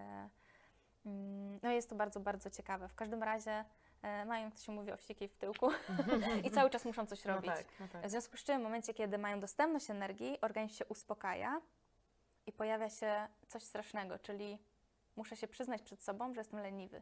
mm, 1.06 1.60
no 1.64 1.72
jest 1.72 1.89
to 1.89 1.95
bardzo, 1.95 2.20
bardzo 2.20 2.50
ciekawe. 2.50 2.88
W 2.88 2.95
każdym 2.95 3.24
razie 3.24 3.66
e, 4.02 4.26
mają, 4.26 4.52
to 4.52 4.58
się 4.58 4.72
mówi, 4.72 4.91
owsiki 4.91 5.28
w 5.28 5.36
tyłku 5.36 5.70
i 6.45 6.52
cały 6.52 6.70
czas 6.70 6.86
muszą 6.86 7.06
coś 7.06 7.26
No 7.26 7.36
robić. 7.36 7.52
tak, 7.52 7.66
no 7.80 7.88
tak. 7.88 8.08
W 8.08 8.10
związku 8.10 8.38
z 8.38 8.43
czym 8.43 8.60
w 8.60 8.64
momencie, 8.64 8.93
kiedy 8.93 9.18
mają 9.18 9.39
dostępność 9.39 9.89
energii, 9.89 10.41
organizm 10.41 10.76
się 10.76 10.86
uspokaja 10.86 11.62
i 12.45 12.52
pojawia 12.52 12.89
się 12.89 13.28
coś 13.48 13.64
strasznego, 13.64 14.20
czyli 14.20 14.60
muszę 15.16 15.36
się 15.36 15.48
przyznać 15.48 15.82
przed 15.82 16.02
sobą, 16.04 16.34
że 16.34 16.39
jestem 16.41 16.60
leniwy. 16.60 17.02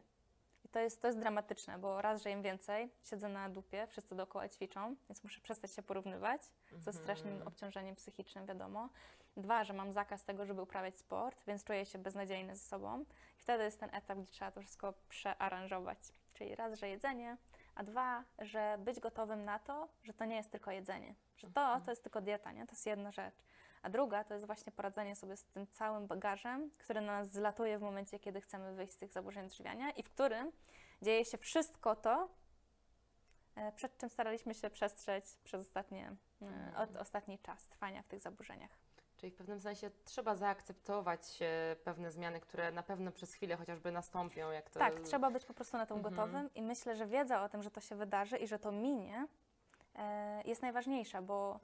To 0.76 0.80
jest, 0.80 1.02
to 1.02 1.08
jest 1.08 1.18
dramatyczne, 1.18 1.78
bo 1.78 2.02
raz, 2.02 2.22
że 2.22 2.30
jem 2.30 2.42
więcej, 2.42 2.90
siedzę 3.02 3.28
na 3.28 3.48
dupie, 3.48 3.86
wszyscy 3.86 4.14
dookoła 4.14 4.48
ćwiczą, 4.48 4.96
więc 5.08 5.24
muszę 5.24 5.40
przestać 5.40 5.72
się 5.72 5.82
porównywać, 5.82 6.42
co 6.80 6.90
jest 6.90 6.98
strasznym 7.02 7.32
Mhm. 7.32 7.48
obciążeniem 7.48 7.96
psychicznym, 7.96 8.46
wiadomo. 8.46 8.88
Dwa, 9.36 9.64
że 9.64 9.72
mam 9.72 9.92
zakaz 9.92 10.24
tego, 10.24 10.46
żeby 10.46 10.62
uprawiać 10.62 10.98
sport, 10.98 11.44
więc 11.46 11.64
czuję 11.64 11.86
się 11.86 11.98
beznadziejny 11.98 12.56
ze 12.56 12.62
sobą. 12.62 13.04
I 13.38 13.42
wtedy 13.42 13.64
jest 13.64 13.80
ten 13.80 13.94
etap, 13.94 14.18
gdzie 14.18 14.32
trzeba 14.32 14.50
to 14.50 14.60
wszystko 14.60 14.94
przearanżować. 15.08 15.98
Czyli 16.34 16.54
raz, 16.54 16.78
że 16.78 16.88
jedzenie, 16.88 17.36
a 17.74 17.82
dwa, 17.82 18.24
że 18.38 18.78
być 18.78 19.00
gotowym 19.00 19.44
na 19.44 19.58
to, 19.58 19.88
że 20.04 20.12
to 20.14 20.24
nie 20.24 20.36
jest 20.36 20.50
tylko 20.50 20.70
jedzenie. 20.70 21.14
Że 21.36 21.50
to, 21.50 21.80
to 21.84 21.90
jest 21.90 22.02
tylko 22.02 22.20
dieta, 22.20 22.52
nie? 22.52 22.66
To 22.66 22.72
jest 22.72 22.86
jedna 22.86 23.12
rzecz. 23.12 23.34
A 23.86 23.90
druga 23.90 24.24
to 24.24 24.34
jest 24.34 24.46
właśnie 24.46 24.72
poradzenie 24.72 25.16
sobie 25.16 25.36
z 25.36 25.44
tym 25.44 25.66
całym 25.66 26.06
bagażem, 26.06 26.70
który 26.78 27.00
na 27.00 27.12
nas 27.12 27.30
zlatuje 27.30 27.78
w 27.78 27.82
momencie, 27.82 28.18
kiedy 28.18 28.40
chcemy 28.40 28.74
wyjść 28.74 28.92
z 28.92 28.96
tych 28.96 29.12
zaburzeń 29.12 29.46
odżywiania 29.46 29.90
i 29.90 30.02
w 30.02 30.10
którym 30.10 30.52
dzieje 31.02 31.24
się 31.24 31.38
wszystko 31.38 31.96
to, 31.96 32.28
e, 33.56 33.72
przed 33.72 33.98
czym 33.98 34.08
staraliśmy 34.08 34.54
się 34.54 34.70
przestrzec 34.70 35.36
przez 35.44 35.66
ostatnie, 35.66 36.16
e, 36.42 36.76
od, 36.76 36.96
ostatni 36.96 37.38
czas 37.38 37.68
trwania 37.68 38.02
w 38.02 38.06
tych 38.06 38.20
zaburzeniach. 38.20 38.70
Czyli 39.16 39.32
w 39.32 39.36
pewnym 39.36 39.60
sensie 39.60 39.90
trzeba 40.04 40.34
zaakceptować 40.34 41.38
e, 41.42 41.76
pewne 41.84 42.12
zmiany, 42.12 42.40
które 42.40 42.72
na 42.72 42.82
pewno 42.82 43.12
przez 43.12 43.34
chwilę 43.34 43.56
chociażby 43.56 43.92
nastąpią, 43.92 44.50
jak 44.50 44.70
to... 44.70 44.78
Tak, 44.78 45.00
trzeba 45.00 45.30
być 45.30 45.44
po 45.44 45.54
prostu 45.54 45.76
na 45.76 45.86
to 45.86 45.94
Mhm. 45.94 46.14
gotowym 46.14 46.54
i 46.54 46.62
myślę, 46.62 46.96
że 46.96 47.06
wiedza 47.06 47.42
o 47.42 47.48
tym, 47.48 47.62
że 47.62 47.70
to 47.70 47.80
się 47.80 47.96
wydarzy 47.96 48.36
i 48.36 48.46
że 48.46 48.58
to 48.58 48.72
minie, 48.72 49.26
jest 50.44 50.62
najważniejsza, 50.62 51.22
bo 51.22 51.60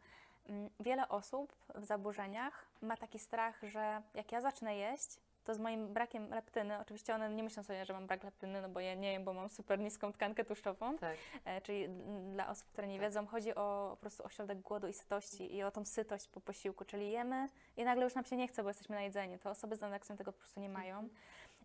wiele 0.80 1.08
osób 1.08 1.52
w 1.74 1.84
zaburzeniach 1.84 2.66
ma 2.82 2.96
taki 2.96 3.18
strach, 3.18 3.60
że 3.62 4.02
jak 4.14 4.32
ja 4.32 4.40
zacznę 4.40 4.76
jeść, 4.76 5.18
to 5.44 5.54
z 5.54 5.58
moim 5.58 5.92
brakiem 5.92 6.30
leptyny, 6.30 6.78
oczywiście 6.78 7.14
one 7.14 7.30
nie 7.30 7.42
myślą 7.42 7.62
sobie, 7.62 7.84
że 7.84 7.92
mam 7.92 8.06
brak 8.06 8.24
leptyny, 8.24 8.62
no 8.62 8.68
bo 8.68 8.80
ja 8.80 8.94
nie 8.94 9.12
jem, 9.12 9.24
bo 9.24 9.32
mam 9.32 9.48
super 9.50 9.78
niską 9.78 10.12
tkankę 10.12 10.44
tłuszczową, 10.44 10.98
Tak. 10.98 11.16
E, 11.44 11.60
czyli 11.60 11.84
mm, 11.84 12.32
dla 12.32 12.48
osób, 12.48 12.68
które 12.68 12.86
nie 12.88 12.94
Tak. 12.98 13.02
wiedzą, 13.02 13.26
chodzi 13.26 13.54
o 13.54 13.88
po 13.90 13.96
prostu 14.00 14.24
ośrodek 14.24 14.60
głodu 14.60 14.88
i 14.88 14.92
sytości 14.92 15.54
i 15.56 15.62
o 15.62 15.70
tą 15.70 15.84
sytość 15.84 16.28
po 16.28 16.40
posiłku, 16.40 16.84
czyli 16.84 17.10
jemy 17.10 17.48
i 17.76 17.84
nagle 17.84 18.04
już 18.04 18.14
nam 18.14 18.24
się 18.24 18.36
nie 18.36 18.48
chce, 18.48 18.62
bo 18.62 18.68
jesteśmy 18.70 18.96
na 18.96 19.02
jedzeniu. 19.02 19.38
To 19.38 19.50
osoby 19.50 19.76
z 19.76 19.82
anoreksją 19.82 20.16
tego 20.16 20.32
po 20.32 20.38
prostu 20.38 20.60
nie 20.60 20.68
mają. 20.68 21.08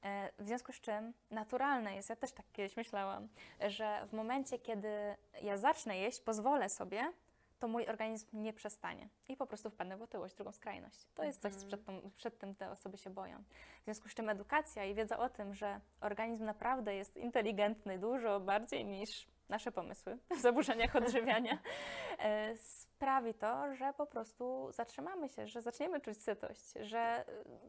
E, 0.03 0.29
W 0.39 0.45
związku 0.47 0.71
z 0.73 0.81
czym 0.81 1.13
naturalne 1.31 1.95
jest, 1.95 2.09
ja 2.09 2.15
też 2.15 2.31
tak 2.31 2.45
kiedyś 2.53 2.77
myślałam, 2.77 3.27
że 3.67 4.05
w 4.07 4.13
momencie, 4.13 4.59
kiedy 4.59 5.15
ja 5.41 5.57
zacznę 5.57 5.97
jeść, 5.97 6.21
pozwolę 6.21 6.69
sobie, 6.69 7.11
to 7.59 7.67
mój 7.67 7.87
organizm 7.87 8.27
nie 8.33 8.53
przestanie 8.53 9.09
i 9.27 9.37
po 9.37 9.47
prostu 9.47 9.69
wpadnę 9.69 9.97
w 9.97 10.01
otyłość, 10.01 10.35
drugą 10.35 10.51
skrajność. 10.51 11.07
To 11.15 11.23
jest 11.23 11.41
coś, 11.41 11.53
co 11.53 11.67
przed, 11.67 11.85
tą, 11.85 12.11
przed 12.15 12.37
tym 12.37 12.55
te 12.55 12.71
osoby 12.71 12.97
się 12.97 13.09
boją. 13.09 13.43
W 13.81 13.83
związku 13.83 14.09
z 14.09 14.13
czym 14.13 14.29
edukacja 14.29 14.85
i 14.85 14.93
wiedza 14.93 15.17
o 15.17 15.29
tym, 15.29 15.53
że 15.53 15.79
organizm 16.01 16.45
naprawdę 16.45 16.95
jest 16.95 17.17
inteligentny 17.17 17.99
dużo 17.99 18.39
bardziej 18.39 18.85
niż 18.85 19.27
nasze 19.49 19.71
pomysły 19.71 20.17
w 20.37 20.39
zaburzeniach 20.39 20.95
odżywiania, 20.95 21.57
e, 22.19 22.57
sprawi 22.57 23.33
to, 23.33 23.75
że 23.75 23.93
po 23.93 24.05
prostu 24.05 24.71
zatrzymamy 24.71 25.29
się, 25.29 25.47
że 25.47 25.61
zaczniemy 25.61 26.01
czuć 26.01 26.21
sytość, 26.23 26.73
że 26.81 26.99
e, 26.99 27.23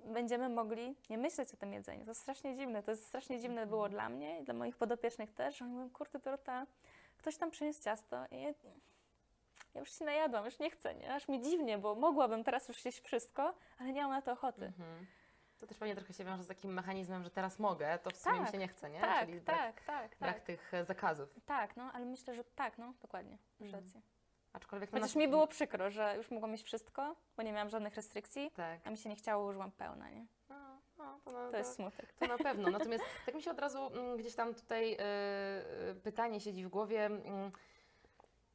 będziemy 0.05 0.49
mogli 0.49 0.97
nie 1.11 1.19
myśleć 1.19 1.55
o 1.55 1.57
tym 1.57 1.73
jedzeniu. 1.73 2.05
To 2.05 2.11
jest 2.11 2.21
strasznie 2.21 2.57
dziwne. 2.57 2.83
To 2.83 2.91
jest 2.91 3.07
strasznie 3.07 3.41
dziwne 3.41 3.67
było 3.67 3.89
dla 3.89 4.09
mnie 4.09 4.41
i 4.41 4.45
dla 4.45 4.55
moich 4.55 4.77
podopiecznych 4.77 5.33
też, 5.33 5.59
że 5.59 5.65
oni 5.65 5.75
mówią, 5.75 5.91
kurde 5.91 6.19
Dorota, 6.19 6.67
ktoś 7.19 7.37
tam 7.37 7.51
przyniósł 7.51 7.83
ciasto 7.83 8.27
i 8.31 8.55
ja, 9.79 9.81
już 9.81 9.99
się 9.99 10.05
najadłam, 10.05 10.45
już 10.45 10.59
nie 10.59 10.71
chcę, 10.71 10.95
nie? 10.95 11.15
Aż 11.15 11.29
mi 11.29 11.41
dziwnie, 11.41 11.79
bo 11.79 11.95
mogłabym 11.95 12.45
teraz 12.45 12.69
już 12.69 12.85
jeść 12.85 13.01
wszystko, 13.01 13.55
ale 13.79 13.93
nie 13.93 14.03
mam 14.03 14.11
na 14.11 14.23
to 14.23 14.33
ochoty. 14.33 14.65
Mhm. 14.67 15.07
To 15.59 15.67
też 15.67 15.79
pewnie 15.79 15.95
trochę 15.97 16.13
się 16.13 16.25
wiąże 16.25 16.45
z 16.45 16.49
takim 16.49 16.73
mechanizmem, 16.73 17.25
że 17.25 17.31
teraz 17.31 17.59
mogę, 17.59 17.99
to 17.99 18.11
w 18.11 18.17
sumie 18.17 18.39
mi 18.39 18.45
Tak, 18.45 18.53
się 18.53 18.59
nie 18.59 18.69
chce, 18.69 18.91
nie? 18.91 19.01
Tak, 19.01 19.27
Czyli 19.27 19.41
brak, 19.41 19.59
tak, 19.59 19.85
tak, 19.85 20.19
brak 20.19 20.35
tak. 20.35 20.45
tych 20.45 20.75
e, 20.75 20.85
zakazów. 20.85 21.29
Tak, 21.47 21.77
no, 21.77 21.91
ale 21.93 22.05
myślę, 22.05 22.35
że 22.35 22.45
tak, 22.45 22.79
no, 22.79 22.95
dokładnie, 23.03 23.39
masz 23.61 23.67
Mhm. 23.69 23.85
rację. 23.85 24.01
Aczkolwiek 24.53 24.91
Chociaż 24.91 25.15
na- 25.15 25.19
mi 25.19 25.29
było 25.29 25.47
przykro, 25.47 25.91
że 25.91 26.15
już 26.17 26.31
mogłam 26.31 26.51
mieć 26.51 26.63
wszystko, 26.63 27.17
bo 27.37 27.43
nie 27.43 27.53
miałam 27.53 27.69
żadnych 27.71 27.95
restrykcji, 27.95 28.51
Tak. 28.51 28.81
a 28.85 28.91
mi 28.91 28.97
się 28.99 29.09
nie 29.09 29.17
chciało, 29.17 29.47
użyłam 29.49 29.73
pełna, 29.73 30.11
nie? 30.11 30.27
No, 30.49 30.57
no, 30.99 31.21
to, 31.25 31.33
no, 31.33 31.51
To 31.51 31.57
jest 31.57 31.75
smutek. 31.75 32.13
To 32.13 32.27
na 32.27 32.39
pewno. 32.39 32.71
Natomiast 32.71 33.05
tak 33.27 33.35
mi 33.35 33.43
się 33.43 33.51
od 33.51 33.59
razu 33.59 33.87
mm, 33.87 34.17
gdzieś 34.17 34.35
tam 34.35 34.55
tutaj 34.55 34.97
e, 35.01 35.95
pytanie 36.03 36.41
siedzi 36.41 36.65
w 36.65 36.69
głowie, 36.69 37.07
mm, 37.07 37.53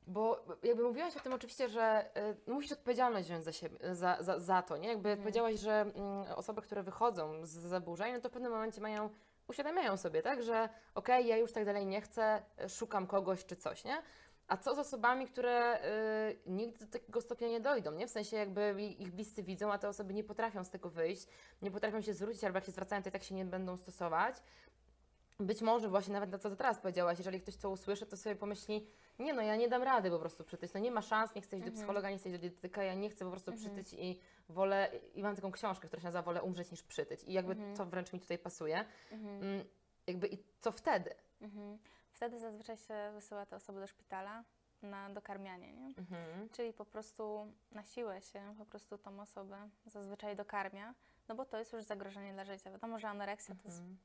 bo 0.08 0.46
jakby 0.64 0.84
mówiłaś 0.84 1.18
o 1.18 1.20
tym 1.20 1.34
oczywiście, 1.34 1.70
że 1.70 2.16
e, 2.16 2.36
no 2.48 2.54
musisz 2.54 2.72
odpowiedzialność 2.72 3.28
wziąć 3.28 3.44
za, 3.44 3.52
siebie, 3.52 3.96
za, 3.96 4.18
za, 4.20 4.40
za 4.40 4.62
to, 4.62 4.78
nie? 4.78 4.90
Jakby 4.90 5.10
Mhm. 5.10 5.20
powiedziałaś, 5.20 5.60
że 5.60 5.72
mm, 5.82 5.96
osoby, 6.36 6.62
które 6.62 6.84
wychodzą 6.84 7.46
z 7.46 7.50
zaburzeń, 7.50 8.14
no 8.14 8.22
to 8.22 8.30
w 8.30 8.32
pewnym 8.32 8.52
momencie 8.52 8.82
mają, 8.82 9.10
uświadamiają 9.48 9.98
sobie, 9.98 10.22
tak, 10.22 10.44
że 10.44 10.70
okej, 10.96 11.28
ja 11.28 11.38
już 11.38 11.52
tak 11.52 11.66
dalej 11.66 11.86
nie 11.86 12.02
chcę, 12.02 12.44
szukam 12.70 13.08
kogoś 13.08 13.46
czy 13.46 13.56
coś, 13.56 13.84
nie? 13.84 14.02
A 14.48 14.58
co 14.58 14.76
z 14.76 14.80
osobami, 14.80 15.28
które 15.28 15.80
y, 16.32 16.40
nigdy 16.46 16.86
do 16.86 16.92
takiego 16.92 17.22
stopnia 17.22 17.48
nie 17.48 17.60
dojdą, 17.60 17.92
nie? 17.92 18.08
W 18.08 18.12
sensie 18.12 18.38
jakby 18.38 18.82
ich 18.82 19.12
bliscy 19.12 19.44
widzą, 19.44 19.72
a 19.72 19.78
te 19.78 19.90
osoby 19.90 20.14
nie 20.14 20.24
potrafią 20.24 20.64
z 20.64 20.70
tego 20.70 20.90
wyjść, 20.90 21.28
nie 21.62 21.72
potrafią 21.72 22.02
się 22.02 22.14
zwrócić, 22.14 22.44
albo 22.44 22.58
jak 22.58 22.66
się 22.66 22.72
zwracają, 22.72 23.04
to 23.04 23.10
i 23.10 23.12
tak 23.12 23.24
się 23.24 23.36
nie 23.36 23.46
będą 23.46 23.78
stosować. 23.78 24.36
Być 25.40 25.62
może 25.62 25.90
właśnie 25.90 26.14
nawet 26.14 26.32
na 26.32 26.38
co 26.38 26.56
teraz 26.56 26.80
powiedziałaś, 26.80 27.18
jeżeli 27.18 27.42
ktoś 27.42 27.58
to 27.58 27.70
usłyszy, 27.70 28.06
to 28.06 28.18
sobie 28.18 28.36
pomyśli, 28.36 28.88
nie 29.20 29.34
no, 29.34 29.42
ja 29.42 29.56
nie 29.56 29.68
dam 29.70 29.84
rady 29.84 30.10
po 30.10 30.20
prostu 30.20 30.44
przytyć, 30.44 30.74
no 30.74 30.80
nie 30.80 30.92
ma 30.92 31.02
szans, 31.02 31.36
nie 31.36 31.42
chcę 31.42 31.56
iść 31.58 31.64
do 31.66 31.70
Mhm. 31.70 31.76
psychologa, 31.76 32.10
nie 32.10 32.18
chcę 32.18 32.30
iść 32.30 32.38
do 32.38 32.42
dietetyka, 32.42 32.84
ja 32.84 32.94
nie 32.94 33.10
chcę 33.10 33.26
po 33.26 33.32
prostu 33.32 33.52
Mhm. 33.52 33.76
przytyć 33.76 34.00
i 34.00 34.20
wolę, 34.50 34.92
i 35.16 35.24
mam 35.24 35.36
taką 35.36 35.52
książkę, 35.52 35.88
która 35.88 36.00
się 36.02 36.06
nazywa 36.08 36.22
Wolę 36.22 36.44
umrzeć 36.44 36.72
niż 36.72 36.84
przytyć 36.84 37.24
i 37.24 37.34
jakby 37.34 37.52
Mhm. 37.54 37.76
to 37.78 37.86
wręcz 37.86 38.14
mi 38.14 38.20
tutaj 38.20 38.38
pasuje. 38.40 38.86
Mhm. 39.12 39.44
Mm, 39.44 39.66
jakby 40.08 40.28
i 40.28 40.38
co 40.60 40.72
wtedy? 40.72 41.16
Mhm. 41.42 41.78
Wtedy 42.12 42.40
zazwyczaj 42.40 42.78
się 42.78 43.12
wysyła 43.14 43.46
te 43.46 43.56
osoby 43.56 43.80
do 43.80 43.88
szpitala 43.88 44.44
na 44.82 45.10
dokarmianie, 45.10 45.74
nie? 45.74 45.86
Mhm. 45.98 46.50
Czyli 46.50 46.74
po 46.74 46.86
prostu 46.86 47.54
na 47.72 47.84
siłę 47.84 48.22
się 48.22 48.56
po 48.58 48.66
prostu 48.66 48.98
tą 48.98 49.20
osobę 49.22 49.70
zazwyczaj 49.86 50.36
dokarmia, 50.36 50.94
no 51.28 51.36
bo 51.36 51.46
to 51.46 51.60
jest 51.60 51.74
już 51.74 51.84
zagrożenie 51.84 52.34
dla 52.34 52.46
życia. 52.46 52.72
Wiadomo, 52.72 53.00
że 53.00 53.08
anoreksja 53.10 53.56
to 53.56 53.62
jest 53.68 53.80
Mhm. 53.80 53.98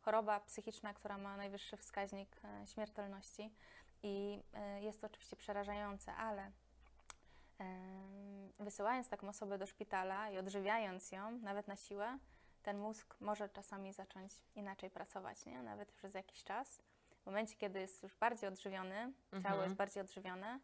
choroba 0.00 0.40
psychiczna, 0.40 0.94
która 0.94 1.18
ma 1.18 1.36
najwyższy 1.36 1.76
wskaźnik 1.76 2.40
e, 2.44 2.66
śmiertelności 2.66 3.52
i 4.02 4.42
e, 4.54 4.82
jest 4.82 5.00
to 5.00 5.06
oczywiście 5.06 5.36
przerażające, 5.36 6.14
ale 6.14 6.50
em, 7.58 8.52
wysyłając 8.58 9.08
taką 9.08 9.28
osobę 9.28 9.58
do 9.58 9.66
szpitala 9.66 10.30
i 10.30 10.38
odżywiając 10.38 11.12
ją, 11.12 11.30
nawet 11.30 11.68
na 11.68 11.76
siłę, 11.76 12.18
ten 12.62 12.78
mózg 12.78 13.16
może 13.20 13.48
czasami 13.48 13.92
zacząć 13.92 14.32
inaczej 14.54 14.90
pracować, 14.90 15.46
nie? 15.46 15.62
nawet 15.62 15.92
przez 15.92 16.14
jakiś 16.14 16.44
czas. 16.44 16.82
W 17.22 17.26
momencie, 17.26 17.56
kiedy 17.56 17.80
jest 17.80 18.02
już 18.02 18.16
bardziej 18.16 18.48
odżywiony, 18.48 19.12
ciało 19.32 19.44
Mhm. 19.44 19.62
jest 19.62 19.74
bardziej 19.74 20.02
odżywione, 20.02 20.60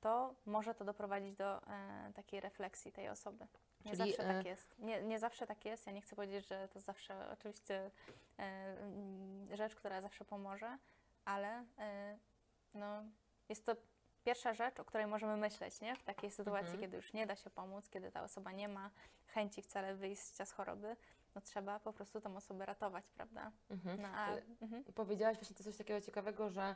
to 0.00 0.34
może 0.46 0.74
to 0.74 0.84
doprowadzić 0.84 1.36
do 1.36 1.62
e, 1.62 2.12
takiej 2.14 2.40
refleksji 2.40 2.92
tej 2.92 3.08
osoby. 3.08 3.46
Nie 3.84 3.90
Czyli, 3.90 4.12
zawsze 4.12 4.30
e, 4.30 4.34
tak 4.34 4.46
jest. 4.46 4.78
Nie, 4.78 5.02
nie 5.02 5.18
zawsze 5.18 5.46
tak 5.46 5.64
jest. 5.64 5.86
Ja 5.86 5.92
nie 5.92 6.00
chcę 6.00 6.16
powiedzieć, 6.16 6.48
że 6.48 6.68
to 6.68 6.80
zawsze 6.80 7.30
oczywiście 7.30 7.90
e, 8.38 8.76
rzecz, 9.56 9.74
która 9.74 10.00
zawsze 10.00 10.24
pomoże, 10.24 10.78
ale 11.24 11.64
e, 11.78 12.18
no, 12.76 13.02
jest 13.48 13.66
to 13.66 13.76
pierwsza 14.24 14.54
rzecz, 14.54 14.80
o 14.80 14.84
której 14.84 15.06
możemy 15.06 15.36
myśleć, 15.36 15.80
nie? 15.80 15.96
W 15.96 16.02
takiej 16.02 16.30
sytuacji, 16.30 16.64
Mhm. 16.72 16.80
kiedy 16.80 16.96
już 16.96 17.12
nie 17.12 17.26
da 17.26 17.36
się 17.36 17.50
pomóc, 17.50 17.88
kiedy 17.88 18.10
ta 18.10 18.22
osoba 18.22 18.52
nie 18.52 18.68
ma 18.68 18.90
chęci 19.26 19.62
wcale 19.62 19.94
wyjścia 19.94 20.44
z 20.44 20.52
choroby, 20.52 20.96
no 21.34 21.40
trzeba 21.40 21.80
po 21.80 21.92
prostu 21.92 22.20
tą 22.20 22.36
osobę 22.36 22.66
ratować, 22.66 23.10
prawda? 23.10 23.52
Mhm. 23.70 24.02
No, 24.02 24.08
a, 24.08 24.26
Ale- 24.26 24.42
mhm. 24.62 24.84
Powiedziałaś 24.84 25.36
właśnie 25.38 25.56
coś 25.56 25.76
takiego 25.76 26.00
ciekawego, 26.00 26.50
że 26.50 26.74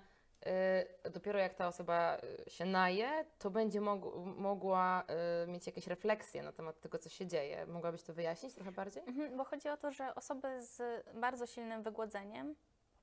y, 1.07 1.11
dopiero 1.11 1.39
jak 1.39 1.55
ta 1.55 1.69
osoba 1.69 2.19
y, 2.47 2.51
się 2.51 2.65
naje, 2.65 3.25
to 3.39 3.51
będzie 3.51 3.81
mog- 3.81 4.25
mogła 4.37 5.05
y, 5.45 5.47
mieć 5.47 5.67
jakieś 5.67 5.87
refleksje 5.87 6.43
na 6.43 6.53
temat 6.53 6.81
tego, 6.81 6.99
co 6.99 7.09
się 7.09 7.27
dzieje. 7.27 7.67
Mogłabyś 7.67 8.03
to 8.03 8.15
wyjaśnić 8.15 8.55
trochę 8.55 8.73
bardziej? 8.73 9.03
Mhm, 9.07 9.37
bo 9.37 9.45
chodzi 9.45 9.69
o 9.69 9.77
to, 9.77 9.91
że 9.93 10.15
osoby 10.15 10.63
z 10.63 11.05
bardzo 11.15 11.47
silnym 11.47 11.83
wygłodzeniem 11.83 12.55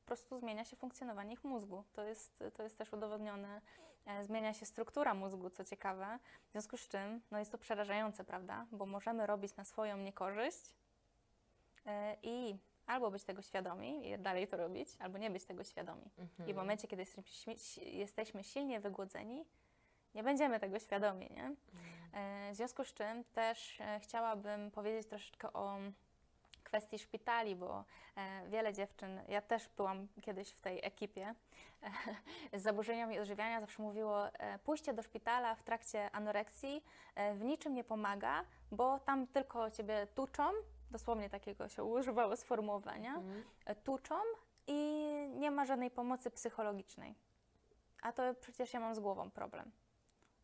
prostu 0.07 0.39
zmienia 0.39 0.65
się 0.65 0.75
funkcjonowanie 0.75 1.33
ich 1.33 1.43
mózgu. 1.43 1.83
To 1.93 2.03
jest, 2.03 2.43
to 2.53 2.63
jest 2.63 2.77
też 2.77 2.93
udowodnione. 2.93 3.61
E, 4.05 4.23
Zmienia 4.23 4.53
się 4.53 4.65
struktura 4.65 5.13
mózgu, 5.13 5.49
co 5.49 5.63
ciekawe. 5.65 6.19
W 6.47 6.51
związku 6.51 6.77
z 6.77 6.87
czym 6.87 7.21
no 7.31 7.39
jest 7.39 7.51
to 7.51 7.57
przerażające, 7.57 8.23
prawda? 8.23 8.65
Bo 8.71 8.85
możemy 8.85 9.25
robić 9.25 9.55
na 9.55 9.63
swoją 9.65 9.97
niekorzyść 9.97 10.73
e, 11.85 12.17
i 12.23 12.57
albo 12.85 13.11
być 13.11 13.23
tego 13.23 13.41
świadomi 13.41 14.09
i 14.09 14.17
dalej 14.19 14.47
to 14.47 14.57
robić, 14.57 14.89
albo 14.99 15.17
nie 15.17 15.29
być 15.31 15.45
tego 15.45 15.63
świadomi. 15.63 16.11
Mhm. 16.17 16.49
I 16.49 16.53
w 16.53 16.55
momencie, 16.55 16.87
kiedy 16.87 17.05
jesteśmy, 17.81 18.43
silnie 18.43 18.79
wygłodzeni, 18.79 19.45
nie 20.15 20.23
będziemy 20.23 20.59
tego 20.59 20.79
świadomi, 20.79 21.29
nie? 21.31 21.55
E, 22.13 22.51
W 22.53 22.55
związku 22.55 22.83
z 22.83 22.93
czym 22.93 23.23
też 23.23 23.79
chciałabym 24.01 24.71
powiedzieć 24.71 25.07
troszeczkę 25.07 25.53
o 25.53 25.77
kwestii 26.77 26.99
szpitali, 26.99 27.55
bo 27.55 27.83
e, 28.15 28.49
wiele 28.49 28.73
dziewczyn, 28.73 29.21
ja 29.27 29.41
też 29.41 29.69
byłam 29.69 30.07
kiedyś 30.21 30.49
w 30.49 30.61
tej 30.61 30.85
ekipie 30.85 31.35
e, 32.53 32.59
z 32.59 32.61
zaburzeniami 32.61 33.19
odżywiania, 33.19 33.61
zawsze 33.61 33.83
mówiło, 33.83 34.27
e, 34.27 34.59
pójście 34.59 34.93
do 34.93 35.03
szpitala 35.03 35.55
w 35.55 35.63
trakcie 35.63 36.11
anoreksji 36.11 36.83
w 37.35 37.43
niczym 37.43 37.73
nie 37.73 37.83
pomaga, 37.83 38.43
bo 38.71 38.99
tam 38.99 39.27
tylko 39.27 39.71
ciebie 39.71 40.07
tuczą, 40.15 40.43
dosłownie 40.91 41.29
takiego 41.29 41.69
się 41.69 41.83
używało 41.83 42.35
sformułowania, 42.35 43.15
Mhm. 43.15 43.43
tuczą 43.83 44.15
i 44.67 45.01
nie 45.35 45.51
ma 45.51 45.65
żadnej 45.65 45.91
pomocy 45.91 46.31
psychologicznej. 46.31 47.15
A 48.01 48.11
to 48.11 48.33
przecież 48.41 48.73
ja 48.73 48.79
mam 48.79 48.95
z 48.95 48.99
głową 48.99 49.31
problem. 49.31 49.71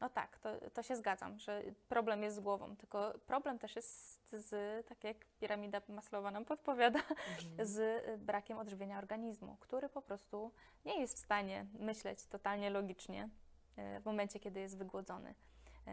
No 0.03 0.09
tak, 0.09 0.37
to, 0.39 0.49
to 0.73 0.83
się 0.83 0.95
zgadzam, 0.95 1.39
że 1.39 1.61
problem 1.89 2.23
jest 2.23 2.35
z 2.35 2.39
głową, 2.39 2.75
tylko 2.75 3.13
problem 3.27 3.59
też 3.59 3.75
jest 3.75 4.29
z, 4.31 4.85
tak 4.87 5.03
jak 5.03 5.17
piramida 5.39 5.81
Maslowa 5.87 6.31
nam 6.31 6.45
podpowiada, 6.45 6.99
Mhm. 6.99 7.67
z 7.67 7.77
y, 8.07 8.17
brakiem 8.17 8.57
odżywienia 8.57 8.97
organizmu, 8.97 9.57
który 9.59 9.89
po 9.89 10.01
prostu 10.01 10.51
nie 10.85 10.99
jest 10.99 11.15
w 11.17 11.19
stanie 11.19 11.65
myśleć 11.79 12.27
totalnie 12.27 12.69
logicznie 12.69 13.29
y, 13.97 13.99
w 13.99 14.05
momencie, 14.05 14.39
kiedy 14.39 14.59
jest 14.59 14.77
wygłodzony. 14.77 15.35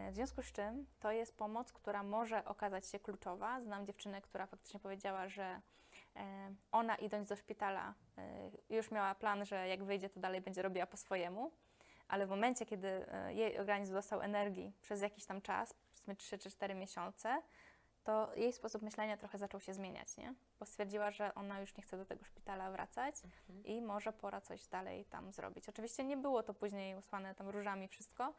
Y, 0.07 0.11
W 0.11 0.15
związku 0.15 0.41
z 0.41 0.51
czym 0.51 0.85
to 0.99 1.11
jest 1.11 1.37
pomoc, 1.37 1.73
która 1.73 2.03
może 2.03 2.45
okazać 2.45 2.87
się 2.87 2.99
kluczowa. 2.99 3.61
Znam 3.61 3.85
dziewczynę, 3.85 4.21
która 4.21 4.45
faktycznie 4.45 4.79
powiedziała, 4.79 5.27
że 5.29 5.61
ona 6.71 6.95
idąc 6.95 7.29
do 7.29 7.35
szpitala 7.35 7.93
już 8.69 8.91
miała 8.91 9.15
plan, 9.15 9.45
że 9.45 9.67
jak 9.67 9.83
wyjdzie, 9.83 10.09
to 10.09 10.19
dalej 10.19 10.41
będzie 10.41 10.61
robiła 10.61 10.85
po 10.85 10.97
swojemu, 10.97 11.51
ale 12.11 12.25
w 12.25 12.29
momencie, 12.29 12.65
kiedy 12.65 12.87
e, 12.87 13.33
jej 13.33 13.59
organizm 13.59 13.93
dostał 13.93 14.21
energii 14.21 14.73
przez 14.81 15.01
jakiś 15.01 15.25
tam 15.25 15.41
czas, 15.41 15.73
powiedzmy 15.73 16.15
3 16.15 16.37
czy 16.37 16.51
4 16.51 16.75
miesiące, 16.75 17.41
to 18.03 18.35
jej 18.35 18.53
sposób 18.53 18.81
myślenia 18.81 19.17
trochę 19.17 19.37
zaczął 19.37 19.59
się 19.59 19.73
zmieniać, 19.73 20.17
nie? 20.17 20.33
Bo 20.59 20.65
stwierdziła, 20.65 21.11
że 21.11 21.33
ona 21.35 21.59
już 21.59 21.75
nie 21.77 21.83
chce 21.83 21.97
do 21.97 22.05
tego 22.05 22.25
szpitala 22.25 22.71
wracać 22.71 23.15
Mhm. 23.25 23.65
i 23.65 23.81
może 23.81 24.13
pora 24.13 24.41
coś 24.41 24.67
dalej 24.67 25.05
tam 25.05 25.31
zrobić. 25.31 25.69
Oczywiście 25.69 26.03
nie 26.03 26.17
było 26.17 26.43
to 26.43 26.53
później 26.53 26.95
usłane 26.95 27.35
tam 27.35 27.49
różami 27.49 27.87
wszystko, 27.87 28.33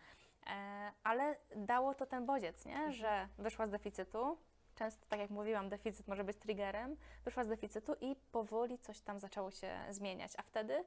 e, 0.46 0.92
ale 1.02 1.36
dało 1.56 1.94
to 1.94 2.06
ten 2.06 2.26
bodziec, 2.26 2.64
nie? 2.64 2.92
Że 2.92 3.28
wyszła 3.38 3.66
z 3.66 3.70
deficytu, 3.70 4.38
często, 4.74 5.06
tak 5.08 5.20
jak 5.20 5.30
mówiłam, 5.30 5.68
deficyt 5.68 6.08
może 6.08 6.24
być 6.24 6.36
triggerem, 6.36 6.96
wyszła 7.24 7.44
z 7.44 7.48
deficytu 7.48 7.94
i 8.00 8.16
powoli 8.32 8.78
coś 8.78 9.00
tam 9.00 9.18
zaczęło 9.18 9.50
się 9.50 9.80
zmieniać, 9.90 10.32
a 10.36 10.42
wtedy 10.42 10.84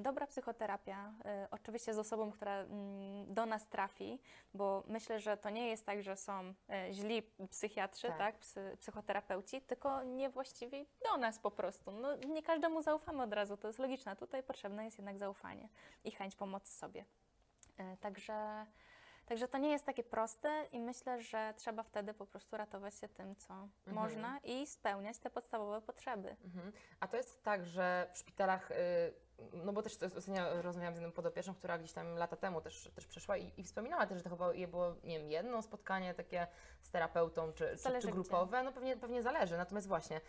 dobra 0.00 0.26
psychoterapia, 0.26 1.12
e, 1.24 1.48
oczywiście 1.50 1.94
z 1.94 1.98
osobą, 1.98 2.32
która 2.32 2.52
mm, 2.52 3.34
do 3.34 3.46
nas 3.46 3.68
trafi, 3.68 4.18
bo 4.54 4.82
myślę, 4.86 5.20
że 5.20 5.36
to 5.36 5.50
nie 5.50 5.68
jest 5.68 5.86
tak, 5.86 6.02
że 6.02 6.16
są 6.16 6.54
e, 6.70 6.92
źli 6.92 7.22
psychiatrzy, 7.50 8.06
Tak. 8.08 8.18
tak, 8.18 8.38
psy, 8.38 8.76
psychoterapeuci, 8.80 9.60
tylko 9.60 10.02
niewłaściwi 10.02 10.86
do 11.10 11.16
nas 11.16 11.38
po 11.38 11.50
prostu. 11.50 11.90
No, 11.92 12.16
nie 12.16 12.42
każdemu 12.42 12.82
zaufamy 12.82 13.22
od 13.22 13.32
razu, 13.32 13.56
to 13.56 13.66
jest 13.68 13.78
logiczne. 13.78 14.16
Tutaj 14.16 14.42
potrzebne 14.42 14.84
jest 14.84 14.98
jednak 14.98 15.18
zaufanie 15.18 15.68
i 16.04 16.10
chęć 16.10 16.36
pomocy 16.36 16.72
sobie. 16.72 17.04
E, 17.78 17.96
Także, 17.96 18.66
także 19.26 19.48
to 19.48 19.58
nie 19.58 19.70
jest 19.70 19.84
takie 19.86 20.04
proste 20.04 20.66
i 20.72 20.80
myślę, 20.80 21.22
że 21.22 21.54
trzeba 21.56 21.82
wtedy 21.82 22.14
po 22.14 22.26
prostu 22.26 22.56
ratować 22.56 22.94
się 22.94 23.08
tym, 23.08 23.36
co 23.36 23.68
można 23.86 24.38
i 24.44 24.66
spełniać 24.66 25.18
te 25.18 25.30
podstawowe 25.30 25.80
potrzeby. 25.80 26.36
Mhm. 26.44 26.72
A 27.00 27.08
to 27.08 27.16
jest 27.16 27.42
tak, 27.42 27.66
że 27.66 28.08
w 28.12 28.18
szpitalach, 28.18 28.70
y, 28.70 28.74
no 29.52 29.72
bo 29.72 29.82
też 29.82 29.96
ostatnio 30.02 30.62
rozmawiałam 30.62 30.94
z 30.94 30.98
jedną 30.98 31.12
podopieczną, 31.12 31.54
która 31.54 31.78
gdzieś 31.78 31.92
tam 31.92 32.14
lata 32.16 32.36
temu 32.36 32.60
też, 32.60 32.90
też 32.94 33.06
przyszła 33.06 33.36
i, 33.36 33.52
i 33.56 33.64
wspominała 33.64 34.06
też, 34.06 34.18
że 34.18 34.24
to 34.24 34.30
chyba 34.30 34.54
je 34.54 34.68
było, 34.68 34.94
nie 35.04 35.18
wiem, 35.18 35.30
jedno 35.30 35.62
spotkanie 35.62 36.14
takie 36.14 36.46
z 36.82 36.90
terapeutą, 36.90 37.52
czy, 37.52 37.76
czy, 37.82 38.00
czy 38.00 38.10
grupowe, 38.10 38.62
no 38.62 38.72
pewnie, 38.72 38.96
pewnie 38.96 39.22
zależy, 39.22 39.56
natomiast 39.56 39.88
właśnie, 39.88 40.16
y, 40.16 40.20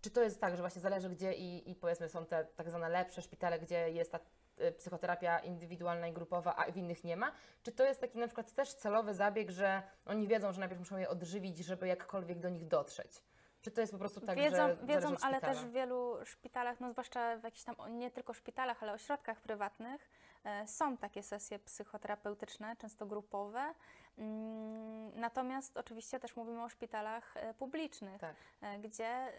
czy 0.00 0.10
to 0.10 0.22
jest 0.22 0.40
tak, 0.40 0.56
że 0.56 0.62
właśnie 0.62 0.82
zależy 0.82 1.10
gdzie 1.10 1.32
i, 1.34 1.70
i 1.70 1.74
powiedzmy 1.74 2.08
są 2.08 2.26
te 2.26 2.44
tak 2.44 2.70
zwane 2.70 2.88
lepsze 2.88 3.22
szpitale, 3.22 3.58
gdzie 3.58 3.90
jest 3.90 4.12
ta 4.12 4.20
y, 4.60 4.72
psychoterapia 4.72 5.38
indywidualna 5.38 6.08
i 6.08 6.12
grupowa, 6.12 6.56
a 6.56 6.72
w 6.72 6.76
innych 6.76 7.04
nie 7.04 7.16
ma? 7.16 7.32
Czy 7.62 7.72
to 7.72 7.84
jest 7.84 8.00
taki 8.00 8.18
na 8.18 8.26
przykład 8.26 8.52
też 8.52 8.74
celowy 8.74 9.14
zabieg, 9.14 9.50
że 9.50 9.82
oni 10.06 10.28
wiedzą, 10.28 10.52
że 10.52 10.60
najpierw 10.60 10.80
muszą 10.80 10.96
je 10.96 11.08
odżywić, 11.08 11.58
żeby 11.58 11.86
jakkolwiek 11.88 12.38
do 12.38 12.48
nich 12.48 12.68
dotrzeć? 12.68 13.22
Czy 13.66 13.70
to 13.70 13.80
jest 13.80 13.92
po 13.92 13.98
prostu 13.98 14.20
tak, 14.20 14.36
wiedzą, 14.38 14.56
że 14.56 14.76
wiedzą 14.82 15.08
ale 15.22 15.40
też 15.40 15.58
w 15.58 15.70
wielu 15.72 16.24
szpitalach, 16.24 16.80
no 16.80 16.90
zwłaszcza 16.90 17.36
w 17.36 17.44
jakichś 17.44 17.64
tam, 17.64 17.76
nie 17.98 18.10
tylko 18.10 18.32
szpitalach, 18.34 18.82
ale 18.82 18.92
ośrodkach 18.92 19.40
prywatnych, 19.40 20.10
e, 20.44 20.66
są 20.68 20.96
takie 20.96 21.22
sesje 21.22 21.58
psychoterapeutyczne, 21.58 22.76
często 22.76 23.06
grupowe. 23.06 23.74
Mm, 24.18 25.20
Natomiast 25.20 25.76
oczywiście 25.76 26.20
też 26.20 26.36
mówimy 26.36 26.62
o 26.62 26.68
szpitalach 26.68 27.36
e, 27.36 27.54
publicznych, 27.54 28.20
Tak. 28.20 28.36
e, 28.60 28.78
gdzie 28.78 29.32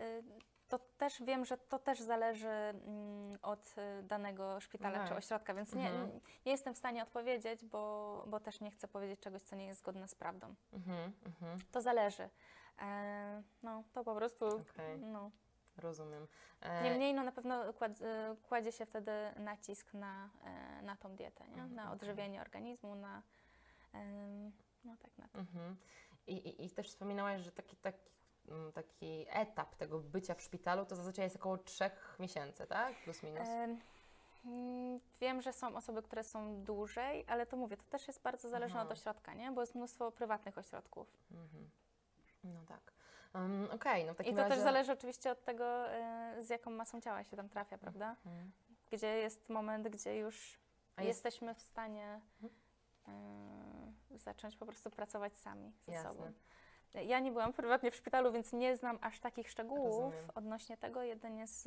to 0.67 0.80
też 0.80 1.23
wiem, 1.23 1.45
że 1.45 1.57
to 1.57 1.80
też 1.80 1.99
zależy 1.99 2.49
mm, 2.49 3.38
od 3.41 3.75
danego 4.03 4.59
szpitala 4.59 5.07
czy 5.07 5.15
ośrodka, 5.15 5.53
więc 5.53 5.73
nie, 5.73 5.89
Mhm. 5.89 6.19
nie 6.45 6.51
jestem 6.51 6.73
w 6.73 6.78
stanie 6.78 7.03
odpowiedzieć, 7.03 7.65
bo, 7.65 8.23
bo 8.28 8.39
też 8.39 8.61
nie 8.61 8.71
chcę 8.71 8.88
powiedzieć 8.88 9.19
czegoś, 9.19 9.41
co 9.41 9.55
nie 9.55 9.65
jest 9.65 9.80
zgodne 9.80 10.07
z 10.07 10.15
prawdą. 10.15 10.55
Mhm, 10.73 11.13
mhm, 11.25 11.59
To 11.71 11.82
zależy. 11.82 12.30
E, 12.82 13.43
No, 13.63 13.84
to 13.93 14.03
po 14.03 14.15
prostu. 14.15 14.45
Okej. 14.47 14.99
No. 14.99 15.32
rozumiem. 15.78 16.28
E, 16.61 16.84
Niemniej 16.84 17.13
no, 17.13 17.23
na 17.23 17.32
pewno 17.32 17.73
kład, 17.73 17.91
e, 18.01 18.36
kładzie 18.49 18.71
się 18.71 18.86
wtedy 18.86 19.11
nacisk 19.36 19.93
na, 19.93 20.30
na 20.84 20.95
tą 20.95 21.15
dietę, 21.15 21.43
nie? 21.47 21.53
Mhm, 21.53 21.75
na 21.75 21.91
odżywienie 21.91 22.41
organizmu, 22.41 22.95
na. 22.95 23.21
No 24.86 24.97
tak, 24.97 25.17
na 25.17 25.28
to. 25.28 25.39
mhm. 25.39 25.75
I, 26.28 26.34
i, 26.34 26.65
I 26.65 26.69
też 26.71 26.88
wspominałaś, 26.89 27.41
że 27.41 27.51
taki, 27.51 27.75
taki, 27.78 28.09
mm, 28.49 28.71
taki 28.71 29.25
etap 29.30 29.75
tego 29.75 29.99
bycia 29.99 30.34
w 30.36 30.41
szpitalu 30.41 30.86
to 30.86 30.95
zazwyczaj 30.95 31.25
jest 31.25 31.36
około 31.36 31.57
trzech 31.57 32.15
miesięcy, 32.19 32.67
tak? 32.67 32.95
Plus 33.03 33.23
minus. 33.23 33.47
Mm, 34.45 34.99
Wiem, 35.21 35.41
że 35.41 35.53
są 35.53 35.75
osoby, 35.75 36.01
które 36.01 36.23
są 36.23 36.63
dłużej, 36.63 37.25
ale 37.28 37.45
to 37.45 37.57
mówię, 37.57 37.78
to 37.78 37.84
też 37.84 38.07
jest 38.07 38.21
bardzo 38.21 38.49
zależne 38.49 38.80
Aha. 38.80 38.88
od 38.89 38.97
ośrodka, 38.97 39.34
nie? 39.34 39.51
bo 39.51 39.61
jest 39.61 39.75
mnóstwo 39.75 40.11
prywatnych 40.11 40.57
ośrodków. 40.57 41.07
Mhm. 41.32 41.69
No 42.54 42.62
tak. 42.68 42.93
Um, 43.36 43.68
Okej, 43.72 44.06
no 44.06 44.14
w 44.14 44.16
I 44.16 44.18
takim 44.18 44.36
to 44.36 44.41
razie... 44.41 44.56
też 44.56 44.64
zależy 44.64 44.91
oczywiście 44.91 45.32
od 45.32 45.43
tego, 45.43 45.91
e, 45.91 46.36
z 46.43 46.50
jaką 46.50 46.72
masą 46.72 47.02
ciała 47.02 47.24
się 47.24 47.38
tam 47.38 47.50
trafia, 47.50 47.78
prawda? 47.78 48.16
Mhm. 48.26 48.52
Gdzie 48.91 49.08
jest 49.18 49.50
moment, 49.50 49.88
gdzie 49.88 50.18
już 50.18 50.60
A 50.95 51.04
jest- 51.04 51.08
jesteśmy 51.26 51.56
w 51.56 51.62
stanie 51.62 52.22
e, 53.08 53.12
zacząć 54.18 54.58
po 54.58 54.66
prostu 54.66 54.89
pracować 54.91 55.38
sami 55.38 55.74
ze 55.88 55.91
Jasne. 55.93 56.10
sobą. 56.10 56.32
Ja 56.94 57.20
nie 57.20 57.32
byłam 57.32 57.54
prywatnie 57.54 57.92
w 57.92 57.96
szpitalu, 57.96 58.32
więc 58.32 58.54
nie 58.54 58.76
znam 58.78 59.00
aż 59.02 59.20
takich 59.20 59.50
szczegółów 59.50 59.86
Rozumiem. 60.04 60.32
odnośnie 60.36 60.78
tego, 60.78 61.04
jedynie 61.04 61.48
z, 61.48 61.62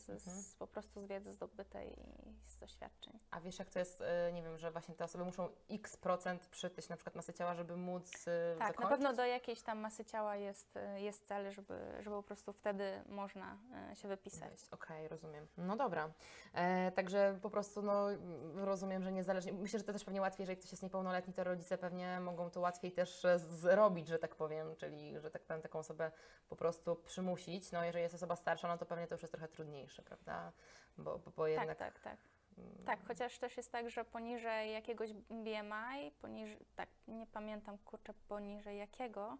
z, 0.00 0.10
Mhm. 0.10 0.18
z 0.42 0.54
po 0.56 0.66
prostu 0.66 1.00
z 1.00 1.06
wiedzy 1.06 1.32
zdobytej 1.32 1.98
i 1.98 2.34
z 2.50 2.56
doświadczeń. 2.58 3.18
A 3.30 3.40
wiesz, 3.40 3.58
jak 3.58 3.70
to 3.70 3.78
jest, 3.78 4.00
e, 4.00 4.32
nie 4.32 4.42
wiem, 4.42 4.58
że 4.58 4.70
właśnie 4.70 4.94
te 4.94 5.04
osoby 5.04 5.24
muszą 5.24 5.48
x 5.70 5.96
procent 5.96 6.46
przytyć 6.46 6.88
na 6.88 6.96
przykład 6.96 7.14
masy 7.14 7.32
ciała, 7.32 7.54
żeby 7.54 7.76
móc 7.76 8.28
e, 8.28 8.56
Tak, 8.58 8.80
na 8.80 8.86
pewno 8.88 9.12
do 9.12 9.24
jakiejś 9.24 9.62
tam 9.62 9.78
masy 9.78 10.04
ciała 10.04 10.36
jest, 10.36 10.76
e, 10.76 11.00
jest 11.00 11.26
cel, 11.28 11.50
żeby, 11.52 11.78
żeby 12.00 12.16
po 12.16 12.22
prostu 12.22 12.52
wtedy 12.52 13.02
można 13.08 13.58
się 13.94 14.08
wypisać. 14.08 14.68
Okej, 14.70 15.08
rozumiem. 15.08 15.46
No 15.56 15.76
dobra. 15.76 16.10
E, 16.54 16.92
także 16.92 17.38
po 17.42 17.50
prostu 17.50 17.82
no, 17.82 18.06
rozumiem, 18.54 19.02
że 19.04 19.12
niezależnie. 19.12 19.52
Myślę, 19.52 19.78
że 19.78 19.84
to 19.84 19.92
też 19.92 20.04
pewnie 20.04 20.20
łatwiej, 20.20 20.42
jeżeli 20.42 20.58
ktoś 20.58 20.70
jest 20.72 20.82
niepełnoletni, 20.82 21.34
to 21.34 21.44
rodzice 21.44 21.78
pewnie 21.78 22.20
mogą 22.20 22.50
to 22.50 22.60
łatwiej 22.60 22.92
też 22.92 23.26
zrobić, 23.38 24.08
że 24.08 24.18
tak 24.18 24.34
powiem, 24.34 24.55
czyli 24.78 25.20
że 25.20 25.30
tak 25.30 25.42
powiem 25.42 25.62
taką 25.62 25.78
osobę 25.78 26.10
po 26.48 26.56
prostu 26.56 26.96
przymusić. 26.96 27.72
No 27.72 27.84
jeżeli 27.84 28.02
jest 28.02 28.14
osoba 28.14 28.36
starsza, 28.36 28.68
no 28.68 28.78
to 28.78 28.86
pewnie 28.86 29.06
to 29.06 29.14
już 29.14 29.22
jest 29.22 29.32
trochę 29.32 29.48
trudniejsze, 29.48 30.02
prawda? 30.02 30.52
Bo, 30.98 31.18
bo, 31.18 31.30
bo 31.36 31.46
jednak. 31.46 31.78
Tak, 31.78 31.94
tak, 31.94 32.02
tak. 32.02 32.18
mm, 32.58 32.84
Tak, 32.86 33.06
chociaż 33.08 33.38
też 33.38 33.56
jest 33.56 33.72
tak, 33.72 33.90
że 33.90 34.04
poniżej 34.04 34.72
jakiegoś 34.72 35.12
BMI, 35.12 36.10
poniżej, 36.20 36.66
tak, 36.76 36.88
nie 37.08 37.26
pamiętam 37.26 37.78
kurczę 37.78 38.14
poniżej 38.28 38.78
jakiego, 38.78 39.38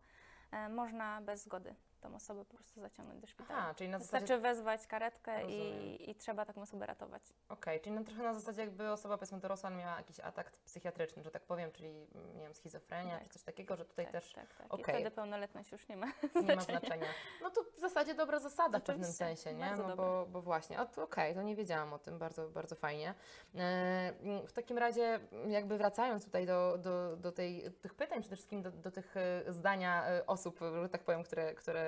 e, 0.50 0.68
można 0.68 1.20
bez 1.20 1.42
zgody 1.42 1.74
tą 2.00 2.14
osobę 2.14 2.44
po 2.44 2.56
prostu 2.56 2.80
zaciągnąć 2.80 3.20
do 3.20 3.26
szpitala. 3.26 3.60
Aha, 3.60 3.74
czyli 3.74 3.90
na 3.90 3.98
zasadzie 3.98 4.20
Wystarczy 4.20 4.42
wezwać 4.42 4.86
karetkę 4.86 5.46
i, 5.46 6.10
i 6.10 6.14
trzeba 6.14 6.44
taką 6.44 6.62
osobę 6.62 6.86
ratować. 6.86 7.22
Okej, 7.48 7.80
czyli 7.80 7.96
no 7.96 8.04
trochę 8.04 8.22
na 8.22 8.34
zasadzie 8.34 8.60
jakby 8.60 8.90
osoba 8.90 9.16
powiedzmy 9.16 9.40
dorosła 9.40 9.70
miała 9.70 9.96
jakiś 9.96 10.20
atak 10.20 10.50
psychiatryczny, 10.50 11.22
że 11.22 11.30
tak 11.30 11.42
powiem, 11.42 11.72
czyli 11.72 11.88
mm, 11.88 12.36
nie 12.36 12.42
wiem, 12.42 12.54
schizofrenia 12.54 13.18
Tak. 13.18 13.22
czy 13.22 13.28
coś 13.28 13.42
takiego, 13.42 13.76
że 13.76 13.84
tutaj 13.84 14.04
tak, 14.04 14.12
też 14.12 14.32
tak, 14.32 14.54
tak. 14.54 14.74
okej. 14.74 14.94
I 14.94 14.98
wtedy 14.98 15.10
pełnoletność 15.10 15.72
już 15.72 15.88
nie 15.88 15.96
ma 15.96 16.06
nie 16.34 16.56
ma 16.56 16.62
znaczenia. 16.62 17.06
No 17.42 17.50
to 17.50 17.62
w 17.76 17.78
zasadzie 17.78 18.14
dobra 18.14 18.38
zasada 18.38 18.78
w 18.78 18.82
pewnym 18.82 19.12
sensie, 19.12 19.54
nie? 19.54 19.76
No 19.76 19.96
bo, 19.96 20.26
bo 20.28 20.42
właśnie, 20.42 20.78
okej, 20.96 21.34
to 21.34 21.42
nie 21.42 21.56
wiedziałam 21.56 21.92
o 21.92 21.98
tym, 21.98 22.18
bardzo, 22.18 22.48
bardzo 22.48 22.74
fajnie. 22.74 23.14
E, 23.54 23.58
mm, 23.58 24.46
w 24.46 24.52
takim 24.52 24.78
razie 24.78 25.20
jakby 25.48 25.78
wracając 25.78 26.24
tutaj 26.24 26.46
do, 26.46 26.78
do, 26.78 27.16
do 27.16 27.32
tej, 27.32 27.72
tych 27.72 27.94
pytań, 27.94 28.20
przede 28.20 28.36
wszystkim 28.36 28.62
do, 28.62 28.70
do 28.70 28.90
tych 28.90 29.16
e, 29.16 29.52
zdania 29.52 30.06
e, 30.06 30.26
osób, 30.26 30.60
że 30.82 30.88
tak 30.88 31.04
powiem, 31.04 31.22
które, 31.22 31.54
które 31.54 31.85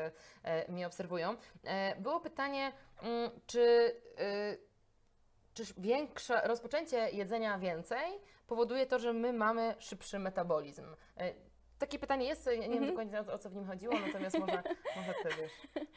mnie 0.69 0.87
obserwują, 0.87 1.37
e, 1.65 1.97
było 2.01 2.21
pytanie, 2.21 2.73
mm, 3.03 3.31
czy 3.47 3.95
e, 4.19 4.57
czy 5.55 5.65
większe 5.79 6.41
rozpoczęcie 6.45 7.11
jedzenia 7.11 7.59
więcej 7.59 8.21
powoduje 8.47 8.87
to, 8.87 8.99
że 8.99 9.13
my 9.13 9.33
mamy 9.33 9.75
szybszy 9.79 10.19
metabolizm? 10.19 10.85
E, 11.17 11.35
Takie 11.79 11.99
pytanie 11.99 12.27
jest, 12.27 12.47
ja 12.47 12.53
nie 12.53 12.61
wiem 12.61 12.73
Mhm. 12.73 12.91
do 12.91 12.97
końca 12.97 13.21
o, 13.21 13.35
o 13.35 13.39
co 13.39 13.51
w 13.51 13.55
nim 13.55 13.67
chodziło, 13.67 13.95
natomiast 14.07 14.39
może, 14.39 14.63
może 14.97 15.15
ty 15.23 15.29
wiesz. 15.43 15.53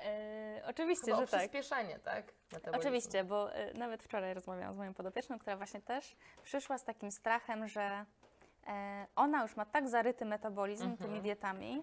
E, 0.00 0.62
oczywiście, 0.66 1.04
Chyba 1.06 1.16
o 1.16 1.20
że 1.20 1.26
tak. 1.26 1.40
przyspieszenie, 1.40 1.98
tak? 1.98 2.24
Metabolizmu. 2.52 2.80
Oczywiście, 2.80 3.24
bo 3.24 3.52
e, 3.54 3.74
nawet 3.74 4.02
wczoraj 4.02 4.34
rozmawiałam 4.34 4.74
z 4.74 4.78
moją 4.78 4.94
podopieczną, 4.94 5.38
która 5.38 5.56
właśnie 5.56 5.80
też 5.80 6.16
przyszła 6.42 6.78
z 6.78 6.84
takim 6.84 7.10
strachem, 7.12 7.68
że 7.68 8.04
e, 8.66 9.06
ona 9.16 9.42
już 9.42 9.56
ma 9.56 9.64
tak 9.64 9.88
zaryty 9.88 10.24
metabolizm 10.24 10.84
Mhm. 10.90 10.96
tymi 11.10 11.20
dietami, 11.22 11.82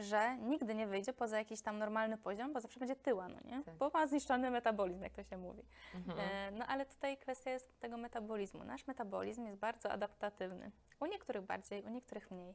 że 0.00 0.36
nigdy 0.38 0.74
nie 0.74 0.86
wyjdzie 0.86 1.12
poza 1.12 1.38
jakiś 1.38 1.62
tam 1.62 1.78
normalny 1.78 2.16
poziom, 2.18 2.52
bo 2.52 2.60
zawsze 2.60 2.80
będzie 2.80 2.96
tyła, 2.96 3.28
no 3.28 3.38
nie? 3.44 3.64
Tak. 3.64 3.74
Bo 3.74 3.90
ma 3.94 4.06
zniszczony 4.06 4.50
metabolizm, 4.50 5.02
jak 5.02 5.12
to 5.12 5.22
się 5.24 5.36
mówi. 5.36 5.62
Mhm. 5.94 6.18
E, 6.18 6.50
No 6.58 6.66
ale 6.66 6.86
tutaj 6.86 7.16
kwestia 7.16 7.50
jest 7.50 7.80
tego 7.80 7.96
metabolizmu. 7.96 8.64
Nasz 8.64 8.86
metabolizm 8.86 9.44
jest 9.46 9.58
bardzo 9.58 9.90
adaptatywny. 9.92 10.70
U 11.00 11.06
niektórych 11.06 11.42
bardziej, 11.42 11.82
u 11.82 11.88
niektórych 11.88 12.30
mniej. 12.30 12.54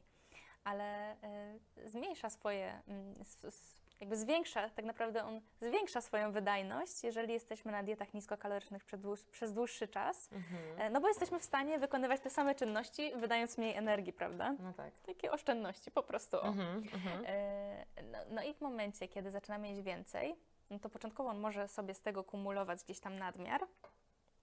Ale 0.64 1.12
e, 1.22 1.58
zmniejsza 1.84 2.30
swoje, 2.30 2.80
mm, 2.88 3.14
s- 3.20 3.44
s- 3.44 3.85
jakby 4.00 4.16
zwiększa, 4.16 4.70
tak 4.70 4.84
naprawdę 4.84 5.24
on 5.24 5.40
zwiększa 5.60 6.00
swoją 6.00 6.32
wydajność, 6.32 7.04
jeżeli 7.04 7.32
jesteśmy 7.32 7.72
na 7.72 7.82
dietach 7.82 8.14
niskokalorycznych 8.14 8.84
przez 8.84 9.00
dłuż, 9.00 9.24
przez 9.26 9.52
dłuższy 9.52 9.88
czas. 9.88 10.28
Mhm. 10.32 10.80
E, 10.80 10.90
No 10.90 11.00
bo 11.00 11.08
jesteśmy 11.08 11.38
w 11.38 11.44
stanie 11.44 11.78
wykonywać 11.78 12.20
te 12.20 12.30
same 12.30 12.54
czynności, 12.54 13.12
wydając 13.16 13.58
mniej 13.58 13.74
energii, 13.74 14.12
prawda? 14.12 14.54
No 14.62 14.72
tak. 14.72 14.90
Takie 15.06 15.32
oszczędności, 15.32 15.90
po 15.90 16.02
prostu. 16.02 16.36
Mhm. 16.44 16.76
Mhm. 16.94 17.24
E, 17.26 17.86
No, 18.12 18.18
no 18.30 18.42
i 18.42 18.54
w 18.54 18.60
momencie, 18.60 19.08
kiedy 19.08 19.30
zaczynamy 19.30 19.68
jeść 19.68 19.82
więcej, 19.82 20.36
no 20.70 20.78
to 20.78 20.88
początkowo 20.88 21.30
on 21.30 21.38
może 21.38 21.68
sobie 21.68 21.94
z 21.94 22.00
tego 22.00 22.24
kumulować 22.24 22.84
gdzieś 22.84 23.00
tam 23.00 23.18
nadmiar, 23.18 23.66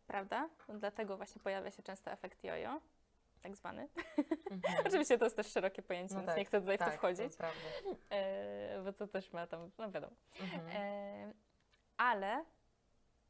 prawda? 0.08 0.49
No 0.68 0.80
Dlatego 0.80 1.18
właśnie 1.18 1.41
pojawia 1.41 1.72
się 1.72 1.84
często 1.84 2.12
efekt 2.12 2.43
jojo, 2.43 2.82
tak 3.44 3.56
zwany. 3.56 3.88
Mhm. 4.52 4.62
Oczywiście 4.88 5.18
to 5.18 5.26
jest 5.26 5.36
też 5.36 5.48
szerokie 5.48 5.82
pojęcie, 5.82 6.14
No 6.14 6.20
więc 6.20 6.28
tak, 6.28 6.38
nie 6.38 6.46
chcę 6.46 6.60
tutaj 6.60 6.78
w 6.78 6.80
tak, 6.80 6.91
to 6.91 6.98
wchodzić, 6.98 7.36
To 7.36 7.46
e, 8.10 8.82
bo 8.84 8.94
to 8.94 9.08
też 9.08 9.34
ma 9.34 9.48
tam, 9.48 9.72
no 9.78 9.91
wiadomo. 9.91 10.16
Mhm. 10.41 10.68
E, 10.76 11.34
ale 11.98 12.46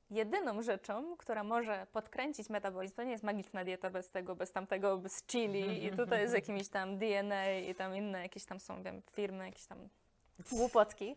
jedyną 0.10 0.62
rzeczą, 0.62 1.18
która 1.18 1.44
może 1.44 1.88
podkręcić 1.92 2.50
metabolizm, 2.50 2.96
to 2.96 3.04
nie 3.04 3.12
jest 3.12 3.24
magiczna 3.24 3.64
dieta 3.64 3.90
bez 3.90 4.12
tego, 4.12 4.36
bez 4.36 4.52
tamtego, 4.52 4.98
bez 4.98 5.24
chili 5.24 5.86
i 5.86 5.92
tutaj 5.92 6.28
z 6.28 6.32
jakimiś 6.34 6.70
tam 6.70 6.98
DNA 6.98 7.52
i 7.52 7.76
tam 7.76 7.96
inne 7.96 8.22
jakieś 8.22 8.46
tam 8.46 8.60
są, 8.60 8.84
wiem, 8.84 9.02
firmy, 9.12 9.46
jakieś 9.46 9.66
tam 9.66 9.90
głupotki. 10.52 11.16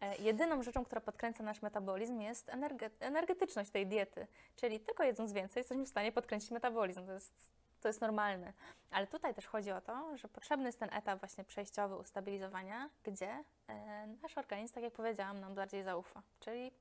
E, 0.00 0.16
jedyną 0.16 0.62
rzeczą, 0.62 0.84
która 0.84 1.00
podkręca 1.00 1.44
nasz 1.44 1.62
metabolizm 1.62 2.20
jest 2.20 2.48
energe- 2.48 2.90
energetyczność 3.00 3.70
tej 3.70 3.86
diety, 3.86 4.26
czyli 4.56 4.80
tylko 4.80 5.04
jedząc 5.04 5.32
więcej 5.32 5.60
jesteśmy 5.60 5.84
w 5.84 5.88
stanie 5.88 6.12
podkręcić 6.12 6.50
metabolizm. 6.50 7.06
To 7.06 7.12
jest, 7.12 7.50
to 7.86 7.88
jest 7.88 8.00
normalne. 8.00 8.52
Ale 8.90 9.06
tutaj 9.06 9.34
też 9.34 9.46
chodzi 9.46 9.70
o 9.70 9.80
to, 9.80 10.16
że 10.16 10.28
potrzebny 10.28 10.66
jest 10.66 10.78
ten 10.78 10.88
etap 10.92 11.20
właśnie 11.20 11.44
przejściowy 11.44 11.96
ustabilizowania, 11.96 12.90
gdzie 13.04 13.44
e, 13.68 14.06
nasz 14.22 14.38
organizm, 14.38 14.74
tak 14.74 14.84
jak 14.84 14.92
powiedziałam, 14.92 15.40
nam 15.40 15.54
bardziej 15.54 15.82
zaufa. 15.82 16.22
Czyli 16.40 16.72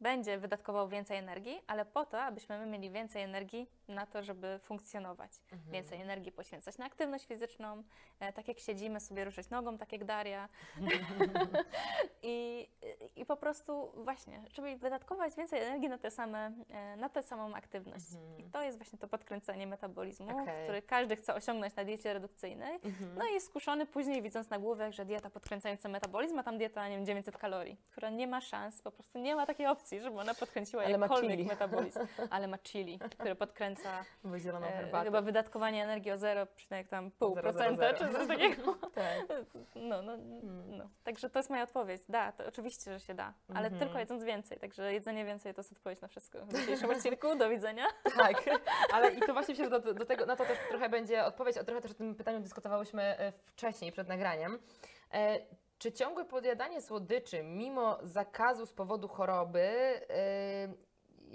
będzie 0.00 0.38
wydatkował 0.38 0.88
więcej 0.88 1.16
energii, 1.16 1.60
ale 1.66 1.84
po 1.84 2.06
to, 2.06 2.22
abyśmy 2.22 2.58
my 2.58 2.66
mieli 2.66 2.90
więcej 2.90 3.22
energii 3.22 3.70
na 3.88 4.06
to, 4.06 4.22
żeby 4.22 4.58
funkcjonować. 4.62 5.32
Mhm. 5.52 5.72
Więcej 5.72 6.00
energii 6.00 6.32
poświęcać 6.32 6.78
na 6.78 6.86
aktywność 6.86 7.26
fizyczną, 7.26 7.82
e, 8.20 8.32
tak 8.32 8.48
jak 8.48 8.58
siedzimy 8.58 9.00
sobie 9.00 9.24
ruszyć 9.24 9.50
nogą, 9.50 9.78
tak 9.78 9.92
jak 9.92 10.04
Daria. 10.04 10.48
I, 12.22 12.68
I 13.16 13.26
po 13.26 13.36
prostu 13.36 13.92
właśnie, 14.04 14.42
żeby 14.54 14.76
wydatkować 14.76 15.36
więcej 15.36 15.62
energii 15.62 15.88
na, 15.88 15.98
te 15.98 16.10
same, 16.10 16.52
e, 16.68 16.96
na 16.96 17.08
tę 17.08 17.22
samą 17.22 17.54
aktywność. 17.54 18.12
Mhm. 18.14 18.38
I 18.40 18.50
to 18.50 18.62
jest 18.62 18.78
właśnie 18.78 18.98
to 18.98 19.08
podkręcenie 19.08 19.66
metabolizmu, 19.66 20.42
Okej. 20.42 20.64
który 20.64 20.82
każdy 20.82 21.16
chce 21.16 21.34
osiągnąć 21.34 21.76
na 21.76 21.84
diecie 21.84 22.12
redukcyjnej. 22.12 22.74
Mhm. 22.74 23.14
No 23.18 23.26
i 23.26 23.34
jest 23.34 23.46
skuszony 23.46 23.86
później, 23.86 24.22
widząc 24.22 24.50
nagłówek, 24.50 24.92
że 24.92 25.04
dieta 25.04 25.30
podkręcająca 25.30 25.88
metabolizm, 25.88 26.38
a 26.38 26.42
tam 26.42 26.58
dieta, 26.58 26.88
nie 26.88 26.96
wiem, 26.96 27.06
900 27.06 27.38
kalorii, 27.38 27.76
która 27.90 28.10
nie 28.10 28.26
ma 28.26 28.40
szans, 28.40 28.82
po 28.82 28.90
prostu 28.90 29.18
nie 29.18 29.36
ma 29.36 29.46
takiej 29.46 29.66
opcji, 29.66 30.00
żeby 30.00 30.18
ona 30.18 30.34
podkręciła 30.34 30.82
Ale 30.82 30.98
jakkolwiek 30.98 31.46
metabolizm. 31.46 32.00
Ale 32.30 32.48
ma 32.48 32.58
chili, 32.58 32.98
które 32.98 33.34
podkręca 33.34 33.73
Bo 34.24 34.38
zieloną 34.38 34.66
e, 34.66 34.70
herbatę. 34.72 35.04
chyba 35.04 35.20
wydatkowanie 35.22 35.84
energii 35.84 36.12
o 36.12 36.18
0, 36.18 36.46
tam 36.90 37.10
pół 37.10 37.34
Zero, 37.34 37.52
zero, 37.52 37.64
procenta, 37.74 37.98
zero. 37.98 38.12
czy 38.12 38.18
coś 38.18 38.28
takiego. 38.28 38.74
Tak. 38.94 39.26
No, 39.74 40.02
no, 40.02 40.12
Hmm. 40.12 40.76
no. 40.76 40.88
Także 41.04 41.30
to 41.30 41.38
jest 41.38 41.50
moja 41.50 41.62
odpowiedź. 41.62 42.02
Da, 42.08 42.32
to 42.32 42.46
oczywiście, 42.46 42.92
że 42.92 43.00
się 43.00 43.14
da, 43.14 43.32
ale 43.54 43.66
Mhm. 43.68 43.78
tylko 43.80 43.98
jedząc 43.98 44.24
więcej. 44.24 44.58
Także 44.58 44.92
jedzenie 44.92 45.24
więcej 45.24 45.54
to 45.54 45.60
jest 45.60 45.72
odpowiedź 45.72 46.00
na 46.00 46.08
wszystko. 46.08 46.38
W 46.46 46.52
dzisiejszym 46.60 46.90
odcinku, 46.90 47.36
do 47.36 47.48
widzenia. 47.50 47.84
Tak, 48.16 48.42
ale 48.92 49.10
i 49.14 49.20
to 49.20 49.32
właśnie 49.32 49.56
się 49.56 49.68
do, 49.70 49.80
do 49.80 50.04
tego, 50.06 50.26
na 50.26 50.36
to 50.36 50.44
też 50.44 50.58
trochę 50.68 50.88
będzie 50.88 51.24
odpowiedź, 51.24 51.56
a 51.56 51.64
trochę 51.64 51.80
też 51.80 51.90
o 51.90 51.94
tym 51.94 52.14
pytaniu 52.14 52.40
dyskutowałyśmy 52.40 53.02
e, 53.02 53.32
wcześniej, 53.32 53.92
przed 53.92 54.08
nagraniem. 54.08 54.58
E, 55.12 55.38
czy 55.78 55.92
ciągłe 55.92 56.24
podjadanie 56.24 56.80
słodyczy 56.80 57.42
mimo 57.42 57.98
zakazu 58.02 58.66
z 58.66 58.72
powodu 58.72 59.08
choroby, 59.08 59.60
e, 59.60 60.04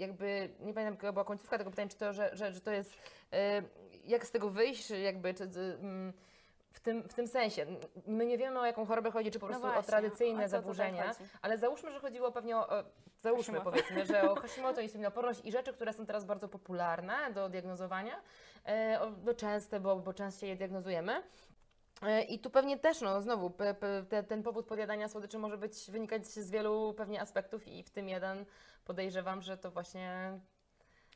jakby, 0.00 0.50
nie 0.60 0.74
pamiętam 0.74 0.94
jaka 0.94 1.12
była 1.12 1.24
końcówka 1.24 1.58
tego 1.58 1.70
pytania, 1.70 1.88
czy 1.88 1.96
to, 1.96 2.12
że, 2.12 2.30
że, 2.36 2.52
że 2.52 2.60
to 2.60 2.70
jest, 2.70 2.94
e, 3.32 3.62
jak 4.04 4.26
z 4.26 4.30
tego 4.30 4.50
wyjść, 4.50 4.90
jakby, 4.90 5.34
czy, 5.34 5.50
czy, 5.50 5.60
mm, 5.80 6.12
w 6.72 6.80
tym, 6.80 7.02
w 7.08 7.14
tym 7.14 7.26
sensie, 7.26 7.66
my 8.06 8.26
nie 8.26 8.38
wiemy 8.38 8.60
o 8.60 8.66
jaką 8.66 8.86
chorobę 8.86 9.10
chodzi, 9.10 9.30
czy 9.30 9.38
po 9.38 9.46
No 9.46 9.50
prostu 9.50 9.66
o 9.68 9.72
właśnie, 9.72 9.88
tradycyjne 9.88 10.44
o 10.44 10.48
co 10.48 10.62
tutaj 10.62 10.62
zaburzenia, 10.62 11.14
ale 11.42 11.58
załóżmy, 11.58 11.92
że 11.92 12.00
chodziło 12.00 12.32
pewnie 12.32 12.56
o, 12.56 12.68
o 12.68 12.84
załóżmy 13.20 13.58
Hashimoto. 13.58 13.70
powiedzmy, 13.70 14.06
że 14.06 14.30
o 14.30 14.34
Hashimoto, 14.42 14.80
insulinooporność 14.80 15.40
i 15.44 15.52
rzeczy, 15.52 15.72
które 15.72 15.92
są 15.92 16.06
teraz 16.06 16.24
bardzo 16.24 16.48
popularne 16.48 17.14
do 17.34 17.48
diagnozowania, 17.48 18.20
e, 18.66 18.98
o- 19.02 19.10
no 19.24 19.34
częste, 19.34 19.80
bo, 19.80 19.96
bo 19.96 20.12
częściej 20.12 20.50
je 20.50 20.56
diagnozujemy. 20.56 21.22
E, 22.02 22.22
I 22.22 22.38
tu 22.38 22.50
pewnie 22.50 22.78
też, 22.78 23.00
no 23.00 23.22
znowu, 23.22 23.50
pe, 23.50 23.74
pe, 23.74 24.04
te, 24.08 24.22
ten 24.22 24.42
powód 24.42 24.66
podjadania 24.66 25.08
słodyczy 25.08 25.38
może 25.38 25.58
być, 25.58 25.90
wynikać 25.90 26.26
z 26.26 26.50
wielu 26.50 26.94
pewnie 26.96 27.20
aspektów 27.20 27.68
i 27.68 27.82
w 27.82 27.90
tym 27.90 28.08
jeden 28.08 28.44
podejrzewam, 28.94 29.42
że 29.42 29.56
to 29.58 29.70
właśnie 29.70 30.38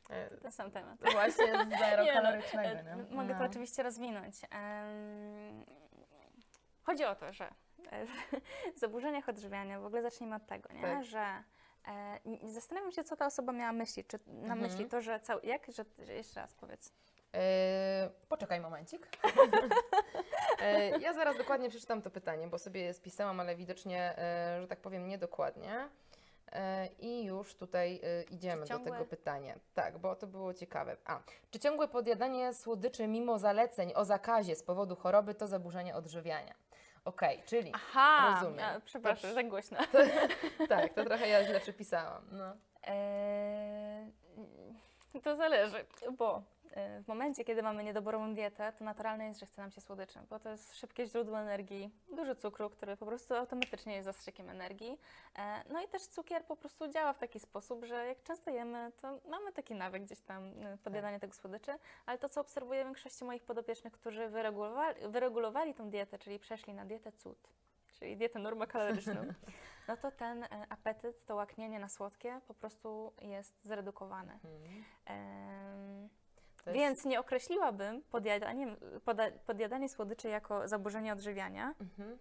e, 0.09 0.29
Ten 0.37 0.51
sam 0.51 0.71
temat. 0.71 0.99
właśnie 1.11 1.45
z 1.65 1.69
zero 1.79 2.03
Nie 2.03 2.15
no, 2.15 2.21
kalorycznego, 2.21 2.69
e, 2.79 2.83
nie? 2.83 3.15
Mogę 3.15 3.33
to 3.33 3.39
No. 3.39 3.45
oczywiście 3.45 3.83
rozwinąć. 3.83 4.35
Chodzi 6.83 7.05
o 7.05 7.15
to, 7.15 7.33
że 7.33 7.45
e, 7.91 8.05
w 8.75 8.79
zaburzeniach 8.79 9.29
odżywiania, 9.29 9.79
w 9.79 9.85
ogóle 9.85 10.01
zacznijmy 10.01 10.35
od 10.35 10.45
tego, 10.45 10.73
nie? 10.73 10.81
Tak. 10.81 11.03
że 11.03 11.43
e, 11.87 12.19
zastanawiam 12.43 12.91
się, 12.91 13.03
co 13.03 13.15
ta 13.15 13.25
osoba 13.25 13.53
miała 13.53 13.71
myśli. 13.71 14.05
Czy 14.05 14.19
na 14.27 14.33
Mhm. 14.53 14.59
myśli 14.59 14.85
to, 14.85 15.01
że 15.01 15.19
cał, 15.19 15.39
jak, 15.43 15.65
że, 15.71 15.85
że 16.05 16.13
jeszcze 16.13 16.39
raz 16.39 16.53
powiedz. 16.53 16.93
E, 17.33 18.09
poczekaj 18.29 18.59
momencik. 18.59 19.07
e, 20.61 20.89
ja 20.99 21.13
zaraz 21.13 21.37
dokładnie 21.37 21.69
przeczytam 21.69 22.01
to 22.01 22.09
pytanie, 22.11 22.47
bo 22.47 22.57
sobie 22.59 22.81
je 22.81 22.93
spisałam, 22.93 23.39
ale 23.39 23.55
widocznie, 23.55 24.13
że 24.61 24.67
tak 24.67 24.79
powiem, 24.79 25.07
niedokładnie. 25.07 25.89
E, 26.51 26.87
I 26.99 27.23
już 27.23 27.55
tutaj 27.55 28.01
e, 28.03 28.23
idziemy 28.23 28.65
ciągłe- 28.65 28.85
do 28.85 28.91
tego 28.91 29.05
pytania. 29.05 29.55
Tak, 29.73 29.97
bo 29.97 30.15
to 30.15 30.27
było 30.27 30.53
ciekawe. 30.53 30.97
A, 31.05 31.19
czy 31.51 31.59
ciągłe 31.59 31.87
podjadanie 31.87 32.53
słodyczy 32.53 33.07
mimo 33.07 33.39
zaleceń 33.39 33.91
o 33.95 34.05
zakazie 34.05 34.55
z 34.55 34.63
powodu 34.63 34.95
choroby 34.95 35.35
to 35.35 35.47
zaburzenie 35.47 35.95
odżywiania? 35.95 36.53
Okej, 37.05 37.43
czyli 37.45 37.71
Aha, 37.75 38.39
rozumiem. 38.41 38.65
a, 38.65 38.79
przepraszam, 38.79 39.29
To- 39.29 39.35
tak 39.35 39.49
głośno. 39.53 39.77
tak, 40.69 40.93
to 40.93 41.05
trochę 41.05 41.27
ja 41.27 41.43
źle 41.45 41.59
przepisałam. 41.59 42.27
No. 42.31 42.55
Eee, 42.83 44.11
to 45.23 45.35
zależy, 45.35 45.85
bo 46.17 46.41
w 46.75 47.07
momencie, 47.07 47.43
kiedy 47.43 47.63
mamy 47.63 47.83
niedoborową 47.83 48.33
dietę, 48.33 48.73
to 48.79 48.83
naturalne 48.83 49.27
jest, 49.27 49.39
że 49.39 49.45
chce 49.45 49.61
nam 49.61 49.71
się 49.71 49.81
słodyczy, 49.81 50.19
bo 50.29 50.39
to 50.39 50.49
jest 50.49 50.75
szybkie 50.75 51.05
źródło 51.05 51.39
energii, 51.39 51.91
dużo 52.15 52.35
cukru, 52.35 52.69
który 52.69 52.97
po 52.97 53.05
prostu 53.05 53.33
automatycznie 53.33 53.93
jest 53.95 54.05
zastrzykiem 54.05 54.49
energii. 54.49 54.99
E, 55.35 55.63
No 55.69 55.81
i 55.83 55.87
też 55.87 56.07
cukier 56.07 56.45
po 56.45 56.55
prostu 56.55 56.87
działa 56.87 57.13
w 57.13 57.17
taki 57.17 57.39
sposób, 57.39 57.85
że 57.85 58.05
jak 58.05 58.23
często 58.23 58.51
jemy, 58.51 58.91
to 59.01 59.19
mamy 59.29 59.51
taki 59.51 59.75
nawyk 59.75 60.03
gdzieś 60.03 60.21
tam 60.21 60.43
e, 60.63 60.77
podjadania 60.77 61.19
tego 61.19 61.33
słodyczy, 61.33 61.71
ale 62.05 62.17
to, 62.17 62.29
co 62.29 62.41
obserwuję 62.41 62.83
w 62.83 62.85
większości 62.85 63.25
moich 63.25 63.43
podopiecznych, 63.43 63.93
którzy 63.93 64.29
wyregulowali, 64.29 65.07
wyregulowali 65.07 65.73
tą 65.73 65.89
dietę, 65.89 66.17
czyli 66.19 66.39
przeszli 66.39 66.73
na 66.73 66.85
dietę 66.85 67.11
cud, 67.11 67.37
czyli 67.99 68.17
dietę 68.17 68.39
normokaloryczną, 68.39 69.15
no 69.87 69.97
to 69.97 70.11
ten 70.11 70.43
e, 70.43 70.47
apetyt, 70.69 71.25
to 71.25 71.35
łaknienie 71.35 71.79
na 71.79 71.89
słodkie 71.89 72.41
po 72.47 72.53
prostu 72.53 73.13
jest 73.21 73.65
zredukowane. 73.65 74.39
To 75.05 76.24
jest- 76.65 76.79
Więc 76.79 77.05
nie 77.05 77.19
określiłabym 77.19 78.01
podjadaniem, 78.03 78.75
poda, 79.05 79.23
podjadanie 79.45 79.89
słodyczy 79.89 80.29
jako 80.29 80.67
zaburzenie 80.67 81.13
odżywiania, 81.13 81.73
Mhm. 81.81 82.17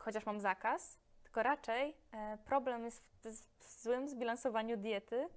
chociaż 0.00 0.26
mam 0.26 0.40
zakaz, 0.40 0.98
tylko 1.22 1.42
raczej 1.42 1.96
e, 2.12 2.38
problem 2.44 2.84
jest 2.84 3.02
w, 3.24 3.28
w 3.58 3.82
złym 3.82 4.08
zbilansowaniu 4.08 4.76
diety, 4.76 5.28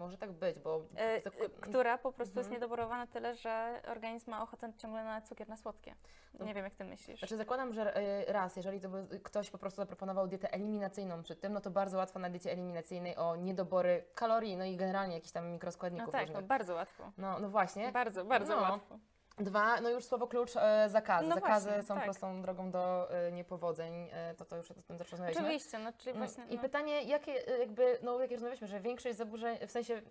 Może 0.00 0.18
tak 0.18 0.32
być, 0.32 0.58
bo 0.58 0.82
e, 0.96 1.00
e, 1.16 1.20
która 1.60 1.98
po 1.98 2.12
prostu 2.12 2.38
jest 2.38 2.48
Mhm. 2.48 2.52
niedoborowana 2.54 3.06
tyle, 3.06 3.34
że 3.34 3.82
organizm 3.88 4.30
ma 4.30 4.42
ochotę 4.42 4.72
ciągle 4.78 5.04
na 5.04 5.20
cukier, 5.20 5.48
na 5.48 5.56
słodkie. 5.56 5.94
No. 6.38 6.44
Nie 6.44 6.54
wiem, 6.54 6.64
jak 6.64 6.74
ty 6.74 6.84
myślisz. 6.84 7.18
Znaczy 7.18 7.36
zakładam, 7.36 7.72
że 7.72 7.96
e, 7.96 8.32
raz, 8.32 8.56
jeżeli 8.56 8.80
ktoś 9.22 9.50
po 9.50 9.58
prostu 9.58 9.76
zaproponował 9.76 10.28
dietę 10.28 10.52
eliminacyjną 10.52 11.22
przy 11.22 11.36
tym, 11.36 11.52
no 11.52 11.60
to 11.60 11.70
bardzo 11.70 11.98
łatwo 11.98 12.18
na 12.18 12.30
diecie 12.30 12.52
eliminacyjnej 12.52 13.16
o 13.16 13.36
niedobory 13.36 14.04
kalorii, 14.14 14.56
no 14.56 14.64
i 14.64 14.76
generalnie 14.76 15.14
jakichś 15.14 15.32
tam 15.32 15.44
No 15.44 15.50
mikroskładników 15.52 16.12
tak, 16.12 16.20
no 16.22 16.26
różnych. 16.32 16.46
bardzo 16.46 16.74
łatwo. 16.74 17.12
No, 17.18 17.38
no 17.38 17.48
właśnie. 17.48 17.92
Bardzo, 17.92 18.24
bardzo 18.24 18.56
No. 18.56 18.62
łatwo. 18.62 18.98
Dwa, 19.40 19.80
no 19.80 19.90
już 19.90 20.04
słowo 20.04 20.26
klucz, 20.26 20.56
e, 20.56 20.88
zakazy. 20.88 21.28
No 21.28 21.34
zakazy 21.34 21.66
właśnie, 21.68 21.82
są 21.82 21.94
tak. 21.94 22.04
prostą 22.04 22.42
drogą 22.42 22.70
do 22.70 23.10
e, 23.14 23.32
niepowodzeń, 23.32 24.08
e, 24.12 24.34
to 24.34 24.44
to 24.44 24.56
już 24.56 24.70
o 24.70 24.74
tym 24.74 24.98
też 24.98 25.10
rozmawialiśmy. 25.10 25.42
Oczywiście, 25.44 25.78
no 25.78 25.92
czyli 25.98 26.10
Mm, 26.16 26.28
właśnie... 26.28 26.44
I 26.52 26.56
no. 26.56 26.62
pytanie, 26.62 27.02
jakie 27.02 27.48
e, 27.48 27.58
jakby, 27.58 27.98
no 28.02 28.12
jak 28.20 28.30
już 28.30 28.40
rozmawialiśmy, 28.40 28.66
że 28.66 28.80
większość 28.80 29.16
zaburzeń, 29.16 29.58
w 29.66 29.70
sensie 29.70 30.02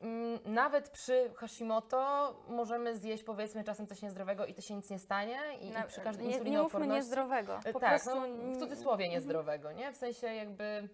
mm, 0.00 0.38
nawet 0.44 0.88
przy 0.88 1.30
Hashimoto 1.36 2.34
możemy 2.48 2.96
zjeść 2.96 3.24
powiedzmy 3.24 3.64
czasem 3.64 3.86
coś 3.86 4.02
niezdrowego 4.02 4.46
i 4.46 4.54
to 4.54 4.62
się 4.62 4.74
nic 4.74 4.90
nie 4.90 4.98
stanie 4.98 5.38
i, 5.60 5.70
Na- 5.70 5.84
i 5.84 5.88
przy 5.88 6.00
każdej 6.00 6.26
nie, 6.28 6.40
nie 6.40 6.62
mówmy 6.62 6.86
niezdrowego. 6.86 7.58
E, 7.64 7.72
Po 7.72 7.80
tak, 7.80 7.90
prostu 8.02 8.20
no, 8.20 8.52
w 8.54 8.58
cudzysłowie 8.58 9.08
niezdrowego, 9.08 9.72
nie? 9.72 9.92
W 9.92 9.96
sensie 9.96 10.26
jakby 10.26 10.88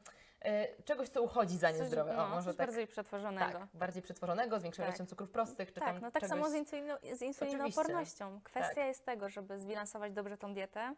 czegoś, 0.85 1.09
co 1.09 1.23
uchodzi 1.23 1.59
za 1.59 1.71
niezdrowe. 1.71 2.15
no, 2.17 2.25
o, 2.25 2.29
może 2.29 2.55
tak, 2.55 2.67
bardziej 2.67 2.87
przetworzonego. 2.87 3.59
tak, 3.59 3.69
bardziej 3.75 4.03
przetworzonego, 4.03 4.61
z 4.61 4.63
większą 4.63 4.83
Tak. 4.83 4.89
ilością 4.89 5.07
cukrów 5.07 5.31
prostych, 5.31 5.73
czy 5.73 5.81
tak, 5.81 5.89
tam 5.89 6.01
no 6.01 6.11
tak 6.11 6.23
czegoś... 6.23 6.29
samo 6.39 6.51
z, 6.51 6.55
insulino, 6.55 6.99
z 7.15 7.23
insulinoopornością. 7.23 8.41
Kwestia 8.45 8.75
Tak. 8.75 8.87
jest 8.87 9.05
tego, 9.05 9.29
żeby 9.29 9.59
zbilansować 9.59 10.13
dobrze 10.13 10.39
tą 10.39 10.55
dietę, 10.55 10.95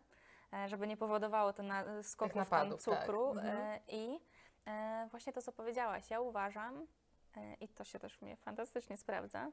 e, 0.52 0.68
żeby 0.68 0.86
nie 0.86 0.96
powodowało 0.96 1.52
to 1.52 1.62
na, 1.62 2.02
skoków 2.02 2.34
tam 2.34 2.42
napadów, 2.42 2.84
tak. 2.84 3.00
cukru 3.00 3.30
Mhm. 3.30 3.56
e, 3.56 3.80
i 3.88 4.20
e, 4.66 5.08
właśnie 5.10 5.32
to, 5.32 5.42
co 5.42 5.52
powiedziałaś, 5.52 6.10
ja 6.10 6.20
uważam, 6.20 6.86
e, 7.36 7.54
i 7.54 7.68
to 7.68 7.84
się 7.84 7.98
też 7.98 8.20
mnie 8.20 8.36
fantastycznie 8.36 8.96
sprawdza, 8.96 9.50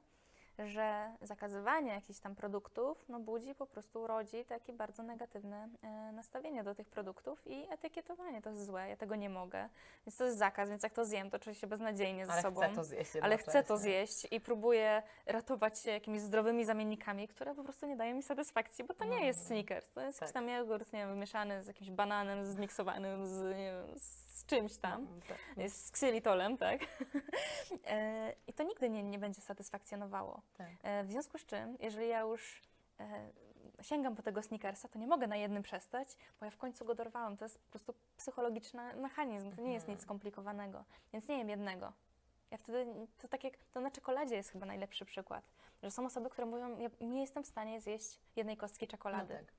że 0.66 1.12
zakazywanie 1.22 1.91
jakichś 1.93 2.20
tam 2.20 2.36
produktów 2.36 3.06
no, 3.10 3.20
budzi 3.20 3.56
po 3.56 3.66
prostu, 3.66 4.08
rodzi 4.08 4.45
takie 4.45 4.74
bardzo 4.74 5.03
negatywne 5.03 5.70
e, 5.82 6.12
nastawienie 6.12 6.64
do 6.64 6.76
tych 6.76 6.89
produktów 6.89 7.41
i 7.47 7.68
etykietowanie 7.72 8.41
to 8.41 8.49
jest 8.49 8.66
złe, 8.66 8.89
ja 8.89 8.97
tego 8.97 9.16
nie 9.16 9.30
mogę, 9.30 9.70
więc 10.06 10.18
to 10.18 10.24
jest 10.26 10.38
zakaz, 10.38 10.70
więc 10.70 10.84
jak 10.84 10.93
to 10.93 11.06
zjem, 11.06 11.30
to 11.30 11.39
czuję 11.39 11.56
się 11.56 11.68
beznadziejnie 11.68 12.26
ze 12.26 12.32
Ale 12.34 12.41
sobą. 12.41 12.62
chcę 12.62 12.76
to 12.76 12.84
zjeść 12.84 13.16
Ale 13.22 13.38
chcę 13.38 13.64
to 13.64 13.78
zjeść 13.78 14.28
i 14.32 14.41
próbuję 14.41 15.03
ratować 15.26 15.80
się 15.80 15.91
jakimiś 15.91 16.22
zdrowymi 16.22 16.66
zamiennikami, 16.66 17.28
które 17.28 17.56
po 17.56 17.64
prostu 17.64 17.86
nie 17.88 17.95
dają 17.95 18.16
mi 18.16 18.24
satysfakcji, 18.24 18.84
bo 18.84 18.93
to 18.93 19.06
nie 19.06 19.20
No. 19.20 19.24
jest 19.26 19.47
Snickers, 19.47 19.91
to 19.91 20.01
jest 20.01 20.20
Tak. 20.20 20.22
jakiś 20.28 20.34
tam 20.34 20.49
jogurt, 20.49 20.93
nie 20.93 20.99
wiem, 20.99 21.10
wymieszany 21.10 21.64
z 21.64 21.68
jakimś 21.68 21.91
bananem, 21.91 22.45
zmiksowanym 22.45 23.28
z, 23.28 23.41
nie 23.58 23.72
wiem, 23.72 23.99
z 23.99 24.24
czymś 24.48 24.78
tam, 24.78 25.02
Mm, 25.08 25.22
tak. 25.22 25.70
z 25.70 25.91
ksylitolem, 25.91 26.58
tak? 26.58 26.80
E, 27.88 28.34
I 28.48 28.54
to 28.54 28.64
nigdy 28.64 28.89
nie, 28.89 29.04
nie 29.04 29.20
będzie 29.20 29.41
satysfakcjonowało. 29.41 30.41
Tak. 30.58 30.68
E, 30.84 31.04
W 31.04 31.12
związku 31.12 31.38
z 31.38 31.46
czym, 31.46 31.78
jeżeli 31.80 32.08
ja 32.08 32.20
już 32.20 32.62
e, 33.00 33.32
sięgam 33.82 34.16
po 34.16 34.22
tego 34.22 34.41
Snickersa, 34.41 34.88
to 34.88 35.00
nie 35.00 35.08
mogę 35.08 35.28
na 35.28 35.36
jednym 35.36 35.64
przestać, 35.64 36.08
bo 36.39 36.46
ja 36.46 36.52
w 36.52 36.58
końcu 36.58 36.86
go 36.86 36.96
dorwałam. 36.96 37.38
To 37.38 37.46
jest 37.46 37.60
po 37.60 37.70
prostu 37.72 37.93
psychologiczny 38.18 38.96
mechanizm, 38.96 39.52
to 39.56 39.62
nie 39.62 39.74
jest 39.74 39.84
Mhm. 39.84 39.96
nic 39.98 40.04
skomplikowanego, 40.04 40.84
więc 41.14 41.28
nie 41.28 41.38
jem 41.38 41.50
jednego. 41.50 41.93
Ja 42.52 42.58
wtedy, 42.58 42.86
to 43.18 43.28
tak 43.28 43.43
jak, 43.43 43.54
to 43.74 43.80
na 43.82 43.91
czekoladzie 43.91 44.36
jest 44.36 44.50
chyba 44.52 44.66
najlepszy 44.66 45.06
przykład, 45.06 45.43
że 45.84 45.91
są 45.91 46.06
osoby, 46.06 46.30
które 46.30 46.46
mówią, 46.48 46.78
ja 46.80 46.89
nie 47.02 47.22
jestem 47.22 47.43
w 47.43 47.48
stanie 47.48 47.82
zjeść 47.82 48.20
jednej 48.36 48.58
kostki 48.58 48.86
No 48.86 48.91
czekolady, 48.91 49.34
tak. 49.34 49.54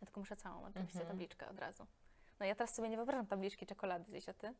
ja 0.00 0.06
tylko 0.06 0.20
muszę 0.20 0.36
całą, 0.36 0.64
oczywiście, 0.64 0.98
Mhm. 1.00 1.08
tabliczkę 1.08 1.48
od 1.48 1.58
razu. 1.58 1.86
No 2.40 2.46
ja 2.46 2.54
teraz 2.54 2.74
sobie 2.74 2.88
nie 2.88 2.96
wyobrażam 2.96 3.26
tabliczki 3.26 3.66
czekolady 3.66 4.04
zjeść, 4.10 4.28
a 4.28 4.34
ty? 4.34 4.54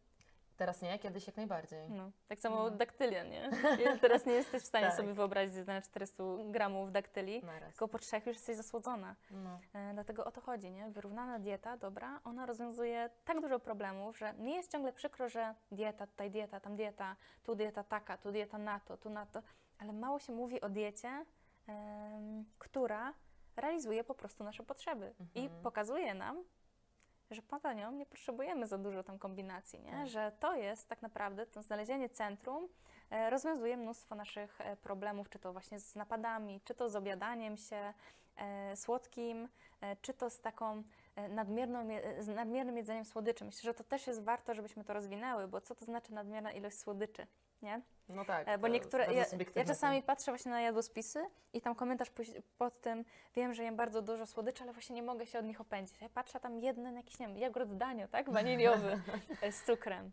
Teraz 0.56 0.82
nie, 0.82 0.98
kiedyś 0.98 1.26
jak 1.26 1.36
najbardziej. 1.36 1.90
No, 1.90 2.10
tak 2.28 2.40
samo 2.40 2.56
Mhm. 2.56 2.76
daktylia, 2.76 3.24
nie? 3.24 3.50
I 3.96 3.98
teraz 4.00 4.26
nie 4.26 4.32
jesteś 4.32 4.62
w 4.62 4.66
stanie 4.66 4.86
Tak. 4.86 4.96
sobie 4.96 5.12
wyobrazić 5.12 5.54
zjedzenia 5.54 5.82
400 5.82 6.24
gramów 6.50 6.92
daktyli, 6.92 7.42
Naraz. 7.44 7.68
tylko 7.68 7.88
po 7.88 7.98
trzech 7.98 8.26
już 8.26 8.36
jesteś 8.36 8.56
zasłodzona. 8.56 9.16
No. 9.30 9.60
E, 9.74 9.90
dlatego 9.94 10.24
o 10.24 10.30
to 10.30 10.40
chodzi, 10.40 10.70
nie? 10.70 10.90
Wyrównana 10.90 11.38
dieta, 11.38 11.76
dobra, 11.76 12.20
ona 12.24 12.46
rozwiązuje 12.46 13.10
tak 13.24 13.40
dużo 13.40 13.58
problemów, 13.58 14.18
że 14.18 14.32
mi 14.32 14.52
jest 14.54 14.72
ciągle 14.72 14.92
przykro, 14.92 15.28
że 15.28 15.54
dieta, 15.72 16.06
tutaj 16.06 16.30
dieta, 16.30 16.60
tam 16.60 16.76
dieta, 16.76 17.16
tu 17.42 17.54
dieta 17.54 17.84
taka, 17.84 18.16
tu 18.18 18.32
dieta 18.32 18.58
na 18.58 18.80
to, 18.80 18.96
tu 18.96 19.10
na 19.10 19.26
to, 19.26 19.42
ale 19.78 19.92
mało 19.92 20.18
się 20.18 20.32
mówi 20.32 20.60
o 20.60 20.68
diecie, 20.68 21.24
która 22.58 23.14
realizuje 23.56 24.04
po 24.04 24.14
prostu 24.14 24.44
nasze 24.44 24.62
potrzeby 24.62 25.14
i 25.34 25.40
Mhm. 25.44 25.62
pokazuje 25.62 26.14
nam, 26.14 26.44
że 27.30 27.42
poza 27.42 27.72
nią 27.72 27.92
nie 27.92 28.06
potrzebujemy 28.06 28.66
za 28.66 28.78
dużo 28.78 29.02
tam 29.02 29.18
kombinacji, 29.18 29.80
nie? 29.80 29.90
Tak. 29.90 30.08
że 30.08 30.32
to 30.40 30.54
jest 30.54 30.88
tak 30.88 31.02
naprawdę 31.02 31.46
to 31.46 31.62
znalezienie 31.62 32.08
centrum 32.08 32.68
e, 33.10 33.30
rozwiązuje 33.30 33.76
mnóstwo 33.76 34.14
naszych 34.14 34.60
e, 34.60 34.76
problemów, 34.76 35.28
czy 35.28 35.38
to 35.38 35.52
właśnie 35.52 35.80
z 35.80 35.94
napadami, 35.96 36.60
czy 36.64 36.74
to 36.74 36.88
z 36.88 36.96
obiadaniem 36.96 37.56
się 37.56 37.94
e, 38.36 38.76
słodkim, 38.76 39.48
czy 40.02 40.14
to 40.14 40.30
z 40.30 40.40
taką 40.40 40.82
nadmierną, 41.28 41.88
z 42.18 42.28
nadmiernym 42.28 42.76
jedzeniem 42.76 43.04
słodyczy. 43.04 43.44
Myślę, 43.44 43.60
że 43.62 43.74
to 43.74 43.84
też 43.84 44.06
jest 44.06 44.22
warto, 44.22 44.54
żebyśmy 44.54 44.84
to 44.84 44.92
rozwinęły, 44.92 45.48
bo 45.48 45.60
co 45.60 45.74
to 45.74 45.84
znaczy 45.84 46.14
nadmierna 46.14 46.52
ilość 46.52 46.78
słodyczy? 46.78 47.26
Nie? 47.62 47.80
no 48.08 48.24
tak. 48.24 48.48
E, 48.48 48.58
Bo 48.58 48.68
niektóre. 48.68 49.14
Ja, 49.14 49.24
ja 49.56 49.64
czasami 49.64 50.02
patrzę 50.02 50.32
właśnie 50.32 50.50
na 50.50 50.60
jadłospisy 50.60 51.26
i 51.52 51.60
tam 51.60 51.74
komentarz 51.74 52.10
pod 52.58 52.80
tym, 52.80 53.04
wiem, 53.34 53.54
że 53.54 53.62
jem 53.62 53.76
bardzo 53.76 54.02
dużo 54.02 54.26
słodyczy, 54.26 54.62
ale 54.62 54.72
właśnie 54.72 54.96
nie 54.96 55.02
mogę 55.02 55.26
się 55.26 55.38
od 55.38 55.44
nich 55.44 55.60
opędzić. 55.60 56.00
Ja 56.00 56.08
patrzę 56.08 56.40
tam 56.40 56.58
jeden 56.58 56.96
jakiś, 56.96 57.18
nie 57.18 57.26
wiem, 57.28 57.38
jogurt 57.38 57.72
danio, 57.72 58.08
tak? 58.08 58.30
Waniliowy 58.30 59.02
e, 59.42 59.52
z 59.52 59.64
cukrem 59.64 60.10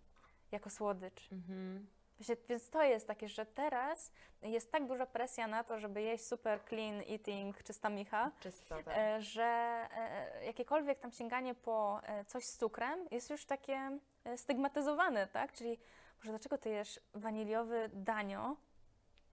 jako 0.52 0.70
słodycz. 0.70 1.32
Mhm. 1.32 1.88
Właśnie, 2.18 2.36
więc 2.50 2.70
to 2.70 2.84
jest 2.84 3.08
takie, 3.08 3.28
że 3.28 3.46
teraz 3.46 4.12
jest 4.42 4.72
tak 4.72 4.88
duża 4.88 5.06
presja 5.06 5.48
na 5.48 5.64
to, 5.64 5.80
żeby 5.80 6.02
jeść 6.02 6.26
super 6.26 6.60
clean 6.70 7.02
eating, 7.10 7.64
czysta 7.64 7.90
micha, 7.90 8.32
Czysto, 8.40 8.76
tak. 8.86 8.98
e, 8.98 9.22
że 9.22 9.80
jakiekolwiek 10.46 11.00
tam 11.00 11.12
sięganie 11.12 11.56
po 11.56 12.02
coś 12.28 12.46
z 12.46 12.58
cukrem 12.58 13.08
jest 13.12 13.30
już 13.30 13.46
takie 13.46 14.00
stygmatyzowane, 14.36 15.28
tak? 15.28 15.54
Czyli 15.54 15.80
może 16.18 16.30
dlaczego 16.32 16.58
ty 16.58 16.70
jesz 16.70 17.00
waniliowy 17.14 17.90
danio, 17.94 18.56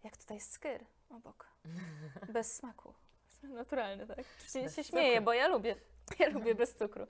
jak 0.03 0.17
tutaj 0.17 0.37
jest 0.37 0.53
skyr 0.53 0.85
obok, 1.11 1.47
bez 2.29 2.57
smaku. 2.57 2.95
Naturalny, 3.43 4.07
tak? 4.07 4.19
Oczywiście 4.37 4.63
Bez 4.63 4.77
się 4.77 4.85
śmieję, 4.85 5.11
cukru. 5.13 5.25
bo 5.25 5.33
ja 5.33 5.49
lubię, 5.49 5.77
ja 6.19 6.29
lubię 6.29 6.55
bez 6.55 6.77
cukru. 6.77 7.07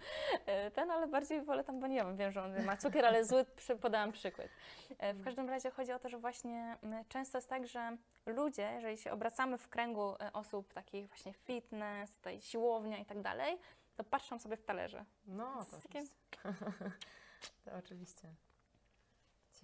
E, 0.47 0.71
Ten, 0.71 0.91
ale 0.91 1.07
bardziej 1.07 1.43
wolę 1.43 1.65
tam 1.65 1.81
waniliowy. 1.81 2.17
Wiem, 2.17 2.33
że 2.33 2.43
on 2.43 2.65
ma 2.65 2.77
cukier, 2.77 3.07
ale 3.07 3.25
zły, 3.25 3.45
podałam 3.81 4.13
przykład. 4.13 4.49
E, 4.99 5.15
W 5.15 5.25
każdym 5.25 5.49
razie 5.51 5.71
chodzi 5.71 5.93
o 5.93 5.99
to, 5.99 6.09
że 6.09 6.19
właśnie 6.19 6.77
często 7.09 7.39
jest 7.39 7.49
tak, 7.49 7.67
że 7.67 7.97
ludzie, 8.27 8.73
jeżeli 8.75 8.99
się 8.99 9.13
obracamy 9.13 9.59
w 9.59 9.69
kręgu 9.69 10.15
e, 10.21 10.33
osób 10.33 10.73
takich 10.73 11.09
właśnie 11.09 11.33
fitness, 11.35 12.13
tutaj 12.17 12.41
siłownia 12.41 12.99
i 12.99 13.05
tak 13.05 13.23
dalej, 13.23 13.59
to 13.97 14.05
patrzą 14.05 14.39
sobie 14.39 14.57
w 14.57 14.65
talerze. 14.65 15.05
No, 15.27 15.65
To 15.65 15.65
to 15.71 15.77
jest 15.77 15.83
takie- 15.83 16.05
to 17.65 17.71
oczywiście. 17.79 18.29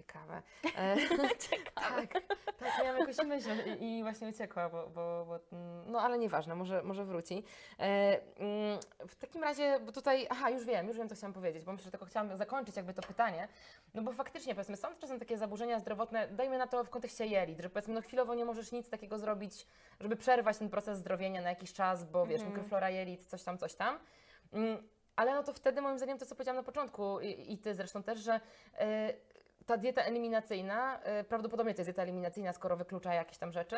Ciekawe. 0.05 0.43
E, 0.79 0.97
Ciekawe. 1.49 2.07
tak, 2.07 2.23
tak, 2.59 2.85
miałam 2.85 3.01
jakąś 3.01 3.17
myśl 3.27 3.51
i, 3.81 3.99
i 3.99 4.03
właśnie 4.03 4.29
uciekła, 4.29 4.69
bo, 4.69 4.87
bo, 4.87 5.25
bo 5.29 5.39
mm, 5.53 5.93
no 5.93 6.01
ale 6.01 6.19
nieważne, 6.19 6.55
może, 6.55 6.83
może 6.83 7.05
wróci. 7.05 7.45
E, 7.79 7.83
mm, 8.39 8.79
w 9.09 9.17
takim 9.17 9.43
razie, 9.43 9.81
bo 9.81 9.93
tutaj, 9.93 10.27
aha, 10.31 10.51
już 10.51 10.65
wiem, 10.65 10.89
już 10.89 10.97
wiem, 10.97 11.09
co 11.09 11.15
chciałam 11.15 11.33
powiedzieć, 11.33 11.65
bo 11.65 11.73
myślę, 11.73 11.85
że 11.85 11.91
tylko 11.91 12.07
chciałam 12.07 12.37
zakończyć 12.37 12.77
jakby 12.77 12.95
to 12.95 13.03
pytanie, 13.03 13.49
no 13.95 14.03
bo 14.03 14.13
faktycznie, 14.13 14.55
powiedzmy, 14.55 14.77
są 14.77 14.89
czasem 15.01 15.19
takie 15.19 15.39
zaburzenia 15.39 15.79
zdrowotne, 15.81 16.29
dajmy 16.29 16.59
na 16.59 16.67
to 16.67 16.85
w 16.85 16.91
kontekście 16.91 17.27
jelit, 17.27 17.61
że 17.61 17.71
powiedzmy, 17.71 17.95
no 17.95 18.03
chwilowo 18.03 18.35
nie 18.35 18.45
możesz 18.45 18.73
nic 18.73 18.91
takiego 18.91 19.19
zrobić, 19.19 19.67
żeby 20.01 20.17
przerwać 20.17 20.59
ten 20.59 20.69
proces 20.71 20.99
zdrowienia 20.99 21.43
na 21.43 21.49
jakiś 21.49 21.73
czas, 21.73 22.05
bo 22.05 22.27
wiesz, 22.27 22.41
Mhm. 22.41 22.51
mikroflora 22.53 22.91
jelit, 22.91 23.27
coś 23.27 23.43
tam, 23.43 23.59
coś 23.59 23.75
tam. 23.75 23.99
Mm, 24.53 24.89
ale 25.17 25.35
no 25.35 25.43
to 25.43 25.53
wtedy 25.53 25.81
moim 25.83 25.99
zdaniem 25.99 26.19
to, 26.19 26.27
co 26.27 26.35
powiedziałam 26.35 26.57
na 26.57 26.63
początku 26.63 27.21
i, 27.21 27.53
i 27.53 27.59
Ty 27.59 27.75
zresztą 27.75 28.03
też, 28.03 28.19
że 28.19 28.41
e, 28.79 29.13
ta 29.71 29.77
dieta 29.77 30.03
eliminacyjna, 30.03 31.01
e, 31.03 31.25
prawdopodobnie 31.25 31.75
to 31.75 31.81
jest 31.81 31.91
dieta 31.91 32.03
eliminacyjna, 32.03 32.53
skoro 32.53 32.77
wyklucza 32.77 33.15
jakieś 33.15 33.39
tam 33.39 33.53
rzeczy, 33.53 33.77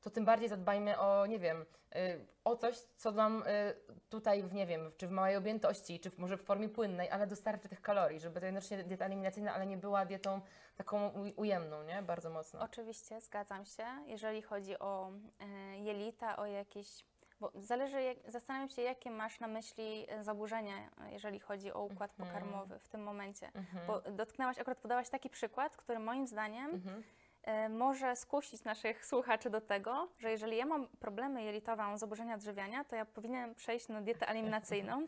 to 0.00 0.10
tym 0.10 0.24
bardziej 0.24 0.48
zadbajmy 0.48 0.98
o, 0.98 1.26
nie 1.26 1.38
wiem, 1.38 1.66
e, 1.94 2.18
o 2.44 2.56
coś, 2.56 2.78
co 2.78 3.12
nam 3.12 3.44
e, 3.46 3.74
tutaj, 4.08 4.42
w, 4.42 4.54
nie 4.54 4.66
wiem, 4.66 4.90
czy 4.96 5.06
w 5.06 5.10
małej 5.10 5.36
objętości, 5.36 6.00
czy 6.00 6.10
w, 6.10 6.18
może 6.18 6.36
w 6.36 6.42
formie 6.42 6.68
płynnej, 6.68 7.10
ale 7.10 7.26
dostarczy 7.26 7.68
tych 7.68 7.82
kalorii, 7.82 8.20
żeby 8.20 8.40
to 8.40 8.46
jednocześnie 8.46 8.84
dieta 8.84 9.04
eliminacyjna, 9.04 9.54
ale 9.54 9.66
nie 9.66 9.76
była 9.76 10.06
dietą 10.06 10.40
taką 10.76 11.08
ujemną, 11.36 11.82
nie? 11.82 12.02
Bardzo 12.02 12.30
mocno. 12.30 12.60
Oczywiście, 12.60 13.20
zgadzam 13.20 13.64
się. 13.64 13.84
Jeżeli 14.06 14.42
chodzi 14.42 14.78
o 14.78 15.12
jelita, 15.74 16.36
o 16.36 16.46
jakieś 16.46 17.04
Bo 17.40 17.52
zależy, 17.54 18.02
jak, 18.02 18.16
zastanawiam 18.30 18.68
się, 18.68 18.82
jakie 18.82 19.10
masz 19.10 19.40
na 19.40 19.46
myśli 19.48 20.06
e, 20.08 20.22
zaburzenia, 20.24 20.74
jeżeli 21.10 21.40
chodzi 21.40 21.72
o 21.72 21.82
układ 21.84 22.10
Mhm. 22.10 22.28
pokarmowy 22.28 22.78
w 22.78 22.88
tym 22.88 23.02
momencie. 23.02 23.46
Mhm. 23.54 23.86
Bo 23.86 24.00
dotknęłaś, 24.00 24.58
akurat 24.58 24.80
podałaś 24.80 25.08
taki 25.08 25.30
przykład, 25.30 25.76
który 25.76 25.98
moim 25.98 26.26
zdaniem 26.26 26.70
Mhm. 26.70 27.02
e, 27.42 27.68
może 27.68 28.16
skusić 28.16 28.64
naszych 28.64 29.06
słuchaczy 29.06 29.50
do 29.50 29.60
tego, 29.60 30.08
że 30.18 30.30
jeżeli 30.30 30.56
ja 30.56 30.66
mam 30.66 30.86
problemy 30.88 31.42
jelitowe, 31.44 31.82
mam 31.82 31.98
zaburzenia 31.98 32.34
odżywiania, 32.34 32.84
to 32.84 32.96
ja 32.96 33.04
powinienem 33.04 33.54
przejść 33.54 33.88
na 33.88 34.00
dietę 34.00 34.28
eliminacyjną, 34.32 35.06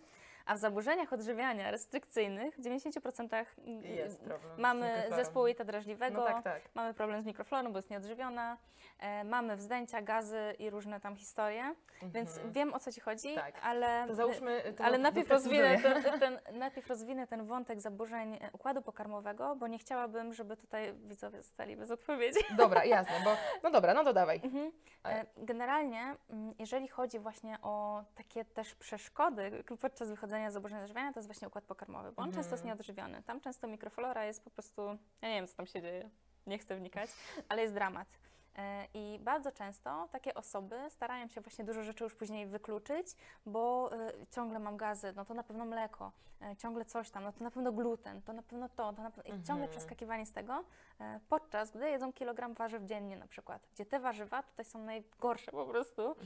a 0.51 0.55
w 0.55 0.59
zaburzeniach 0.59 1.13
odżywiania 1.13 1.71
restrykcyjnych 1.71 2.57
w 2.57 2.61
90% 2.63 3.45
Jest 3.83 4.21
problem 4.21 4.61
mamy 4.61 5.03
zespół 5.17 5.47
jelita 5.47 5.65
drażliwego, 5.65 6.21
No 6.21 6.27
tak, 6.27 6.45
tak. 6.45 6.63
mamy 6.75 6.95
problem 6.95 7.23
z 7.23 7.27
mikroflorą, 7.27 7.73
bo 7.73 7.79
jest 7.79 7.91
nieodżywiona, 7.91 8.57
e, 8.99 9.25
mamy 9.25 9.57
wzdęcia, 9.57 10.03
gazy 10.03 10.55
i 10.59 10.71
różne 10.71 11.01
tam 11.01 11.17
historie, 11.17 11.75
więc 12.03 12.31
Mhm. 12.37 12.53
wiem 12.53 12.75
o 12.75 12.79
co 12.81 12.93
Ci 12.93 13.01
chodzi, 13.01 13.35
Tak. 13.35 13.55
ale, 13.63 14.05
To 14.09 14.15
załóżmy, 14.15 14.63
to 14.77 14.85
ale 14.85 14.99
najpierw, 14.99 15.31
rozwinę 15.31 15.79
ten, 15.79 16.03
ten, 16.21 16.39
najpierw 16.59 16.87
rozwinę 16.89 17.27
ten 17.27 17.45
wątek 17.47 17.81
zaburzeń 17.81 18.35
e, 18.35 18.51
układu 18.53 18.83
pokarmowego, 18.83 19.57
bo 19.57 19.67
nie 19.67 19.79
chciałabym, 19.79 20.33
żeby 20.35 20.57
tutaj 20.57 20.93
widzowie 20.95 21.43
zostali 21.43 21.77
bez 21.77 21.91
odpowiedzi. 21.91 22.41
Dobra, 22.57 22.85
jasne, 22.85 23.15
bo 23.25 23.31
no 23.63 23.71
dobra, 23.71 23.95
no 23.95 24.05
to 24.05 24.13
dawaj. 24.13 24.41
Mhm. 24.45 24.73
Ale- 25.03 25.21
E, 25.21 25.27
Generalnie, 25.37 26.17
mm, 26.31 26.55
jeżeli 26.59 26.89
chodzi 26.89 27.19
właśnie 27.19 27.59
o 27.63 28.05
takie 28.15 28.45
też 28.45 28.75
przeszkody 28.75 29.65
podczas 29.81 30.11
wychodzenia 30.11 30.40
z 30.49 30.53
zaburzenia 30.53 30.83
odżywiania, 30.83 31.13
to 31.13 31.19
jest 31.19 31.29
właśnie 31.29 31.49
układ 31.49 31.65
pokarmowy, 31.65 32.13
bo 32.13 32.23
on 32.23 32.33
często 32.33 32.51
jest 32.55 32.65
Mhm. 32.65 32.67
nieodżywiony. 32.67 33.23
Tam 33.23 33.41
często 33.41 33.67
mikroflora 33.69 34.25
jest 34.25 34.45
po 34.45 34.51
prostu, 34.51 34.83
ja 35.23 35.29
nie 35.29 35.35
wiem, 35.35 35.47
co 35.47 35.57
tam 35.57 35.67
się 35.67 35.83
dzieje, 35.83 36.11
nie 36.47 36.59
chcę 36.59 36.77
wnikać, 36.77 37.11
ale 37.49 37.63
jest 37.63 37.75
dramat. 37.75 38.09
E, 38.59 38.87
I 38.95 39.19
bardzo 39.19 39.53
często 39.53 40.09
takie 40.13 40.35
osoby 40.35 40.77
starają 40.89 41.29
się 41.29 41.41
właśnie 41.41 41.65
dużo 41.65 41.83
rzeczy 41.83 42.05
już 42.05 42.15
później 42.15 42.47
wykluczyć, 42.47 43.07
bo 43.47 43.91
e, 43.93 44.13
ciągle 44.31 44.59
mam 44.59 44.77
gazy, 44.77 45.13
no 45.17 45.25
to 45.25 45.35
na 45.35 45.43
pewno 45.43 45.65
mleko, 45.65 46.13
e, 46.43 46.57
ciągle 46.57 46.85
coś 46.85 47.11
tam, 47.11 47.25
no 47.25 47.33
to 47.33 47.45
na 47.45 47.51
pewno 47.51 47.73
gluten, 47.73 48.23
to 48.23 48.33
na 48.33 48.43
pewno 48.43 48.69
to, 48.69 48.93
to 48.93 49.03
na 49.03 49.11
pewno... 49.11 49.23
i 49.23 49.43
ciągle 49.43 49.55
Mhm. 49.55 49.71
przeskakiwanie 49.71 50.27
z 50.27 50.33
tego, 50.33 50.65
podczas 51.29 51.71
gdy 51.71 51.91
jedzą 51.91 52.13
kilogram 52.13 52.55
warzyw 52.55 52.83
dziennie 52.83 53.17
na 53.17 53.27
przykład, 53.27 53.67
gdzie 53.75 53.87
te 53.87 54.01
warzywa 54.01 54.43
tutaj 54.43 54.65
są 54.65 54.79
najgorsze 54.85 55.51
po 55.53 55.67
prostu, 55.67 56.17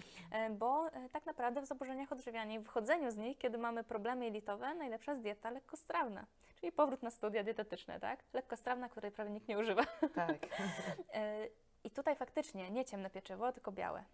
bo 0.51 0.91
tak 1.13 1.27
naprawdę 1.27 1.61
w 1.61 1.67
zaburzeniach 1.67 2.13
odżywiania 2.13 2.55
i 2.55 2.59
wychodzeniu 2.59 3.11
z 3.11 3.17
nich, 3.17 3.39
kiedy 3.39 3.59
mamy 3.59 3.85
problemy 3.85 4.25
jelitowe, 4.25 4.75
najlepsza 4.75 5.13
jest 5.13 5.23
dieta 5.23 5.51
lekkostrawna, 5.51 6.27
czyli 6.61 6.73
powrót 6.73 7.03
na 7.03 7.11
studia 7.11 7.45
dietetyczne, 7.45 8.01
tak? 8.01 8.25
Lekkostrawna, 8.33 8.89
której 8.89 9.11
prawie 9.11 9.31
nikt 9.31 9.49
nie 9.49 9.59
używa. 9.59 9.83
Tak. 10.15 10.37
I 11.85 11.91
tutaj 11.91 12.17
faktycznie 12.17 12.71
nie 12.71 12.85
ciemne 12.85 13.11
pieczywo, 13.11 13.53
tylko 13.53 13.73
białe. 13.73 14.05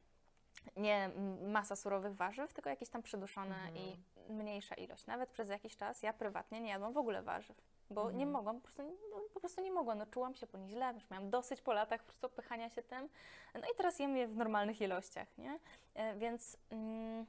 Nie 0.77 1.11
masa 1.43 1.77
surowych 1.77 2.15
warzyw, 2.17 2.53
tylko 2.53 2.71
jakieś 2.71 2.89
tam 2.89 3.03
przyduszone 3.03 3.55
Mhm. 3.55 3.77
i 3.77 3.97
mniejsza 4.33 4.75
ilość. 4.75 5.07
Nawet 5.07 5.31
przez 5.31 5.49
jakiś 5.49 5.77
czas 5.77 6.03
ja 6.03 6.13
prywatnie 6.13 6.61
nie 6.61 6.71
jadłam 6.71 6.93
w 6.93 6.97
ogóle 6.97 7.23
warzyw, 7.23 7.57
bo 7.91 8.03
nie 8.05 8.09
Mhm. 8.11 8.31
mogłam, 8.31 8.57
po 8.57 8.63
prostu, 8.63 8.83
no, 9.11 9.21
po 9.35 9.41
prostu 9.41 9.63
nie 9.63 9.73
mogłam. 9.73 9.99
No, 9.99 10.07
czułam 10.07 10.35
się 10.35 10.47
po 10.47 10.59
nich 10.59 10.71
źle, 10.71 10.93
już 10.95 11.11
miałam 11.11 11.31
dosyć 11.31 11.63
po 11.63 11.73
latach 11.73 12.01
po 12.03 12.07
prostu 12.13 12.29
pychania 12.29 12.71
się 12.71 12.83
tym. 12.83 13.09
No 13.55 13.61
i 13.61 13.77
teraz 13.77 13.99
jem 13.99 14.17
je 14.17 14.29
w 14.29 14.37
normalnych 14.37 14.81
ilościach, 14.81 15.39
nie? 15.39 15.59
E, 15.95 16.15
Więc 16.17 16.57
mm, 16.71 17.27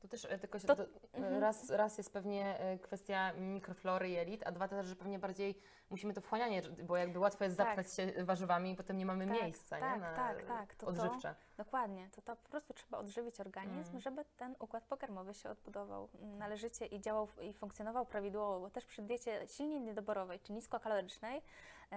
To 0.00 0.08
też 0.08 0.24
e, 0.24 0.38
tylko 0.38 0.58
się, 0.58 0.66
To- 0.66 0.76
to, 0.76 0.84
mhm. 1.12 1.40
raz, 1.40 1.70
raz 1.70 1.98
jest 1.98 2.12
pewnie 2.12 2.58
e, 2.60 2.78
kwestia 2.78 3.32
mikroflory 3.32 4.08
jelit, 4.08 4.46
a 4.46 4.52
dwa 4.52 4.68
też, 4.68 4.86
że 4.86 4.96
pewnie 4.96 5.18
bardziej 5.18 5.58
musimy 5.90 6.14
to 6.14 6.20
wchłanianie, 6.20 6.62
bo 6.62 6.96
jakby 6.96 7.18
łatwo 7.18 7.44
jest 7.44 7.56
Tak. 7.56 7.66
zapchać 7.66 7.94
się 7.94 8.24
warzywami 8.24 8.70
i 8.72 8.76
potem 8.76 8.96
nie 8.98 9.06
mamy 9.06 9.26
Tak, 9.26 9.42
miejsca 9.42 9.78
tak, 9.80 9.94
nie? 9.94 10.00
na 10.00 10.14
tak, 10.14 10.42
tak, 10.44 10.74
to 10.74 10.86
to. 10.86 10.92
odżywcze. 10.92 11.34
Dokładnie, 11.56 12.08
to, 12.12 12.22
to 12.22 12.36
po 12.36 12.48
prostu 12.48 12.74
trzeba 12.74 12.98
odżywić 12.98 13.40
organizm, 13.40 13.88
Mm. 13.90 14.00
żeby 14.00 14.24
ten 14.36 14.56
układ 14.58 14.84
pokarmowy 14.84 15.34
się 15.34 15.50
odbudował 15.50 16.08
należycie 16.22 16.86
i 16.86 17.00
działał 17.00 17.28
i 17.40 17.52
funkcjonował 17.52 18.06
prawidłowo, 18.06 18.60
bo 18.60 18.70
też 18.70 18.86
przy 18.86 19.02
diecie 19.02 19.48
silnie 19.48 19.80
niedoborowej 19.80 20.40
czy 20.40 20.52
niskokalorycznej, 20.52 21.36
e, 21.38 21.42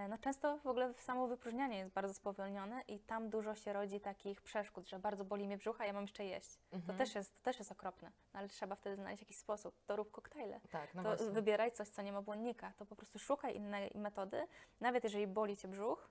no 0.09 0.17
często 0.17 0.57
w 0.57 0.67
ogóle 0.67 0.93
samo 0.93 1.27
wypróżnianie 1.27 1.77
jest 1.77 1.91
bardzo 1.91 2.13
spowolnione 2.13 2.81
i 2.87 2.99
tam 2.99 3.29
dużo 3.29 3.55
się 3.55 3.73
rodzi 3.73 3.99
takich 3.99 4.41
przeszkód, 4.41 4.87
że 4.87 4.99
bardzo 4.99 5.25
boli 5.25 5.47
mnie 5.47 5.57
brzucha, 5.57 5.85
ja 5.85 5.93
mam 5.93 6.01
jeszcze 6.03 6.25
jeść. 6.25 6.57
To, 6.69 6.75
Mhm. 6.75 6.97
też 6.97 7.15
jest, 7.15 7.33
to 7.35 7.41
też 7.41 7.59
jest 7.59 7.71
okropne, 7.71 8.11
no, 8.33 8.39
ale 8.39 8.47
trzeba 8.47 8.75
wtedy 8.75 8.95
znaleźć 8.95 9.21
jakiś 9.21 9.37
sposób. 9.37 9.75
To 9.85 9.95
rób 9.95 10.11
koktajle. 10.11 10.59
Tak, 10.69 10.93
no 10.95 11.03
to 11.03 11.09
właśnie. 11.09 11.29
wybieraj 11.29 11.71
coś, 11.71 11.89
co 11.89 12.01
nie 12.01 12.11
ma 12.11 12.21
błonnika. 12.21 12.73
To 12.77 12.85
po 12.85 12.95
prostu 12.95 13.19
szukaj 13.19 13.55
innej 13.55 13.91
metody, 13.95 14.47
nawet 14.81 15.03
jeżeli 15.03 15.27
boli 15.27 15.57
Cię 15.57 15.67
brzuch, 15.67 16.09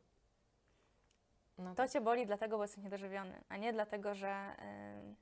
No 1.58 1.74
to 1.74 1.88
cię 1.88 2.00
boli 2.00 2.26
dlatego, 2.26 2.56
bo 2.56 2.64
jesteś 2.64 2.84
niedożywiony, 2.84 3.40
a 3.48 3.56
nie 3.56 3.72
dlatego, 3.72 4.14
że, 4.14 4.56
ym, 4.98 5.16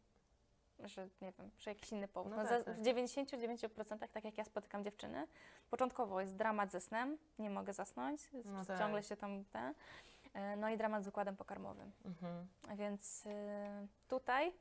że 0.85 1.09
nie 1.21 1.33
wiem, 1.33 1.51
że 1.59 1.71
jakiś 1.71 1.93
inny 1.93 2.09
powód. 2.09 2.31
No 2.31 2.37
No 2.43 2.49
tak, 2.49 2.59
za, 2.59 2.65
tak. 2.65 2.77
W 2.77 2.83
99%, 2.83 4.09
tak 4.09 4.25
jak 4.25 4.39
ja 4.39 4.45
spotykam 4.45 4.85
dziewczyny, 4.85 5.27
początkowo 5.71 6.21
jest 6.21 6.37
dramat 6.37 6.73
ze 6.73 6.81
snem, 6.81 7.19
nie 7.39 7.51
mogę 7.51 7.73
zasnąć, 7.73 8.31
No 8.45 8.65
tak. 8.65 8.79
ciągle 8.79 9.03
się 9.03 9.17
tam 9.17 9.45
te, 9.45 9.75
y, 10.37 10.57
no 10.57 10.69
i 10.69 10.77
dramat 10.77 11.05
z 11.05 11.09
układem 11.09 11.37
pokarmowym. 11.37 11.93
Mhm. 12.05 12.47
Więc 12.77 13.27
y, 13.27 13.31
tutaj 14.09 14.53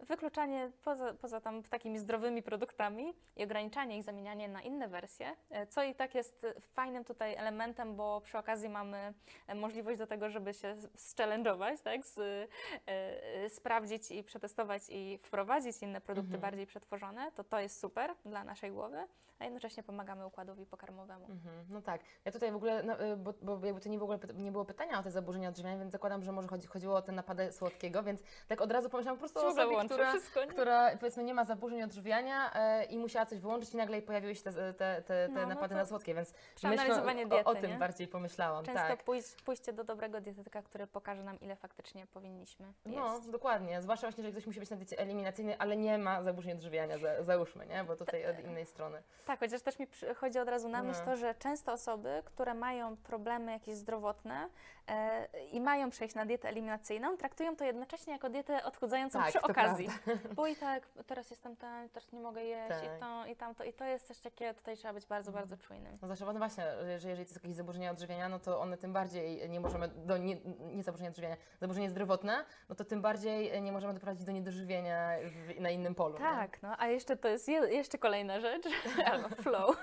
wykluczanie 0.00 0.70
poza, 0.84 1.14
poza 1.14 1.40
tam 1.40 1.62
takimi 1.62 1.98
zdrowymi 1.98 2.42
produktami 2.42 3.14
i 3.36 3.44
ograniczanie 3.44 3.98
ich, 3.98 4.04
zamienianie 4.04 4.48
na 4.48 4.62
inne 4.62 4.88
wersje, 4.88 5.36
e, 5.50 5.66
co 5.66 5.82
i 5.82 5.94
tak 5.94 6.14
jest 6.14 6.46
fajnym 6.60 7.04
tutaj 7.04 7.34
elementem, 7.34 7.96
bo 7.96 8.20
przy 8.20 8.38
okazji 8.38 8.68
mamy 8.68 9.14
e, 9.46 9.54
możliwość 9.54 9.98
do 9.98 10.06
tego, 10.06 10.30
żeby 10.30 10.54
się 10.54 10.76
zchallenge'ować, 10.96 11.82
tak, 11.82 12.06
z, 12.06 12.18
e, 12.18 12.48
e, 12.86 13.48
sprawdzić 13.50 14.10
i 14.10 14.24
przetestować 14.24 14.82
i 14.88 15.18
wprowadzić 15.22 15.82
inne 15.82 16.00
produkty 16.00 16.34
Mhm. 16.34 16.40
bardziej 16.40 16.66
przetworzone, 16.66 17.32
to 17.32 17.44
to 17.44 17.60
jest 17.60 17.80
super 17.80 18.14
dla 18.24 18.44
naszej 18.44 18.70
głowy, 18.70 19.06
a 19.38 19.44
jednocześnie 19.44 19.82
pomagamy 19.82 20.26
układowi 20.26 20.66
pokarmowemu. 20.66 21.24
Mhm, 21.26 21.66
no 21.70 21.82
tak. 21.82 22.00
Ja 22.24 22.32
tutaj 22.32 22.52
w 22.52 22.56
ogóle, 22.56 22.82
no, 22.82 23.02
y, 23.02 23.16
bo, 23.16 23.32
bo 23.42 23.66
jakby 23.66 23.80
to 23.80 23.88
nie, 23.88 23.98
w 23.98 24.02
ogóle, 24.02 24.18
nie 24.34 24.52
było 24.52 24.64
pytania 24.64 25.00
o 25.00 25.02
te 25.02 25.10
zaburzenia 25.10 25.48
odżywiania, 25.48 25.78
więc 25.78 25.92
zakładam, 25.92 26.24
że 26.24 26.32
może 26.32 26.48
chodzi, 26.48 26.66
chodziło 26.66 26.96
o 26.96 27.02
te 27.02 27.12
napady 27.12 27.52
słodkiego, 27.52 28.02
więc 28.02 28.22
tak 28.48 28.60
od 28.60 28.72
razu 28.72 28.90
pomyślałam 28.90 29.16
po 29.16 29.20
prostu 29.20 29.38
o 29.38 29.42
osobie, 29.46 29.76
która, 29.94 30.10
wszystko, 30.10 30.44
nie? 30.44 30.46
która 30.46 30.96
powiedzmy 30.96 31.24
nie 31.24 31.34
ma 31.34 31.44
zaburzeń 31.44 31.82
odżywiania 31.82 32.54
e, 32.54 32.84
i 32.84 32.98
musiała 32.98 33.26
coś 33.26 33.38
wyłączyć 33.38 33.74
i 33.74 33.76
nagle 33.76 34.02
pojawiły 34.02 34.34
się 34.34 34.42
te, 34.42 34.52
te, 34.52 34.72
te, 34.74 35.02
te 35.02 35.28
No, 35.28 35.40
no 35.40 35.46
napady 35.46 35.74
to 35.74 35.80
na 35.80 35.86
słodkie, 35.86 36.14
więc 36.14 36.34
myślę, 36.62 37.02
o, 37.02 37.44
o 37.44 37.54
diety, 37.54 37.68
tym 37.68 37.78
bardziej 37.78 38.08
pomyślałam. 38.08 38.64
Często 38.64 38.88
tak. 38.88 39.02
pójść, 39.04 39.42
pójście 39.44 39.72
do 39.72 39.84
dobrego 39.84 40.20
dietetyka, 40.20 40.62
który 40.62 40.86
pokaże 40.86 41.22
nam, 41.22 41.40
ile 41.40 41.56
faktycznie 41.56 42.06
powinniśmy 42.06 42.66
jeść. 42.86 42.98
No, 42.98 43.20
dokładnie. 43.20 43.82
Zwłaszcza 43.82 44.06
właśnie, 44.06 44.24
że 44.24 44.30
ktoś 44.30 44.46
musi 44.46 44.60
być 44.60 44.70
na 44.70 44.76
diecie 44.76 44.98
eliminacyjnej, 44.98 45.56
ale 45.58 45.76
nie 45.76 45.98
ma 45.98 46.22
zaburzeń 46.22 46.52
odżywiania, 46.52 46.98
za, 46.98 47.22
załóżmy, 47.22 47.66
nie? 47.66 47.84
Bo 47.84 47.96
tutaj 47.96 48.26
od 48.30 48.44
innej 48.44 48.66
strony. 48.66 49.02
Tak, 49.26 49.40
chociaż 49.40 49.62
też 49.62 49.78
mi 49.78 49.86
przychodzi 49.86 50.38
od 50.38 50.48
razu 50.48 50.68
na 50.68 50.82
myśl 50.82 51.00
No. 51.00 51.04
to, 51.04 51.16
że 51.16 51.34
często 51.34 51.72
osoby, 51.72 52.22
które 52.24 52.54
mają 52.54 52.96
problemy 52.96 53.52
jakieś 53.52 53.74
zdrowotne 53.74 54.48
e, 54.88 55.28
i 55.52 55.60
mają 55.60 55.90
przejść 55.90 56.14
na 56.14 56.26
dietę 56.26 56.48
eliminacyjną, 56.48 57.16
traktują 57.16 57.56
to 57.56 57.64
jednocześnie 57.64 58.12
jako 58.12 58.30
dietę 58.30 58.64
odchudzającą 58.64 59.18
Tak, 59.18 59.28
przy 59.28 59.38
to 59.40 59.46
okazji. 59.86 60.14
Bo 60.36 60.46
i 60.46 60.56
tak, 60.56 60.86
teraz 61.06 61.30
jestem 61.30 61.56
ten, 61.56 61.88
teraz 61.88 62.12
nie 62.12 62.20
mogę 62.20 62.44
jeść 62.44 62.68
Tak. 62.68 62.84
i 62.96 63.00
to, 63.00 63.26
i 63.26 63.36
tamto. 63.36 63.64
I 63.64 63.72
to 63.72 63.84
jest 63.84 64.08
też 64.08 64.20
takie, 64.20 64.54
tutaj 64.54 64.76
trzeba 64.76 64.94
być 64.94 65.06
bardzo, 65.06 65.32
bardzo 65.32 65.56
czujnym. 65.56 65.98
No 66.02 66.08
zawsze, 66.08 66.24
no 66.26 66.32
właśnie, 66.34 66.64
że 66.64 66.98
że 67.00 67.08
jeżeli 67.08 67.26
to 67.26 67.30
jest 67.32 67.44
jakieś 67.44 67.56
zaburzenia 67.56 67.90
odżywiania, 67.90 68.28
no 68.28 68.38
to 68.38 68.60
one 68.60 68.76
tym 68.76 68.92
bardziej 68.92 69.48
nie 69.50 69.60
możemy, 69.60 69.88
do, 69.88 70.16
nie, 70.18 70.36
nie 70.74 70.82
zaburzenia 70.82 71.10
odżywiania, 71.10 71.36
zaburzenie 71.60 71.90
zdrowotne, 71.90 72.44
no 72.68 72.74
to 72.74 72.84
tym 72.84 73.02
bardziej 73.02 73.62
nie 73.62 73.72
możemy 73.72 73.94
doprowadzić 73.94 74.24
do 74.24 74.32
niedożywienia 74.32 75.10
w, 75.24 75.60
na 75.60 75.70
innym 75.70 75.94
polu. 75.94 76.14
nie? 76.14 76.24
Tak, 76.24 76.62
no 76.62 76.74
a 76.78 76.86
jeszcze 76.86 77.16
to 77.16 77.28
jest 77.28 77.48
je, 77.48 77.58
jeszcze 77.58 77.98
kolejna 77.98 78.40
rzecz, 78.40 78.62
albo 79.12 79.28
flow, 79.28 79.76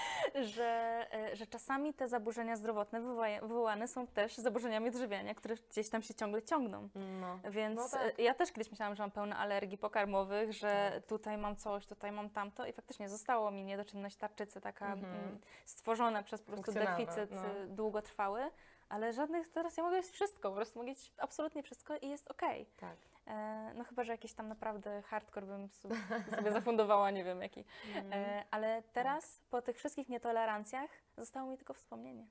że, 0.54 1.06
e, 1.12 1.36
że 1.36 1.46
czasami 1.46 1.94
te 1.94 2.08
zaburzenia 2.08 2.56
zdrowotne 2.56 3.00
wywoła- 3.00 3.40
wywołane 3.42 3.88
są 3.88 4.06
też 4.06 4.36
zaburzeniami 4.36 4.88
odżywiania, 4.88 5.34
które 5.34 5.54
gdzieś 5.70 5.88
tam 5.88 6.02
się 6.02 6.14
ciągle 6.14 6.42
ciągną. 6.42 6.88
No. 7.20 7.38
Więc 7.50 7.76
No 7.76 7.88
tak. 7.98 8.18
e, 8.18 8.22
ja 8.22 8.34
też 8.34 8.52
kiedyś 8.52 8.70
myślałam, 8.70 8.94
że 8.94 9.02
mam 9.02 9.10
pełno 9.10 9.36
alergii 9.42 9.78
pokarmowych, 9.78 10.52
że 10.52 10.90
Tak. 10.94 11.06
tutaj 11.06 11.38
mam 11.38 11.56
coś, 11.56 11.86
tutaj 11.86 12.12
mam 12.12 12.30
tamto 12.30 12.66
i 12.66 12.72
faktycznie 12.72 13.08
zostało 13.08 13.50
mi 13.50 13.64
niedoczynność 13.64 14.16
tarczycy 14.16 14.60
taka 14.60 14.92
Mhm. 14.92 15.14
mm, 15.14 15.38
stworzona 15.64 16.22
przez 16.22 16.42
po 16.42 16.52
prostu 16.52 16.72
deficyt 16.72 17.30
no. 17.30 17.46
y, 17.46 17.66
długotrwały, 17.66 18.50
ale 18.88 19.12
żadnych, 19.12 19.48
teraz 19.48 19.76
ja 19.76 19.82
mogę 19.84 19.96
jeść 19.96 20.10
wszystko, 20.10 20.48
po 20.50 20.54
prostu 20.56 20.78
mogę 20.78 20.88
jeść 20.90 21.12
absolutnie 21.18 21.62
wszystko 21.62 21.96
i 21.96 22.08
jest 22.08 22.30
okej. 22.30 22.66
Tak. 22.76 22.96
E, 23.26 23.72
No 23.74 23.84
chyba, 23.84 24.04
że 24.04 24.12
jakiś 24.12 24.34
tam 24.34 24.48
naprawdę 24.48 25.02
hardcore 25.02 25.46
bym 25.46 25.68
sobie, 25.68 25.96
sobie 26.36 26.52
zafundowała, 26.52 27.10
nie 27.10 27.24
wiem 27.24 27.42
jaki. 27.42 27.64
Mhm. 27.94 28.12
E, 28.12 28.44
Ale 28.50 28.82
teraz, 28.92 29.40
po 29.50 29.62
tych 29.62 29.76
wszystkich 29.76 30.08
nietolerancjach, 30.08 30.90
zostało 31.16 31.50
mi 31.50 31.56
tylko 31.56 31.74
wspomnienie. 31.74 32.26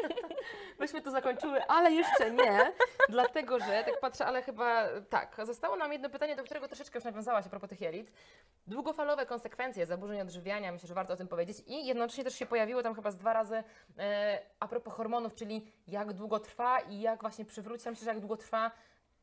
Myśmy 0.80 1.02
to 1.02 1.10
zakończyły, 1.10 1.66
ale 1.66 1.92
jeszcze 1.92 2.30
nie, 2.30 2.72
dlatego 3.08 3.58
że, 3.58 3.84
tak 3.84 4.00
patrzę, 4.00 4.26
ale 4.26 4.42
chyba 4.42 4.88
tak, 5.10 5.36
zostało 5.44 5.76
nam 5.76 5.92
jedno 5.92 6.10
pytanie, 6.10 6.36
do 6.36 6.44
którego 6.44 6.68
troszeczkę 6.68 6.98
już 6.98 7.04
nawiązałaś 7.04 7.46
a 7.46 7.48
propos 7.48 7.70
tych 7.70 7.80
jelit. 7.80 8.12
Długofalowe 8.66 9.26
konsekwencje 9.26 9.86
zaburzeń 9.86 10.20
odżywiania, 10.20 10.72
myślę, 10.72 10.88
że 10.88 10.94
warto 10.94 11.14
o 11.14 11.16
tym 11.16 11.28
powiedzieć 11.28 11.62
i 11.66 11.86
jednocześnie 11.86 12.24
też 12.24 12.34
się 12.34 12.46
pojawiło 12.46 12.82
tam 12.82 12.94
chyba 12.94 13.10
z 13.10 13.16
dwa 13.16 13.32
razy 13.32 13.64
e, 13.98 14.38
a 14.60 14.68
propos 14.68 14.94
hormonów, 14.94 15.34
czyli 15.34 15.72
jak 15.86 16.12
długo 16.12 16.40
trwa 16.40 16.80
i 16.80 17.00
jak 17.00 17.20
właśnie 17.20 17.44
przywrócić, 17.44 17.86
myślę, 17.86 18.04
że 18.04 18.10
jak 18.10 18.20
długo 18.20 18.36
trwa 18.36 18.70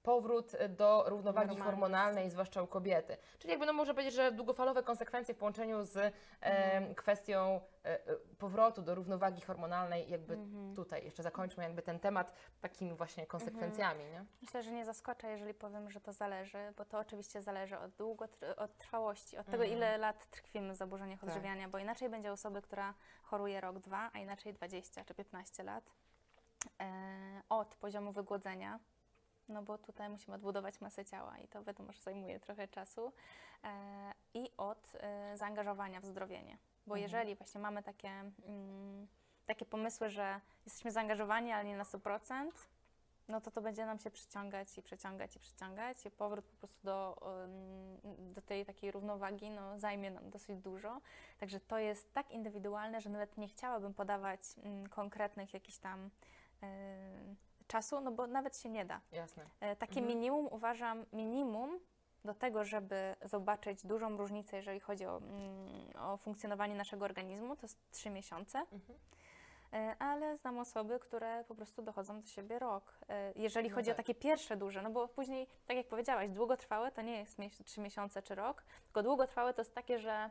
powrót 0.03 0.55
e, 0.55 0.69
do 0.69 1.03
równowagi 1.07 1.47
Normalności. 1.47 1.63
hormonalnej, 1.71 2.29
zwłaszcza 2.29 2.61
u 2.61 2.67
kobiety. 2.67 3.17
Czyli 3.39 3.51
jakby 3.51 3.65
no 3.65 3.73
może 3.73 3.93
powiedzieć, 3.93 4.13
że 4.13 4.31
długofalowe 4.31 4.83
konsekwencje 4.83 5.33
w 5.35 5.37
połączeniu 5.37 5.83
z 5.85 5.97
e, 5.97 6.11
Mhm. 6.41 6.95
kwestią 6.95 7.61
e, 7.85 7.89
e, 8.07 8.15
powrotu 8.39 8.81
do 8.81 8.95
równowagi 8.95 9.41
hormonalnej, 9.41 10.09
jakby 10.09 10.33
Mhm. 10.33 10.75
tutaj 10.75 11.03
jeszcze 11.05 11.23
zakończmy 11.23 11.63
jakby 11.63 11.81
ten 11.81 11.99
temat 11.99 12.33
takimi 12.61 12.93
właśnie 12.93 13.25
konsekwencjami, 13.27 14.05
nie? 14.05 14.25
Myślę, 14.41 14.63
że 14.63 14.71
nie 14.71 14.85
zaskoczę, 14.85 15.27
jeżeli 15.31 15.53
powiem, 15.53 15.91
że 15.91 16.01
to 16.01 16.13
zależy, 16.13 16.73
bo 16.77 16.85
to 16.85 16.99
oczywiście 16.99 17.41
zależy 17.41 17.79
od 17.79 17.91
długotr- 17.91 18.53
od 18.57 18.77
trwałości, 18.77 19.37
od 19.37 19.45
tego, 19.45 19.63
Mhm. 19.63 19.77
ile 19.77 19.97
lat 19.97 20.29
trkwimy 20.29 20.73
w 20.73 20.75
zaburzeniach 20.77 21.19
Tak. 21.19 21.29
odżywiania, 21.29 21.69
bo 21.69 21.77
inaczej 21.77 22.09
będzie 22.09 22.31
osoby, 22.31 22.61
która 22.61 22.93
choruje 23.23 23.61
rok, 23.61 23.79
dwa, 23.79 24.09
a 24.13 24.19
inaczej 24.19 24.53
20 24.53 25.05
czy 25.05 25.13
15 25.13 25.63
lat. 25.63 25.83
E, 26.81 27.41
od 27.49 27.75
poziomu 27.75 28.11
wygłodzenia, 28.11 28.79
no 29.51 29.63
bo 29.63 29.77
tutaj 29.77 30.09
musimy 30.09 30.35
odbudować 30.35 30.81
masę 30.81 31.05
ciała 31.05 31.37
i 31.37 31.47
to 31.47 31.63
wiadomo, 31.63 31.91
że 31.91 32.01
zajmuje 32.01 32.39
trochę 32.39 32.67
czasu, 32.67 33.13
e, 33.63 34.11
i 34.33 34.49
od 34.57 34.91
e, 34.99 35.37
zaangażowania 35.37 36.01
w 36.01 36.05
zdrowienie. 36.05 36.57
Bo 36.87 36.95
Mhm. 36.95 37.01
jeżeli 37.01 37.35
właśnie 37.35 37.61
mamy 37.61 37.83
takie, 37.83 38.09
mm, 38.09 39.07
takie 39.45 39.65
pomysły, 39.65 40.09
że 40.09 40.41
jesteśmy 40.65 40.91
zaangażowani, 40.91 41.51
ale 41.51 41.65
nie 41.65 41.77
na 41.77 41.83
100%, 41.83 42.51
no 43.27 43.41
to 43.41 43.51
to 43.51 43.61
będzie 43.61 43.85
nam 43.85 43.99
się 43.99 44.11
przyciągać 44.11 44.77
i 44.77 44.81
przyciągać 44.81 45.35
i 45.35 45.39
przyciągać 45.39 46.05
i 46.05 46.11
powrót 46.11 46.45
po 46.45 46.57
prostu 46.57 46.79
do, 46.83 47.17
do 48.33 48.41
tej 48.41 48.65
takiej 48.65 48.91
równowagi 48.91 49.49
no, 49.49 49.79
zajmie 49.79 50.11
nam 50.11 50.29
dosyć 50.29 50.59
dużo. 50.59 51.01
Także 51.39 51.59
to 51.59 51.77
jest 51.77 52.13
tak 52.13 52.31
indywidualne, 52.31 53.01
że 53.01 53.09
nawet 53.09 53.37
nie 53.37 53.47
chciałabym 53.47 53.93
podawać 53.93 54.39
mm, 54.63 54.87
konkretnych 54.87 55.53
jakichś 55.53 55.77
tam 55.77 56.09
czasu, 57.71 58.01
no 58.01 58.11
bo 58.11 58.27
nawet 58.27 58.57
się 58.57 58.69
nie 58.69 58.85
da. 58.85 59.01
Jasne. 59.11 59.45
E, 59.59 59.75
Takie 59.75 59.99
Mhm. 59.99 60.07
minimum 60.07 60.47
uważam 60.51 61.05
minimum 61.13 61.79
do 62.25 62.33
tego, 62.33 62.63
żeby 62.63 63.15
zobaczyć 63.23 63.85
dużą 63.85 64.17
różnicę, 64.17 64.57
jeżeli 64.57 64.79
chodzi 64.79 65.05
o, 65.05 65.17
mm, 65.17 65.69
o 65.99 66.17
funkcjonowanie 66.17 66.75
naszego 66.75 67.05
organizmu, 67.05 67.55
to 67.55 67.61
jest 67.61 67.91
3 67.91 68.09
miesiące. 68.09 68.59
Mhm. 68.59 68.99
E, 69.73 69.95
ale 69.99 70.37
znam 70.37 70.59
osoby, 70.59 70.99
które 70.99 71.43
po 71.47 71.55
prostu 71.55 71.81
dochodzą 71.81 72.21
do 72.21 72.27
siebie 72.27 72.59
rok. 72.59 72.99
E, 73.09 73.33
Jeżeli 73.35 73.69
No 73.69 73.75
chodzi 73.75 73.91
o 73.91 73.93
tak. 73.93 73.97
takie 73.97 74.15
pierwsze 74.15 74.57
duże, 74.57 74.81
no 74.81 74.89
bo 74.89 75.07
później, 75.07 75.47
tak 75.65 75.77
jak 75.77 75.87
powiedziałaś, 75.87 76.29
długotrwałe 76.29 76.91
to 76.91 77.01
nie 77.01 77.19
jest 77.19 77.37
trzy 77.65 77.81
miesiące 77.81 78.21
czy 78.21 78.35
rok, 78.35 78.63
tylko 78.85 79.03
długotrwałe 79.03 79.53
to 79.53 79.61
jest 79.61 79.75
takie, 79.75 79.99
że 79.99 80.29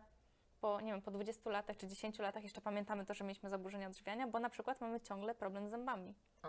po, 0.60 0.80
nie 0.80 0.92
wiem, 0.92 1.02
po 1.02 1.10
20 1.10 1.50
latach 1.50 1.76
czy 1.76 1.86
10 1.86 2.18
latach 2.18 2.42
jeszcze 2.42 2.60
pamiętamy 2.60 3.06
to, 3.06 3.14
że 3.14 3.24
mieliśmy 3.24 3.50
zaburzenia 3.50 3.86
odżywiania, 3.86 4.26
bo 4.26 4.40
na 4.40 4.50
przykład 4.50 4.80
mamy 4.80 5.00
ciągle 5.00 5.34
problem 5.34 5.68
z 5.68 5.70
zębami. 5.70 6.14
A. 6.42 6.48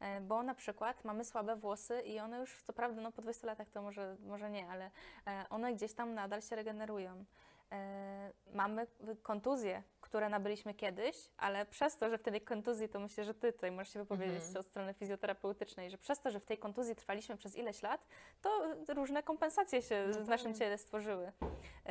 E, 0.00 0.20
Bo 0.20 0.42
na 0.42 0.54
przykład 0.54 1.04
mamy 1.04 1.24
słabe 1.24 1.56
włosy 1.56 2.00
i 2.00 2.20
one 2.20 2.38
już, 2.38 2.62
co 2.62 2.72
prawda, 2.72 3.02
no 3.02 3.12
po 3.12 3.22
20 3.22 3.46
latach 3.46 3.70
to 3.70 3.82
może, 3.82 4.16
może 4.20 4.50
nie, 4.50 4.68
ale 4.68 4.90
e, 5.26 5.44
one 5.50 5.74
gdzieś 5.74 5.92
tam 5.94 6.14
nadal 6.14 6.42
się 6.42 6.56
regenerują. 6.56 7.24
E, 7.72 8.32
Mamy 8.54 8.86
kontuzje, 9.22 9.82
które 10.00 10.28
nabyliśmy 10.28 10.74
kiedyś, 10.74 11.30
ale 11.36 11.66
przez 11.66 11.96
to, 11.96 12.10
że 12.10 12.18
w 12.18 12.22
tej 12.22 12.40
kontuzji, 12.40 12.88
to 12.88 13.00
myślę, 13.00 13.24
że 13.24 13.34
Ty 13.34 13.52
tutaj 13.52 13.70
możesz 13.70 13.92
się 13.92 13.98
wypowiedzieć 13.98 14.36
Mhm. 14.42 14.56
od 14.56 14.66
strony 14.66 14.94
fizjoterapeutycznej, 14.94 15.90
że 15.90 15.98
przez 15.98 16.20
to, 16.20 16.30
że 16.30 16.40
w 16.40 16.44
tej 16.44 16.58
kontuzji 16.58 16.94
trwaliśmy 16.96 17.36
przez 17.36 17.56
ileś 17.56 17.82
lat, 17.82 18.06
to 18.42 18.50
różne 18.94 19.22
kompensacje 19.22 19.82
się 19.82 20.06
No 20.18 20.24
w 20.24 20.28
naszym 20.28 20.54
ciele 20.54 20.78
stworzyły. 20.78 21.32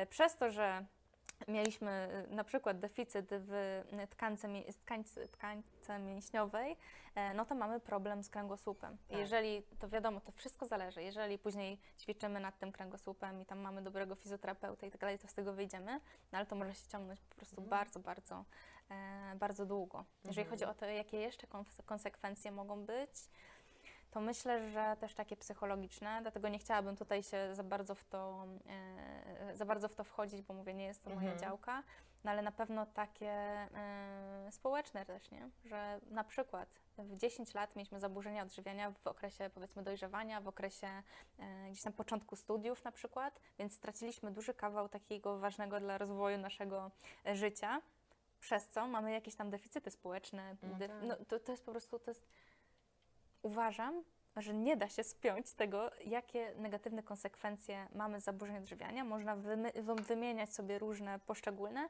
Przez 0.10 0.38
to, 0.38 0.50
że 0.52 0.86
mieliśmy 1.48 1.92
e, 1.92 2.36
na 2.36 2.44
przykład 2.44 2.80
deficyt 2.80 3.28
w 3.32 3.84
tkance, 4.10 4.48
tkańce, 4.82 5.28
tkance 5.28 6.00
mięśniowej, 6.00 6.78
e, 7.16 7.34
no 7.34 7.46
to 7.46 7.56
mamy 7.56 7.80
problem 7.80 8.24
z 8.24 8.30
kręgosłupem. 8.30 8.98
Tak. 9.10 9.18
Jeżeli, 9.18 9.64
to 9.80 9.90
wiadomo, 9.90 10.22
to 10.22 10.32
wszystko 10.32 10.66
zależy. 10.66 11.04
Jeżeli 11.04 11.38
później 11.40 11.80
ćwiczymy 12.00 12.40
nad 12.40 12.60
tym 12.60 12.72
kręgosłupem 12.72 13.42
i 13.42 13.46
tam 13.46 13.60
mamy 13.60 13.82
dobrego 13.82 14.16
fizjoterapeuta 14.16 14.86
i 14.88 14.92
tak 14.92 15.02
dalej, 15.02 15.20
to 15.20 15.28
z 15.28 15.34
tego 15.34 15.54
wyjdziemy, 15.54 16.00
no 16.32 16.38
ale 16.38 16.46
to 16.46 16.56
może 16.56 16.74
się 16.76 16.88
ciągnąć 16.88 17.20
po 17.22 17.36
prostu 17.36 17.56
Mhm. 17.62 17.70
bardzo, 17.70 18.00
bardzo, 18.00 18.46
e, 18.92 19.36
bardzo 19.36 19.66
długo. 19.66 20.06
Jeżeli 20.26 20.42
Mhm. 20.42 20.50
chodzi 20.50 20.66
o 20.66 20.74
to, 20.74 20.86
jakie 20.86 21.18
jeszcze 21.18 21.48
konse- 21.48 21.84
konsekwencje 21.86 22.52
mogą 22.52 22.86
być, 22.86 23.12
to 24.12 24.22
myślę, 24.22 24.70
że 24.72 24.98
też 25.00 25.14
takie 25.14 25.38
psychologiczne, 25.38 26.20
dlatego 26.22 26.50
nie 26.50 26.60
chciałabym 26.60 26.96
tutaj 26.96 27.24
się 27.24 27.56
za 27.56 27.64
bardzo 27.64 27.96
w 27.96 28.04
to, 28.04 28.46
e, 29.50 29.56
za 29.58 29.66
bardzo 29.66 29.88
w 29.88 29.96
to 29.96 30.04
wchodzić, 30.04 30.42
bo 30.42 30.54
mówię, 30.54 30.74
nie 30.74 30.86
jest 30.86 31.04
to 31.04 31.10
moja 31.10 31.22
Mhm. 31.22 31.40
działka, 31.40 31.84
no 32.24 32.32
ale 32.32 32.42
na 32.42 32.52
pewno 32.52 32.86
takie 32.86 33.32
e, 33.32 34.48
społeczne 34.52 35.06
też, 35.06 35.32
nie? 35.32 35.50
że 35.66 36.00
na 36.12 36.24
przykład 36.24 36.70
w 36.98 37.18
10 37.18 37.54
lat 37.54 37.76
mieliśmy 37.76 38.00
zaburzenia 38.00 38.44
odżywiania 38.44 38.92
w 38.92 39.08
okresie 39.08 39.50
powiedzmy 39.54 39.84
dojrzewania, 39.84 40.42
w 40.42 40.48
okresie 40.48 40.88
e, 41.40 41.70
gdzieś 41.72 41.84
tam 41.84 41.94
początku 41.94 42.36
studiów 42.36 42.84
na 42.84 42.92
przykład, 42.92 43.40
więc 43.60 43.74
straciliśmy 43.74 44.32
duży 44.32 44.54
kawał 44.54 44.90
takiego 44.90 45.40
ważnego 45.40 45.80
dla 45.80 45.98
rozwoju 45.98 46.38
naszego 46.38 46.92
życia, 47.34 47.82
przez 48.40 48.70
co 48.70 48.88
mamy 48.88 49.12
jakieś 49.12 49.36
tam 49.36 49.50
deficyty 49.50 49.92
społeczne. 49.92 50.56
No 50.64 50.80
tak. 50.80 50.92
no, 51.02 51.16
to, 51.28 51.40
to 51.40 51.52
jest 51.52 51.66
po 51.66 51.72
prostu, 51.72 52.00
to 52.00 52.12
jest 52.12 52.28
uważam, 53.42 54.04
że 54.38 54.54
nie 54.54 54.78
da 54.78 54.90
się 54.90 55.04
spiąć 55.04 55.54
tego, 55.54 55.92
jakie 56.06 56.54
negatywne 56.56 57.04
konsekwencje 57.04 57.88
mamy 57.96 58.20
z 58.20 58.24
zaburzeń 58.24 58.58
odżywiania. 58.58 59.04
Można 59.04 59.38
wymieniać 60.08 60.54
sobie 60.54 60.80
różne 60.80 61.20
poszczególne, 61.20 61.90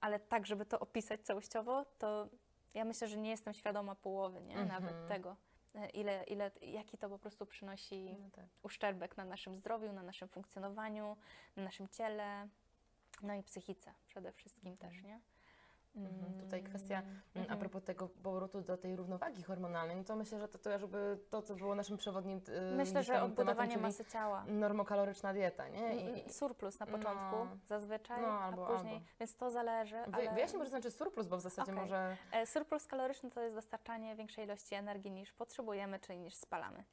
ale 0.00 0.20
tak, 0.20 0.46
żeby 0.46 0.66
to 0.66 0.80
opisać 0.80 1.20
całościowo, 1.20 1.84
to 1.98 2.28
ja 2.74 2.84
myślę, 2.84 3.08
że 3.08 3.18
nie 3.18 3.30
jestem 3.30 3.54
świadoma 3.54 3.94
połowy, 3.94 4.42
nie? 4.42 4.58
Mhm. 4.58 4.68
Nawet 4.68 5.08
tego, 5.08 5.36
e, 5.74 5.90
ile, 5.90 6.24
ile, 6.24 6.50
jaki 6.62 6.98
to 6.98 7.08
po 7.08 7.18
prostu 7.18 7.46
przynosi 7.46 8.16
No 8.20 8.30
tak. 8.30 8.44
uszczerbek 8.62 9.16
na 9.16 9.24
naszym 9.24 9.56
zdrowiu, 9.56 9.92
na 9.92 10.02
naszym 10.02 10.28
funkcjonowaniu, 10.28 11.16
na 11.56 11.62
naszym 11.62 11.88
ciele, 11.88 12.48
no 13.22 13.34
i 13.34 13.42
psychice 13.42 13.94
przede 14.06 14.32
wszystkim 14.32 14.76
też, 14.76 15.02
nie? 15.02 15.20
Mhm. 15.96 16.40
Tutaj 16.40 16.62
kwestia, 16.62 16.98
Mm, 16.98 17.06
Mm, 17.34 17.42
A 17.50 17.52
mhm. 17.52 17.58
propos 17.60 17.82
tego 17.84 18.08
powrotu 18.08 18.60
do 18.60 18.76
tej 18.76 18.96
równowagi 18.96 19.42
hormonalnej, 19.42 19.96
no 19.96 20.04
to 20.04 20.16
myślę, 20.16 20.38
że 20.38 20.48
to, 20.48 20.58
to 20.58 20.70
jakby 20.70 21.18
to, 21.30 21.42
co 21.42 21.54
było 21.54 21.74
naszym 21.74 21.96
przewodnim 21.96 22.40
y, 22.72 22.76
Myślę, 22.76 23.02
że 23.02 23.22
odbudowanie 23.22 23.56
tematem, 23.56 23.82
masy 23.82 24.04
ciała. 24.04 24.44
normokaloryczna 24.48 25.32
dieta, 25.32 25.68
nie? 25.68 25.96
I, 25.96 26.08
Mm, 26.20 26.30
Surplus 26.30 26.80
na 26.80 26.86
początku 26.86 27.36
No. 27.36 27.56
zazwyczaj, 27.66 28.22
No, 28.22 28.28
albo- 28.28 28.68
a 28.68 28.72
później, 28.76 28.94
albo. 28.94 29.06
więc 29.20 29.36
to 29.36 29.50
zależy. 29.50 29.96
ale... 30.12 30.34
Wyjaśnij 30.34 30.58
może 30.58 30.70
znaczy 30.70 30.90
surplus, 30.90 31.26
bo 31.26 31.36
w 31.36 31.40
zasadzie 31.40 31.72
Okej. 31.72 31.82
może... 31.84 32.16
E, 32.32 32.46
Surplus 32.46 32.86
kaloryczny 32.86 33.30
to 33.30 33.40
jest 33.40 33.54
dostarczanie 33.54 34.16
większej 34.16 34.44
ilości 34.44 34.74
energii 34.74 35.10
niż 35.10 35.32
potrzebujemy, 35.32 35.98
czyli 36.00 36.18
niż 36.18 36.34
spalamy. 36.34 36.84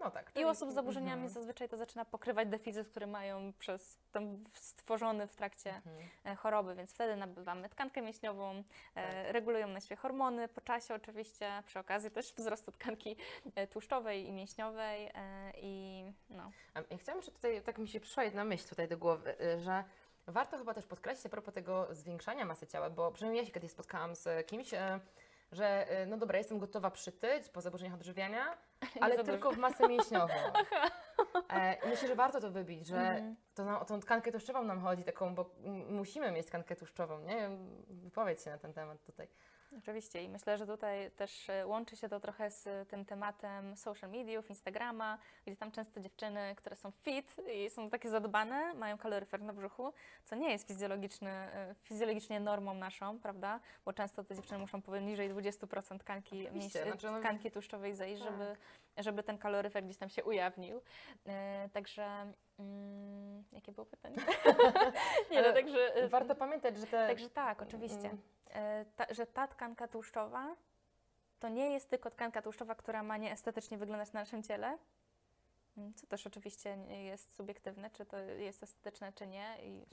No 0.00 0.10
tak. 0.10 0.32
I 0.36 0.44
osób 0.44 0.70
z 0.70 0.74
zaburzeniami 0.74 1.12
mhm. 1.12 1.28
zazwyczaj 1.28 1.68
to 1.68 1.76
zaczyna 1.76 2.04
pokrywać 2.04 2.48
deficyt, 2.48 2.88
który 2.88 3.06
mają 3.06 3.52
przez 3.58 3.98
tam 4.12 4.44
stworzony 4.54 5.26
w 5.26 5.36
trakcie 5.36 5.74
Mhm. 5.74 6.08
e, 6.24 6.34
choroby, 6.36 6.74
więc 6.74 6.94
wtedy 6.94 7.16
nabywamy 7.16 7.68
tkankę 7.68 8.02
mięśniową, 8.02 8.50
e, 8.50 8.62
Tak. 8.94 9.32
regulują 9.32 9.68
na 9.68 9.80
siebie 9.80 9.96
hormony 9.96 10.48
po 10.48 10.60
czasie 10.60 10.94
oczywiście, 10.94 11.62
przy 11.66 11.78
okazji 11.78 12.10
też 12.10 12.34
wzrostu 12.34 12.72
tkanki 12.72 13.16
e, 13.54 13.66
tłuszczowej 13.66 14.28
i 14.28 14.32
mięśniowej 14.32 15.10
i 15.56 16.04
no. 16.30 16.50
Ja 16.90 16.98
chciałam 16.98 17.18
jeszcze 17.18 17.32
tutaj, 17.32 17.62
tak 17.62 17.78
mi 17.78 17.88
się 17.88 18.00
przyszła 18.00 18.24
jedna 18.24 18.44
myśl 18.44 18.68
tutaj 18.68 18.88
do 18.88 18.98
głowy, 18.98 19.34
że 19.58 19.84
warto 20.26 20.58
chyba 20.58 20.74
też 20.74 20.86
podkreślić 20.86 21.26
a 21.26 21.28
propos 21.28 21.54
tego 21.54 21.94
zwiększania 21.94 22.44
masy 22.44 22.66
ciała, 22.66 22.90
bo 22.90 23.12
przynajmniej 23.12 23.42
ja 23.42 23.46
się 23.46 23.52
kiedyś 23.52 23.70
spotkałam 23.70 24.14
z 24.16 24.46
kimś, 24.46 24.70
że 25.52 26.00
y, 26.02 26.06
no 26.06 26.16
dobra, 26.16 26.38
jestem 26.38 26.58
gotowa 26.58 26.90
przytyć 26.90 27.48
po 27.48 27.60
zaburzeniach 27.60 27.94
odżywiania, 27.94 28.58
ale 29.00 29.24
tylko 29.24 29.50
w 29.52 29.58
masę 29.58 29.88
mięśniową. 29.88 30.34
E, 31.50 31.88
myślę, 31.88 32.08
że 32.08 32.14
warto 32.14 32.40
to 32.40 32.50
wybić, 32.50 32.86
że 32.86 32.96
Mhm. 32.98 33.36
to 33.54 33.64
na, 33.64 33.84
tą 33.84 34.00
tkankę 34.00 34.32
tłuszczową 34.32 34.62
nam 34.64 34.80
chodzi, 34.80 35.04
taką, 35.04 35.34
bo 35.34 35.50
musimy 35.88 36.32
mieć 36.32 36.46
tkankę 36.46 36.76
tłuszczową, 36.76 37.20
nie? 37.20 37.48
Wypowiedz 37.88 38.44
się 38.44 38.50
na 38.50 38.58
ten 38.58 38.72
temat 38.72 39.04
tutaj. 39.04 39.28
Oczywiście 39.78 40.22
i 40.22 40.28
myślę, 40.28 40.58
że 40.58 40.66
tutaj 40.66 41.10
też 41.10 41.50
e, 41.50 41.66
łączy 41.66 41.96
się 41.96 42.08
to 42.08 42.20
trochę 42.20 42.50
z 42.50 42.88
tym 42.88 43.04
tematem 43.04 43.76
social 43.76 44.10
mediów, 44.10 44.50
Instagrama, 44.50 45.18
gdzie 45.46 45.56
tam 45.56 45.70
często 45.72 46.00
dziewczyny, 46.00 46.54
które 46.56 46.76
są 46.76 46.90
fit 46.90 47.36
i 47.54 47.70
są 47.70 47.90
takie 47.90 48.10
zadbane, 48.10 48.74
mają 48.74 48.98
kaloryfer 48.98 49.42
na 49.42 49.52
brzuchu, 49.52 49.92
co 50.24 50.36
nie 50.36 50.50
jest 50.52 50.66
fizjologiczny, 50.66 51.30
e, 51.30 51.74
fizjologicznie 51.82 52.40
normą 52.40 52.74
naszą, 52.74 53.18
prawda? 53.18 53.60
Bo 53.84 53.92
często 53.92 54.24
te 54.24 54.34
dziewczyny 54.34 54.58
muszą 54.58 54.82
poniżej 54.82 55.30
20% 55.30 55.98
tkanki, 55.98 56.42
Oczywiście, 56.48 56.84
mięś- 56.84 57.02
no- 57.02 57.20
tkanki 57.20 57.50
tłuszczowej 57.50 57.94
zejść, 57.94 58.22
Tak. 58.22 58.32
żeby, 58.32 58.56
żeby 58.98 59.22
ten 59.22 59.38
kaloryfer 59.38 59.84
gdzieś 59.84 59.96
tam 59.96 60.08
się 60.08 60.24
ujawnił. 60.24 60.82
E, 61.26 61.68
także, 61.72 62.32
mm, 62.58 63.44
jakie 63.52 63.72
było 63.72 63.86
pytanie? 63.86 64.16
nie, 65.30 65.42
no, 65.42 65.52
także, 65.52 65.94
e, 65.94 66.08
Warto 66.08 66.34
pamiętać, 66.34 66.78
że 66.78 66.86
te... 66.86 67.06
Także 67.06 67.30
tak, 67.30 67.62
oczywiście. 67.62 68.10
Mm. 68.10 68.18
E, 68.50 68.84
Ta, 68.96 69.06
że 69.14 69.26
ta 69.26 69.48
tkanka 69.48 69.88
tłuszczowa 69.88 70.56
to 71.40 71.48
nie 71.48 71.72
jest 71.72 71.90
tylko 71.90 72.10
tkanka 72.10 72.42
tłuszczowa, 72.42 72.74
która 72.74 73.02
ma 73.02 73.16
nieestetycznie 73.16 73.78
wyglądać 73.78 74.12
na 74.12 74.20
naszym 74.20 74.42
ciele, 74.42 74.78
mm, 75.76 75.94
co 75.94 76.06
też 76.06 76.26
oczywiście 76.26 76.78
jest 76.88 77.34
subiektywne, 77.34 77.90
czy 77.90 78.06
to 78.06 78.18
jest 78.18 78.62
estetyczne, 78.62 79.12
czy 79.12 79.26
nie. 79.26 79.56
I 79.62 79.86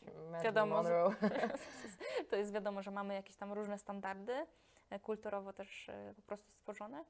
wiadomo, 0.43 0.83
to 2.29 2.35
jest 2.35 2.53
wiadomo, 2.53 2.81
że 2.81 2.91
mamy 2.91 3.13
jakieś 3.13 3.35
tam 3.35 3.53
różne 3.53 3.77
standardy, 3.77 4.45
e, 4.89 4.99
kulturowo 4.99 5.53
też 5.53 5.89
e, 5.89 6.13
po 6.15 6.21
prostu 6.21 6.51
stworzone. 6.51 7.03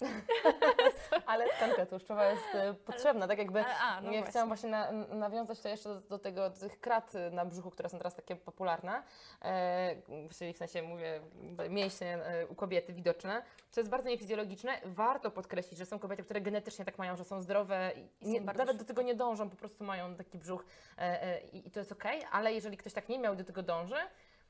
Ale 1.26 1.48
tkanka 1.48 1.86
tłuszczowa 1.86 2.30
jest 2.30 2.54
e, 2.54 2.74
potrzebna, 2.74 3.28
tak 3.28 3.38
jakby 3.38 3.64
Ale- 3.64 3.78
a, 3.78 4.00
no 4.00 4.12
ja 4.12 4.22
chciałam 4.22 4.48
właśnie 4.48 4.68
na, 4.68 4.92
nawiązać 4.92 5.60
to 5.60 5.68
jeszcze 5.68 5.88
do, 5.88 6.00
do 6.00 6.18
tego, 6.18 6.50
do 6.50 6.60
tych 6.60 6.80
krat 6.80 7.12
na 7.32 7.44
brzuchu, 7.44 7.70
które 7.70 7.88
są 7.88 7.98
teraz 7.98 8.14
takie 8.14 8.36
popularne, 8.36 9.02
e, 9.42 9.96
czyli 10.38 10.52
w 10.52 10.56
sensie 10.56 10.82
mówię 10.82 11.20
mięśnie 11.68 12.18
e, 12.24 12.46
u 12.46 12.54
kobiety 12.54 12.92
widoczne, 12.92 13.42
co 13.70 13.80
jest 13.80 13.90
bardzo 13.90 14.08
niefizjologiczne. 14.08 14.80
Warto 14.84 15.30
podkreślić, 15.30 15.78
że 15.78 15.86
są 15.86 15.98
kobiety, 15.98 16.22
które 16.22 16.40
genetycznie 16.40 16.84
tak 16.84 16.98
mają, 16.98 17.16
że 17.16 17.24
są 17.24 17.40
zdrowe 17.40 17.92
i 18.20 18.24
są 18.24 18.30
nie, 18.30 18.40
nawet 18.40 18.76
do 18.76 18.84
tego 18.84 19.02
nie 19.02 19.14
dążą, 19.14 19.50
po 19.50 19.56
prostu 19.56 19.84
mają 19.84 20.16
taki 20.16 20.38
brzuch 20.38 20.64
e, 20.98 21.22
e, 21.22 21.40
i, 21.40 21.70
to 21.70 21.80
jest 21.80 21.92
okej, 21.92 22.22
ale 22.32 22.52
jeżeli 22.52 22.76
ktoś 22.76 22.92
tak 22.92 23.08
nie 23.08 23.18
miał 23.18 23.36
do 23.36 23.44
tego 23.44 23.62
dąży, 23.62 23.96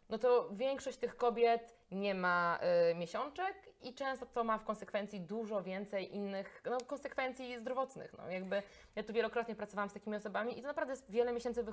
no 0.09 0.19
to 0.19 0.49
większość 0.53 0.99
tych 0.99 1.17
kobiet 1.17 1.80
nie 1.93 2.15
ma 2.15 2.59
y, 2.91 2.95
miesiączek 2.95 3.55
i 3.83 3.95
często 3.95 4.27
to 4.27 4.45
ma 4.45 4.59
w 4.59 4.65
konsekwencji 4.65 5.21
dużo 5.21 5.63
więcej 5.63 6.15
innych 6.15 6.63
no, 6.65 6.79
konsekwencji 6.87 7.59
zdrowotnych. 7.59 8.15
No, 8.19 8.31
jakby 8.31 8.63
ja 8.97 9.03
tu 9.03 9.13
wielokrotnie 9.13 9.55
pracowałam 9.55 9.91
z 9.91 9.93
takimi 9.93 10.17
osobami 10.17 10.59
i 10.59 10.63
to 10.63 10.69
naprawdę 10.69 10.93
jest 10.93 11.11
wiele 11.11 11.33
miesięcy 11.33 11.65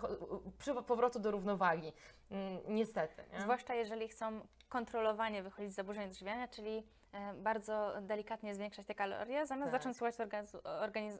przy 0.60 0.74
powrotu 0.74 1.20
do 1.20 1.32
równowagi. 1.32 1.94
Mm, 2.32 2.60
niestety. 2.68 3.24
Nie? 3.34 3.42
Zwłaszcza 3.42 3.76
jeżeli 3.76 4.08
chcą 4.08 4.48
kontrolowanie 4.70 5.44
wychodzić 5.44 5.72
z 5.72 5.76
zaburzeń 5.76 6.06
odżywiania, 6.06 6.48
czyli 6.48 6.84
bardzo 7.36 7.94
delikatnie 8.02 8.56
zwiększać 8.56 8.86
te 8.86 8.96
kalorie, 8.96 9.46
zamiast 9.46 9.72
Tak. 9.72 9.82
zacząć 9.82 9.98
słuchać 9.98 10.20
organizmu, 10.20 10.60
organiz, 10.64 11.20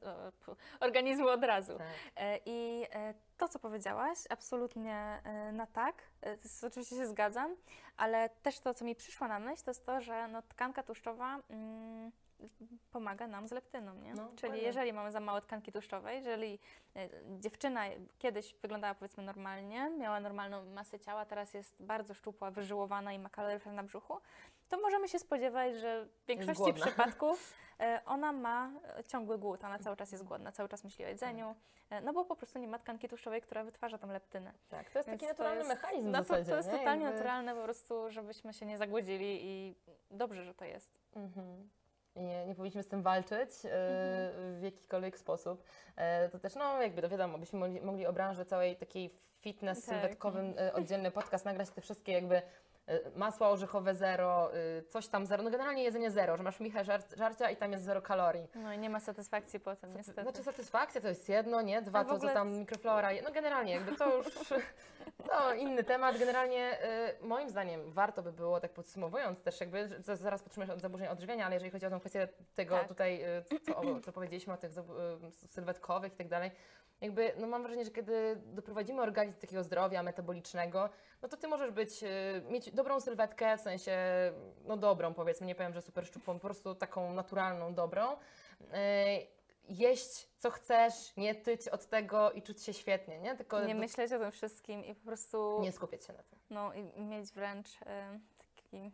organizmu 0.80 1.28
od 1.28 1.44
razu. 1.44 1.78
Tak. 1.78 1.88
E, 2.16 2.40
I 2.46 2.86
e, 2.94 3.14
to, 3.38 3.48
co 3.48 3.60
powiedziałaś, 3.60 4.18
absolutnie 4.30 5.22
e, 5.24 5.52
na 5.52 5.68
tak, 5.68 5.96
e, 6.22 6.30
jest, 6.30 6.64
oczywiście 6.64 6.96
się 6.96 7.08
zgadzam, 7.08 7.56
ale 7.98 8.30
też 8.30 8.60
to, 8.60 8.74
co 8.74 8.86
mi 8.86 8.96
przyszło 8.96 9.28
na 9.28 9.40
myśl, 9.40 9.64
to 9.64 9.72
jest 9.72 9.86
to, 9.86 10.02
że 10.02 10.28
no, 10.28 10.42
tkanka 10.42 10.84
tłuszczowa 10.84 11.40
mm, 11.50 12.12
pomaga 12.92 13.28
nam 13.28 13.48
z 13.48 13.52
leptyną, 13.52 13.96
nie? 13.96 14.14
No, 14.14 14.24
Czyli 14.28 14.36
dokładnie. 14.36 14.62
jeżeli 14.62 14.94
mamy 14.94 15.12
za 15.12 15.20
mało 15.20 15.42
tkanki 15.42 15.72
tłuszczowej, 15.72 16.16
jeżeli 16.18 16.60
e, 16.96 17.10
dziewczyna 17.40 17.84
kiedyś 18.20 18.56
wyglądała 18.62 18.96
powiedzmy 18.96 19.24
normalnie, 19.24 19.90
miała 19.90 20.20
normalną 20.20 20.66
masę 20.66 21.00
ciała, 21.00 21.26
teraz 21.26 21.54
jest 21.54 21.76
bardzo 21.84 22.14
szczupła, 22.14 22.52
wyżyłowana 22.52 23.14
i 23.14 23.20
ma 23.20 23.30
kaloryfer 23.30 23.74
na 23.74 23.84
brzuchu, 23.84 24.18
to 24.70 24.78
możemy 24.80 25.08
się 25.08 25.20
spodziewać, 25.20 25.76
że 25.76 26.06
w 26.06 26.26
większości 26.28 26.74
przypadków 26.74 27.54
e, 27.80 28.02
ona 28.06 28.32
ma 28.32 28.72
ciągły 29.08 29.38
głód, 29.38 29.64
ona 29.64 29.80
cały 29.80 29.96
czas 29.98 30.12
jest 30.12 30.24
głodna, 30.24 30.52
cały 30.52 30.70
czas 30.70 30.84
myśli 30.84 31.06
o 31.06 31.08
jedzeniu, 31.08 31.56
e, 31.90 32.02
no 32.02 32.14
bo 32.14 32.26
po 32.26 32.36
prostu 32.36 32.60
nie 32.60 32.68
ma 32.68 32.80
tkanki 32.80 33.08
tłuszczowej, 33.10 33.42
która 33.42 33.64
wytwarza 33.64 33.98
tą 33.98 34.08
leptynę. 34.08 34.54
tak, 34.70 34.90
to 34.90 35.00
jest 35.00 35.10
Więc 35.10 35.22
taki 35.22 35.32
naturalny 35.32 35.58
jest, 35.58 35.70
mechanizm 35.70 36.12
no 36.12 36.18
zasadzie. 36.24 36.44
to, 36.46 36.52
to 36.52 36.58
jest 36.58 36.72
nie? 36.72 36.78
totalnie 36.78 37.04
Jakby- 37.04 37.18
naturalne 37.20 37.56
po 37.56 37.64
prostu, 37.64 38.10
żebyśmy 38.10 38.54
się 38.54 38.66
nie 38.66 38.78
zagłodzili 38.78 39.40
i 39.46 39.76
dobrze, 40.12 40.44
że 40.46 40.54
to 40.54 40.66
jest. 40.66 41.00
Mhm. 41.16 41.70
I 42.18 42.22
Nie, 42.24 42.46
nie 42.46 42.56
powinniśmy 42.56 42.84
z 42.84 42.88
tym 42.88 43.04
walczyć 43.04 43.50
Mhm. 43.66 44.60
w 44.60 44.64
jakikolwiek 44.64 45.18
sposób. 45.18 45.64
E, 45.96 46.30
to 46.30 46.40
też, 46.40 46.56
no 46.56 46.82
jakby 46.82 47.02
to 47.02 47.10
wiadomo, 47.10 47.38
byśmy 47.38 47.60
mogli, 47.60 47.82
mogli 47.82 48.06
o 48.06 48.14
branży 48.14 48.46
całej 48.46 48.76
takiej 48.76 49.14
fitness, 49.42 49.86
Tak. 49.86 49.96
sylwetkowym 49.96 50.54
e, 50.60 50.74
oddzielny 50.74 51.12
podcast, 51.12 51.46
nagrać 51.46 51.70
te 51.70 51.82
wszystkie 51.82 52.12
jakby 52.12 52.42
masła 53.16 53.50
orzechowe 53.50 53.96
zero, 53.96 54.54
e, 54.54 54.84
coś 54.84 55.08
tam 55.08 55.26
zero, 55.26 55.44
no 55.44 55.50
generalnie 55.50 55.84
jedzenie 55.84 56.12
zero, 56.12 56.38
że 56.38 56.44
masz 56.44 56.60
michę 56.60 56.84
żar 56.84 57.02
żarcia 57.18 57.50
i 57.50 57.56
tam 57.56 57.72
jest 57.72 57.84
zero 57.84 58.02
kalorii. 58.02 58.48
No 58.56 58.74
i 58.74 58.78
nie 58.78 58.90
ma 58.90 59.00
satysfakcji 59.00 59.60
potem, 59.60 59.94
niestety. 59.98 60.22
Znaczy 60.22 60.44
satysfakcja 60.44 61.02
to 61.02 61.08
jest 61.08 61.30
jedno, 61.30 61.62
nie? 61.62 61.82
Dwa 61.82 62.04
to, 62.04 62.10
co 62.10 62.16
ogóle- 62.16 62.34
tam 62.34 62.52
mikroflora, 62.52 63.10
no 63.24 63.32
generalnie 63.32 63.72
jakby 63.74 63.96
to 63.96 64.18
już 64.18 64.28
no, 65.32 65.54
inny 65.54 65.84
temat. 65.84 66.18
Generalnie 66.18 66.78
y, 67.22 67.28
moim 67.28 67.50
zdaniem 67.50 67.92
warto 67.92 68.24
by 68.24 68.32
było, 68.32 68.60
tak 68.60 68.72
podsumowując 68.74 69.42
też 69.42 69.60
jakby, 69.60 69.90
zaraz 70.04 70.44
potrzebujesz 70.44 70.70
od 70.70 70.82
zaburzeń 70.82 71.08
odżywiania, 71.08 71.46
ale 71.46 71.56
jeżeli 71.56 71.72
chodzi 71.72 71.86
o 71.86 71.90
tę 71.90 72.00
kwestię 72.00 72.28
tego 72.56 72.78
Tak. 72.78 72.88
tutaj, 72.88 73.24
y, 73.38 73.60
co, 73.60 74.00
co 74.06 74.12
powiedzieliśmy 74.12 74.54
o 74.54 74.58
tych 74.58 74.72
y, 74.72 75.48
sylwetkowych 75.48 76.14
i 76.14 76.16
tak 76.16 76.28
dalej, 76.28 76.52
jakby, 77.02 77.34
no 77.38 77.48
mam 77.48 77.62
wrażenie, 77.64 77.86
że 77.86 77.92
kiedy 77.92 78.42
doprowadzimy 78.46 79.02
organizm 79.02 79.36
do 79.36 79.42
takiego 79.42 79.64
zdrowia 79.64 80.04
metabolicznego, 80.04 80.90
no 81.22 81.28
to 81.30 81.38
ty 81.38 81.48
możesz 81.48 81.72
być, 81.72 82.04
y, 82.04 82.08
mieć 82.50 82.72
dobrą 82.72 83.00
sylwetkę, 83.00 83.58
w 83.58 83.62
sensie, 83.62 83.98
no 84.66 84.78
dobrą 84.78 85.14
powiedzmy, 85.14 85.48
nie 85.48 85.56
powiem, 85.56 85.74
że 85.74 85.82
super 85.82 86.06
szczupłą, 86.08 86.34
po 86.34 86.40
prostu 86.48 86.76
taką 86.76 87.14
naturalną, 87.14 87.74
dobrą. 87.74 88.14
Y, 88.14 88.68
jeść 89.70 90.28
co 90.38 90.52
chcesz, 90.52 91.16
nie 91.18 91.36
tyć 91.36 91.68
od 91.68 91.86
tego 91.86 92.32
i 92.32 92.42
czuć 92.42 92.64
się 92.64 92.74
świetnie, 92.74 93.20
nie? 93.20 93.36
Tylko 93.36 93.62
Nie 93.66 93.74
do- 93.74 93.80
myśleć 93.80 94.14
o 94.14 94.20
tym 94.20 94.32
wszystkim 94.32 94.86
i 94.86 94.96
po 94.96 95.06
prostu 95.06 95.60
nie 95.62 95.72
skupiać 95.72 96.06
się 96.06 96.14
na 96.14 96.24
tym. 96.24 96.40
no, 96.50 96.74
i 96.74 97.02
mieć 97.02 97.32
wręcz 97.32 97.68
e, 97.86 98.20
taki... 98.38 98.92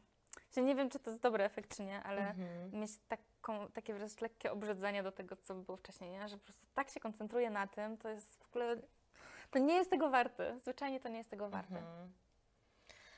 Że 0.55 0.61
nie 0.61 0.75
wiem, 0.75 0.89
czy 0.89 0.99
to 0.99 1.09
jest 1.09 1.23
dobry 1.23 1.43
efekt, 1.43 1.75
czy 1.75 1.83
nie, 1.83 2.03
ale 2.03 2.29
Mhm. 2.29 2.79
mieć 2.79 2.91
taką, 3.07 3.71
takie 3.71 3.93
wręcz 3.93 4.21
lekkie 4.21 4.51
obrzydzenie 4.51 5.03
do 5.03 5.11
tego, 5.11 5.35
co 5.35 5.55
było 5.55 5.77
wcześniej, 5.77 6.09
nie? 6.09 6.27
że 6.27 6.37
po 6.37 6.43
prostu 6.43 6.65
tak 6.73 6.89
się 6.89 6.99
koncentruję 6.99 7.49
na 7.49 7.67
tym, 7.67 7.97
to 7.97 8.09
jest 8.09 8.43
w 8.43 8.49
ogóle... 8.49 8.75
To 9.51 9.59
nie 9.59 9.73
jest 9.73 9.89
tego 9.89 10.09
warte. 10.09 10.59
Zwyczajnie 10.59 10.99
to 10.99 11.09
nie 11.09 11.17
jest 11.17 11.29
tego 11.29 11.49
warte. 11.49 11.77
Mhm. 11.77 12.13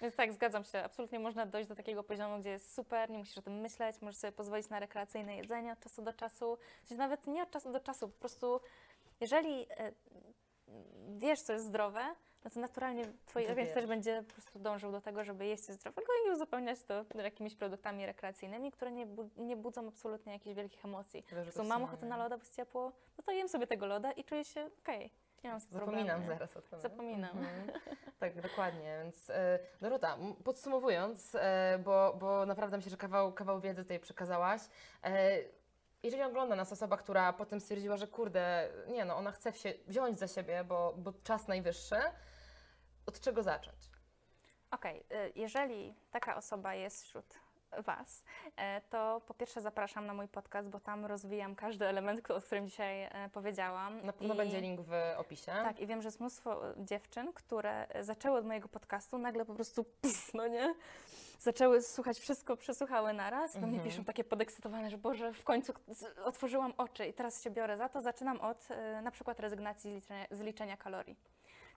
Więc 0.02 0.16
tak, 0.16 0.34
zgadzam 0.34 0.64
się. 0.64 0.84
Absolutnie 0.84 1.20
można 1.20 1.46
dojść 1.46 1.70
do 1.70 1.76
takiego 1.76 2.04
poziomu, 2.04 2.40
gdzie 2.40 2.50
jest 2.50 2.74
super, 2.74 3.10
nie 3.10 3.18
musisz 3.18 3.38
o 3.38 3.42
tym 3.42 3.54
myśleć, 3.54 4.02
możesz 4.02 4.18
sobie 4.18 4.32
pozwolić 4.32 4.70
na 4.70 4.80
rekreacyjne 4.80 5.36
jedzenie 5.36 5.72
od 5.74 5.80
czasu 5.80 6.02
do 6.02 6.14
czasu. 6.14 6.58
Sensie 6.84 7.00
nawet 7.00 7.28
nie 7.28 7.44
od 7.44 7.52
czasu 7.52 7.72
do 7.72 7.80
czasu, 7.80 8.10
po 8.10 8.20
prostu 8.20 8.62
jeżeli 9.20 9.68
e, 9.70 9.92
wiesz, 11.18 11.42
co 11.42 11.54
jest 11.54 11.66
zdrowe, 11.66 12.16
no 12.46 12.52
to 12.52 12.60
naturalnie 12.60 13.04
twój 13.26 13.48
organizm 13.48 13.74
też 13.74 13.86
będzie 13.86 14.24
po 14.28 14.34
prostu 14.34 14.60
dążył 14.60 14.92
do 14.92 15.02
tego, 15.02 15.24
żeby 15.24 15.46
jeść 15.46 15.64
zdrowego 15.64 16.08
i 16.28 16.32
uzupełniać 16.32 16.84
to 16.84 17.06
jakimiś 17.24 17.56
produktami 17.56 18.06
rekreacyjnymi, 18.06 18.72
które 18.72 18.92
nie, 18.92 19.06
bu- 19.06 19.30
nie 19.38 19.58
budzą 19.58 19.88
absolutnie 19.88 20.34
jakichś 20.34 20.56
wielkich 20.56 20.86
emocji. 20.86 21.24
Prostu 21.24 21.64
mam 21.64 21.84
ochotę 21.84 22.06
na 22.06 22.18
loda, 22.18 22.38
bo 22.38 22.42
jest 22.44 22.56
ciepło, 22.56 22.92
no 23.18 23.24
to 23.24 23.32
jem 23.32 23.50
sobie 23.50 23.68
tego 23.68 23.86
loda 23.86 24.12
i 24.12 24.24
czuję 24.24 24.46
się 24.46 24.70
okej. 24.84 25.12
Tym 25.42 25.60
Zapominam 25.60 26.06
problemu, 26.06 26.22
nie? 26.22 26.28
zaraz 26.28 26.58
o 26.58 26.62
tym. 26.62 26.80
Zapominam. 26.80 27.38
Mhm. 27.38 27.72
Tak, 28.20 28.42
dokładnie. 28.42 29.00
Więc 29.04 29.30
e, 29.30 29.60
Dorota, 29.82 30.18
podsumowując, 30.44 31.36
e, 31.36 31.80
bo, 31.84 32.16
bo 32.20 32.46
naprawdę 32.46 32.78
myślę, 32.78 32.92
że 32.92 32.98
kawał, 32.98 33.34
kawał 33.34 33.60
wiedzy 33.62 33.82
tutaj 33.84 34.00
przekazałaś. 34.00 34.62
E, 35.04 35.38
jeżeli 36.04 36.24
ogląda 36.24 36.56
nas 36.56 36.72
osoba, 36.72 36.98
która 36.98 37.34
potem 37.34 37.60
stwierdziła, 37.60 37.98
że 37.98 38.08
kurde, 38.08 38.70
nie 38.88 39.06
no, 39.06 39.16
ona 39.16 39.32
chce 39.32 39.54
się 39.54 39.74
wziąć 39.88 40.20
za 40.20 40.28
siebie, 40.28 40.64
bo, 40.64 40.94
bo 40.98 41.14
czas 41.24 41.48
najwyższy, 41.48 41.96
od 43.06 43.20
czego 43.20 43.44
zacząć? 43.44 43.78
Okej, 44.72 45.00
y, 45.00 45.32
jeżeli 45.36 45.94
taka 46.12 46.36
osoba 46.36 46.74
jest 46.76 47.04
wśród 47.04 47.26
Was, 47.78 48.24
e, 48.58 48.82
to 48.82 49.22
po 49.28 49.34
pierwsze 49.34 49.62
zapraszam 49.62 50.06
na 50.06 50.14
mój 50.14 50.28
podcast, 50.28 50.70
bo 50.70 50.80
tam 50.80 51.06
rozwijam 51.06 51.56
każdy 51.56 51.86
element, 51.94 52.32
o 52.32 52.42
którym 52.42 52.68
dzisiaj 52.68 53.04
e, 53.04 53.30
powiedziałam. 53.34 54.06
Na 54.06 54.14
pewno 54.14 54.34
I- 54.34 54.38
będzie 54.38 54.62
link 54.62 54.82
w 54.82 54.92
opisie. 55.18 55.46
Tak, 55.52 55.80
i 55.80 55.88
wiem, 55.88 56.02
że 56.02 56.08
jest 56.08 56.20
mnóstwo 56.20 56.70
e, 56.70 56.74
dziewczyn, 56.78 57.34
które 57.34 57.88
zaczęły 58.02 58.38
od 58.40 58.46
mojego 58.46 58.68
podcastu, 58.68 59.18
nagle 59.18 59.46
po 59.46 59.54
prostu 59.56 59.84
pff, 59.84 60.34
no 60.34 60.48
nie? 60.48 60.76
Zaczęły 61.40 61.82
słuchać 61.82 62.20
wszystko, 62.20 62.58
przesłuchały 62.58 63.14
naraz. 63.14 63.54
Do 63.54 63.60
mnie 63.68 63.68
Mhm. 63.78 63.90
piszą 63.90 64.04
takie 64.04 64.24
podekscytowane, 64.24 64.90
że 64.90 64.98
Boże, 64.98 65.34
w 65.34 65.44
końcu 65.44 65.74
otworzyłam 66.24 66.74
oczy 66.78 67.06
i 67.06 67.14
teraz 67.14 67.44
się 67.44 67.50
biorę 67.52 67.78
za 67.78 67.90
to. 67.90 68.02
Zaczynam 68.02 68.42
od 68.42 68.68
na 69.04 69.12
przykład 69.12 69.40
rezygnacji 69.40 69.92
z 69.92 70.04
liczenia, 70.04 70.26
z 70.32 70.40
liczenia 70.40 70.78
kalorii. 70.78 71.16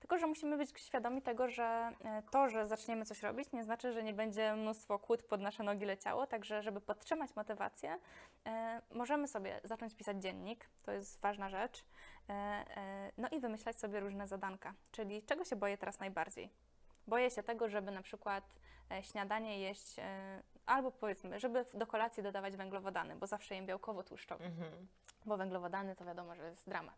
Tylko, 0.00 0.18
że 0.18 0.26
musimy 0.26 0.56
być 0.56 0.80
świadomi 0.80 1.22
tego, 1.22 1.48
że 1.48 1.92
e, 2.04 2.22
to, 2.30 2.48
że 2.48 2.66
zaczniemy 2.66 3.04
coś 3.04 3.22
robić, 3.22 3.52
nie 3.52 3.64
znaczy, 3.64 3.92
że 3.92 4.02
nie 4.02 4.12
będzie 4.14 4.54
mnóstwo 4.56 4.98
kłód 4.98 5.22
pod 5.22 5.40
nasze 5.40 5.62
nogi 5.62 5.84
leciało. 5.84 6.26
Także, 6.26 6.62
żeby 6.62 6.80
podtrzymać 6.80 7.36
motywację, 7.36 7.98
e, 8.46 8.82
możemy 8.94 9.28
sobie 9.28 9.60
zacząć 9.64 9.94
pisać 9.94 10.22
dziennik. 10.22 10.68
To 10.82 10.92
jest 10.92 11.20
ważna 11.20 11.48
rzecz. 11.48 11.84
E, 12.28 13.12
no 13.18 13.28
i 13.28 13.40
wymyślać 13.40 13.78
sobie 13.78 14.00
różne 14.00 14.26
zadanka. 14.26 14.74
Czyli 14.90 15.22
czego 15.22 15.44
się 15.44 15.56
boję 15.56 15.78
teraz 15.78 16.00
najbardziej? 16.00 16.50
Boję 17.06 17.30
się 17.30 17.42
tego, 17.42 17.68
żeby 17.68 17.90
na 17.90 18.02
przykład 18.02 18.44
śniadanie 19.02 19.58
jeść, 19.58 19.96
albo 20.68 20.90
powiedzmy, 20.90 21.40
żeby 21.40 21.64
do 21.74 21.86
kolacji 21.86 22.22
dodawać 22.22 22.56
węglowodany, 22.56 23.16
bo 23.16 23.26
zawsze 23.26 23.54
jem 23.54 23.66
białkowo-tłuszczowe 23.66 24.44
Mhm. 24.44 24.86
bo 25.26 25.36
węglowodany 25.36 25.96
to 25.96 26.04
wiadomo, 26.04 26.34
że 26.34 26.50
jest 26.50 26.68
dramat. 26.68 26.94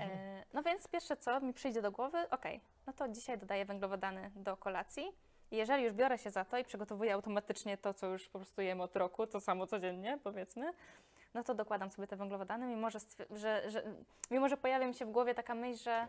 E, 0.00 0.44
no 0.52 0.62
więc 0.62 0.88
pierwsze 0.88 1.16
co 1.16 1.40
mi 1.40 1.52
przyjdzie 1.52 1.82
do 1.82 1.92
głowy, 1.92 2.30
ok, 2.30 2.44
no 2.86 2.92
to 2.92 3.08
dzisiaj 3.08 3.38
dodaję 3.38 3.64
węglowodany 3.64 4.30
do 4.34 4.56
kolacji. 4.56 5.12
Jeżeli 5.50 5.84
już 5.84 5.92
biorę 5.92 6.18
się 6.18 6.30
za 6.30 6.44
to 6.44 6.58
i 6.58 6.64
przygotowuję 6.64 7.14
automatycznie 7.14 7.76
to, 7.78 7.94
co 7.94 8.06
już 8.06 8.28
po 8.28 8.38
prostu 8.38 8.62
jem 8.62 8.80
od 8.80 8.96
roku, 8.96 9.26
to 9.26 9.40
samo 9.40 9.66
codziennie 9.66 10.18
powiedzmy, 10.24 10.72
no 11.34 11.44
to 11.44 11.54
dokładam 11.54 11.90
sobie 11.90 12.08
te 12.08 12.16
węglowodany, 12.16 12.66
mimo 12.66 12.90
że, 12.90 12.98
że, 13.30 13.70
że, 13.70 13.82
mimo 14.30 14.48
że 14.48 14.56
pojawia 14.56 14.86
mi 14.86 14.94
się 14.94 15.06
w 15.06 15.10
głowie 15.10 15.34
taka 15.34 15.54
myśl, 15.54 15.82
że 15.82 16.06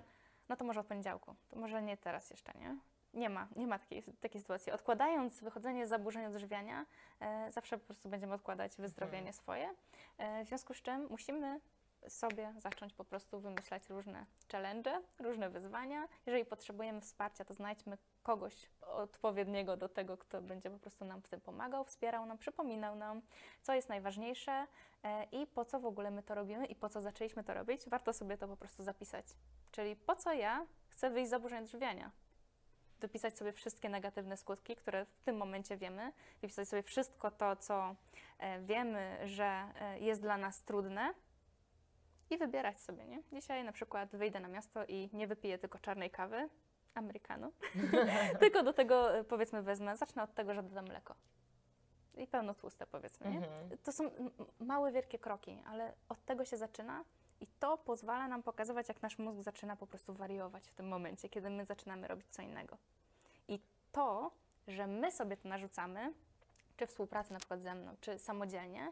no 0.49 0.55
to 0.55 0.65
może 0.65 0.79
od 0.79 0.87
poniedziałku, 0.87 1.35
to 1.49 1.59
może 1.59 1.81
nie 1.81 1.97
teraz 1.97 2.29
jeszcze, 2.29 2.53
nie? 2.59 2.77
Nie 3.15 3.29
ma, 3.29 3.47
nie 3.55 3.67
ma 3.67 3.79
takiej, 3.79 4.03
takiej 4.03 4.41
sytuacji. 4.41 4.71
Odkładając 4.71 5.41
wychodzenie 5.41 5.85
z 5.87 5.89
zaburzeń 5.89 6.25
odżywiania, 6.25 6.85
e, 7.19 7.51
zawsze 7.51 7.77
po 7.77 7.85
prostu 7.85 8.09
będziemy 8.09 8.33
odkładać 8.33 8.75
wyzdrowienie 8.77 9.33
swoje. 9.33 9.73
E, 10.17 10.45
w 10.45 10.47
związku 10.47 10.73
z 10.73 10.81
czym 10.81 11.07
musimy 11.09 11.59
sobie 12.09 12.53
zacząć 12.57 12.93
po 12.93 13.03
prostu 13.03 13.39
wymyślać 13.39 13.89
różne 13.89 14.25
challenge, 14.51 15.01
różne 15.19 15.49
wyzwania. 15.49 16.07
Jeżeli 16.25 16.45
potrzebujemy 16.45 17.01
wsparcia, 17.01 17.45
to 17.45 17.53
znajdźmy 17.53 17.97
kogoś 18.23 18.69
odpowiedniego 18.81 19.77
do 19.77 19.89
tego, 19.89 20.17
kto 20.17 20.41
będzie 20.41 20.69
po 20.69 20.79
prostu 20.79 21.05
nam 21.05 21.21
w 21.21 21.29
tym 21.29 21.41
pomagał, 21.41 21.83
wspierał 21.83 22.25
nam, 22.25 22.37
przypominał 22.37 22.95
nam, 22.95 23.21
co 23.61 23.73
jest 23.73 23.89
najważniejsze 23.89 24.67
e, 25.03 25.23
i 25.23 25.47
po 25.47 25.65
co 25.65 25.79
w 25.79 25.85
ogóle 25.85 26.11
my 26.11 26.23
to 26.23 26.35
robimy 26.35 26.65
i 26.65 26.75
po 26.75 26.89
co 26.89 27.01
zaczęliśmy 27.01 27.43
to 27.43 27.53
robić. 27.53 27.89
Warto 27.89 28.13
sobie 28.13 28.37
to 28.37 28.47
po 28.47 28.57
prostu 28.57 28.83
zapisać. 28.83 29.25
Czyli 29.71 29.95
po 29.95 30.15
co 30.15 30.33
ja 30.33 30.65
chcę 30.87 31.09
wyjść 31.09 31.27
z 31.27 31.31
zaburzeń 31.31 31.63
odżywiania? 31.63 32.11
Wypisać 33.05 33.37
sobie 33.37 33.51
wszystkie 33.51 33.89
negatywne 33.89 34.37
skutki, 34.37 34.75
które 34.75 35.05
w 35.05 35.21
tym 35.23 35.37
momencie 35.37 35.77
wiemy, 35.77 36.11
wypisać 36.41 36.69
sobie 36.69 36.83
wszystko 36.83 37.31
to, 37.31 37.55
co 37.55 37.95
e, 38.39 38.61
wiemy, 38.61 39.17
że 39.25 39.63
e, 39.81 39.99
jest 39.99 40.21
dla 40.21 40.37
nas 40.37 40.63
trudne, 40.63 41.13
i 42.29 42.37
wybierać 42.37 42.81
sobie, 42.81 43.05
nie? 43.05 43.23
Dzisiaj 43.33 43.63
na 43.63 43.71
przykład 43.71 44.15
wyjdę 44.15 44.39
na 44.39 44.47
miasto 44.47 44.85
i 44.85 45.09
nie 45.13 45.27
wypiję 45.27 45.57
tylko 45.57 45.79
czarnej 45.79 46.09
kawy, 46.09 46.49
americano, 46.93 47.51
tylko 48.39 48.63
do 48.63 48.73
tego 48.73 49.17
e, 49.17 49.23
powiedzmy 49.23 49.61
wezmę, 49.61 49.97
zacznę 49.97 50.23
od 50.23 50.33
tego, 50.33 50.53
że 50.53 50.63
dodam 50.63 50.85
mleko. 50.85 51.15
I 52.17 52.27
pełno 52.27 52.53
tłuste 52.53 52.87
powiedzmy, 52.87 53.29
nie? 53.29 53.37
Mhm. 53.37 53.77
To 53.83 53.91
są 53.91 54.11
małe, 54.59 54.91
wielkie 54.91 55.19
kroki, 55.19 55.63
ale 55.67 55.93
od 56.09 56.25
tego 56.25 56.45
się 56.45 56.57
zaczyna 56.57 57.03
i 57.39 57.47
to 57.59 57.77
pozwala 57.77 58.27
nam 58.27 58.43
pokazywać, 58.43 58.87
jak 58.87 59.01
nasz 59.01 59.17
mózg 59.17 59.41
zaczyna 59.41 59.75
po 59.75 59.87
prostu 59.87 60.13
wariować 60.13 60.67
w 60.67 60.73
tym 60.73 60.87
momencie, 60.87 61.29
kiedy 61.29 61.49
my 61.49 61.65
zaczynamy 61.65 62.07
robić 62.07 62.27
co 62.29 62.41
innego. 62.41 62.77
To, 63.95 64.31
że 64.67 64.87
my 64.87 65.11
sobie 65.11 65.37
to 65.37 65.49
narzucamy, 65.49 66.13
czy 66.77 66.87
współpracy 66.87 67.33
na 67.33 67.39
przykład 67.39 67.61
ze 67.61 67.75
mną, 67.75 67.95
czy 68.01 68.19
samodzielnie, 68.19 68.91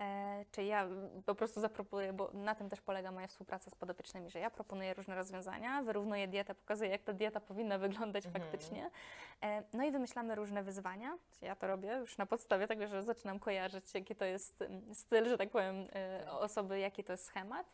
E, 0.00 0.44
czy 0.52 0.64
ja 0.64 0.88
po 1.26 1.34
prostu 1.34 1.60
zaproponuję, 1.60 2.12
bo 2.12 2.30
na 2.32 2.54
tym 2.54 2.70
też 2.70 2.80
polega 2.80 3.12
moja 3.12 3.26
współpraca 3.26 3.70
z 3.70 3.74
podopiecznymi, 3.74 4.30
że 4.30 4.38
ja 4.38 4.50
proponuję 4.50 4.94
różne 4.94 5.14
rozwiązania, 5.14 5.82
wyrównuję 5.82 6.28
dietę, 6.28 6.54
pokazuję, 6.54 6.90
jak 6.90 7.02
ta 7.02 7.12
dieta 7.12 7.40
powinna 7.40 7.78
wyglądać 7.78 8.26
Mhm. 8.26 8.44
faktycznie. 8.44 8.90
E, 9.42 9.62
no 9.72 9.84
i 9.84 9.90
wymyślamy 9.90 10.34
różne 10.34 10.62
wyzwania. 10.62 11.18
Ja 11.42 11.56
to 11.56 11.66
robię 11.66 11.92
już 11.92 12.18
na 12.18 12.26
podstawie 12.26 12.66
tego, 12.66 12.86
że 12.86 13.02
zaczynam 13.02 13.38
kojarzyć, 13.38 13.94
jaki 13.94 14.16
to 14.16 14.24
jest 14.24 14.62
mm, 14.62 14.94
styl, 14.94 15.28
że 15.28 15.38
tak 15.38 15.50
powiem, 15.50 15.86
e, 15.94 16.30
osoby, 16.30 16.78
jaki 16.78 17.04
to 17.04 17.12
jest 17.12 17.24
schemat. 17.24 17.66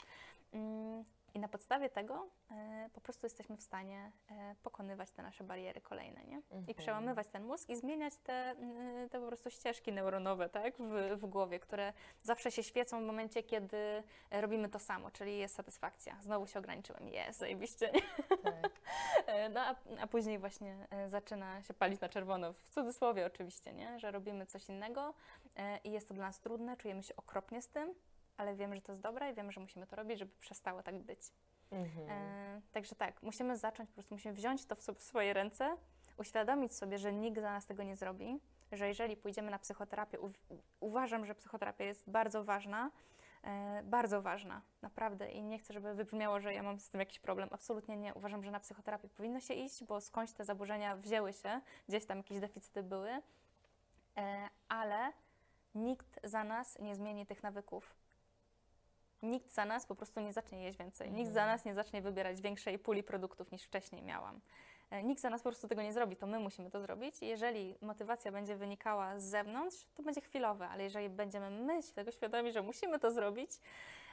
Mm, 0.52 1.04
I 1.34 1.38
na 1.40 1.48
podstawie 1.48 1.90
tego 1.90 2.26
e, 2.50 2.90
po 2.94 3.00
prostu 3.00 3.26
jesteśmy 3.26 3.56
w 3.56 3.62
stanie 3.62 4.12
e, 4.30 4.54
pokonywać 4.62 5.10
te 5.10 5.22
nasze 5.22 5.44
bariery 5.44 5.80
kolejne, 5.80 6.24
nie? 6.24 6.36
I 6.50 6.54
Mhm. 6.54 6.74
przełamywać 6.74 7.28
ten 7.28 7.44
mózg 7.44 7.68
i 7.68 7.76
zmieniać 7.76 8.16
te, 8.18 8.32
mm, 8.50 9.08
te 9.08 9.20
po 9.20 9.26
prostu 9.26 9.50
ścieżki 9.50 9.92
neuronowe, 9.92 10.48
tak? 10.48 10.74
W, 10.78 11.16
w 11.20 11.26
głowie, 11.26 11.58
które 11.60 11.92
zawsze 12.22 12.50
się 12.50 12.62
świecą 12.62 13.00
w 13.00 13.06
momencie, 13.06 13.42
kiedy 13.42 14.02
robimy 14.30 14.68
to 14.68 14.78
samo, 14.78 15.10
czyli 15.10 15.38
jest 15.38 15.54
satysfakcja. 15.54 16.16
Znowu 16.20 16.46
się 16.46 16.58
ograniczyłem, 16.58 17.08
jest, 17.08 17.38
zajebiście, 17.38 17.90
nie? 17.92 18.36
Tak. 18.36 18.72
E, 19.26 19.48
No 19.48 19.60
a, 19.60 19.74
a 20.00 20.06
później 20.06 20.38
właśnie 20.38 20.86
zaczyna 21.06 21.62
się 21.62 21.74
palić 21.74 22.00
na 22.00 22.08
czerwono, 22.08 22.52
w 22.52 22.70
cudzysłowie 22.70 23.26
oczywiście, 23.26 23.72
nie? 23.72 23.98
Że 23.98 24.10
robimy 24.10 24.46
coś 24.46 24.68
innego 24.68 25.14
i 25.84 25.90
jest 25.92 26.08
to 26.08 26.14
dla 26.14 26.26
nas 26.26 26.40
trudne, 26.40 26.76
czujemy 26.76 27.02
się 27.02 27.16
okropnie 27.16 27.62
z 27.62 27.68
tym, 27.68 27.94
ale 28.36 28.54
wiemy, 28.54 28.76
że 28.76 28.82
to 28.82 28.92
jest 28.92 29.02
dobre 29.02 29.30
i 29.30 29.34
wiemy, 29.34 29.52
że 29.52 29.60
musimy 29.60 29.86
to 29.86 29.96
robić, 29.96 30.18
żeby 30.18 30.32
przestało 30.40 30.82
tak 30.82 30.98
być. 30.98 31.20
Mhm. 31.70 32.10
E, 32.10 32.60
także 32.72 32.94
tak, 32.94 33.22
musimy 33.22 33.56
zacząć, 33.56 33.88
po 33.88 33.94
prostu 33.94 34.14
musimy 34.14 34.34
wziąć 34.34 34.66
to 34.66 34.76
w, 34.76 34.80
w 34.80 35.02
swoje 35.02 35.32
ręce, 35.32 35.76
uświadomić 36.16 36.74
sobie, 36.74 36.98
że 36.98 37.12
nikt 37.12 37.40
za 37.40 37.52
nas 37.52 37.66
tego 37.66 37.82
nie 37.82 37.96
zrobi, 37.96 38.40
że 38.72 38.88
jeżeli 38.88 39.16
pójdziemy 39.16 39.50
na 39.50 39.58
psychoterapię, 39.58 40.20
u, 40.20 40.30
uważam, 40.80 41.26
że 41.26 41.34
psychoterapia 41.34 41.84
jest 41.84 42.10
bardzo 42.10 42.44
ważna, 42.44 42.90
e, 43.44 43.82
bardzo 43.82 44.22
ważna, 44.22 44.62
naprawdę 44.82 45.30
i 45.30 45.42
nie 45.42 45.58
chcę, 45.58 45.72
żeby 45.72 45.94
wybrzmiało, 45.94 46.40
że 46.40 46.54
ja 46.54 46.62
mam 46.62 46.80
z 46.80 46.90
tym 46.90 47.00
jakiś 47.00 47.18
problem, 47.18 47.48
absolutnie 47.52 47.96
nie. 47.96 48.14
Uważam, 48.14 48.44
że 48.44 48.50
na 48.50 48.60
psychoterapię 48.60 49.08
powinno 49.08 49.40
się 49.40 49.54
iść, 49.54 49.84
bo 49.84 50.00
skądś 50.00 50.32
te 50.32 50.44
zaburzenia 50.44 50.96
wzięły 50.96 51.32
się, 51.32 51.60
gdzieś 51.88 52.06
tam 52.06 52.18
jakieś 52.18 52.40
deficyty 52.40 52.82
były, 52.82 53.10
e, 54.16 54.48
ale 54.68 55.12
nikt 55.74 56.20
za 56.24 56.44
nas 56.44 56.78
nie 56.78 56.94
zmieni 56.94 57.26
tych 57.26 57.42
nawyków 57.42 58.01
nikt 59.22 59.50
za 59.54 59.64
nas 59.64 59.86
po 59.86 59.94
prostu 59.94 60.20
nie 60.20 60.32
zacznie 60.32 60.62
jeść 60.62 60.78
więcej. 60.78 61.10
Nikt 61.12 61.32
za 61.32 61.40
Mhm. 61.40 61.56
nas 61.56 61.64
nie 61.64 61.74
zacznie 61.74 62.02
wybierać 62.02 62.40
większej 62.40 62.78
puli 62.78 63.02
produktów 63.02 63.52
niż 63.52 63.62
wcześniej 63.62 64.02
miałam. 64.02 64.40
E, 64.90 65.02
Nikt 65.02 65.20
za 65.22 65.30
nas 65.30 65.42
po 65.42 65.48
prostu 65.50 65.68
tego 65.68 65.82
nie 65.82 65.92
zrobi, 65.92 66.16
to 66.16 66.26
my 66.26 66.38
musimy 66.40 66.70
to 66.70 66.80
zrobić. 66.80 67.22
Jeżeli 67.22 67.76
motywacja 67.80 68.32
będzie 68.32 68.56
wynikała 68.56 69.18
z 69.18 69.24
zewnątrz, 69.24 69.86
to 69.94 70.02
będzie 70.02 70.20
chwilowe, 70.20 70.68
ale 70.68 70.82
jeżeli 70.82 71.08
będziemy 71.10 71.50
my 71.50 71.80
tego 71.94 72.10
świadomi, 72.10 72.52
że 72.52 72.62
musimy 72.62 72.98
to 72.98 73.10
zrobić, 73.10 73.50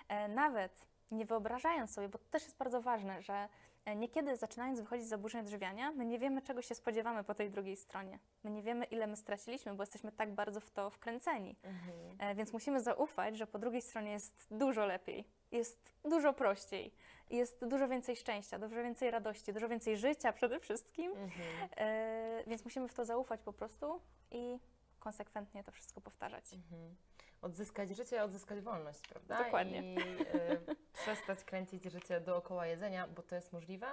e, 0.08 0.28
nawet 0.28 0.86
nie 1.12 1.26
wyobrażając 1.26 1.94
sobie, 1.94 2.10
bo 2.10 2.18
to 2.18 2.26
też 2.32 2.44
jest 2.44 2.58
bardzo 2.58 2.82
ważne, 2.82 3.22
że 3.22 3.50
niekiedy 3.96 4.38
zaczynając 4.38 4.80
wychodzić 4.80 5.06
z 5.06 5.10
zaburzeń 5.10 5.42
odżywiania, 5.42 5.92
my 5.92 6.06
nie 6.06 6.20
wiemy, 6.20 6.42
czego 6.42 6.62
się 6.62 6.76
spodziewamy 6.76 7.24
po 7.24 7.34
tej 7.36 7.50
drugiej 7.50 7.76
stronie. 7.76 8.20
My 8.44 8.52
nie 8.52 8.64
wiemy, 8.64 8.86
ile 8.86 9.08
my 9.08 9.16
straciliśmy, 9.16 9.74
bo 9.74 9.84
jesteśmy 9.84 10.12
tak 10.12 10.34
bardzo 10.34 10.60
w 10.60 10.72
to 10.72 10.90
wkręceni. 10.90 11.56
Mhm. 11.64 11.94
E, 12.20 12.36
Więc 12.36 12.54
musimy 12.54 12.82
zaufać, 12.82 13.38
że 13.38 13.48
po 13.48 13.60
drugiej 13.60 13.82
stronie 13.82 14.12
jest 14.12 14.48
dużo 14.52 14.86
lepiej, 14.86 15.26
jest 15.52 15.94
dużo 16.06 16.34
prościej, 16.34 16.94
jest 17.30 17.66
dużo 17.66 17.88
więcej 17.88 18.16
szczęścia, 18.16 18.60
dużo 18.60 18.76
więcej 18.76 19.12
radości, 19.12 19.54
dużo 19.54 19.70
więcej 19.70 19.98
życia 19.98 20.34
przede 20.34 20.60
wszystkim. 20.60 21.12
Mhm. 21.12 21.70
E, 21.78 22.44
Więc 22.48 22.64
musimy 22.64 22.88
w 22.88 22.94
to 22.94 23.06
zaufać 23.06 23.42
po 23.42 23.54
prostu 23.54 24.02
i 24.32 24.60
konsekwentnie 25.00 25.64
to 25.64 25.72
wszystko 25.72 26.02
powtarzać. 26.02 26.54
Mhm. 26.54 26.96
Odzyskać 27.42 27.90
życie, 27.90 28.24
odzyskać 28.24 28.62
wolność, 28.62 29.02
prawda? 29.02 29.44
Dokładnie. 29.44 29.94
I 29.94 29.98
y, 30.00 30.76
przestać 30.94 31.44
kręcić 31.44 31.84
życie 31.84 32.22
dookoła 32.22 32.68
jedzenia, 32.68 33.08
bo 33.08 33.24
to 33.24 33.36
jest 33.36 33.54
możliwe. 33.54 33.88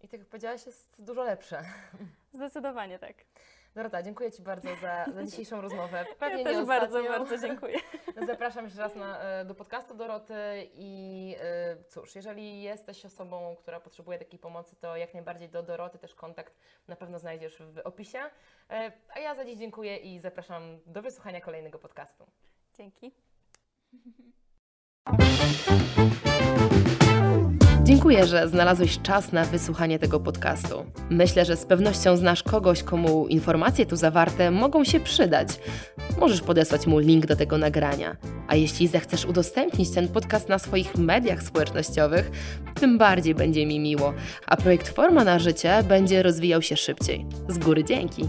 I 0.00 0.08
tak 0.08 0.20
jak 0.20 0.28
powiedziałaś, 0.28 0.66
jest 0.66 1.02
dużo 1.02 1.24
lepsze. 1.24 1.64
Zdecydowanie 2.32 2.98
tak. 2.98 3.14
Dorota, 3.76 4.02
dziękuję 4.02 4.32
Ci 4.32 4.42
bardzo 4.42 4.76
za, 4.76 5.04
za 5.14 5.24
dzisiejszą 5.24 5.60
rozmowę. 5.60 6.04
Pewnie 6.18 6.42
ja 6.42 6.44
też 6.44 6.66
bardzo, 6.66 6.98
ostatnią. 6.98 7.18
bardzo 7.18 7.38
dziękuję. 7.46 7.78
Zapraszam 8.26 8.64
jeszcze 8.64 8.80
raz 8.80 8.94
na, 8.94 9.20
e, 9.20 9.44
do 9.44 9.54
podcastu 9.54 9.94
Doroty 9.94 10.34
i 10.74 11.34
e, 11.40 11.76
cóż, 11.88 12.14
jeżeli 12.14 12.62
jesteś 12.62 13.04
osobą, 13.04 13.56
która 13.58 13.80
potrzebuje 13.80 14.18
takiej 14.18 14.38
pomocy, 14.38 14.76
to 14.76 14.96
jak 14.96 15.14
najbardziej 15.14 15.48
do 15.48 15.62
Doroty 15.62 15.98
też 15.98 16.14
kontakt 16.14 16.54
na 16.88 16.96
pewno 16.96 17.18
znajdziesz 17.18 17.62
w 17.62 17.78
opisie. 17.84 18.18
E, 18.70 18.92
A 19.14 19.18
ja 19.18 19.34
za 19.34 19.44
dziś 19.44 19.58
dziękuję 19.58 19.96
i 19.96 20.20
zapraszam 20.20 20.78
do 20.86 21.02
wysłuchania 21.02 21.40
kolejnego 21.40 21.78
podcastu. 21.78 22.26
Dzięki. 22.74 23.12
Dziękuję, 27.86 28.26
że 28.26 28.48
znalazłeś 28.48 28.98
czas 29.02 29.32
na 29.32 29.44
wysłuchanie 29.44 29.98
tego 29.98 30.20
podcastu. 30.20 30.86
Myślę, 31.10 31.44
że 31.44 31.56
z 31.56 31.64
pewnością 31.66 32.16
znasz 32.16 32.42
kogoś, 32.42 32.82
komu 32.82 33.26
informacje 33.26 33.86
tu 33.86 33.96
zawarte 33.96 34.50
mogą 34.50 34.84
się 34.84 35.00
przydać. 35.00 35.48
Możesz 36.20 36.40
podesłać 36.40 36.86
mu 36.86 36.98
link 36.98 37.26
do 37.26 37.36
tego 37.36 37.58
nagrania. 37.58 38.16
A 38.48 38.56
jeśli 38.56 38.88
zechcesz 38.88 39.24
udostępnić 39.24 39.90
ten 39.90 40.08
podcast 40.08 40.48
na 40.48 40.58
swoich 40.58 40.96
mediach 40.96 41.42
społecznościowych, 41.42 42.30
tym 42.74 42.98
bardziej 42.98 43.34
będzie 43.34 43.66
mi 43.66 43.80
miło, 43.80 44.14
a 44.46 44.56
projekt 44.56 44.88
Forma 44.88 45.24
na 45.24 45.38
Życie 45.38 45.82
będzie 45.88 46.22
rozwijał 46.22 46.62
się 46.62 46.76
szybciej. 46.76 47.26
Z 47.48 47.58
góry 47.58 47.84
dzięki! 47.84 48.28